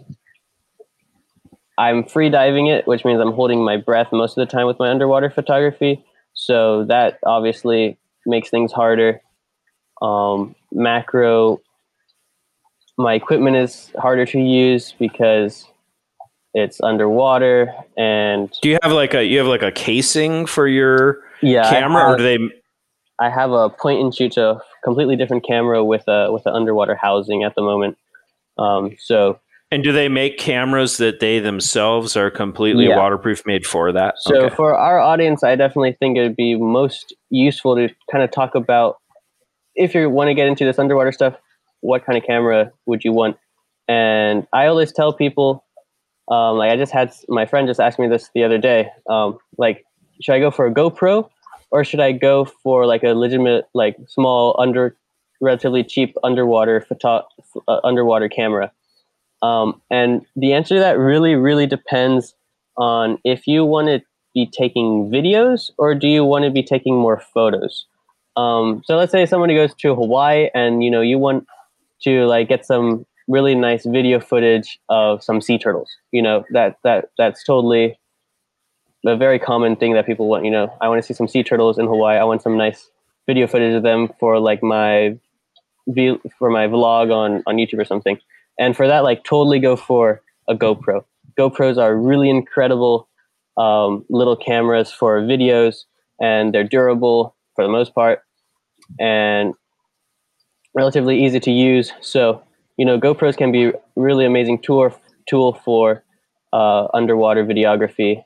I'm 1.78 2.05
free 2.05 2.28
diving 2.28 2.66
it, 2.66 2.86
which 2.86 3.05
means 3.05 3.20
I'm 3.20 3.32
holding 3.32 3.64
my 3.64 3.78
breath 3.78 4.09
most 4.12 4.36
of 4.36 4.47
the 4.47 4.52
time 4.52 4.66
with 4.66 4.78
my 4.78 4.90
underwater 4.90 5.30
photography. 5.30 6.05
So 6.35 6.85
that 6.85 7.19
obviously 7.24 7.98
makes 8.27 8.51
things 8.51 8.73
harder. 8.73 9.20
Um, 10.02 10.55
macro, 10.73 11.61
my 12.97 13.15
equipment 13.15 13.57
is 13.57 13.90
harder 13.98 14.27
to 14.27 14.40
use 14.40 14.94
because 14.98 15.66
it's 16.55 16.81
underwater, 16.81 17.73
and 17.97 18.51
do 18.62 18.70
you 18.70 18.78
have 18.82 18.93
like 18.93 19.15
a 19.15 19.24
you 19.24 19.39
have 19.39 19.47
like 19.47 19.62
a 19.62 19.70
casing 19.70 20.47
for 20.47 20.66
your 20.66 21.20
yeah 21.43 21.69
camera, 21.70 22.02
have, 22.02 22.15
or 22.15 22.16
do 22.16 22.23
they? 22.23 22.39
I 23.20 23.31
have 23.31 23.52
a 23.52 23.69
point 23.69 24.01
and 24.01 24.15
shoot, 24.15 24.35
so 24.35 24.61
completely 24.82 25.16
different 25.16 25.47
camera 25.47 25.85
with 25.85 26.09
a 26.09 26.32
with 26.32 26.47
an 26.47 26.55
underwater 26.55 26.94
housing 26.94 27.44
at 27.44 27.55
the 27.55 27.62
moment. 27.62 27.97
Um, 28.59 28.97
so 28.98 29.39
and 29.70 29.84
do 29.84 29.92
they 29.92 30.09
make 30.09 30.36
cameras 30.36 30.97
that 30.97 31.20
they 31.20 31.38
themselves 31.38 32.16
are 32.16 32.30
completely 32.30 32.88
yeah. 32.88 32.97
waterproof 32.97 33.47
made 33.47 33.64
for 33.64 33.92
that? 33.92 34.14
So 34.18 34.47
okay. 34.47 34.55
for 34.55 34.74
our 34.74 34.98
audience, 34.98 35.44
I 35.44 35.55
definitely 35.55 35.97
think 35.98 36.18
it 36.18 36.22
would 36.22 36.36
be 36.36 36.56
most 36.56 37.14
useful 37.30 37.76
to 37.76 37.88
kind 38.10 38.24
of 38.24 38.30
talk 38.30 38.55
about 38.55 38.97
if 39.76 39.94
you 39.94 40.10
want 40.10 40.28
to 40.28 40.34
get 40.34 40.48
into 40.48 40.64
this 40.64 40.78
underwater 40.78 41.12
stuff, 41.12 41.34
what 41.80 42.05
kind 42.05 42.18
of 42.18 42.24
camera 42.24 42.72
would 42.86 43.05
you 43.05 43.12
want? 43.12 43.36
And 43.86 44.47
I 44.52 44.66
always 44.66 44.92
tell 44.92 45.12
people, 45.12 45.64
um, 46.28 46.59
like 46.59 46.70
I 46.70 46.76
just 46.76 46.92
had 46.92 47.12
my 47.28 47.47
friend 47.47 47.68
just 47.68 47.80
asked 47.80 47.98
me 47.98 48.09
this 48.09 48.28
the 48.34 48.44
other 48.44 48.59
day, 48.59 48.88
um, 49.09 49.38
like 49.56 49.84
should 50.20 50.34
I 50.34 50.40
go 50.40 50.51
for 50.51 50.66
a 50.66 50.74
GoPro 50.74 51.28
or 51.70 51.84
should 51.84 52.01
I 52.01 52.12
go 52.12 52.44
for 52.44 52.86
like 52.86 53.05
a 53.05 53.14
legitimate, 53.14 53.66
like 53.72 53.97
small 54.09 54.56
under, 54.60 54.97
relatively 55.40 55.84
cheap 55.84 56.16
underwater 56.24 56.80
photo, 56.80 57.24
uh, 57.68 57.80
underwater 57.84 58.28
camera? 58.28 58.72
Um, 59.43 59.81
and 59.91 60.25
the 60.37 60.53
answer 60.53 60.75
to 60.75 60.81
that 60.81 60.99
really, 60.99 61.35
really 61.35 61.67
depends 61.67 62.35
on 62.77 63.19
if 63.25 63.47
you 63.47 63.65
want 63.65 63.89
to 63.89 64.01
be 64.35 64.47
taking 64.47 65.11
videos 65.11 65.71
or 65.79 65.95
do 65.95 66.07
you 66.07 66.25
want 66.25 66.45
to 66.45 66.51
be 66.51 66.62
taking 66.62 66.97
more 66.97 67.21
photos. 67.35 67.87
Um, 68.37 68.83
so 68.85 68.97
let's 68.97 69.12
say 69.12 69.27
somebody 69.27 69.55
goes 69.55 69.75
to 69.75 69.95
Hawaii 69.95 70.49
and 70.55 70.85
you 70.85 70.91
know 70.91 71.01
you 71.01 71.19
want 71.19 71.47
to 72.03 72.27
like 72.27 72.49
get 72.49 72.65
some 72.65 73.05
really 73.29 73.55
nice 73.55 73.85
video 73.85 74.21
footage 74.21 74.79
of 74.89 75.23
some 75.23 75.41
sea 75.41 75.59
turtles. 75.59 75.91
You 76.12 76.23
know 76.23 76.45
that 76.51 76.79
that 76.85 77.11
that's 77.19 77.43
totally 77.45 77.99
a 79.07 79.17
very 79.17 79.39
common 79.39 79.77
thing 79.77 79.95
that 79.95 80.07
people 80.07 80.29
want. 80.29 80.45
You 80.45 80.51
know, 80.51 80.73
I 80.81 80.89
want 80.89 81.03
to 81.03 81.07
see 81.07 81.15
some 81.15 81.29
sea 81.29 81.43
turtles 81.43 81.79
in 81.79 81.87
Hawaii. 81.87 82.19
I 82.19 82.25
want 82.25 82.43
some 82.43 82.57
nice 82.57 82.91
video 83.27 83.47
footage 83.47 83.75
of 83.75 83.83
them 83.83 84.09
for 84.21 84.39
like 84.39 84.62
my 84.62 85.19
for 86.39 86.51
my 86.51 86.67
vlog 86.69 87.12
on 87.12 87.43
on 87.47 87.57
YouTube 87.57 87.81
or 87.81 87.85
something. 87.85 88.19
And 88.61 88.77
for 88.77 88.87
that, 88.87 89.01
like 89.01 89.24
totally 89.24 89.59
go 89.59 89.74
for 89.74 90.23
a 90.49 90.55
GoPro. 90.55 91.03
GoPros 91.39 91.78
are 91.78 91.97
really 91.97 92.28
incredible 92.31 93.09
um, 93.57 94.05
little 94.11 94.37
cameras 94.37 94.93
for 94.93 95.20
videos, 95.23 95.85
and 96.20 96.55
they're 96.55 96.62
durable 96.65 97.35
for 97.57 97.65
the 97.65 97.70
most 97.70 97.95
part, 97.95 98.20
and 99.01 99.55
relatively 100.74 101.24
easy 101.24 101.41
to 101.41 101.51
use. 101.51 101.93
So 102.01 102.43
you 102.77 102.87
know, 102.87 102.99
GoPros 102.99 103.37
can 103.37 103.53
be 103.53 103.73
really 103.97 104.24
amazing 104.24 104.62
tool 104.62 104.95
tool 105.28 105.55
for 105.65 106.03
uh, 106.53 106.87
underwater 106.95 107.45
videography, 107.45 108.23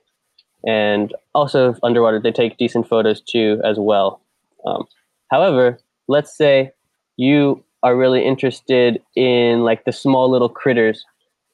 and 0.67 1.15
also 1.35 1.75
underwater 1.83 2.21
they 2.21 2.33
take 2.33 2.57
decent 2.59 2.89
photos 2.89 3.21
too 3.21 3.61
as 3.65 3.79
well. 3.79 4.21
Um, 4.67 4.85
however, 5.31 5.79
let's 6.09 6.37
say 6.37 6.73
you 7.17 7.64
are 7.85 7.95
really 7.95 8.25
interested 8.25 9.01
in 9.15 9.61
like 9.61 9.85
the 9.85 9.93
small 9.93 10.31
little 10.31 10.49
critters 10.49 11.05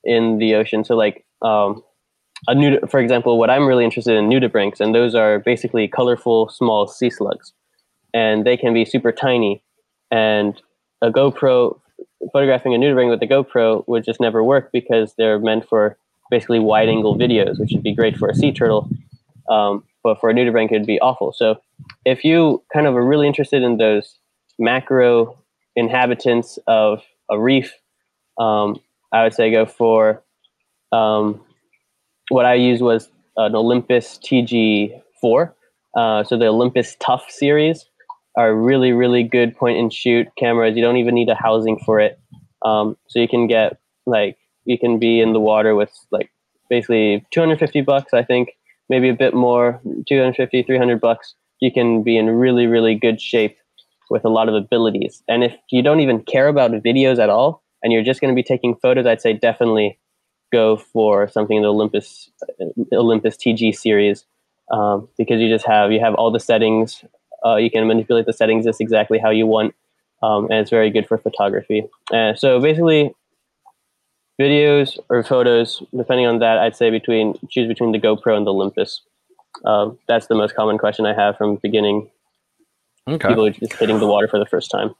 in 0.04 0.38
the 0.38 0.54
ocean. 0.54 0.84
So 0.84 0.96
like 0.96 1.26
um, 1.42 1.82
a 2.48 2.54
nud- 2.54 2.88
for 2.88 3.00
example, 3.00 3.36
what 3.36 3.50
I'm 3.50 3.66
really 3.66 3.84
interested 3.84 4.16
in 4.16 4.30
nudibranchs, 4.30 4.80
and 4.80 4.94
those 4.94 5.14
are 5.14 5.40
basically 5.40 5.88
colorful 5.88 6.48
small 6.48 6.86
sea 6.86 7.10
slugs, 7.10 7.52
and 8.14 8.46
they 8.46 8.56
can 8.56 8.72
be 8.72 8.84
super 8.84 9.12
tiny. 9.12 9.62
And 10.10 10.60
a 11.02 11.10
GoPro 11.10 11.78
photographing 12.32 12.74
a 12.74 12.78
nudibranch 12.78 13.10
with 13.10 13.22
a 13.22 13.26
GoPro 13.26 13.84
would 13.88 14.04
just 14.04 14.20
never 14.20 14.44
work 14.44 14.70
because 14.72 15.14
they're 15.18 15.38
meant 15.38 15.68
for 15.68 15.98
basically 16.30 16.60
wide 16.60 16.88
angle 16.88 17.18
videos, 17.18 17.58
which 17.58 17.72
would 17.72 17.82
be 17.82 17.94
great 17.94 18.16
for 18.16 18.28
a 18.28 18.34
sea 18.34 18.52
turtle. 18.52 18.88
Um, 19.50 19.82
but 20.04 20.20
for 20.20 20.30
a 20.30 20.34
nudibranch, 20.34 20.70
it'd 20.70 20.86
be 20.86 21.00
awful. 21.00 21.32
So 21.32 21.56
if 22.04 22.24
you 22.24 22.62
kind 22.72 22.86
of 22.86 22.94
are 22.94 23.04
really 23.04 23.26
interested 23.26 23.62
in 23.62 23.78
those 23.78 24.18
macro 24.58 25.39
inhabitants 25.76 26.58
of 26.66 27.02
a 27.30 27.38
reef, 27.38 27.72
um, 28.38 28.80
I 29.12 29.22
would 29.22 29.34
say 29.34 29.50
go 29.50 29.66
for 29.66 30.22
um, 30.92 31.40
what 32.28 32.46
I 32.46 32.54
used 32.54 32.82
was 32.82 33.08
an 33.36 33.54
Olympus 33.54 34.18
TG4. 34.18 35.52
Uh, 35.96 36.24
so 36.24 36.38
the 36.38 36.46
Olympus 36.46 36.96
Tough 37.00 37.24
series 37.28 37.86
are 38.36 38.54
really, 38.54 38.92
really 38.92 39.22
good 39.22 39.56
point 39.56 39.78
and 39.78 39.92
shoot 39.92 40.28
cameras. 40.38 40.76
You 40.76 40.82
don't 40.82 40.96
even 40.96 41.14
need 41.14 41.28
a 41.28 41.34
housing 41.34 41.78
for 41.84 42.00
it. 42.00 42.18
Um, 42.64 42.96
so 43.08 43.18
you 43.18 43.28
can 43.28 43.46
get 43.46 43.78
like, 44.06 44.36
you 44.64 44.78
can 44.78 44.98
be 44.98 45.20
in 45.20 45.32
the 45.32 45.40
water 45.40 45.74
with 45.74 45.90
like 46.10 46.30
basically 46.68 47.26
250 47.32 47.80
bucks, 47.80 48.12
I 48.14 48.22
think, 48.22 48.50
maybe 48.88 49.08
a 49.08 49.14
bit 49.14 49.34
more, 49.34 49.80
250, 50.08 50.62
300 50.62 51.00
bucks. 51.00 51.34
You 51.60 51.72
can 51.72 52.02
be 52.02 52.16
in 52.16 52.30
really, 52.30 52.66
really 52.66 52.94
good 52.94 53.20
shape 53.20 53.56
with 54.10 54.24
a 54.24 54.28
lot 54.28 54.48
of 54.48 54.54
abilities. 54.54 55.22
And 55.28 55.42
if 55.44 55.56
you 55.70 55.82
don't 55.82 56.00
even 56.00 56.20
care 56.20 56.48
about 56.48 56.72
videos 56.72 57.18
at 57.18 57.30
all, 57.30 57.62
and 57.82 57.92
you're 57.92 58.02
just 58.02 58.20
going 58.20 58.34
to 58.34 58.36
be 58.36 58.42
taking 58.42 58.74
photos, 58.74 59.06
I'd 59.06 59.22
say 59.22 59.32
definitely 59.32 59.98
go 60.52 60.76
for 60.76 61.28
something 61.28 61.56
in 61.56 61.62
the 61.62 61.68
Olympus 61.68 62.30
Olympus 62.92 63.36
TG 63.36 63.74
series 63.74 64.26
um, 64.70 65.08
because 65.16 65.40
you 65.40 65.48
just 65.48 65.64
have 65.66 65.92
you 65.92 66.00
have 66.00 66.14
all 66.14 66.30
the 66.30 66.40
settings. 66.40 67.04
Uh, 67.44 67.56
you 67.56 67.70
can 67.70 67.86
manipulate 67.86 68.26
the 68.26 68.32
settings 68.32 68.66
just 68.66 68.80
exactly 68.80 69.18
how 69.18 69.30
you 69.30 69.46
want, 69.46 69.74
um, 70.22 70.44
and 70.44 70.54
it's 70.54 70.70
very 70.70 70.90
good 70.90 71.06
for 71.06 71.16
photography. 71.16 71.84
Uh, 72.12 72.34
so 72.34 72.60
basically, 72.60 73.14
videos 74.38 74.98
or 75.08 75.22
photos, 75.22 75.82
depending 75.96 76.26
on 76.26 76.40
that, 76.40 76.58
I'd 76.58 76.76
say 76.76 76.90
between 76.90 77.34
choose 77.48 77.66
between 77.68 77.92
the 77.92 78.00
GoPro 78.00 78.36
and 78.36 78.46
the 78.46 78.52
Olympus. 78.52 79.02
Um, 79.64 79.98
that's 80.06 80.26
the 80.26 80.34
most 80.34 80.54
common 80.54 80.78
question 80.78 81.06
I 81.06 81.14
have 81.14 81.36
from 81.36 81.56
beginning 81.56 82.10
Okay. 83.10 83.28
People 83.28 83.50
just 83.50 83.72
hitting 83.74 83.98
the 83.98 84.06
water 84.06 84.28
for 84.28 84.38
the 84.38 84.46
first 84.46 84.70
time. 84.70 84.94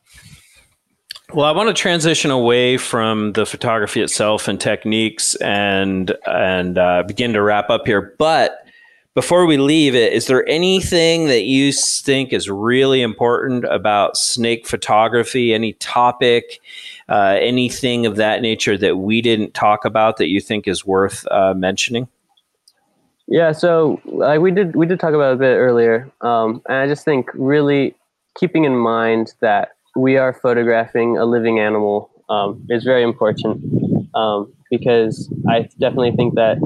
Well, 1.32 1.47
I 1.47 1.53
want 1.53 1.69
to 1.69 1.81
transition 1.81 2.32
away 2.32 2.77
from 2.77 3.32
the 3.35 3.47
photography 3.47 4.01
itself 4.01 4.49
and 4.49 4.61
techniques 4.61 5.37
and 5.37 6.12
and 6.27 6.77
uh, 6.77 7.05
begin 7.07 7.32
to 7.35 7.43
wrap 7.43 7.70
up 7.70 7.87
here. 7.87 8.15
But 8.19 8.66
before 9.15 9.47
we 9.47 9.57
leave 9.57 9.95
it, 9.95 10.12
is 10.12 10.27
there 10.27 10.49
anything 10.49 11.27
that 11.27 11.43
you 11.43 11.73
think 11.73 12.32
is 12.32 12.51
really 12.51 13.01
important 13.03 13.65
about 13.65 14.16
snake 14.16 14.66
photography? 14.66 15.55
Any 15.55 15.74
topic, 15.74 16.61
uh, 17.09 17.37
anything 17.41 18.07
of 18.07 18.16
that 18.16 18.43
nature 18.43 18.77
that 18.78 18.97
we 18.97 19.20
didn't 19.20 19.55
talk 19.55 19.85
about 19.85 20.16
that 20.16 20.28
you 20.28 20.41
think 20.41 20.66
is 20.66 20.85
worth 20.85 21.27
uh, 21.31 21.55
mentioning? 21.55 22.09
Yeah, 23.28 23.53
so 23.53 24.01
like 24.05 24.41
we 24.41 24.51
did 24.51 24.74
we 24.74 24.87
did 24.87 24.99
talk 24.99 25.15
about 25.15 25.35
a 25.35 25.37
bit 25.37 25.55
earlier, 25.55 26.11
um, 26.23 26.61
and 26.69 26.78
I 26.78 26.89
just 26.89 27.05
think 27.05 27.31
really 27.35 27.95
keeping 28.39 28.65
in 28.65 28.77
mind 28.77 29.35
that 29.40 29.70
we 29.97 30.16
are 30.16 30.32
photographing 30.32 31.19
a 31.19 31.24
living 31.24 31.59
animal 31.59 32.11
um, 32.28 32.65
is 32.69 32.85
very 32.85 33.02
important 33.02 33.61
um, 34.15 34.52
because 34.70 35.32
I 35.48 35.69
definitely 35.78 36.12
think 36.12 36.35
that, 36.35 36.59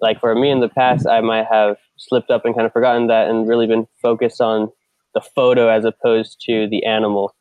like 0.00 0.20
for 0.20 0.34
me 0.34 0.50
in 0.50 0.60
the 0.60 0.68
past, 0.68 1.06
I 1.06 1.20
might 1.20 1.46
have 1.50 1.76
slipped 1.96 2.30
up 2.30 2.44
and 2.44 2.54
kind 2.54 2.66
of 2.66 2.72
forgotten 2.72 3.08
that 3.08 3.28
and 3.28 3.48
really 3.48 3.66
been 3.66 3.86
focused 4.00 4.40
on 4.40 4.70
the 5.14 5.20
photo 5.20 5.68
as 5.68 5.84
opposed 5.84 6.40
to 6.46 6.68
the 6.68 6.84
animal. 6.84 7.34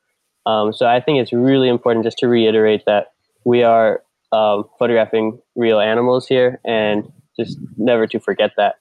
Um, 0.45 0.73
so 0.73 0.87
I 0.87 0.99
think 0.99 1.21
it's 1.21 1.31
really 1.31 1.69
important 1.69 2.03
just 2.03 2.17
to 2.19 2.27
reiterate 2.27 2.83
that 2.85 3.13
we 3.45 3.63
are 3.63 4.03
um, 4.31 4.65
photographing 4.79 5.39
real 5.55 5.79
animals 5.79 6.27
here 6.27 6.59
and 6.65 7.11
just 7.37 7.57
never 7.77 8.07
to 8.07 8.19
forget 8.19 8.51
that. 8.57 8.75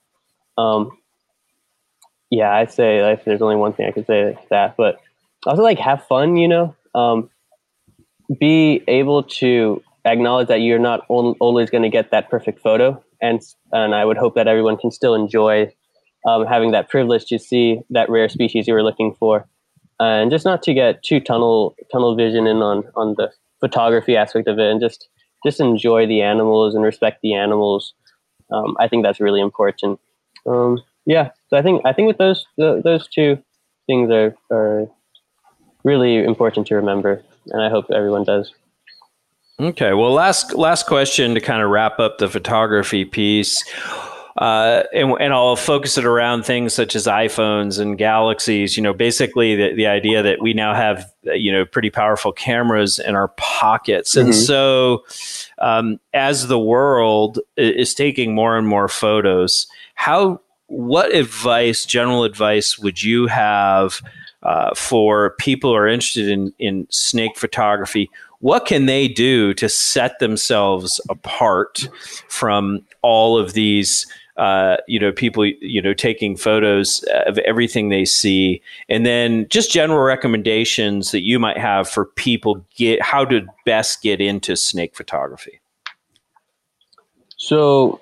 Um, 0.59 0.97
yeah, 2.31 2.53
I'd 2.55 2.73
say 2.73 3.03
like, 3.03 3.25
there's 3.25 3.43
only 3.43 3.57
one 3.57 3.73
thing 3.73 3.87
I 3.87 3.93
could 3.93 4.07
say 4.07 4.27
like 4.27 4.49
that, 4.49 4.77
but 4.77 5.01
also 5.47 5.63
like 5.63 5.79
have 5.79 6.07
fun, 6.07 6.37
you 6.37 6.49
know, 6.49 6.75
um, 6.95 7.31
be 8.39 8.83
able 8.87 9.25
to 9.25 9.83
acknowledge 10.05 10.49
that 10.49 10.61
you're 10.61 10.79
not 10.79 11.05
always 11.09 11.71
going 11.71 11.83
to 11.83 11.89
get 11.89 12.11
that 12.13 12.31
perfect 12.31 12.61
photo. 12.61 13.03
And, 13.21 13.41
and 13.73 13.95
I 13.95 14.05
would 14.05 14.17
hope 14.17 14.35
that 14.37 14.49
everyone 14.49 14.77
can 14.77 14.91
still 14.91 15.15
enjoy 15.15 15.73
um, 16.27 16.47
having 16.47 16.71
that 16.73 16.89
privilege 16.89 17.27
to 17.27 17.39
see 17.39 17.81
that 17.91 18.09
rare 18.09 18.29
species 18.29 18.67
you 18.67 18.75
were 18.75 18.83
looking 18.83 19.15
for. 19.19 19.47
And 19.99 20.31
just 20.31 20.47
not 20.47 20.63
to 20.63 20.73
get 20.73 21.03
too 21.03 21.21
tunnel 21.21 21.77
tunnel 21.93 22.17
vision 22.17 22.47
in 22.47 22.63
on, 22.63 22.85
on 22.97 23.15
the 23.19 23.31
photography 23.61 24.17
aspect 24.17 24.49
of 24.49 24.59
it 24.59 24.71
and 24.71 24.81
just 24.81 25.09
just 25.45 25.61
enjoy 25.61 26.07
the 26.07 26.23
animals 26.23 26.75
and 26.75 26.85
respect 26.85 27.21
the 27.23 27.35
animals. 27.35 27.95
Um, 28.51 28.77
I 28.79 28.89
think 28.89 29.03
that's 29.03 29.21
really 29.21 29.41
important. 29.41 30.01
Um, 30.47 30.83
yeah, 31.05 31.31
so 31.51 31.57
I 31.57 31.63
think 31.63 31.83
I 31.85 31.93
think 31.93 32.07
with 32.07 32.19
those 32.19 32.47
those 32.57 33.09
two 33.09 33.43
things 33.87 34.11
are 34.11 34.35
are 34.51 34.89
really 35.85 36.17
important 36.23 36.69
to 36.69 36.77
remember, 36.77 37.23
and 37.47 37.63
I 37.63 37.69
hope 37.69 37.91
everyone 37.91 38.25
does. 38.25 38.53
Okay, 39.61 39.93
well, 39.93 40.13
last 40.13 40.55
last 40.55 40.87
question 40.87 41.35
to 41.35 41.41
kind 41.41 41.61
of 41.61 41.71
wrap 41.71 41.99
up 41.99 42.19
the 42.19 42.29
photography 42.29 43.05
piece. 43.05 43.63
uh, 44.37 44.85
and, 44.95 45.13
and 45.21 45.35
I'll 45.35 45.57
focus 45.57 45.99
it 45.99 46.05
around 46.07 46.45
things 46.45 46.73
such 46.73 46.97
as 46.97 47.07
iPhones 47.07 47.79
and 47.79 47.99
Galaxies. 47.99 48.77
You 48.77 48.83
know, 48.83 48.95
basically 48.95 49.57
the, 49.57 49.75
the 49.75 49.87
idea 49.87 50.23
that 50.23 50.41
we 50.41 50.55
now 50.55 50.73
have 50.73 51.05
you 51.25 51.53
know 51.53 51.65
pretty 51.67 51.91
powerful 51.91 52.33
cameras 52.33 52.99
in 52.99 53.17
our 53.17 53.29
pockets, 53.37 54.17
and 54.17 54.31
mm-hmm. 54.31 54.41
so 54.41 55.05
um, 55.59 56.01
as 56.15 56.47
the 56.47 56.59
world 56.59 57.41
is 57.57 57.93
taking 57.93 58.35
more 58.35 58.57
and 58.57 58.69
more 58.69 58.89
photos, 58.89 59.67
how 59.95 60.41
what 60.71 61.13
advice, 61.13 61.85
general 61.85 62.23
advice, 62.25 62.79
would 62.79 63.03
you 63.03 63.27
have 63.27 64.01
uh, 64.45 64.73
for 64.75 65.31
people 65.39 65.71
who 65.71 65.77
are 65.77 65.89
interested 65.89 66.29
in 66.29 66.55
in 66.59 66.87
snake 66.91 67.37
photography? 67.37 68.09
What 68.39 68.65
can 68.65 68.87
they 68.87 69.07
do 69.07 69.53
to 69.55 69.69
set 69.69 70.19
themselves 70.19 71.01
apart 71.11 71.89
from 72.29 72.87
all 73.03 73.37
of 73.37 73.53
these 73.53 74.07
uh, 74.37 74.79
you 74.87 74.99
know, 74.99 75.13
people, 75.13 75.45
you 75.45 75.83
know, 75.83 75.93
taking 75.93 76.35
photos 76.35 77.05
of 77.27 77.37
everything 77.39 77.91
they 77.91 78.07
see, 78.07 78.63
and 78.89 79.05
then 79.05 79.47
just 79.51 79.71
general 79.71 80.01
recommendations 80.01 81.11
that 81.11 81.21
you 81.21 81.39
might 81.39 81.59
have 81.59 81.87
for 81.87 82.07
people 82.07 82.65
get 82.75 83.03
how 83.03 83.23
to 83.23 83.43
best 83.67 84.03
get 84.03 84.19
into 84.19 84.57
snake 84.57 84.95
photography. 84.95 85.61
So, 87.37 88.01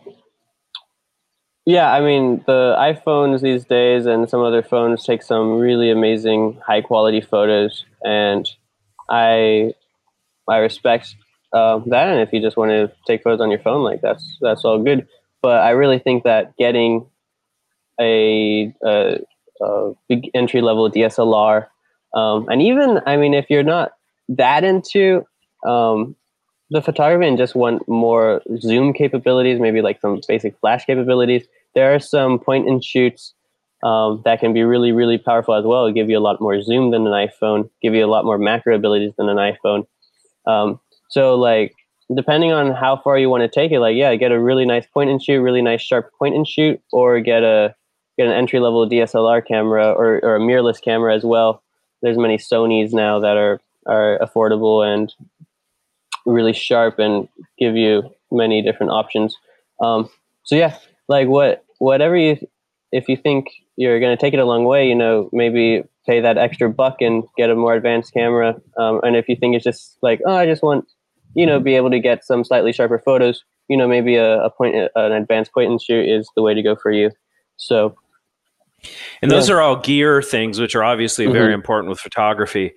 yeah, 1.69 1.93
I 1.93 2.01
mean, 2.01 2.43
the 2.47 2.75
iPhones 2.79 3.43
these 3.43 3.65
days 3.65 4.07
and 4.07 4.29
some 4.29 4.41
other 4.41 4.63
phones 4.63 5.05
take 5.05 5.23
some 5.23 5.59
really 5.59 5.91
amazing 5.91 6.61
high 6.67 6.81
quality 6.81 7.21
photos, 7.21 7.85
and 8.03 8.49
I 9.11 9.75
I 10.49 10.57
respect 10.59 11.15
uh, 11.53 11.81
that. 11.87 12.09
And 12.09 12.21
if 12.21 12.33
you 12.33 12.41
just 12.41 12.57
want 12.57 12.71
to 12.71 12.91
take 13.07 13.23
photos 13.23 13.41
on 13.41 13.51
your 13.51 13.61
phone, 13.61 13.83
like 13.83 14.01
that's 14.01 14.39
that's 14.41 14.65
all 14.65 14.83
good 14.83 15.07
but 15.43 15.61
I 15.63 15.71
really 15.71 15.99
think 15.99 16.25
that 16.25 16.57
getting 16.57 17.07
a, 18.01 18.75
a, 18.85 19.19
a 19.61 19.93
big 20.09 20.31
entry 20.35 20.61
level 20.61 20.91
DSLR, 20.91 21.67
um, 22.15 22.49
and 22.49 22.63
even 22.63 23.01
I 23.07 23.17
mean, 23.17 23.35
if 23.35 23.47
you're 23.51 23.63
not 23.63 23.93
that 24.31 24.65
into 24.65 25.27
um, 25.67 26.17
the 26.71 26.83
photography 26.83 27.27
and 27.27 27.39
just 27.39 27.55
want 27.55 27.89
more 27.89 28.43
zoom 28.59 28.93
capabilities, 28.93 29.61
maybe 29.61 29.81
like 29.81 30.01
some 30.01 30.21
basic 30.27 30.59
flash 30.61 30.85
capabilities, 30.85 31.47
there 31.79 31.95
are 31.95 32.01
some 32.01 32.41
point 32.41 32.69
and 32.69 32.83
shoots 32.83 33.35
um, 33.85 34.21
that 34.25 34.41
can 34.41 34.53
be 34.53 34.65
really, 34.65 34.91
really 34.91 35.17
powerful 35.17 35.55
as 35.55 35.65
well. 35.65 35.91
give 35.93 36.11
you 36.11 36.19
a 36.19 36.27
lot 36.29 36.41
more 36.41 36.61
zoom 36.61 36.91
than 36.91 37.07
an 37.07 37.13
iPhone, 37.13 37.71
give 37.81 37.95
you 37.95 38.05
a 38.05 38.11
lot 38.11 38.25
more 38.25 38.37
macro 38.37 38.75
abilities 38.75 39.13
than 39.17 39.29
an 39.29 39.37
iPhone. 39.37 39.87
Um, 40.45 40.81
so 41.09 41.37
like 41.37 41.77
depending 42.17 42.51
on 42.51 42.73
how 42.73 42.97
far 42.97 43.17
you 43.17 43.31
want 43.31 43.43
to 43.43 43.49
take 43.49 43.71
it, 43.71 43.79
like 43.79 43.95
yeah, 43.95 44.13
get 44.17 44.33
a 44.33 44.41
really 44.41 44.67
nice 44.67 44.87
point 44.87 45.09
and 45.09 45.23
shoot, 45.23 45.41
really 45.41 45.63
nice 45.63 45.81
sharp 45.81 46.11
point 46.19 46.35
and 46.35 46.49
shoot, 46.49 46.81
or 46.93 47.21
get 47.21 47.45
a 47.45 47.77
get 48.19 48.27
an 48.27 48.33
entry 48.33 48.59
level 48.59 48.89
DSLR 48.89 49.47
camera 49.47 49.93
or, 49.93 50.19
or 50.25 50.35
a 50.35 50.41
mirrorless 50.41 50.83
camera 50.83 51.15
as 51.15 51.23
well. 51.23 51.63
There's 52.03 52.19
many 52.19 52.39
Sony's 52.39 52.93
now 52.93 53.21
that 53.21 53.37
are 53.37 53.61
are 53.87 54.19
affordable 54.19 54.85
and 54.85 55.15
really 56.27 56.53
sharp 56.53 56.99
and 56.99 57.29
give 57.57 57.77
you 57.77 58.03
many 58.33 58.63
different 58.63 58.91
options. 58.91 59.37
Um, 59.81 60.11
so 60.43 60.57
yeah, 60.57 60.77
like 61.09 61.29
what 61.29 61.65
whatever 61.79 62.17
you 62.17 62.37
if 62.91 63.09
you 63.09 63.17
think 63.17 63.49
you're 63.77 64.01
going 64.01 64.17
to 64.17 64.21
take 64.21 64.33
it 64.33 64.41
a 64.41 64.47
long 64.47 64.65
way, 64.65 64.89
you 64.89 64.95
know, 64.95 65.29
maybe 65.33 65.83
pay 66.07 66.21
that 66.21 66.39
extra 66.39 66.71
buck 66.71 66.97
and 67.01 67.25
get 67.37 67.51
a 67.51 67.55
more 67.55 67.75
advanced 67.75 68.15
camera. 68.15 68.57
Um, 68.79 69.01
and 69.03 69.15
if 69.15 69.29
you 69.29 69.37
think 69.37 69.55
it's 69.55 69.65
just 69.65 69.99
like, 70.01 70.21
oh, 70.27 70.35
I 70.35 70.47
just 70.47 70.63
want 70.63 70.87
you 71.35 71.47
know, 71.47 71.61
be 71.61 71.77
able 71.77 71.91
to 71.91 72.01
get 72.01 72.25
some 72.25 72.45
slightly 72.45 72.73
sharper 72.73 72.99
photos, 72.99 73.45
you 73.69 73.77
know, 73.77 73.87
maybe 73.87 74.17
a, 74.17 74.43
a 74.43 74.51
point, 74.51 74.75
an 74.95 75.13
advanced 75.13 75.53
point 75.53 75.71
and 75.71 75.81
shoot 75.81 76.09
is 76.09 76.29
the 76.35 76.43
way 76.43 76.55
to 76.55 76.63
go 76.63 76.75
for 76.75 76.91
you. 76.91 77.11
So, 77.57 77.95
and 79.23 79.31
those 79.31 79.49
yeah. 79.49 79.57
are 79.57 79.61
all 79.61 79.77
gear 79.77 80.23
things, 80.23 80.61
which 80.61 80.75
are 80.75 80.85
obviously 80.85 81.25
mm-hmm. 81.25 81.35
very 81.35 81.53
important 81.53 81.91
with 81.91 81.99
photography. 81.99 82.75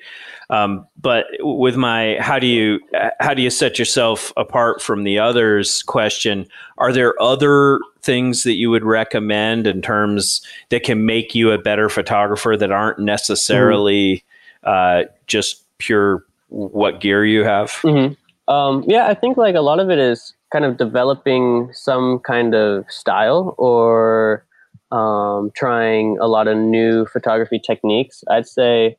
Um, 0.49 0.85
but 0.99 1.25
with 1.39 1.77
my 1.77 2.17
how 2.19 2.39
do 2.39 2.47
you 2.47 2.79
how 3.19 3.33
do 3.33 3.41
you 3.41 3.49
set 3.49 3.79
yourself 3.79 4.33
apart 4.35 4.81
from 4.81 5.03
the 5.03 5.19
others 5.19 5.83
question? 5.83 6.47
Are 6.77 6.91
there 6.91 7.19
other 7.21 7.79
things 8.01 8.43
that 8.43 8.55
you 8.55 8.69
would 8.69 8.83
recommend 8.83 9.67
in 9.67 9.81
terms 9.81 10.41
that 10.69 10.83
can 10.83 11.05
make 11.05 11.33
you 11.35 11.51
a 11.51 11.57
better 11.57 11.87
photographer 11.87 12.57
that 12.57 12.71
aren't 12.71 12.99
necessarily 12.99 14.23
mm-hmm. 14.65 15.07
uh, 15.07 15.11
just 15.27 15.63
pure 15.77 16.25
what 16.49 16.99
gear 16.99 17.25
you 17.25 17.43
have? 17.43 17.71
Mm-hmm. 17.83 18.53
Um, 18.53 18.83
yeah, 18.87 19.07
I 19.07 19.13
think 19.13 19.37
like 19.37 19.55
a 19.55 19.61
lot 19.61 19.79
of 19.79 19.89
it 19.89 19.99
is 19.99 20.33
kind 20.51 20.65
of 20.65 20.77
developing 20.77 21.69
some 21.71 22.19
kind 22.19 22.53
of 22.53 22.83
style 22.89 23.55
or 23.57 24.43
um, 24.91 25.51
trying 25.55 26.17
a 26.19 26.27
lot 26.27 26.47
of 26.47 26.57
new 26.57 27.05
photography 27.05 27.59
techniques. 27.59 28.23
I'd 28.29 28.47
say 28.47 28.97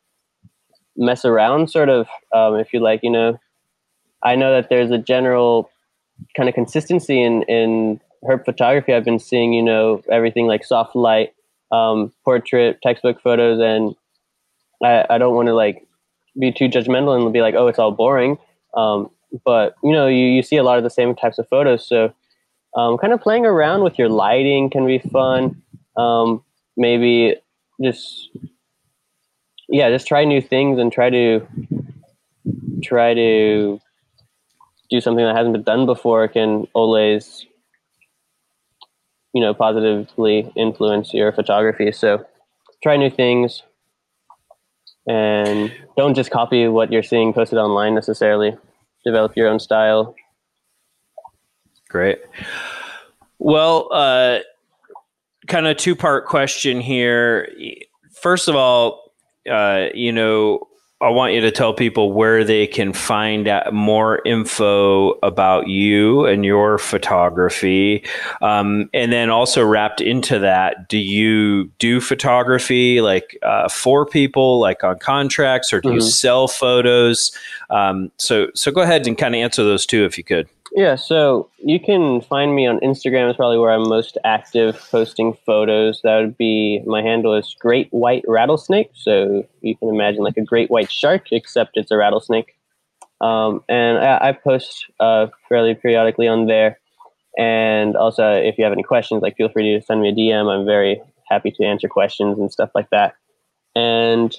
mess 0.96 1.24
around, 1.24 1.70
sort 1.70 1.88
of, 1.88 2.08
um, 2.34 2.56
if 2.56 2.72
you 2.72 2.80
like. 2.80 3.00
You 3.02 3.10
know, 3.10 3.40
I 4.22 4.36
know 4.36 4.52
that 4.52 4.68
there's 4.68 4.90
a 4.90 4.98
general 4.98 5.70
kind 6.36 6.48
of 6.48 6.54
consistency 6.54 7.22
in 7.22 7.42
in 7.44 8.00
herp 8.24 8.44
photography. 8.44 8.94
I've 8.94 9.04
been 9.04 9.18
seeing, 9.18 9.52
you 9.52 9.62
know, 9.62 10.02
everything 10.10 10.46
like 10.46 10.64
soft 10.64 10.94
light, 10.94 11.34
um, 11.70 12.12
portrait, 12.24 12.80
textbook 12.82 13.20
photos, 13.20 13.60
and 13.60 13.94
I, 14.84 15.14
I 15.14 15.18
don't 15.18 15.34
want 15.34 15.48
to 15.48 15.54
like 15.54 15.86
be 16.38 16.52
too 16.52 16.68
judgmental 16.68 17.20
and 17.20 17.32
be 17.32 17.40
like, 17.40 17.54
oh, 17.54 17.66
it's 17.66 17.78
all 17.78 17.92
boring. 17.92 18.38
Um, 18.74 19.10
but 19.44 19.74
you 19.82 19.92
know 19.92 20.06
you, 20.06 20.26
you 20.26 20.42
see 20.42 20.56
a 20.56 20.62
lot 20.62 20.78
of 20.78 20.84
the 20.84 20.90
same 20.90 21.14
types 21.14 21.38
of 21.38 21.48
photos 21.48 21.86
so 21.86 22.12
um, 22.76 22.96
kind 22.98 23.12
of 23.12 23.20
playing 23.20 23.44
around 23.44 23.82
with 23.82 23.98
your 23.98 24.08
lighting 24.08 24.70
can 24.70 24.86
be 24.86 24.98
fun 24.98 25.61
um, 25.96 26.42
maybe 26.76 27.36
just 27.82 28.30
yeah 29.68 29.90
just 29.90 30.06
try 30.06 30.24
new 30.24 30.40
things 30.40 30.78
and 30.78 30.92
try 30.92 31.10
to 31.10 31.46
try 32.82 33.14
to 33.14 33.80
do 34.90 35.00
something 35.00 35.24
that 35.24 35.36
hasn't 35.36 35.52
been 35.52 35.62
done 35.62 35.86
before 35.86 36.28
can 36.28 36.66
always 36.74 37.46
you 39.32 39.40
know 39.40 39.54
positively 39.54 40.50
influence 40.56 41.14
your 41.14 41.32
photography 41.32 41.90
so 41.92 42.24
try 42.82 42.96
new 42.96 43.10
things 43.10 43.62
and 45.06 45.72
don't 45.96 46.14
just 46.14 46.30
copy 46.30 46.68
what 46.68 46.92
you're 46.92 47.02
seeing 47.02 47.32
posted 47.32 47.58
online 47.58 47.94
necessarily 47.94 48.56
develop 49.04 49.36
your 49.36 49.48
own 49.48 49.60
style. 49.60 50.14
Great. 51.88 52.20
Well, 53.38 53.88
uh, 53.92 54.38
kind 55.46 55.66
of 55.66 55.76
two 55.76 55.96
part 55.96 56.26
question 56.26 56.80
here. 56.80 57.48
First 58.20 58.48
of 58.48 58.56
all, 58.56 59.12
uh, 59.50 59.86
you 59.94 60.12
know, 60.12 60.68
I 61.02 61.08
want 61.08 61.34
you 61.34 61.40
to 61.40 61.50
tell 61.50 61.74
people 61.74 62.12
where 62.12 62.44
they 62.44 62.68
can 62.68 62.92
find 62.92 63.48
out 63.48 63.74
more 63.74 64.22
info 64.24 65.14
about 65.24 65.66
you 65.66 66.26
and 66.26 66.44
your 66.44 66.78
photography. 66.78 68.04
Um, 68.40 68.88
and 68.94 69.12
then 69.12 69.28
also 69.28 69.64
wrapped 69.64 70.00
into 70.00 70.38
that, 70.38 70.88
do 70.88 70.98
you 70.98 71.72
do 71.80 72.00
photography 72.00 73.00
like 73.00 73.36
uh, 73.42 73.68
for 73.68 74.06
people, 74.06 74.60
like 74.60 74.84
on 74.84 75.00
contracts, 75.00 75.72
or 75.72 75.80
do 75.80 75.88
mm-hmm. 75.88 75.96
you 75.96 76.02
sell 76.02 76.46
photos? 76.46 77.36
Um, 77.68 78.12
so, 78.18 78.50
so 78.54 78.70
go 78.70 78.82
ahead 78.82 79.04
and 79.08 79.18
kind 79.18 79.34
of 79.34 79.40
answer 79.40 79.64
those 79.64 79.84
two 79.84 80.04
if 80.04 80.16
you 80.16 80.22
could. 80.22 80.48
Yeah, 80.74 80.94
so 80.94 81.50
you 81.58 81.78
can 81.78 82.22
find 82.22 82.54
me 82.54 82.66
on 82.66 82.80
Instagram 82.80 83.28
is 83.28 83.36
probably 83.36 83.58
where 83.58 83.72
I'm 83.72 83.86
most 83.88 84.16
active 84.24 84.82
posting 84.90 85.34
photos. 85.44 86.00
That 86.02 86.18
would 86.18 86.38
be 86.38 86.80
my 86.86 87.02
handle 87.02 87.34
is 87.34 87.54
Great 87.60 87.88
White 87.90 88.24
Rattlesnake. 88.26 88.90
So 88.94 89.46
you 89.60 89.76
can 89.76 89.90
imagine 89.90 90.22
like 90.22 90.38
a 90.38 90.44
great 90.44 90.70
white 90.70 90.90
shark, 90.90 91.30
except 91.30 91.72
it's 91.74 91.90
a 91.90 91.96
rattlesnake. 91.96 92.56
Um, 93.20 93.62
and 93.68 93.98
I, 93.98 94.28
I 94.28 94.32
post 94.32 94.86
uh, 94.98 95.26
fairly 95.46 95.74
periodically 95.74 96.26
on 96.26 96.46
there. 96.46 96.78
And 97.38 97.94
also, 97.94 98.32
if 98.32 98.56
you 98.56 98.64
have 98.64 98.72
any 98.72 98.82
questions, 98.82 99.22
like 99.22 99.36
feel 99.36 99.50
free 99.50 99.78
to 99.78 99.84
send 99.84 100.00
me 100.00 100.08
a 100.08 100.12
DM. 100.14 100.50
I'm 100.50 100.64
very 100.64 101.02
happy 101.28 101.50
to 101.50 101.64
answer 101.64 101.88
questions 101.88 102.38
and 102.38 102.50
stuff 102.50 102.70
like 102.74 102.88
that. 102.90 103.14
And 103.76 104.34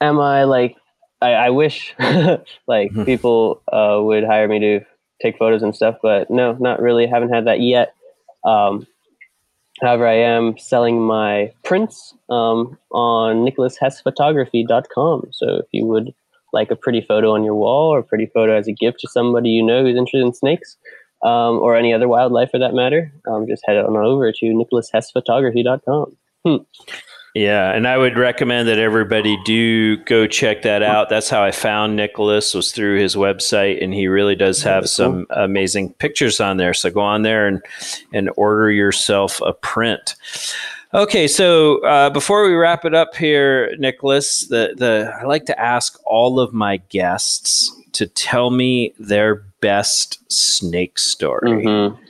am 0.00 0.20
I 0.20 0.44
like 0.44 0.76
I, 1.20 1.32
I 1.32 1.50
wish 1.50 1.94
like 1.98 2.90
mm-hmm. 2.90 3.04
people 3.04 3.62
uh, 3.70 3.98
would 4.00 4.24
hire 4.24 4.48
me 4.48 4.58
to 4.60 4.80
take 5.24 5.38
photos 5.38 5.62
and 5.62 5.74
stuff, 5.74 5.96
but 6.02 6.30
no, 6.30 6.56
not 6.60 6.80
really. 6.80 7.06
Haven't 7.06 7.32
had 7.32 7.46
that 7.46 7.60
yet. 7.60 7.94
Um, 8.44 8.86
however, 9.80 10.06
I 10.06 10.18
am 10.18 10.58
selling 10.58 11.00
my 11.00 11.52
prints 11.64 12.14
um, 12.30 12.78
on 12.90 13.44
nicholaszhessphotography.com. 13.44 15.28
So 15.32 15.56
if 15.56 15.66
you 15.72 15.86
would 15.86 16.14
like 16.52 16.70
a 16.70 16.76
pretty 16.76 17.00
photo 17.00 17.32
on 17.32 17.42
your 17.42 17.54
wall 17.54 17.92
or 17.92 17.98
a 17.98 18.04
pretty 18.04 18.26
photo 18.26 18.56
as 18.56 18.68
a 18.68 18.72
gift 18.72 19.00
to 19.00 19.08
somebody 19.08 19.50
you 19.50 19.62
know 19.62 19.82
who's 19.82 19.96
interested 19.96 20.24
in 20.24 20.32
snakes 20.32 20.76
um, 21.22 21.58
or 21.58 21.76
any 21.76 21.92
other 21.92 22.06
wildlife 22.06 22.50
for 22.50 22.58
that 22.58 22.74
matter, 22.74 23.12
um, 23.26 23.46
just 23.48 23.64
head 23.66 23.76
on 23.76 23.96
over 23.96 24.30
to 24.30 24.46
nicholaszhessphotography.com. 24.46 26.16
Hmm. 26.44 26.56
Yeah, 27.34 27.72
and 27.72 27.88
I 27.88 27.98
would 27.98 28.16
recommend 28.16 28.68
that 28.68 28.78
everybody 28.78 29.36
do 29.44 29.96
go 29.96 30.28
check 30.28 30.62
that 30.62 30.84
out. 30.84 31.08
That's 31.08 31.28
how 31.28 31.42
I 31.42 31.50
found 31.50 31.96
Nicholas 31.96 32.54
was 32.54 32.70
through 32.70 33.00
his 33.00 33.16
website, 33.16 33.82
and 33.82 33.92
he 33.92 34.06
really 34.06 34.36
does 34.36 34.62
have 34.62 34.88
some 34.88 35.26
amazing 35.30 35.94
pictures 35.94 36.38
on 36.38 36.58
there. 36.58 36.72
So 36.72 36.90
go 36.90 37.00
on 37.00 37.22
there 37.22 37.48
and 37.48 37.60
and 38.12 38.30
order 38.36 38.70
yourself 38.70 39.40
a 39.40 39.52
print. 39.52 40.14
Okay, 40.94 41.26
so 41.26 41.84
uh, 41.84 42.08
before 42.10 42.46
we 42.46 42.54
wrap 42.54 42.84
it 42.84 42.94
up 42.94 43.16
here, 43.16 43.74
Nicholas, 43.78 44.46
the 44.46 44.74
the 44.76 45.12
I 45.20 45.24
like 45.24 45.46
to 45.46 45.60
ask 45.60 45.98
all 46.06 46.38
of 46.38 46.52
my 46.52 46.76
guests 46.76 47.74
to 47.94 48.06
tell 48.06 48.50
me 48.50 48.94
their 48.96 49.42
best 49.60 50.20
snake 50.30 51.00
story. 51.00 51.50
Mm-hmm. 51.50 52.00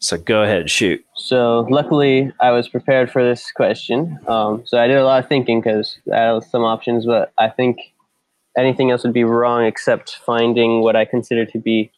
So 0.00 0.18
go 0.18 0.42
ahead, 0.42 0.68
shoot. 0.70 1.02
So 1.16 1.66
luckily, 1.70 2.30
I 2.40 2.50
was 2.50 2.68
prepared 2.68 3.10
for 3.10 3.24
this 3.24 3.50
question. 3.50 4.18
Um, 4.28 4.62
so 4.66 4.78
I 4.78 4.86
did 4.86 4.98
a 4.98 5.04
lot 5.04 5.22
of 5.22 5.28
thinking 5.28 5.60
because 5.60 5.98
I 6.12 6.20
had 6.20 6.44
some 6.44 6.62
options, 6.62 7.06
but 7.06 7.32
I 7.38 7.48
think 7.48 7.78
anything 8.56 8.90
else 8.90 9.02
would 9.02 9.14
be 9.14 9.24
wrong 9.24 9.64
except 9.64 10.16
finding 10.26 10.82
what 10.82 10.94
I 10.94 11.06
consider 11.06 11.46
to 11.46 11.58
be 11.58 11.90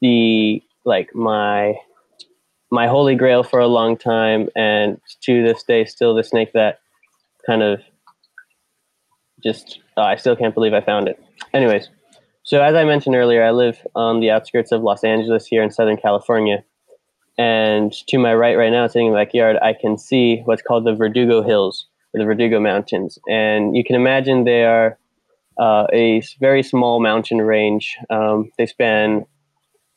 the 0.00 0.62
like 0.84 1.14
my 1.14 1.74
my 2.70 2.88
holy 2.88 3.14
grail 3.14 3.44
for 3.44 3.60
a 3.60 3.68
long 3.68 3.96
time, 3.96 4.48
and 4.56 5.00
to 5.22 5.42
this 5.44 5.62
day, 5.62 5.84
still 5.84 6.12
the 6.12 6.24
snake 6.24 6.52
that 6.54 6.80
kind 7.46 7.62
of 7.62 7.80
just 9.44 9.78
uh, 9.96 10.02
I 10.02 10.16
still 10.16 10.34
can't 10.34 10.54
believe 10.54 10.74
I 10.74 10.80
found 10.80 11.06
it. 11.06 11.22
Anyways, 11.52 11.88
so 12.42 12.60
as 12.60 12.74
I 12.74 12.82
mentioned 12.82 13.14
earlier, 13.14 13.44
I 13.44 13.52
live 13.52 13.78
on 13.94 14.18
the 14.18 14.30
outskirts 14.30 14.72
of 14.72 14.82
Los 14.82 15.04
Angeles 15.04 15.46
here 15.46 15.62
in 15.62 15.70
Southern 15.70 15.96
California 15.96 16.64
and 17.36 17.92
to 18.08 18.18
my 18.18 18.34
right, 18.34 18.56
right 18.56 18.70
now, 18.70 18.86
sitting 18.86 19.08
in 19.08 19.12
the 19.12 19.18
backyard, 19.18 19.56
I 19.60 19.74
can 19.78 19.98
see 19.98 20.42
what's 20.44 20.62
called 20.62 20.84
the 20.84 20.94
Verdugo 20.94 21.42
Hills 21.42 21.86
or 22.12 22.20
the 22.20 22.24
Verdugo 22.24 22.60
Mountains. 22.60 23.18
And 23.28 23.76
you 23.76 23.82
can 23.84 23.96
imagine 23.96 24.44
they 24.44 24.64
are 24.64 24.98
uh, 25.58 25.86
a 25.92 26.22
very 26.40 26.62
small 26.62 27.00
mountain 27.00 27.40
range. 27.40 27.96
Um, 28.08 28.50
they 28.56 28.66
span 28.66 29.26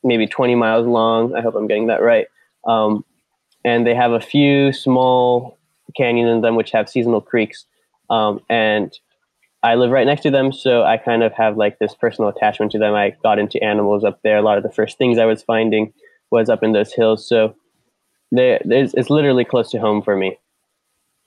maybe 0.03 0.25
20 0.25 0.55
miles 0.55 0.87
long. 0.87 1.35
I 1.35 1.41
hope 1.41 1.55
I'm 1.55 1.67
getting 1.67 1.87
that 1.87 2.01
right. 2.01 2.27
Um, 2.65 3.05
and 3.63 3.85
they 3.85 3.93
have 3.93 4.11
a 4.11 4.19
few 4.19 4.73
small 4.73 5.57
canyons 5.95 6.29
in 6.29 6.41
them 6.41 6.55
which 6.55 6.71
have 6.71 6.89
seasonal 6.89 7.21
creeks. 7.21 7.65
Um, 8.09 8.39
and 8.49 8.91
I 9.63 9.75
live 9.75 9.91
right 9.91 10.05
next 10.05 10.21
to 10.21 10.31
them, 10.31 10.53
so 10.53 10.83
I 10.83 10.97
kind 10.97 11.23
of 11.23 11.33
have 11.33 11.57
like 11.57 11.79
this 11.79 11.93
personal 11.93 12.29
attachment 12.29 12.71
to 12.73 12.79
them. 12.79 12.93
I 12.93 13.15
got 13.23 13.39
into 13.39 13.61
animals 13.63 14.03
up 14.03 14.19
there. 14.23 14.37
A 14.37 14.41
lot 14.41 14.57
of 14.57 14.63
the 14.63 14.71
first 14.71 14.97
things 14.97 15.17
I 15.17 15.25
was 15.25 15.43
finding 15.43 15.93
was 16.31 16.49
up 16.49 16.63
in 16.63 16.73
those 16.73 16.93
hills. 16.93 17.27
So 17.27 17.55
there, 18.31 18.59
it's 18.65 19.09
literally 19.09 19.45
close 19.45 19.71
to 19.71 19.79
home 19.79 20.01
for 20.01 20.15
me. 20.15 20.37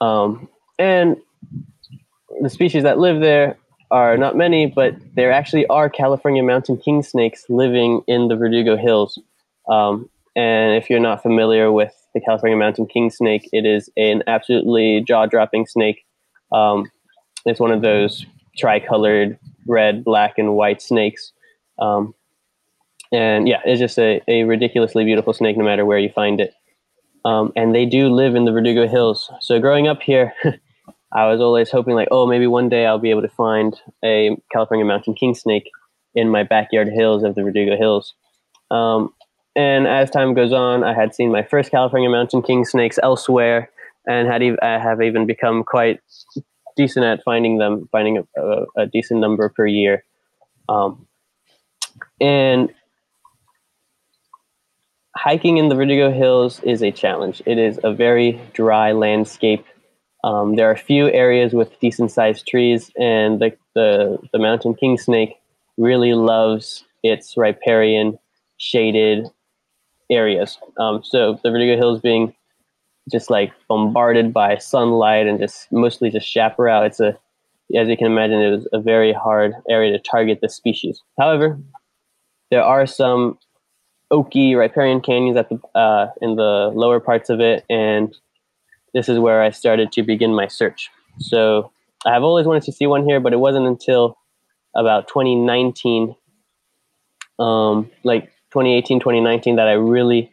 Um, 0.01 0.49
and 0.79 1.17
the 2.41 2.51
species 2.51 2.83
that 2.83 2.99
live 2.99 3.21
there 3.21 3.57
are 3.91 4.17
not 4.17 4.37
many, 4.37 4.67
but 4.67 4.95
there 5.15 5.33
actually 5.33 5.67
are 5.67 5.91
California 5.91 6.43
mountain 6.43 6.77
king 6.77 7.03
snakes 7.03 7.45
living 7.49 8.03
in 8.07 8.29
the 8.29 8.37
Verdugo 8.37 8.77
Hills. 8.77 9.19
Um, 9.69 10.09
and 10.37 10.77
if 10.77 10.89
you're 10.89 11.01
not 11.01 11.23
familiar 11.23 11.73
with 11.73 11.95
the 12.15 12.21
California 12.21 12.57
mountain 12.57 12.87
king 12.87 13.11
snake, 13.11 13.49
it 13.53 13.67
is 13.67 13.91
an 13.97 14.23
absolutely 14.27 15.03
jaw 15.07 15.27
dropping 15.27 15.67
snake. 15.67 16.05
Um, 16.53 16.91
it's 17.45 17.61
one 17.61 17.73
of 17.73 17.83
those 17.83 18.25
tricolored 18.57 19.39
red, 19.67 20.05
black, 20.05 20.39
and 20.39 20.55
white 20.55 20.83
snakes. 20.83 21.33
Um, 21.79 22.15
and 23.13 23.49
yeah, 23.49 23.61
it's 23.65 23.81
just 23.81 23.99
a, 23.99 24.23
a 24.29 24.45
ridiculously 24.45 25.05
beautiful 25.05 25.33
snake 25.33 25.57
no 25.57 25.65
matter 25.65 25.85
where 25.85 25.99
you 25.99 26.11
find 26.11 26.41
it. 26.41 26.55
Um, 27.25 27.53
and 27.57 27.75
they 27.75 27.87
do 27.87 28.09
live 28.09 28.35
in 28.35 28.45
the 28.45 28.53
Verdugo 28.53 28.87
Hills. 28.87 29.31
So 29.41 29.59
growing 29.61 29.89
up 29.89 30.03
here, 30.03 30.33
I 31.13 31.27
was 31.27 31.41
always 31.41 31.71
hoping 31.71 31.95
like, 31.95 32.09
oh, 32.11 32.27
maybe 32.27 32.47
one 32.47 32.69
day 32.69 32.87
I'll 32.87 32.99
be 32.99 33.11
able 33.11 33.23
to 33.23 33.29
find 33.29 33.79
a 34.05 34.37
California 34.53 34.87
mountain 34.87 35.15
king 35.15 35.35
snake 35.35 35.69
in 36.15 36.29
my 36.29 36.45
backyard 36.45 36.89
hills 36.89 37.23
of 37.23 37.35
the 37.35 37.43
Verdugo 37.43 37.77
Hills. 37.77 38.15
Um, 38.71 39.13
and 39.57 39.87
as 39.87 40.11
time 40.11 40.35
goes 40.35 40.53
on, 40.53 40.85
I 40.85 40.95
had 40.95 41.15
seen 41.15 41.33
my 41.33 41.43
first 41.43 41.71
California 41.71 42.09
mountain 42.09 42.43
king 42.43 42.65
snakes 42.65 42.99
elsewhere, 43.03 43.71
and 44.07 44.29
had 44.29 44.43
have 44.63 45.03
even 45.03 45.27
become 45.27 45.65
quite 45.65 46.01
decent 46.77 47.05
at 47.05 47.23
finding 47.25 47.59
them, 47.59 47.89
finding 47.91 48.19
a, 48.19 48.41
a, 48.41 48.67
a 48.77 48.87
decent 48.87 49.21
number 49.21 49.49
per 49.49 49.67
year. 49.67 50.05
Um, 50.69 51.07
and 52.21 52.73
hiking 55.23 55.59
in 55.59 55.69
the 55.69 55.75
Verdugo 55.75 56.11
Hills 56.11 56.61
is 56.61 56.83
a 56.83 56.91
challenge. 56.91 57.43
It 57.45 57.59
is 57.59 57.79
a 57.85 57.93
very 57.93 58.41
dry 58.55 58.93
landscape. 58.93 59.67
Um, 60.25 60.57
there 60.57 60.67
are 60.69 60.73
a 60.73 60.79
few 60.79 61.11
areas 61.11 61.53
with 61.53 61.79
decent 61.79 62.11
sized 62.11 62.47
trees, 62.47 62.91
and 62.99 63.39
the, 63.39 63.55
the, 63.75 64.19
the 64.33 64.39
mountain 64.39 64.75
king 64.75 64.97
snake 64.97 65.35
really 65.77 66.15
loves 66.15 66.85
its 67.03 67.37
riparian 67.37 68.19
shaded 68.57 69.27
areas. 70.11 70.59
Um, 70.79 71.03
so 71.05 71.39
the 71.43 71.51
Verdugo 71.51 71.77
Hills 71.77 72.01
being 72.01 72.35
just 73.13 73.29
like 73.29 73.53
bombarded 73.69 74.33
by 74.33 74.57
sunlight 74.57 75.27
and 75.27 75.39
just 75.39 75.71
mostly 75.71 76.11
just 76.11 76.27
chaparral. 76.27 76.83
It's 76.83 77.01
a, 77.01 77.19
as 77.77 77.89
you 77.89 77.97
can 77.97 78.07
imagine, 78.07 78.41
it 78.41 78.51
was 78.51 78.69
a 78.73 78.81
very 78.81 79.13
hard 79.13 79.53
area 79.69 79.93
to 79.93 79.99
target 79.99 80.39
the 80.41 80.49
species. 80.49 81.03
However, 81.19 81.59
there 82.51 82.63
are 82.63 82.87
some 82.87 83.39
oaky 84.13 84.57
riparian 84.57 85.01
canyons 85.01 85.37
at 85.37 85.49
the 85.49 85.61
uh, 85.79 86.09
in 86.21 86.37
the 86.37 86.71
lower 86.75 87.01
parts 87.01 87.31
of 87.31 87.41
it, 87.41 87.65
and 87.71 88.17
this 88.93 89.09
is 89.09 89.19
where 89.19 89.43
I 89.43 89.51
started 89.51 89.93
to 89.93 90.03
begin 90.03 90.35
my 90.35 90.49
search. 90.49 90.91
So 91.19 91.71
I 92.07 92.13
have 92.13 92.23
always 92.23 92.47
wanted 92.47 92.65
to 92.65 92.73
see 92.73 92.87
one 92.87 93.05
here, 93.05 93.21
but 93.21 93.33
it 93.33 93.39
wasn't 93.39 93.67
until 93.67 94.17
about 94.75 95.09
2019, 95.09 96.15
um, 97.39 97.91
like 98.05 98.27
2018, 98.53 99.01
2019, 99.01 99.57
that 99.57 99.69
I 99.69 99.73
really 99.73 100.33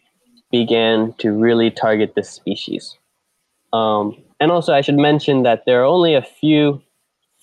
began 0.51 1.13
to 1.19 1.31
really 1.31 1.69
target 1.69 2.13
this 2.15 2.29
species. 2.29 2.97
Um, 3.73 4.17
and 4.39 4.51
also, 4.51 4.73
I 4.73 4.81
should 4.81 4.97
mention 4.97 5.43
that 5.43 5.63
there 5.65 5.81
are 5.81 5.85
only 5.85 6.15
a 6.15 6.21
few 6.21 6.81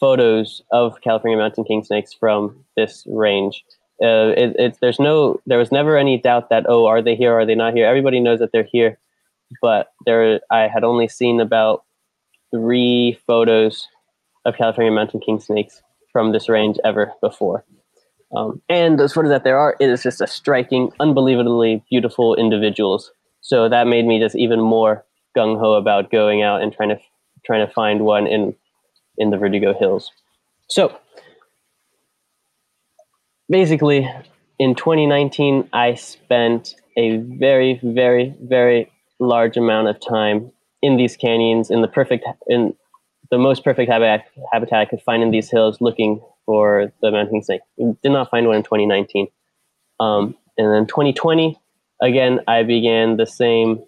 photos 0.00 0.62
of 0.72 1.00
California 1.00 1.38
mountain 1.38 1.64
king 1.64 1.84
snakes 1.84 2.12
from 2.12 2.64
this 2.76 3.04
range 3.08 3.64
uh, 4.04 4.34
it, 4.36 4.56
it's 4.58 4.78
there's 4.78 5.00
no 5.00 5.40
there 5.46 5.58
was 5.58 5.72
never 5.72 5.96
any 5.96 6.18
doubt 6.18 6.50
that 6.50 6.66
oh 6.68 6.86
are 6.86 7.02
they 7.02 7.16
here 7.16 7.32
are 7.32 7.46
they 7.46 7.54
not 7.54 7.74
here? 7.74 7.86
Everybody 7.86 8.20
knows 8.20 8.38
that 8.38 8.52
they're 8.52 8.68
here 8.70 8.98
but 9.60 9.92
there 10.04 10.40
i 10.50 10.66
had 10.66 10.82
only 10.82 11.06
seen 11.06 11.38
about 11.38 11.84
three 12.50 13.18
photos 13.26 13.86
of 14.44 14.56
california 14.56 14.90
mountain 14.90 15.20
king 15.20 15.38
snakes 15.38 15.82
from 16.14 16.30
this 16.32 16.48
range 16.48 16.78
ever 16.84 17.12
before. 17.20 17.64
Um, 18.34 18.62
and 18.68 18.98
those 18.98 19.12
photos 19.12 19.30
that 19.30 19.44
there 19.44 19.58
are 19.58 19.76
it 19.80 19.90
is 19.90 20.02
just 20.02 20.20
a 20.20 20.26
striking 20.26 20.90
unbelievably 20.98 21.84
beautiful 21.90 22.36
individuals. 22.36 23.10
So 23.42 23.68
that 23.68 23.86
made 23.86 24.06
me 24.06 24.18
just 24.18 24.36
even 24.36 24.60
more 24.60 25.04
gung-ho 25.36 25.74
about 25.74 26.10
going 26.10 26.42
out 26.42 26.62
and 26.62 26.72
trying 26.72 26.88
to 26.90 26.98
trying 27.44 27.66
to 27.66 27.72
find 27.72 28.02
one 28.02 28.26
in 28.26 28.54
in 29.18 29.30
the 29.30 29.36
verdugo 29.36 29.74
hills. 29.74 30.10
So 30.68 30.96
basically, 33.48 34.10
in 34.58 34.74
2019, 34.74 35.68
I 35.72 35.94
spent 35.94 36.76
a 36.96 37.16
very, 37.16 37.80
very, 37.82 38.34
very 38.40 38.90
large 39.18 39.56
amount 39.56 39.88
of 39.88 40.00
time 40.00 40.52
in 40.82 40.96
these 40.96 41.16
canyons, 41.16 41.70
in 41.70 41.82
the 41.82 41.88
perfect, 41.88 42.24
in 42.46 42.74
the 43.30 43.38
most 43.38 43.64
perfect 43.64 43.90
habitat, 43.90 44.26
habitat 44.52 44.80
I 44.80 44.84
could 44.84 45.00
find 45.02 45.22
in 45.22 45.30
these 45.30 45.50
hills, 45.50 45.80
looking 45.80 46.20
for 46.46 46.92
the 47.00 47.10
mountain 47.10 47.42
snake. 47.42 47.62
Did 47.78 48.12
not 48.12 48.30
find 48.30 48.46
one 48.46 48.56
in 48.56 48.62
2019. 48.62 49.28
Um, 50.00 50.36
and 50.58 50.72
then 50.72 50.86
2020, 50.86 51.58
again, 52.02 52.40
I 52.46 52.62
began 52.62 53.16
the 53.16 53.26
same, 53.26 53.82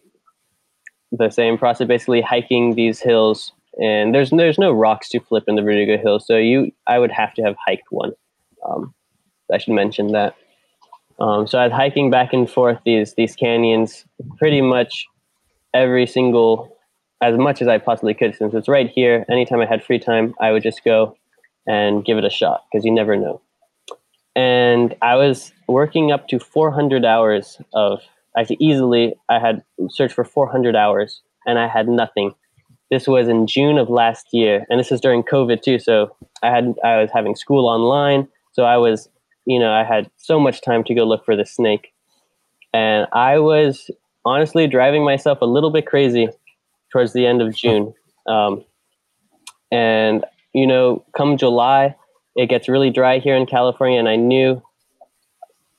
the 1.13 1.31
same 1.31 1.59
process, 1.59 1.87
basically 1.87 2.21
hiking 2.21 2.75
these 2.75 3.01
hills. 3.01 3.53
And 3.81 4.15
there's 4.15 4.31
there's 4.31 4.59
no 4.59 4.73
rocks 4.73 5.11
to 5.11 5.21
flip 5.21 5.45
in 5.49 5.55
the 5.55 5.63
Verdugo 5.63 5.99
Hills, 5.99 6.27
so 6.27 6.39
you 6.39 6.73
I 6.87 6.99
would 6.99 7.11
have 7.11 7.35
to 7.35 7.43
have 7.43 7.57
hiked 7.67 7.89
one. 7.91 8.13
Um, 8.67 8.95
I 9.53 9.59
should 9.59 9.75
mention 9.75 10.13
that. 10.13 10.35
Um, 11.19 11.47
so 11.47 11.59
I 11.59 11.65
was 11.65 11.73
hiking 11.73 12.11
back 12.11 12.33
and 12.33 12.49
forth 12.51 12.79
these 12.85 13.15
these 13.15 13.35
canyons 13.37 14.05
pretty 14.39 14.61
much 14.61 15.07
every 15.73 16.07
single 16.07 16.77
as 17.23 17.37
much 17.39 17.63
as 17.63 17.69
I 17.69 17.79
possibly 17.79 18.15
could 18.15 18.35
since 18.35 18.55
it's 18.55 18.69
right 18.69 18.91
here. 18.91 19.25
Anytime 19.31 19.61
I 19.61 19.67
had 19.67 19.83
free 19.83 19.99
time, 19.99 20.35
I 20.41 20.53
would 20.53 20.63
just 20.63 20.85
go 20.85 21.17
and 21.67 22.05
give 22.05 22.19
it 22.19 22.25
a 22.25 22.31
shot 22.31 22.65
because 22.71 22.85
you 22.85 22.93
never 22.93 23.17
know. 23.17 23.41
And 24.35 24.95
I 25.01 25.17
was 25.17 25.53
working 25.67 26.13
up 26.13 26.29
to 26.29 26.39
400 26.39 27.05
hours 27.05 27.59
of 27.73 28.03
actually 28.37 28.59
easily 28.61 29.15
I 29.31 29.39
had 29.39 29.63
searched 29.89 30.15
for 30.15 30.25
400 30.25 30.77
hours 30.77 31.23
and 31.47 31.59
I 31.59 31.69
had 31.69 31.89
nothing. 31.89 32.35
This 32.91 33.09
was 33.09 33.29
in 33.29 33.47
June 33.47 33.79
of 33.79 33.89
last 33.89 34.27
year, 34.33 34.65
and 34.71 34.79
this 34.79 34.93
is 34.93 35.01
during 35.01 35.25
COVID 35.25 35.63
too. 35.63 35.79
So 35.79 36.15
I 36.43 36.51
had 36.51 36.75
I 36.85 36.99
was 36.99 37.11
having 37.13 37.35
school 37.35 37.67
online, 37.67 38.29
so 38.53 38.65
I 38.65 38.77
was 38.77 39.09
you 39.47 39.59
know, 39.59 39.73
I 39.73 39.85
had 39.85 40.11
so 40.17 40.39
much 40.41 40.61
time 40.61 40.85
to 40.85 40.95
go 40.95 41.05
look 41.05 41.25
for 41.25 41.37
the 41.37 41.47
snake. 41.47 41.93
And 42.75 43.07
I 43.13 43.39
was 43.39 43.91
honestly 44.25 44.67
driving 44.67 45.05
myself 45.05 45.39
a 45.41 45.47
little 45.47 45.71
bit 45.71 45.87
crazy 45.87 46.29
towards 46.93 47.13
the 47.13 47.27
end 47.27 47.41
of 47.43 47.55
June. 47.55 47.95
Um, 48.27 48.65
And 49.73 50.25
you 50.53 50.67
know, 50.67 51.05
come 51.17 51.37
July, 51.37 51.95
it 52.35 52.49
gets 52.49 52.69
really 52.69 52.91
dry 52.91 53.19
here 53.19 53.37
in 53.37 53.47
California, 53.47 53.99
and 53.99 54.09
I 54.09 54.17
knew 54.17 54.63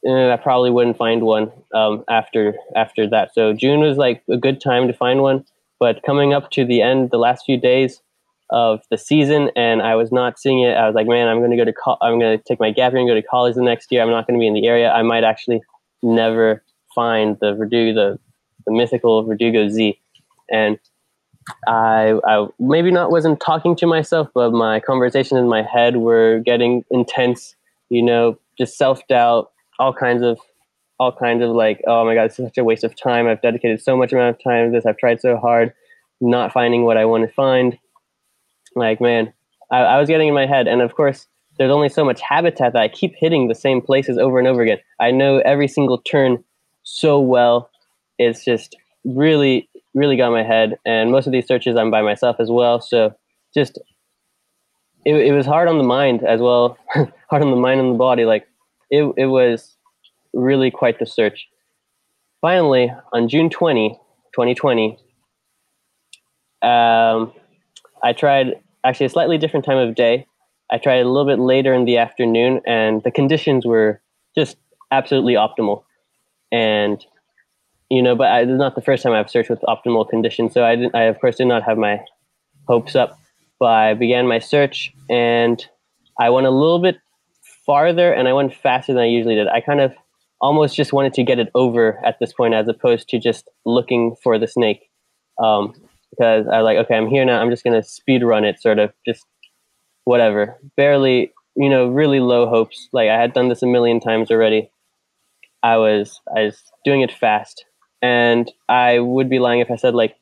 eh, 0.06 0.34
I 0.34 0.38
probably 0.38 0.72
wouldn't 0.72 0.98
find 0.98 1.23
one 1.23 1.52
um, 1.73 2.03
after 2.10 2.56
after 2.76 3.07
that. 3.10 3.34
So 3.34 3.53
June 3.53 3.80
was 3.81 3.98
like 3.98 4.23
a 4.30 4.38
good 4.38 4.61
time 4.61 4.88
to 4.88 4.94
find 4.94 5.22
one, 5.22 5.45
but 5.80 6.03
coming 6.03 6.34
up 6.34 6.52
to 6.52 6.65
the 6.65 6.81
end, 6.81 7.11
the 7.11 7.18
last 7.18 7.45
few 7.45 7.57
days 7.60 8.02
of 8.49 8.82
the 8.90 8.98
season, 8.98 9.52
and 9.56 9.82
I 9.82 9.95
was 9.95 10.11
not 10.11 10.40
seeing 10.40 10.61
it. 10.61 10.76
I 10.78 10.86
was 10.88 10.95
like, 10.95 11.07
man, 11.07 11.28
I'm 11.28 11.40
going 11.40 11.52
to 11.52 11.57
go 11.57 11.65
to 11.65 11.74
co- 11.74 11.98
I'm 12.02 12.19
going 12.19 12.38
to 12.38 12.44
take 12.44 12.60
my 12.60 12.72
gap 12.72 12.94
year 12.94 12.99
and 12.99 13.10
go 13.10 13.15
to 13.15 13.22
college 13.22 13.56
the 13.56 13.61
next 13.61 13.91
year. 13.91 14.02
I'm 14.02 14.10
not 14.10 14.28
going 14.28 14.40
to 14.40 14.41
be 14.41 14.48
in 14.48 14.53
the 14.53 14.68
area. 14.68 14.91
I 14.91 15.02
might 15.02 15.24
actually 15.24 15.61
never 16.02 16.64
find 16.95 17.38
the 17.41 17.53
Verdugo, 17.53 17.94
the, 17.94 18.19
the 18.65 18.72
mythical 18.72 19.24
Verdugo 19.24 19.68
Z, 19.69 19.99
and 20.52 20.80
I, 21.68 22.19
I 22.26 22.48
maybe 22.60 22.91
not 22.91 23.11
wasn't 23.11 23.40
talking 23.40 23.76
to 23.78 23.88
myself, 23.88 24.30
but 24.34 24.52
my 24.52 24.80
conversations 24.80 25.40
in 25.40 25.48
my 25.48 25.64
head 25.64 25.98
were 25.98 26.40
getting 26.45 26.84
intense. 26.91 27.56
You 27.90 28.03
know, 28.03 28.40
just 28.57 28.78
self 28.78 29.06
doubt, 29.07 29.52
all 29.80 29.94
kinds 29.94 30.24
of, 30.24 30.40
all 30.99 31.11
kinds 31.11 31.44
of 31.44 31.49
like, 31.52 31.82
oh 31.88 32.06
my 32.06 32.15
god, 32.15 32.26
it's 32.26 32.38
such 32.38 32.57
a 32.57 32.64
waste 32.64 32.84
of 32.84 32.95
time. 32.95 33.28
I've 33.28 33.41
dedicated 33.41 33.82
so 33.82 33.95
much 33.95 34.11
amount 34.11 34.36
of 34.36 34.44
time 34.44 34.72
to 34.72 34.72
this. 34.76 34.86
I've 34.86 34.98
tried 34.98 35.22
so 35.22 35.38
hard, 35.38 35.74
not 36.19 36.52
finding 36.52 36.84
what 36.84 36.98
I 36.98 37.06
want 37.06 37.28
to 37.28 37.34
find. 37.34 37.78
Like, 38.77 39.01
man, 39.01 39.33
I, 39.71 39.79
I 39.79 39.99
was 39.99 40.07
getting 40.07 40.29
in 40.29 40.33
my 40.33 40.45
head, 40.45 40.67
and 40.67 40.81
of 40.81 40.95
course, 40.95 41.27
there's 41.57 41.71
only 41.71 41.89
so 41.89 42.05
much 42.05 42.21
habitat 42.21 42.73
that 42.73 42.81
I 42.81 42.87
keep 42.87 43.13
hitting 43.15 43.47
the 43.47 43.55
same 43.55 43.81
places 43.81 44.17
over 44.17 44.39
and 44.39 44.47
over 44.47 44.61
again. 44.61 44.77
I 44.99 45.11
know 45.11 45.39
every 45.39 45.67
single 45.67 45.97
turn 45.97 46.43
so 46.83 47.19
well. 47.19 47.69
It's 48.19 48.45
just 48.45 48.75
really 49.03 49.69
really 49.97 50.15
got 50.15 50.31
my 50.31 50.43
head. 50.43 50.77
And 50.85 51.11
most 51.11 51.25
of 51.25 51.33
these 51.33 51.47
searches 51.47 51.75
I'm 51.75 51.91
by 51.91 52.01
myself 52.01 52.37
as 52.39 52.49
well. 52.49 52.79
So 52.79 53.15
just 53.53 53.79
it, 55.05 55.15
it 55.15 55.31
was 55.33 55.45
hard 55.45 55.67
on 55.67 55.77
the 55.77 55.83
mind 55.83 56.23
as 56.23 56.39
well, 56.39 56.77
hard 56.93 57.41
on 57.41 57.49
the 57.49 57.57
mind 57.57 57.79
and 57.79 57.95
the 57.95 57.97
body. 57.97 58.25
Like 58.25 58.47
it, 58.89 59.11
it 59.17 59.25
was 59.25 59.75
really 60.33 60.71
quite 60.71 60.99
the 60.99 61.05
search. 61.05 61.47
Finally, 62.41 62.93
on 63.11 63.27
June 63.27 63.49
20, 63.49 63.99
2020, 64.35 64.99
um, 66.61 67.33
I 68.03 68.13
tried 68.15 68.61
actually 68.83 69.07
a 69.07 69.09
slightly 69.09 69.37
different 69.37 69.65
time 69.65 69.77
of 69.77 69.95
day. 69.95 70.27
I 70.71 70.77
tried 70.77 70.99
a 70.99 71.09
little 71.09 71.25
bit 71.25 71.39
later 71.39 71.73
in 71.73 71.85
the 71.85 71.97
afternoon, 71.97 72.61
and 72.65 73.01
the 73.03 73.11
conditions 73.11 73.65
were 73.65 74.01
just 74.35 74.57
absolutely 74.91 75.33
optimal. 75.33 75.83
And 76.51 77.05
you 77.89 78.01
know, 78.01 78.15
but 78.15 78.27
I, 78.27 78.43
this 78.43 78.53
is 78.53 78.59
not 78.59 78.75
the 78.75 78.81
first 78.81 79.03
time 79.03 79.13
I've 79.13 79.29
searched 79.29 79.49
with 79.49 79.61
optimal 79.61 80.09
conditions. 80.09 80.53
So 80.53 80.65
I, 80.65 80.75
didn't, 80.75 80.95
I 80.95 81.03
of 81.03 81.19
course 81.19 81.37
did 81.37 81.47
not 81.47 81.63
have 81.63 81.77
my 81.77 82.01
hopes 82.67 82.95
up. 82.95 83.17
But 83.59 83.67
I 83.67 83.93
began 83.93 84.27
my 84.27 84.39
search 84.39 84.93
and 85.09 85.65
I 86.19 86.29
went 86.29 86.45
a 86.45 86.51
little 86.51 86.79
bit 86.79 86.97
farther 87.65 88.13
and 88.13 88.27
I 88.27 88.33
went 88.33 88.53
faster 88.53 88.93
than 88.93 89.01
I 89.01 89.07
usually 89.07 89.35
did. 89.35 89.47
I 89.47 89.61
kind 89.61 89.81
of 89.81 89.93
almost 90.41 90.75
just 90.75 90.93
wanted 90.93 91.13
to 91.15 91.23
get 91.23 91.39
it 91.39 91.49
over 91.55 91.99
at 92.05 92.19
this 92.19 92.33
point 92.33 92.53
as 92.53 92.67
opposed 92.67 93.09
to 93.09 93.19
just 93.19 93.49
looking 93.65 94.15
for 94.21 94.37
the 94.37 94.47
snake. 94.47 94.89
Um, 95.41 95.73
because 96.11 96.47
I 96.47 96.61
was 96.61 96.65
like, 96.65 96.77
okay, 96.85 96.95
I'm 96.95 97.07
here 97.07 97.25
now. 97.25 97.41
I'm 97.41 97.49
just 97.49 97.63
to 97.63 97.84
speed 97.84 98.23
run 98.23 98.45
it, 98.45 98.61
sort 98.61 98.79
of 98.79 98.91
just 99.05 99.25
whatever. 100.05 100.57
Barely, 100.75 101.34
you 101.55 101.69
know, 101.69 101.88
really 101.88 102.19
low 102.19 102.47
hopes. 102.47 102.88
Like 102.93 103.09
I 103.09 103.19
had 103.19 103.34
done 103.34 103.49
this 103.49 103.63
a 103.63 103.67
million 103.67 103.99
times 103.99 104.31
already. 104.31 104.69
I 105.63 105.77
was 105.77 106.21
I 106.35 106.43
was 106.43 106.61
doing 106.85 107.01
it 107.01 107.11
fast 107.11 107.65
and 108.01 108.51
I 108.69 108.99
would 108.99 109.29
be 109.29 109.39
lying 109.39 109.59
if 109.59 109.71
I 109.71 109.75
said 109.75 109.95
like 109.95 110.15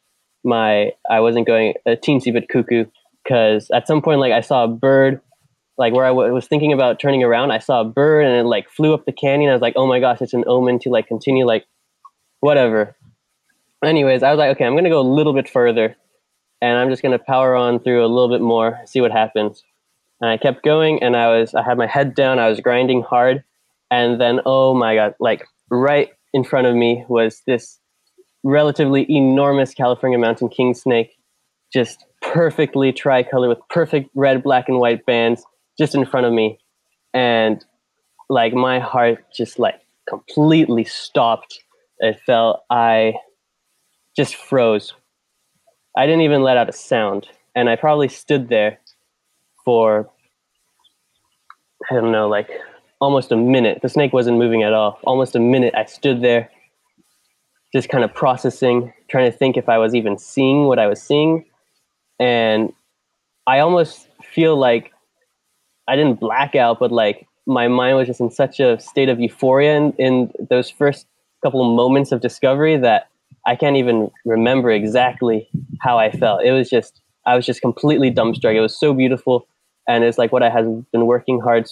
my 0.44 0.91
I 1.10 1.20
wasn't 1.20 1.48
going 1.48 1.74
a 1.86 1.91
teensy 1.91 2.32
bit 2.32 2.48
cuckoo 2.49 2.86
because 3.24 3.70
at 3.72 3.88
some 3.88 4.02
point 4.02 4.20
like 4.20 4.32
I 4.32 4.41
saw 4.41 4.64
a 4.64 4.68
bird 4.68 5.22
like 5.78 5.94
where 5.94 6.06
I 6.06 6.10
w- 6.10 6.34
was 6.34 6.48
thinking 6.48 6.72
about 6.72 6.99
turning 6.99 7.24
around 7.24 7.52
I 7.52 7.60
saw 7.60 7.82
a 7.82 7.86
bird 7.86 8.26
and 8.26 8.36
it 8.36 8.45
like 8.45 8.70
flew 8.70 8.94
up 8.94 9.06
the 9.06 9.12
canyon 9.12 9.49
I 9.49 9.53
was 9.53 9.62
like 9.62 9.74
oh 9.76 9.88
my 9.88 9.99
gosh 9.99 10.22
it's 10.22 10.34
an 10.34 10.45
omen 10.48 10.80
to 10.80 10.90
like 10.90 11.07
continue 11.07 11.45
like 11.45 11.66
whatever 12.40 12.95
anyways 13.84 14.24
I 14.24 14.32
was 14.32 14.38
like 14.38 14.56
okay 14.56 14.66
I'm 14.66 14.76
gonna 14.76 14.90
go 14.90 15.02
a 15.02 15.14
little 15.16 15.34
bit 15.34 15.50
further 15.50 15.96
and 16.62 16.78
I'm 16.78 16.90
just 16.90 17.02
gonna 17.02 17.20
power 17.20 17.56
on 17.56 17.80
through 17.80 18.06
a 18.06 18.08
little 18.08 18.30
bit 18.30 18.42
more 18.42 18.80
see 18.86 19.02
what 19.02 19.12
happens 19.12 19.64
and 20.22 20.30
I 20.30 20.38
kept 20.38 20.64
going 20.64 21.02
and 21.04 21.16
I 21.16 21.38
was 21.38 21.54
I 21.54 21.64
had 21.64 21.78
my 21.78 21.88
head 21.88 22.16
down 22.16 22.40
I 22.40 22.50
was 22.50 22.60
grinding 22.60 23.04
hard 23.04 23.44
and 23.92 24.20
then 24.20 24.40
oh 24.46 24.74
my 24.74 24.96
god 24.96 25.16
like 25.20 25.46
right 25.70 26.10
in 26.34 26.44
front 26.44 26.68
of 26.68 26.76
me 26.76 27.06
was 27.08 27.42
this 27.48 27.80
relatively 28.46 29.06
enormous 29.10 29.74
California 29.74 30.20
mountain 30.20 30.48
king 30.48 30.74
snake, 30.74 31.18
just 31.74 32.06
perfectly 32.22 32.94
tricolor 32.94 33.50
with 33.50 33.58
perfect 33.70 34.10
red, 34.14 34.44
black, 34.44 34.70
and 34.70 34.80
white 34.80 35.06
bands 35.06 35.44
just 35.78 35.96
in 35.96 36.06
front 36.06 36.26
of 36.26 36.32
me. 36.32 36.60
And 37.14 37.66
like 38.30 38.54
my 38.54 38.80
heart 38.80 39.26
just 39.36 39.60
like 39.60 39.82
completely 40.08 40.84
stopped. 40.84 41.60
It 42.00 42.20
felt 42.26 42.64
I 42.70 43.16
just 44.16 44.36
froze. 44.36 44.94
I 45.98 46.06
didn't 46.06 46.22
even 46.22 46.42
let 46.42 46.58
out 46.58 46.70
a 46.70 46.74
sound. 46.74 47.28
And 47.56 47.70
I 47.70 47.76
probably 47.76 48.10
stood 48.10 48.50
there 48.50 48.80
for, 49.64 50.10
I 51.90 51.96
don't 51.96 52.12
know, 52.12 52.28
like 52.28 52.50
almost 53.00 53.32
a 53.32 53.38
minute. 53.38 53.80
The 53.82 53.90
snake 53.90 54.14
wasn't 54.14 54.38
moving 54.38 54.64
at 54.64 54.74
all. 54.74 55.00
Almost 55.04 55.36
a 55.36 55.40
minute. 55.40 55.74
I 55.76 55.86
stood 55.86 56.22
there, 56.22 56.50
just 57.74 57.90
kind 57.90 58.04
of 58.04 58.14
processing, 58.14 58.94
trying 59.10 59.32
to 59.32 59.38
think 59.38 59.58
if 59.58 59.70
I 59.70 59.78
was 59.78 59.96
even 59.96 60.18
seeing 60.18 60.66
what 60.66 60.80
I 60.80 60.88
was 60.88 61.02
seeing. 61.02 61.46
And 62.20 62.74
I 63.48 63.60
almost 63.60 64.08
feel 64.34 64.58
like 64.58 64.92
I 65.88 65.96
didn't 65.96 66.20
black 66.20 66.56
out, 66.56 66.80
but 66.80 66.92
like 66.92 67.28
my 67.46 67.68
mind 67.68 67.98
was 67.98 68.08
just 68.08 68.20
in 68.20 68.32
such 68.32 68.60
a 68.60 68.80
state 68.80 69.10
of 69.10 69.20
euphoria 69.20 69.78
in, 69.78 69.92
in 69.94 70.32
those 70.50 70.70
first 70.70 71.06
couple 71.44 71.62
of 71.62 71.76
moments 71.76 72.12
of 72.12 72.22
discovery 72.22 72.76
that 72.78 73.08
I 73.46 73.56
can't 73.56 73.78
even 73.78 74.12
remember 74.26 74.72
exactly 74.72 75.50
how 75.82 75.98
I 75.98 76.12
felt. 76.12 76.44
It 76.44 76.52
was 76.52 76.70
just, 76.70 77.02
I 77.26 77.36
was 77.36 77.46
just 77.46 77.62
completely 77.62 78.12
dumbstruck. 78.12 78.56
It 78.56 78.62
was 78.62 78.78
so 78.78 78.94
beautiful. 78.94 79.48
And 79.88 80.04
it's 80.04 80.18
like 80.18 80.32
what 80.32 80.44
I 80.44 80.50
had 80.50 80.86
been 80.92 81.06
working 81.06 81.40
hard 81.40 81.70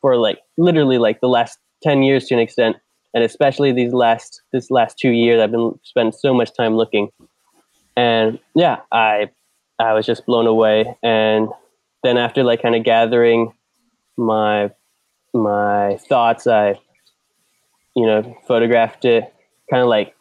for 0.00 0.16
like 0.16 0.38
literally 0.56 0.98
like 0.98 1.20
the 1.20 1.28
last 1.28 1.58
10 1.82 2.02
years 2.02 2.26
to 2.26 2.34
an 2.34 2.40
extent 2.40 2.76
and 3.14 3.24
especially 3.24 3.72
these 3.72 3.92
last 3.92 4.42
this 4.52 4.70
last 4.70 4.98
two 4.98 5.10
years 5.10 5.40
i've 5.40 5.50
been 5.50 5.78
spent 5.82 6.14
so 6.14 6.32
much 6.32 6.54
time 6.54 6.76
looking 6.76 7.08
and 7.96 8.38
yeah 8.54 8.80
i 8.92 9.28
i 9.78 9.92
was 9.92 10.06
just 10.06 10.24
blown 10.26 10.46
away 10.46 10.96
and 11.02 11.48
then 12.02 12.16
after 12.18 12.44
like 12.44 12.62
kind 12.62 12.74
of 12.74 12.84
gathering 12.84 13.52
my 14.16 14.70
my 15.34 15.96
thoughts 16.08 16.46
i 16.46 16.78
you 17.94 18.06
know 18.06 18.36
photographed 18.46 19.04
it 19.04 19.32
kind 19.70 19.82
of 19.82 19.88
like 19.88 20.14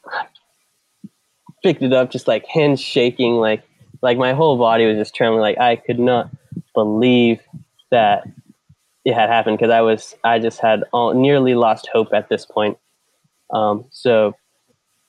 picked 1.65 1.81
it 1.81 1.93
up 1.93 2.11
just 2.11 2.27
like 2.27 2.45
hands 2.45 2.79
shaking 2.79 3.33
like 3.35 3.63
like 4.01 4.17
my 4.17 4.33
whole 4.33 4.57
body 4.57 4.85
was 4.85 4.97
just 4.97 5.15
trembling 5.15 5.41
like 5.41 5.57
i 5.57 5.75
could 5.75 5.99
not 5.99 6.29
believe 6.73 7.39
that 7.89 8.23
it 9.05 9.13
had 9.13 9.29
happened 9.29 9.57
because 9.57 9.71
I 9.71 9.81
was 9.81 10.15
I 10.23 10.39
just 10.39 10.59
had 10.59 10.83
all, 10.91 11.13
nearly 11.13 11.53
lost 11.53 11.87
hope 11.93 12.09
at 12.13 12.27
this 12.27 12.45
point. 12.45 12.77
Um, 13.53 13.85
so 13.91 14.33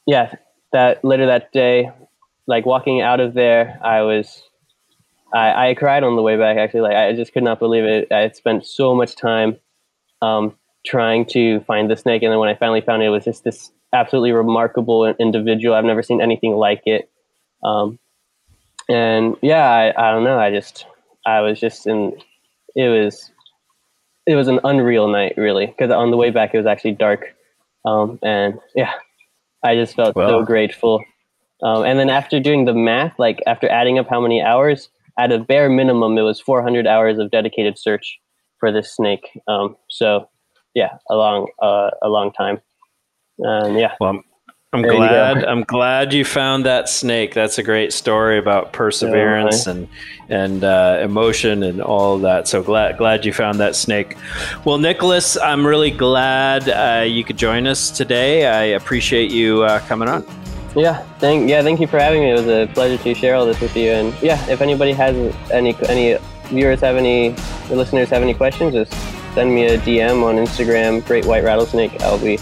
yeah, 0.07 0.35
that 0.73 1.03
later 1.05 1.27
that 1.27 1.51
day, 1.53 1.91
like 2.47 2.67
walking 2.67 3.01
out 3.01 3.21
of 3.21 3.33
there, 3.33 3.81
I 3.83 4.03
was 4.03 4.43
I, 5.35 5.71
I 5.71 5.75
cried 5.75 6.05
on 6.05 6.15
the 6.15 6.23
way 6.23 6.37
back. 6.37 6.59
Actually, 6.59 6.83
like 6.83 6.97
I 6.97 7.13
just 7.15 7.33
could 7.33 7.43
not 7.43 7.59
believe 7.59 7.85
it. 7.85 8.13
I 8.13 8.21
had 8.21 8.37
spent 8.37 8.67
so 8.67 8.95
much 8.95 9.17
time 9.17 9.57
um, 10.21 10.55
trying 10.85 11.25
to 11.27 11.61
find 11.61 11.91
the 11.91 11.97
snake, 11.97 12.23
and 12.23 12.31
then 12.31 12.39
when 12.39 12.51
I 12.51 12.55
finally 12.55 12.83
found 12.83 13.03
it, 13.03 13.07
it 13.07 13.11
was 13.11 13.25
just 13.25 13.45
this 13.45 13.73
absolutely 13.93 14.33
remarkable 14.33 15.07
individual. 15.19 15.75
I've 15.75 15.85
never 15.85 16.03
seen 16.03 16.21
anything 16.21 16.53
like 16.53 16.83
it. 16.87 17.11
Um, 17.65 17.99
and 18.89 19.37
yeah, 19.43 19.69
I, 19.69 19.93
I 19.97 20.13
don't 20.13 20.25
know. 20.25 20.39
I 20.39 20.51
just 20.51 20.87
I 21.25 21.41
was 21.41 21.59
just 21.59 21.87
in. 21.87 22.17
It 22.75 22.89
was 22.89 23.31
it 24.27 24.35
was 24.35 24.49
an 24.49 24.61
unreal 24.65 25.09
night, 25.09 25.35
really, 25.37 25.67
because 25.67 25.91
on 25.91 26.11
the 26.11 26.17
way 26.17 26.31
back 26.31 26.53
it 26.53 26.59
was 26.59 26.67
actually 26.67 26.93
dark, 26.93 27.35
um, 27.85 28.19
and 28.23 28.59
yeah, 28.75 28.93
I 29.65 29.75
just 29.75 29.95
felt 29.95 30.15
well. 30.15 30.29
so 30.29 30.45
grateful. 30.45 31.05
Um, 31.63 31.85
and 31.85 31.99
then 31.99 32.11
after 32.11 32.39
doing 32.39 32.67
the 32.67 32.75
math, 32.75 33.19
like 33.19 33.41
after 33.47 33.69
adding 33.69 33.99
up 33.99 34.09
how 34.09 34.21
many 34.21 34.43
hours, 34.43 34.91
at 35.19 35.33
a 35.33 35.39
bare 35.39 35.71
minimum, 35.71 36.19
it 36.19 36.23
was 36.23 36.41
400 36.41 36.87
hours 36.87 37.19
of 37.19 37.31
dedicated 37.31 37.79
search 37.79 38.19
for 38.59 38.71
this 38.71 38.95
snake. 38.95 39.41
Um, 39.49 39.77
so 39.89 40.29
yeah, 40.75 40.99
a 41.11 41.15
long, 41.15 41.49
uh, 41.63 41.91
a 42.03 42.09
long 42.09 42.33
time. 42.33 42.61
And 43.39 43.79
yeah. 43.79 43.95
Well, 44.01 44.23
I'm 44.73 44.83
there 44.83 44.93
glad. 44.93 45.45
I'm 45.45 45.63
glad 45.63 46.13
you 46.13 46.25
found 46.25 46.67
that 46.67 46.89
snake. 46.89 47.33
That's 47.33 47.57
a 47.57 47.63
great 47.63 47.93
story 47.93 48.39
about 48.39 48.73
perseverance 48.73 49.67
and 49.67 49.89
and 50.29 50.65
uh, 50.65 50.99
emotion 51.03 51.63
and 51.63 51.81
all 51.81 52.19
that. 52.19 52.47
So 52.49 52.63
glad 52.63 52.99
glad 52.99 53.25
you 53.25 53.33
found 53.33 53.59
that 53.61 53.75
snake. 53.75 54.17
Well, 54.65 54.79
Nicholas, 54.79 55.39
I'm 55.39 55.67
really 55.67 55.91
glad 55.91 56.69
uh, 56.69 57.05
you 57.05 57.25
could 57.25 57.39
join 57.39 57.67
us 57.67 57.91
today. 57.91 58.47
I 58.47 58.77
appreciate 58.77 59.31
you 59.31 59.63
uh, 59.63 59.79
coming 59.87 60.09
on. 60.09 60.27
Yeah, 60.75 60.99
thank 61.21 61.49
yeah, 61.49 61.63
thank 61.63 61.81
you 61.81 61.87
for 61.87 61.99
having 61.99 62.23
me. 62.23 62.31
It 62.33 62.35
was 62.35 62.49
a 62.49 62.67
pleasure 62.75 63.03
to 63.03 63.15
share 63.15 63.35
all 63.35 63.47
this 63.47 63.61
with 63.61 63.75
you. 63.77 63.91
And 63.91 64.13
yeah, 64.21 64.45
if 64.47 64.61
anybody 64.61 64.93
has 64.93 65.17
any 65.51 65.75
any 65.89 66.19
viewers 66.49 66.81
have 66.81 66.97
any 66.97 67.35
listeners 67.71 68.11
have 68.11 68.23
any 68.23 68.35
questions, 68.35 68.75
just 68.75 68.93
send 69.33 69.55
me 69.55 69.67
a 69.67 69.79
DM 69.79 70.23
on 70.23 70.37
Instagram, 70.37 71.07
Great 71.07 71.25
White 71.25 71.45
Rattlesnake. 71.45 72.03
I'll 72.03 72.19
be 72.19 72.39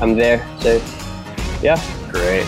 I'm 0.00 0.14
there. 0.14 0.46
So 0.60 0.80
yeah, 1.62 1.80
great. 2.10 2.46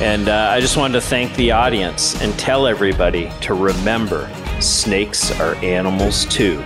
And 0.00 0.28
uh, 0.28 0.50
I 0.50 0.60
just 0.60 0.76
wanted 0.76 0.94
to 0.94 1.00
thank 1.00 1.34
the 1.36 1.52
audience 1.52 2.20
and 2.20 2.38
tell 2.38 2.66
everybody 2.66 3.30
to 3.42 3.54
remember 3.54 4.30
snakes 4.60 5.38
are 5.40 5.54
animals 5.56 6.26
too, 6.26 6.60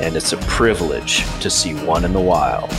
and 0.00 0.16
it's 0.16 0.32
a 0.32 0.38
privilege 0.38 1.24
to 1.40 1.48
see 1.48 1.74
one 1.74 2.04
in 2.04 2.12
the 2.12 2.20
wild. 2.20 2.70